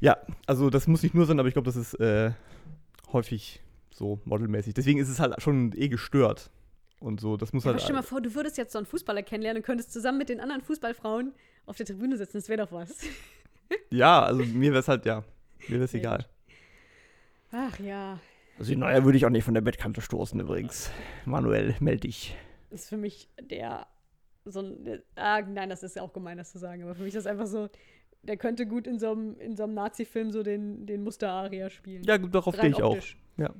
ja, 0.00 0.16
also 0.46 0.70
das 0.70 0.86
muss 0.86 1.02
nicht 1.02 1.14
nur 1.14 1.26
sein, 1.26 1.38
aber 1.38 1.48
ich 1.48 1.54
glaube, 1.54 1.66
das 1.66 1.76
ist 1.76 1.94
äh, 1.94 2.30
häufig 3.12 3.60
so 3.90 4.20
modelmäßig. 4.24 4.74
Deswegen 4.74 4.98
ist 4.98 5.08
es 5.08 5.20
halt 5.20 5.40
schon 5.42 5.72
eh 5.76 5.88
gestört. 5.88 6.50
Und 7.00 7.20
so, 7.20 7.36
das 7.36 7.52
muss 7.52 7.64
Ja, 7.64 7.70
aber 7.70 7.74
halt. 7.76 7.82
stell 7.82 7.94
dir 7.94 8.00
mal 8.00 8.06
vor, 8.06 8.20
du 8.20 8.34
würdest 8.34 8.58
jetzt 8.58 8.72
so 8.72 8.78
einen 8.78 8.86
Fußballer 8.86 9.22
kennenlernen 9.22 9.62
und 9.62 9.66
könntest 9.66 9.92
zusammen 9.92 10.18
mit 10.18 10.28
den 10.28 10.40
anderen 10.40 10.60
Fußballfrauen 10.62 11.32
auf 11.66 11.76
der 11.76 11.86
Tribüne 11.86 12.16
sitzen. 12.18 12.36
Das 12.38 12.48
wäre 12.48 12.62
doch 12.64 12.72
was. 12.72 12.90
ja, 13.90 14.22
also 14.22 14.42
mir 14.44 14.70
wäre 14.72 14.80
es 14.80 14.88
halt, 14.88 15.06
ja, 15.06 15.24
mir 15.68 15.76
wäre 15.76 15.84
es 15.84 15.94
egal. 15.94 16.26
Ach 17.52 17.78
ja, 17.80 18.20
Also 18.58 18.74
Neue 18.74 19.04
würde 19.04 19.16
ich 19.18 19.24
auch 19.26 19.30
nicht 19.30 19.44
von 19.44 19.54
der 19.54 19.60
Bettkante 19.62 20.00
stoßen 20.02 20.38
übrigens. 20.38 20.90
Manuel, 21.24 21.74
meld 21.80 22.04
dich. 22.04 22.36
das 22.70 22.82
ist 22.82 22.88
für 22.90 22.96
mich 22.96 23.28
der 23.40 23.86
so 24.44 24.60
ein. 24.60 25.02
Ah, 25.16 25.40
nein, 25.42 25.68
das 25.68 25.82
ist 25.82 25.96
ja 25.96 26.02
auch 26.02 26.12
gemein, 26.12 26.38
das 26.38 26.52
zu 26.52 26.58
sagen, 26.58 26.82
aber 26.82 26.94
für 26.94 27.02
mich 27.02 27.14
ist 27.14 27.24
das 27.24 27.30
einfach 27.30 27.46
so. 27.46 27.68
Der 28.22 28.36
könnte 28.36 28.66
gut 28.66 28.86
in 28.86 28.98
so 28.98 29.12
einem, 29.12 29.38
in 29.38 29.56
so 29.56 29.62
einem 29.64 29.74
Nazi-Film 29.74 30.30
so 30.30 30.42
den, 30.42 30.86
den 30.86 31.02
Muster-Aria 31.02 31.70
spielen. 31.70 32.04
Ja, 32.04 32.16
gut, 32.16 32.34
darauf 32.34 32.54
stehe 32.54 32.70
ich 32.70 32.82
auch. 32.82 32.92
optisch. 32.92 33.16
Ja. 33.36 33.54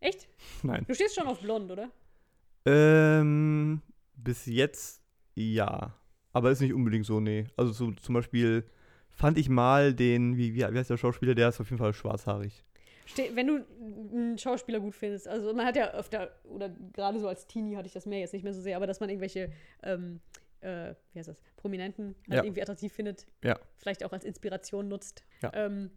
Echt? 0.00 0.28
Nein. 0.62 0.84
Du 0.88 0.94
stehst 0.94 1.14
schon 1.14 1.26
auf 1.26 1.40
blond, 1.40 1.70
oder? 1.70 1.90
Ähm, 2.66 3.82
bis 4.16 4.46
jetzt 4.46 5.02
ja. 5.34 5.94
Aber 6.32 6.50
ist 6.50 6.60
nicht 6.60 6.74
unbedingt 6.74 7.06
so, 7.06 7.20
nee. 7.20 7.46
Also 7.56 7.72
so, 7.72 7.92
zum 7.92 8.14
Beispiel 8.14 8.64
fand 9.10 9.38
ich 9.38 9.48
mal 9.48 9.94
den, 9.94 10.36
wie, 10.36 10.54
wie, 10.54 10.58
wie 10.58 10.78
heißt 10.78 10.90
der 10.90 10.96
Schauspieler, 10.96 11.34
der 11.34 11.48
ist 11.48 11.60
auf 11.60 11.68
jeden 11.70 11.78
Fall 11.78 11.92
schwarzhaarig. 11.92 12.64
Ste 13.06 13.30
wenn 13.34 13.46
du 13.46 13.64
einen 14.12 14.38
Schauspieler 14.38 14.78
gut 14.78 14.94
findest, 14.94 15.26
also 15.26 15.52
man 15.52 15.66
hat 15.66 15.76
ja 15.76 15.92
öfter, 15.92 16.30
oder 16.44 16.68
gerade 16.92 17.18
so 17.18 17.26
als 17.26 17.46
Teenie 17.46 17.76
hatte 17.76 17.88
ich 17.88 17.92
das 17.92 18.06
mehr, 18.06 18.20
jetzt 18.20 18.32
nicht 18.32 18.44
mehr 18.44 18.54
so 18.54 18.60
sehr, 18.60 18.76
aber 18.76 18.86
dass 18.86 19.00
man 19.00 19.08
irgendwelche, 19.08 19.50
ähm, 19.82 20.20
äh, 20.60 20.94
wie 21.12 21.18
heißt 21.18 21.28
das, 21.28 21.40
Prominenten 21.56 22.14
halt 22.28 22.38
Ja. 22.38 22.44
irgendwie 22.44 22.62
attraktiv 22.62 22.92
findet, 22.92 23.26
Ja. 23.42 23.58
vielleicht 23.76 24.04
auch 24.04 24.12
als 24.12 24.24
Inspiration 24.24 24.88
nutzt. 24.88 25.24
Ja. 25.42 25.50
Ähm, 25.54 25.90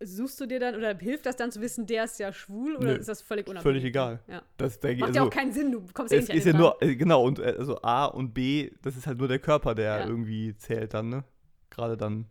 suchst 0.00 0.40
du 0.40 0.46
dir 0.46 0.58
dann, 0.58 0.74
oder 0.74 0.96
hilft 0.98 1.26
das 1.26 1.36
dann 1.36 1.52
zu 1.52 1.60
wissen, 1.60 1.86
der 1.86 2.04
ist 2.04 2.18
ja 2.18 2.32
schwul, 2.32 2.74
oder 2.76 2.86
Nö, 2.86 2.94
ist 2.96 3.08
das 3.08 3.22
völlig 3.22 3.46
unabhängig? 3.46 3.62
völlig 3.62 3.84
egal. 3.84 4.20
Ja. 4.26 4.42
Das 4.56 4.80
denke 4.80 5.02
Macht 5.02 5.14
ja 5.14 5.22
also, 5.22 5.28
auch 5.30 5.34
keinen 5.34 5.52
Sinn, 5.52 5.70
du 5.70 5.80
kommst 5.94 6.12
es 6.12 6.22
nicht 6.22 6.30
an 6.32 6.36
ist 6.38 6.44
ja 6.44 6.50
Plan. 6.52 6.62
nur, 6.62 6.82
äh, 6.82 6.96
genau, 6.96 7.24
und 7.24 7.38
äh, 7.38 7.54
also 7.56 7.80
A 7.82 8.06
und 8.06 8.34
B, 8.34 8.72
das 8.82 8.96
ist 8.96 9.06
halt 9.06 9.18
nur 9.18 9.28
der 9.28 9.38
Körper, 9.38 9.74
der 9.76 10.00
Ja. 10.00 10.06
irgendwie 10.06 10.56
zählt 10.56 10.92
dann, 10.94 11.08
ne? 11.08 11.24
Gerade 11.70 11.96
dann. 11.96 12.26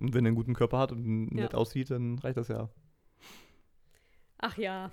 Und 0.00 0.14
wenn 0.14 0.24
er 0.24 0.28
einen 0.28 0.36
guten 0.36 0.54
Körper 0.54 0.78
hat 0.78 0.90
und 0.92 1.28
Ja. 1.36 1.42
nett 1.42 1.54
aussieht, 1.54 1.90
dann 1.90 2.18
reicht 2.20 2.36
das 2.38 2.48
ja. 2.48 2.70
Ach 4.38 4.56
ja. 4.56 4.90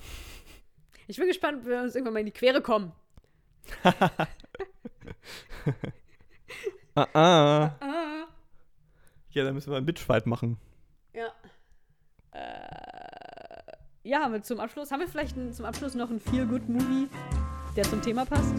Ich 1.07 1.17
bin 1.17 1.27
gespannt, 1.27 1.63
wenn 1.63 1.71
wir 1.71 1.81
uns 1.83 1.95
irgendwann 1.95 2.13
mal 2.15 2.19
in 2.19 2.25
die 2.25 2.31
Quere 2.33 2.61
kommen. 2.61 2.91
Ah, 6.97 7.07
ah. 7.13 7.63
Ah. 7.81 8.27
Ja, 9.31 9.43
dann 9.43 9.53
müssen 9.53 9.69
wir 9.69 9.75
einen 9.75 9.85
Bitchfight 9.85 10.25
machen. 10.27 10.57
Ja. 11.13 11.27
Äh, 12.31 14.09
ja, 14.09 14.19
haben 14.19 14.33
wir 14.33 14.41
zum 14.43 14.61
Abschluss. 14.61 14.91
Haben 14.91 15.01
wir 15.01 15.07
vielleicht 15.09 15.35
ein, 15.35 15.51
zum 15.51 15.65
Abschluss 15.65 15.93
noch 15.93 16.09
einen 16.09 16.21
Feel-Good-Movie, 16.21 17.09
der 17.75 17.83
zum 17.83 18.01
Thema 18.01 18.25
passt? 18.25 18.55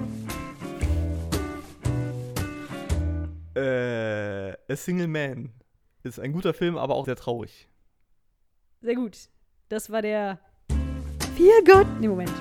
Äh, 3.54 4.52
A 4.70 4.76
Single 4.76 5.08
Man 5.08 5.52
ist 6.02 6.20
ein 6.20 6.32
guter 6.32 6.52
Film, 6.52 6.76
aber 6.76 6.94
auch 6.94 7.06
sehr 7.06 7.16
traurig. 7.16 7.68
Sehr 8.82 8.96
gut. 8.96 9.16
Das 9.70 9.90
war 9.90 10.02
der 10.02 10.38
Feel-Good. 11.36 12.00
Nee, 12.00 12.08
Moment. 12.08 12.32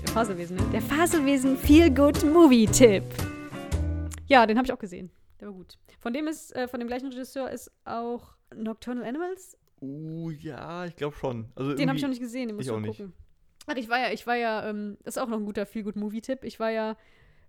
Der 0.00 0.08
Faselwesen, 0.08 0.56
ne? 0.56 0.62
Der 0.72 0.80
Faselwesen 0.80 1.58
Feel-Good-Movie-Tipp. 1.58 3.04
Ja, 4.32 4.46
den 4.46 4.56
habe 4.56 4.66
ich 4.66 4.72
auch 4.72 4.78
gesehen. 4.78 5.10
Der 5.40 5.48
war 5.48 5.54
gut. 5.54 5.78
Von 6.00 6.14
dem 6.14 6.26
ist, 6.26 6.56
äh, 6.56 6.66
von 6.66 6.80
dem 6.80 6.86
gleichen 6.86 7.08
Regisseur 7.08 7.50
ist 7.50 7.70
auch 7.84 8.34
Nocturnal 8.54 9.04
Animals. 9.04 9.58
Uh, 9.82 10.30
ja, 10.30 10.86
ich 10.86 10.96
glaube 10.96 11.14
schon. 11.16 11.52
Also 11.54 11.74
Den 11.74 11.88
habe 11.88 11.98
ich 11.98 12.02
noch 12.02 12.08
nicht 12.08 12.22
gesehen, 12.22 12.48
den 12.48 12.56
muss 12.56 12.64
ich 12.64 12.70
auch 12.70 12.76
noch 12.76 12.86
nicht. 12.86 12.96
gucken. 12.96 13.12
Ach, 13.66 13.76
ich 13.76 13.90
war 13.90 13.98
ja, 13.98 14.10
ich 14.10 14.26
war 14.26 14.36
ja, 14.36 14.70
ähm, 14.70 14.96
das 15.02 15.16
ist 15.16 15.22
auch 15.22 15.28
noch 15.28 15.36
ein 15.36 15.44
guter 15.44 15.66
Feel-Good-Movie-Tipp. 15.66 16.44
Ich 16.44 16.58
war 16.58 16.70
ja, 16.70 16.96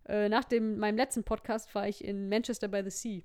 äh, 0.06 0.28
nach 0.28 0.44
dem, 0.44 0.78
meinem 0.78 0.98
letzten 0.98 1.24
Podcast 1.24 1.74
war 1.74 1.88
ich 1.88 2.04
in 2.04 2.28
Manchester 2.28 2.68
by 2.68 2.82
the 2.84 2.90
Sea. 2.90 3.22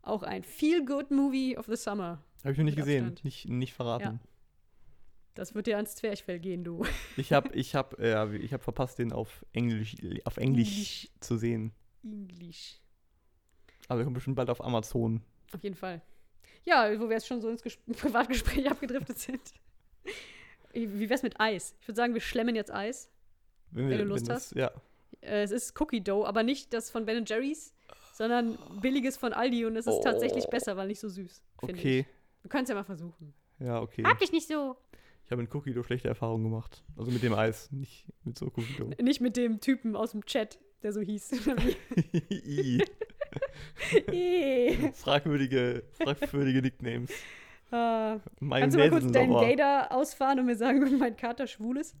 Auch 0.00 0.22
ein 0.22 0.42
Feel-Good-Movie 0.42 1.58
of 1.58 1.66
the 1.66 1.76
Summer. 1.76 2.24
Habe 2.44 2.52
ich 2.52 2.58
noch 2.58 2.64
nicht 2.64 2.78
gesehen. 2.78 3.08
Abstand. 3.08 3.24
Nicht, 3.24 3.48
nicht 3.48 3.74
verraten. 3.74 4.20
Das 5.34 5.54
wird 5.54 5.66
dir 5.66 5.76
ans 5.76 5.96
Zwerchfell 5.96 6.38
gehen, 6.38 6.64
du. 6.64 6.84
Ich 7.18 7.32
habe 7.34 7.52
ich 7.52 7.74
hab, 7.74 7.98
äh, 7.98 8.36
ich 8.36 8.54
hab 8.54 8.62
verpasst, 8.62 8.98
den 8.98 9.12
auf 9.12 9.44
Englisch, 9.52 9.96
auf 10.24 10.38
Englisch 10.38 10.68
Englisch. 10.68 11.10
zu 11.20 11.36
sehen. 11.36 11.72
Englisch. 12.02 12.80
Aber 13.88 13.98
der 13.98 14.04
kommt 14.04 14.14
bestimmt 14.14 14.36
bald 14.36 14.50
auf 14.50 14.62
Amazon. 14.64 15.22
Auf 15.52 15.62
jeden 15.62 15.76
Fall. 15.76 16.02
Ja, 16.64 16.90
wo 16.98 17.08
wir 17.08 17.16
jetzt 17.16 17.26
schon 17.28 17.40
so 17.40 17.48
ins 17.48 17.62
Ges 17.62 17.76
Privatgespräch 17.86 18.68
abgedriftet 18.70 19.18
sind. 19.18 19.40
Wie 20.72 21.08
wär's 21.08 21.22
mit 21.22 21.40
Eis? 21.40 21.74
Ich 21.80 21.88
würde 21.88 21.96
sagen, 21.96 22.14
wir 22.14 22.20
schlemmen 22.20 22.54
jetzt 22.54 22.72
Eis. 22.72 23.10
Wenn, 23.70 23.88
Wenn 23.88 23.98
du 23.98 24.04
Lust 24.04 24.28
das, 24.28 24.50
Ja. 24.52 24.70
Äh, 25.20 25.42
es 25.42 25.50
ist 25.50 25.80
Cookie 25.80 26.02
Dough, 26.02 26.26
aber 26.26 26.42
nicht 26.42 26.72
das 26.74 26.90
von 26.90 27.06
Ben 27.06 27.24
Jerry's, 27.26 27.72
sondern 28.14 28.58
billiges 28.80 29.16
von 29.16 29.32
Aldi 29.32 29.64
und 29.66 29.76
es 29.76 29.86
ist 29.86 29.94
Oh. 29.94 30.02
tatsächlich 30.02 30.46
besser, 30.48 30.76
weil 30.76 30.88
nicht 30.88 31.00
so 31.00 31.08
süß. 31.08 31.42
Okay. 31.62 32.00
Ich. 32.00 32.06
Du 32.42 32.48
kannst 32.48 32.68
ja 32.68 32.74
mal 32.74 32.84
versuchen. 32.84 33.32
Ja, 33.58 33.80
okay. 33.80 34.04
Hab 34.04 34.18
dich 34.18 34.32
nicht 34.32 34.46
so. 34.48 34.76
Ich 35.24 35.30
habe 35.32 35.42
mit 35.42 35.52
Cookie 35.54 35.72
Dough 35.72 35.84
schlechte 35.86 36.08
Erfahrungen 36.08 36.44
gemacht. 36.44 36.84
Also 36.96 37.10
mit 37.10 37.22
dem 37.22 37.34
Eis, 37.34 37.70
nicht 37.72 38.06
mit 38.24 38.38
so 38.38 38.46
Cookie 38.46 38.74
Dough. 38.78 38.90
Nicht 39.02 39.20
mit 39.20 39.36
dem 39.36 39.60
Typen 39.60 39.96
aus 39.96 40.12
dem 40.12 40.24
Chat, 40.26 40.58
der 40.82 40.92
so 40.92 41.00
hieß. 41.00 41.32
I. 42.30 42.84
Fragwürdige, 44.94 45.82
fragwürdige 45.92 46.62
Nicknames. 46.62 47.10
Ah, 47.70 48.18
Kannst 48.48 48.76
du 48.76 48.80
mal 48.80 48.90
kurz 48.90 49.10
deinen. 49.10 49.32
Gator 49.32 49.88
ausfahren 49.90 50.38
und 50.40 50.46
mir 50.46 50.56
sagen, 50.56 50.82
ob 50.84 50.98
mein 50.98 51.16
Kater 51.16 51.46
schwul 51.46 51.78
ist? 51.78 51.96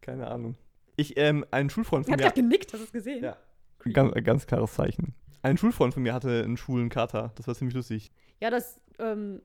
Keine 0.00 0.28
Ahnung. 0.28 0.56
Ich, 0.96 1.16
ähm, 1.16 1.44
ein 1.50 1.68
Schulfreund 1.70 2.04
Er 2.06 2.06
von 2.06 2.12
hat 2.14 2.18
mir. 2.20 2.24
gerade 2.24 2.40
genickt, 2.42 2.72
hast 2.72 2.80
du 2.80 2.84
es 2.84 2.92
gesehen? 2.92 3.24
Ja. 3.24 3.36
Ganz, 3.92 4.12
ganz 4.24 4.46
klares 4.46 4.74
Zeichen. 4.74 5.14
Ein 5.42 5.56
Schulfreund 5.56 5.94
von 5.94 6.02
mir 6.02 6.12
hatte 6.14 6.42
einen 6.44 6.56
schwulen 6.56 6.90
Kater. 6.90 7.32
Das 7.36 7.46
war 7.48 7.54
ziemlich 7.54 7.74
lustig. 7.74 8.10
Ja, 8.40 8.50
das, 8.50 8.78
ähm, 8.98 9.40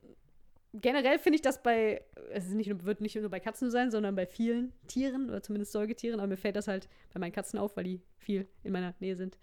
generell 0.74 1.18
finde 1.20 1.36
ich 1.38 1.42
das 1.42 1.64
bei, 1.64 2.04
es 2.32 2.50
nicht, 2.50 2.70
nur- 2.70 2.84
wird 2.86 3.00
nicht 3.02 3.16
nur 3.16 3.30
bei 3.30 3.40
Katzen 3.40 3.72
sein, 3.72 3.92
sondern 3.92 4.14
bei 4.16 4.26
vielen 4.26 4.74
Tieren 4.88 5.30
oder 5.30 5.42
zumindest 5.42 5.72
Säugetieren, 5.72 6.20
aber 6.20 6.28
mir 6.28 6.38
fällt 6.38 6.58
das 6.58 6.68
halt 6.68 6.90
bei 7.14 7.20
meinen 7.20 7.32
Katzen 7.32 7.58
auf, 7.58 7.76
weil 7.78 7.86
die 7.86 8.02
viel 8.18 8.46
in 8.64 8.74
meiner 8.74 8.94
Nähe 9.00 9.16
sind. 9.16 9.38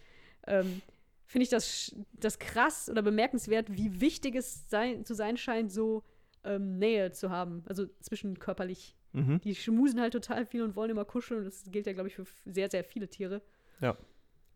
Ähm, 0.46 0.82
finde 1.26 1.44
ich 1.44 1.50
das, 1.50 1.94
das 2.12 2.38
krass 2.38 2.88
oder 2.90 3.02
bemerkenswert, 3.02 3.72
wie 3.72 4.00
wichtig 4.00 4.34
es 4.34 4.68
sein, 4.68 5.04
zu 5.04 5.14
sein 5.14 5.36
scheint, 5.36 5.72
so 5.72 6.02
ähm, 6.44 6.78
Nähe 6.78 7.12
zu 7.12 7.30
haben, 7.30 7.62
also 7.66 7.86
zwischenkörperlich. 8.00 8.96
Mhm. 9.12 9.40
Die 9.42 9.54
schmusen 9.54 10.00
halt 10.00 10.12
total 10.12 10.46
viel 10.46 10.62
und 10.62 10.74
wollen 10.76 10.90
immer 10.90 11.04
kuscheln 11.04 11.40
und 11.40 11.46
das 11.46 11.64
gilt 11.70 11.86
ja, 11.86 11.92
glaube 11.92 12.08
ich, 12.08 12.14
für 12.14 12.24
sehr, 12.46 12.70
sehr 12.70 12.84
viele 12.84 13.08
Tiere. 13.08 13.42
Ja. 13.80 13.96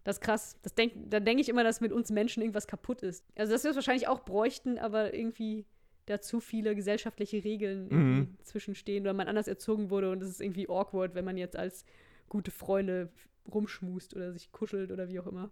Das 0.05 0.17
ist 0.17 0.21
krass. 0.21 0.57
Das 0.63 0.75
denk, 0.75 0.93
da 1.11 1.19
denke 1.21 1.41
ich 1.41 1.49
immer, 1.49 1.65
dass 1.65 1.81
mit 1.81 1.93
uns 1.93 2.11
Menschen 2.11 2.41
irgendwas 2.41 2.67
kaputt 2.67 3.03
ist. 3.03 3.25
Also, 3.37 3.53
dass 3.53 3.65
wir 3.65 3.71
es 3.71 3.77
wahrscheinlich 3.77 4.07
auch 4.07 4.25
bräuchten, 4.25 4.79
aber 4.79 5.13
irgendwie 5.13 5.67
da 6.07 6.21
zu 6.21 6.39
viele 6.41 6.75
gesellschaftliche 6.77 7.43
Regeln 7.43 7.89
Mhm. 7.89 8.37
zwischenstehen 8.45 9.03
oder 9.03 9.13
man 9.13 9.27
anders 9.27 9.49
erzogen 9.49 9.91
wurde 9.91 10.11
und 10.13 10.23
es 10.23 10.29
ist 10.31 10.41
irgendwie 10.41 10.69
awkward, 10.69 11.15
wenn 11.17 11.25
man 11.25 11.37
jetzt 11.37 11.57
als 11.57 11.85
gute 12.29 12.53
Freunde 12.53 13.11
rumschmust 13.53 14.15
oder 14.15 14.33
sich 14.33 14.53
kuschelt 14.53 14.93
oder 14.93 15.09
wie 15.09 15.19
auch 15.19 15.27
immer. 15.27 15.51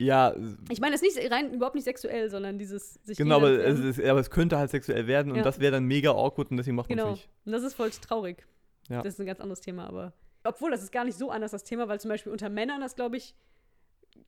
Ja, 0.00 0.34
Ich 0.70 0.80
meine, 0.80 0.94
es 0.94 1.02
ist 1.02 1.14
nicht 1.14 1.30
rein 1.30 1.52
überhaupt 1.52 1.74
nicht 1.74 1.84
sexuell, 1.84 2.30
sondern 2.30 2.56
dieses 2.58 2.94
sich 3.04 3.18
genau, 3.18 3.36
aber 3.36 3.50
es, 3.50 3.78
ist, 3.78 4.00
aber 4.02 4.18
es 4.18 4.30
könnte 4.30 4.56
halt 4.56 4.70
sexuell 4.70 5.06
werden 5.06 5.30
und 5.30 5.36
Ja. 5.38 5.42
das 5.42 5.60
wäre 5.60 5.72
dann 5.72 5.84
mega 5.84 6.10
awkward 6.12 6.50
und 6.50 6.56
deswegen 6.56 6.76
macht 6.76 6.88
man 6.88 6.98
es 6.98 7.02
Genau. 7.04 7.12
nicht. 7.14 7.28
Und 7.44 7.52
das 7.52 7.62
ist 7.62 7.74
voll 7.74 7.90
traurig. 7.90 8.46
Ja. 8.88 9.02
Das 9.02 9.12
ist 9.14 9.20
ein 9.20 9.26
ganz 9.26 9.40
anderes 9.40 9.60
Thema, 9.60 9.86
aber. 9.86 10.14
Obwohl, 10.42 10.70
das 10.70 10.82
ist 10.82 10.90
gar 10.90 11.04
nicht 11.04 11.18
so 11.18 11.30
anders 11.30 11.50
das 11.50 11.64
Thema, 11.64 11.86
weil 11.86 12.00
zum 12.00 12.08
Beispiel 12.08 12.32
unter 12.32 12.48
Männern 12.48 12.80
das, 12.80 12.96
glaube 12.96 13.18
ich, 13.18 13.34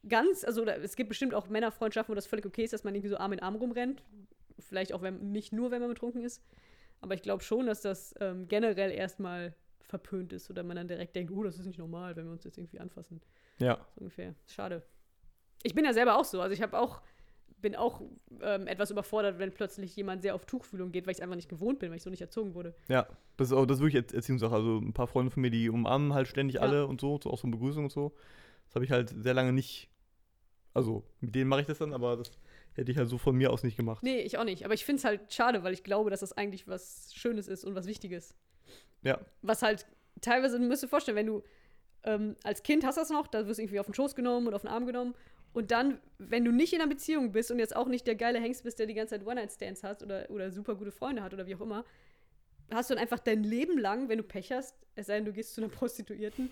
ganz, 0.08 0.44
also 0.44 0.60
oder 0.62 0.76
es 0.82 0.94
gibt 0.94 1.08
bestimmt 1.08 1.32
auch 1.34 1.48
Männerfreundschaften, 1.48 2.12
wo 2.12 2.16
das 2.16 2.26
völlig 2.26 2.44
okay 2.44 2.64
ist, 2.64 2.72
dass 2.74 2.84
man 2.84 2.94
irgendwie 2.94 3.08
so 3.08 3.16
Arm 3.16 3.32
in 3.32 3.40
Arm 3.40 3.54
rumrennt. 3.56 4.02
Vielleicht 4.58 4.92
auch 4.92 5.00
wenn, 5.00 5.32
nicht 5.32 5.52
nur, 5.54 5.70
wenn 5.70 5.80
man 5.80 5.88
betrunken 5.88 6.22
ist. 6.22 6.42
Aber 7.00 7.14
ich 7.14 7.22
glaube 7.22 7.42
schon, 7.42 7.66
dass 7.66 7.80
das 7.80 8.14
ähm, 8.20 8.46
generell 8.46 8.90
erstmal 8.92 9.54
verpönt 9.80 10.32
ist 10.34 10.50
oder 10.50 10.62
man 10.62 10.76
dann 10.76 10.86
direkt 10.88 11.16
denkt, 11.16 11.32
oh, 11.32 11.42
das 11.42 11.58
ist 11.58 11.64
nicht 11.66 11.78
normal, 11.78 12.14
wenn 12.16 12.26
wir 12.26 12.32
uns 12.32 12.44
jetzt 12.44 12.58
irgendwie 12.58 12.78
anfassen. 12.78 13.20
Ja. 13.58 13.78
So 13.94 14.02
ungefähr. 14.02 14.34
Schade. 14.46 14.82
Ich 15.62 15.74
bin 15.74 15.84
ja 15.84 15.92
selber 15.92 16.16
auch 16.18 16.24
so. 16.24 16.40
Also 16.40 16.52
ich 16.54 16.62
habe 16.62 16.78
auch, 16.78 17.00
bin 17.60 17.76
auch 17.76 18.00
ähm, 18.40 18.66
etwas 18.66 18.90
überfordert, 18.90 19.38
wenn 19.38 19.52
plötzlich 19.52 19.94
jemand 19.96 20.22
sehr 20.22 20.34
auf 20.34 20.44
Tuchfühlung 20.46 20.90
geht, 20.92 21.06
weil 21.06 21.12
ich 21.12 21.18
es 21.18 21.22
einfach 21.22 21.36
nicht 21.36 21.48
gewohnt 21.48 21.78
bin, 21.78 21.90
weil 21.90 21.96
ich 21.96 22.02
so 22.02 22.10
nicht 22.10 22.20
erzogen 22.20 22.54
wurde. 22.54 22.74
Ja, 22.88 23.06
das 23.36 23.48
ist 23.48 23.52
auch 23.52 23.66
das 23.66 23.78
ist 23.78 23.82
wirklich 23.84 24.02
Erz- 24.04 24.14
Erziehungssache. 24.14 24.54
Also 24.54 24.78
ein 24.78 24.92
paar 24.92 25.06
Freunde 25.06 25.30
von 25.30 25.40
mir, 25.42 25.50
die 25.50 25.68
umarmen 25.70 26.12
halt 26.14 26.28
ständig 26.28 26.56
Ja. 26.56 26.62
alle 26.62 26.86
und 26.86 27.00
so, 27.00 27.20
so 27.22 27.30
auch 27.30 27.38
so 27.38 27.46
eine 27.46 27.56
Begrüßung 27.56 27.84
und 27.84 27.90
so. 27.92 28.12
Das 28.66 28.74
habe 28.76 28.84
ich 28.84 28.90
halt 28.90 29.10
sehr 29.10 29.34
lange 29.34 29.52
nicht. 29.52 29.88
Also, 30.74 31.04
mit 31.20 31.34
denen 31.34 31.48
mache 31.50 31.60
ich 31.60 31.66
das 31.66 31.78
dann, 31.78 31.92
aber 31.92 32.16
das 32.16 32.30
hätte 32.72 32.90
ich 32.90 32.96
halt 32.96 33.08
so 33.10 33.18
von 33.18 33.36
mir 33.36 33.52
aus 33.52 33.62
nicht 33.62 33.76
gemacht. 33.76 34.02
Nee, 34.02 34.20
ich 34.20 34.38
auch 34.38 34.44
nicht. 34.44 34.64
Aber 34.64 34.72
ich 34.72 34.86
finde 34.86 35.00
es 35.00 35.04
halt 35.04 35.30
schade, 35.32 35.62
weil 35.64 35.74
ich 35.74 35.84
glaube, 35.84 36.08
dass 36.08 36.20
das 36.20 36.32
eigentlich 36.32 36.66
was 36.66 37.12
Schönes 37.14 37.46
ist 37.46 37.64
und 37.66 37.74
was 37.74 37.86
Wichtiges. 37.86 38.34
Ja. 39.02 39.20
Was 39.42 39.60
halt 39.60 39.84
teilweise, 40.22 40.58
du 40.58 40.66
musst 40.66 40.82
dir 40.82 40.88
vorstellen, 40.88 41.16
wenn 41.16 41.26
du 41.26 41.42
ähm, 42.04 42.36
als 42.42 42.62
Kind 42.62 42.84
hast 42.86 42.96
das 42.96 43.10
noch, 43.10 43.26
da 43.26 43.46
wirst 43.46 43.58
du 43.58 43.62
irgendwie 43.62 43.80
auf 43.80 43.86
den 43.86 43.94
Schoß 43.94 44.14
genommen 44.14 44.46
und 44.46 44.54
auf 44.54 44.62
den 44.62 44.70
Arm 44.70 44.86
genommen. 44.86 45.14
Und 45.52 45.70
dann, 45.70 46.00
wenn 46.18 46.44
du 46.44 46.50
nicht 46.52 46.72
in 46.72 46.80
einer 46.80 46.88
Beziehung 46.88 47.32
bist 47.32 47.50
und 47.50 47.58
jetzt 47.58 47.76
auch 47.76 47.86
nicht 47.88 48.06
der 48.06 48.14
geile 48.14 48.40
Hengst 48.40 48.64
bist, 48.64 48.78
der 48.78 48.86
die 48.86 48.94
ganze 48.94 49.16
Zeit 49.18 49.26
One-Night-Stands 49.26 49.82
hat 49.82 50.02
oder, 50.02 50.30
oder 50.30 50.50
super 50.50 50.74
gute 50.74 50.90
Freunde 50.92 51.22
hat 51.22 51.34
oder 51.34 51.46
wie 51.46 51.54
auch 51.54 51.60
immer, 51.60 51.84
hast 52.72 52.88
du 52.88 52.94
dann 52.94 53.02
einfach 53.02 53.18
dein 53.18 53.44
Leben 53.44 53.76
lang, 53.78 54.08
wenn 54.08 54.16
du 54.18 54.24
Pech 54.24 54.50
hast, 54.52 54.74
es 54.94 55.06
sei 55.06 55.16
denn, 55.16 55.26
du 55.26 55.32
gehst 55.32 55.54
zu 55.54 55.60
einer 55.60 55.68
Prostituierten, 55.70 56.48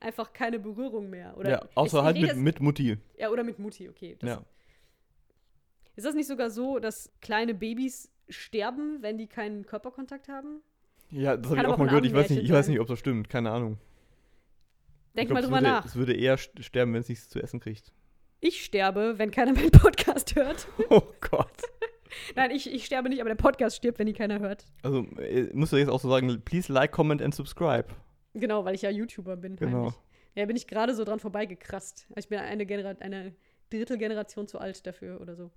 einfach 0.00 0.32
keine 0.32 0.58
Berührung 0.58 1.10
mehr. 1.10 1.36
Oder 1.36 1.50
ja, 1.50 1.68
außer 1.74 1.98
ich- 1.98 2.00
ich 2.00 2.04
halt 2.04 2.16
rede 2.16 2.26
mit, 2.26 2.34
jetzt- 2.36 2.42
mit 2.42 2.60
Mutti. 2.60 2.96
Ja, 3.18 3.30
oder 3.30 3.44
mit 3.44 3.58
Mutti, 3.58 3.88
okay. 3.88 4.16
Das, 4.18 4.30
Ja. 4.30 4.42
Ist 5.96 6.04
das 6.06 6.14
nicht 6.14 6.28
sogar 6.28 6.48
so, 6.50 6.78
dass 6.78 7.10
kleine 7.20 7.54
Babys 7.54 8.10
sterben, 8.28 9.02
wenn 9.02 9.18
die 9.18 9.26
keinen 9.26 9.66
Körperkontakt 9.66 10.28
haben? 10.28 10.60
Ja, 11.10 11.36
das 11.36 11.50
habe 11.50 11.60
ich 11.60 11.66
auch 11.66 11.76
mal 11.78 11.86
gehört. 11.86 12.06
Ich 12.06 12.14
weiß, 12.14 12.30
nicht, 12.30 12.42
ich 12.44 12.52
weiß 12.52 12.68
nicht, 12.68 12.78
ob 12.80 12.86
das 12.86 12.98
stimmt. 12.98 13.28
Keine 13.28 13.50
Ahnung. 13.50 13.78
Denk 15.16 15.28
ich 15.28 15.34
mal 15.34 15.40
glaub, 15.40 15.50
drüber 15.50 15.56
würde, 15.62 15.66
nach. 15.72 15.84
Es 15.84 15.96
würde 15.96 16.14
eher 16.14 16.38
st- 16.38 16.62
sterben, 16.62 16.92
wenn 16.94 17.00
es 17.00 17.08
nichts 17.08 17.28
zu 17.28 17.40
essen 17.42 17.58
kriegt. 17.60 17.92
Ich 18.40 18.64
sterbe, 18.64 19.18
wenn 19.18 19.30
keiner 19.30 19.52
meinen 19.52 19.70
Podcast 19.70 20.34
hört. 20.36 20.68
Oh 20.90 21.02
Gott. 21.20 21.50
Nein, 22.36 22.50
ich, 22.52 22.72
ich 22.72 22.86
sterbe 22.86 23.08
nicht, 23.08 23.20
aber 23.20 23.28
der 23.30 23.36
Podcast 23.36 23.76
stirbt, 23.76 23.98
wenn 23.98 24.06
ihn 24.06 24.14
keiner 24.14 24.38
hört. 24.38 24.64
Also, 24.82 25.04
äh, 25.18 25.50
musst 25.52 25.72
du 25.72 25.76
jetzt 25.76 25.88
auch 25.88 26.00
so 26.00 26.08
sagen, 26.08 26.40
please 26.44 26.72
like, 26.72 26.92
comment 26.92 27.20
and 27.20 27.34
subscribe. 27.34 27.84
Genau, 28.34 28.64
weil 28.64 28.74
ich 28.74 28.82
ja 28.82 28.90
YouTuber 28.90 29.36
bin. 29.36 29.56
Genau. 29.56 29.76
heimlich. 29.78 29.94
Ja, 30.34 30.46
bin 30.46 30.56
ich 30.56 30.66
gerade 30.66 30.94
so 30.94 31.04
dran 31.04 31.18
vorbeigekrast. 31.18 32.06
Ich 32.16 32.28
bin 32.28 32.38
eine, 32.38 32.64
Genera 32.64 32.94
eine 33.00 33.34
Drittelgeneration 33.70 34.46
zu 34.46 34.58
alt 34.58 34.86
dafür 34.86 35.20
oder 35.20 35.34
so. 35.36 35.50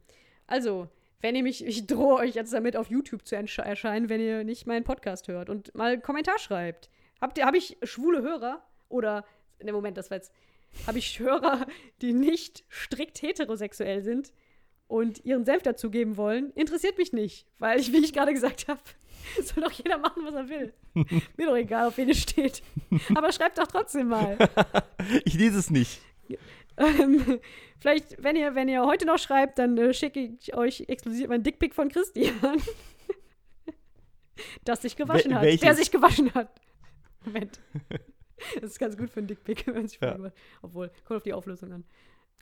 Also, 0.47 0.89
wenn 1.21 1.35
ihr 1.35 1.43
mich, 1.43 1.65
ich 1.65 1.85
drohe 1.87 2.15
euch 2.15 2.33
jetzt 2.35 2.51
damit, 2.51 2.75
auf 2.75 2.89
YouTube 2.89 3.25
zu 3.27 3.35
ersche- 3.37 3.61
erscheinen, 3.61 4.09
wenn 4.09 4.19
ihr 4.19 4.43
nicht 4.43 4.65
meinen 4.67 4.83
Podcast 4.83 5.27
hört 5.27 5.49
und 5.49 5.73
mal 5.75 5.93
einen 5.93 6.01
Kommentar 6.01 6.39
schreibt. 6.39 6.89
Habt 7.21 7.37
ihr, 7.37 7.45
habe 7.45 7.57
ich 7.57 7.77
schwule 7.83 8.21
Hörer 8.23 8.65
oder, 8.89 9.23
ne 9.63 9.71
Moment, 9.71 9.97
das 9.97 10.09
war 10.09 10.17
jetzt, 10.17 10.33
habe 10.87 10.97
ich 10.99 11.19
Hörer, 11.19 11.65
die 12.01 12.13
nicht 12.13 12.63
strikt 12.71 13.21
heterosexuell 13.21 14.01
sind 14.03 14.31
und 14.87 15.23
ihren 15.25 15.45
Senf 15.45 15.63
dazugeben 15.63 16.17
wollen? 16.17 16.51
Interessiert 16.53 16.97
mich 16.97 17.13
nicht, 17.13 17.47
weil 17.59 17.79
ich, 17.79 17.91
wie 17.93 18.03
ich 18.03 18.13
gerade 18.13 18.33
gesagt 18.33 18.67
habe, 18.67 18.81
soll 19.43 19.63
doch 19.63 19.71
jeder 19.71 19.97
machen, 19.99 20.23
was 20.25 20.33
er 20.33 20.49
will. 20.49 20.73
Mir 21.37 21.45
doch 21.47 21.55
egal, 21.55 21.87
auf 21.87 21.97
wen 21.97 22.09
es 22.09 22.19
steht. 22.21 22.61
Aber 23.15 23.31
schreibt 23.31 23.57
doch 23.57 23.67
trotzdem 23.67 24.07
mal. 24.07 24.37
Ich 25.25 25.33
lese 25.33 25.57
es 25.59 25.69
nicht. 25.71 25.99
Ähm, 26.77 27.39
vielleicht, 27.79 28.23
wenn 28.23 28.35
ihr, 28.35 28.55
wenn 28.55 28.69
ihr 28.69 28.83
heute 28.85 29.05
noch 29.05 29.17
schreibt, 29.17 29.57
dann 29.59 29.77
äh, 29.77 29.93
schicke 29.93 30.19
ich 30.39 30.55
euch 30.55 30.85
exklusiv 30.87 31.27
mein 31.27 31.43
Dickpick 31.43 31.73
von 31.75 31.89
Christian. 31.89 32.33
das 34.63 34.81
sich 34.83 34.95
gewaschen 34.95 35.31
Wel- 35.31 35.35
hat. 35.35 35.41
welches? 35.43 35.61
Der 35.61 35.75
sich 35.75 35.91
gewaschen 35.91 36.33
hat. 36.33 36.49
Moment. 37.25 37.59
Das 38.55 38.71
ist 38.71 38.79
ganz 38.79 38.97
gut 38.97 39.09
für 39.09 39.19
einen 39.19 39.27
Dickpick, 39.27 39.65
wenn 39.73 39.87
sich 39.87 39.99
Ja. 40.01 40.17
ja. 40.17 40.31
Obwohl, 40.61 40.89
kommt 41.05 41.17
auf 41.17 41.23
die 41.23 41.33
Auflösung 41.33 41.71
an. 41.71 41.83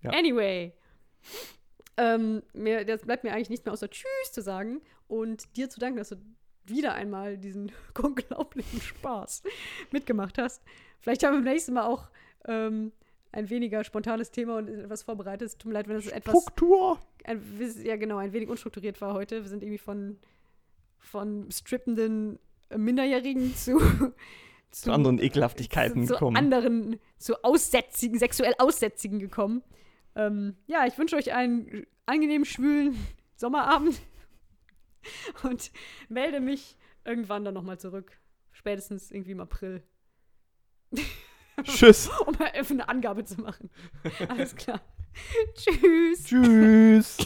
Ja. 0.02 0.12
Anyway. 0.12 0.74
Ähm, 1.98 2.44
mir, 2.54 2.86
das 2.86 3.02
bleibt 3.02 3.24
mir 3.24 3.34
eigentlich 3.34 3.50
nichts 3.50 3.66
mehr 3.66 3.74
außer 3.74 3.90
Tschüss 3.90 4.32
zu 4.32 4.42
sagen 4.42 4.82
und 5.08 5.56
dir 5.58 5.70
zu 5.70 5.80
danken, 5.80 5.98
dass 5.98 6.10
du 6.10 6.16
wieder 6.66 6.94
einmal 6.94 7.38
diesen 7.38 7.72
unglaublichen 8.02 8.80
Spaß 8.82 9.44
mitgemacht 9.92 10.38
hast. 10.38 10.64
Vielleicht 11.00 11.24
haben 11.24 11.34
wir 11.34 11.44
beim 11.44 11.54
nächsten 11.54 11.74
Mal 11.74 11.86
auch 11.86 12.10
ähm, 12.46 12.92
ein 13.32 13.50
weniger 13.50 13.84
spontanes 13.84 14.32
Thema 14.32 14.58
und 14.58 14.68
etwas 14.68 15.04
vorbereitet. 15.04 15.58
Tut 15.60 15.66
mir 15.66 15.74
leid, 15.74 15.88
wenn 15.88 15.96
das 15.96 16.08
etwas 16.08 16.42
Struktur. 16.42 17.00
ein, 17.24 17.42
ja 17.84 17.96
genau, 17.96 18.18
ein 18.18 18.34
wenig 18.34 18.50
unstrukturiert 18.50 19.00
war 19.02 19.14
heute. 19.14 19.44
Wir 19.44 19.50
sind 19.50 19.64
irgendwie 19.64 19.78
von, 19.78 20.18
von 21.00 21.50
strippenden 21.52 22.40
äh, 22.70 22.78
Minderjährigen 22.78 23.56
zu, 23.58 23.80
Zu 24.72 24.92
anderen 24.92 25.20
Ekelhaftigkeiten 25.20 26.04
zu, 26.04 26.08
zu 26.08 26.14
gekommen. 26.14 26.38
anderen, 26.38 27.00
zu 27.18 27.44
Aussätzigen, 27.44 28.20
sexuell 28.20 28.54
Aussätzigen 28.60 29.20
gekommen. 29.20 29.64
Ähm, 30.16 30.56
ja, 30.68 30.86
ich 30.86 30.98
wünsche 30.98 31.16
euch 31.16 31.34
einen 31.34 31.86
angenehmen, 32.06 32.46
schwülen 32.46 32.98
Sommerabend 33.36 34.00
und 35.44 35.72
melde 36.10 36.40
mich 36.40 36.78
irgendwann 37.06 37.46
dann 37.46 37.54
nochmal 37.54 37.80
zurück. 37.80 38.20
Spätestens 38.52 39.12
irgendwie 39.12 39.32
im 39.32 39.40
April, 39.40 39.82
Tschüss. 41.64 42.10
um 42.26 42.36
mal 42.38 42.52
eine 42.54 42.90
Angabe 42.90 43.24
zu 43.24 43.40
machen. 43.42 43.70
Alles 44.28 44.56
klar. 44.56 44.82
Tschüss. 45.56 46.26
Tschüss. 46.26 47.18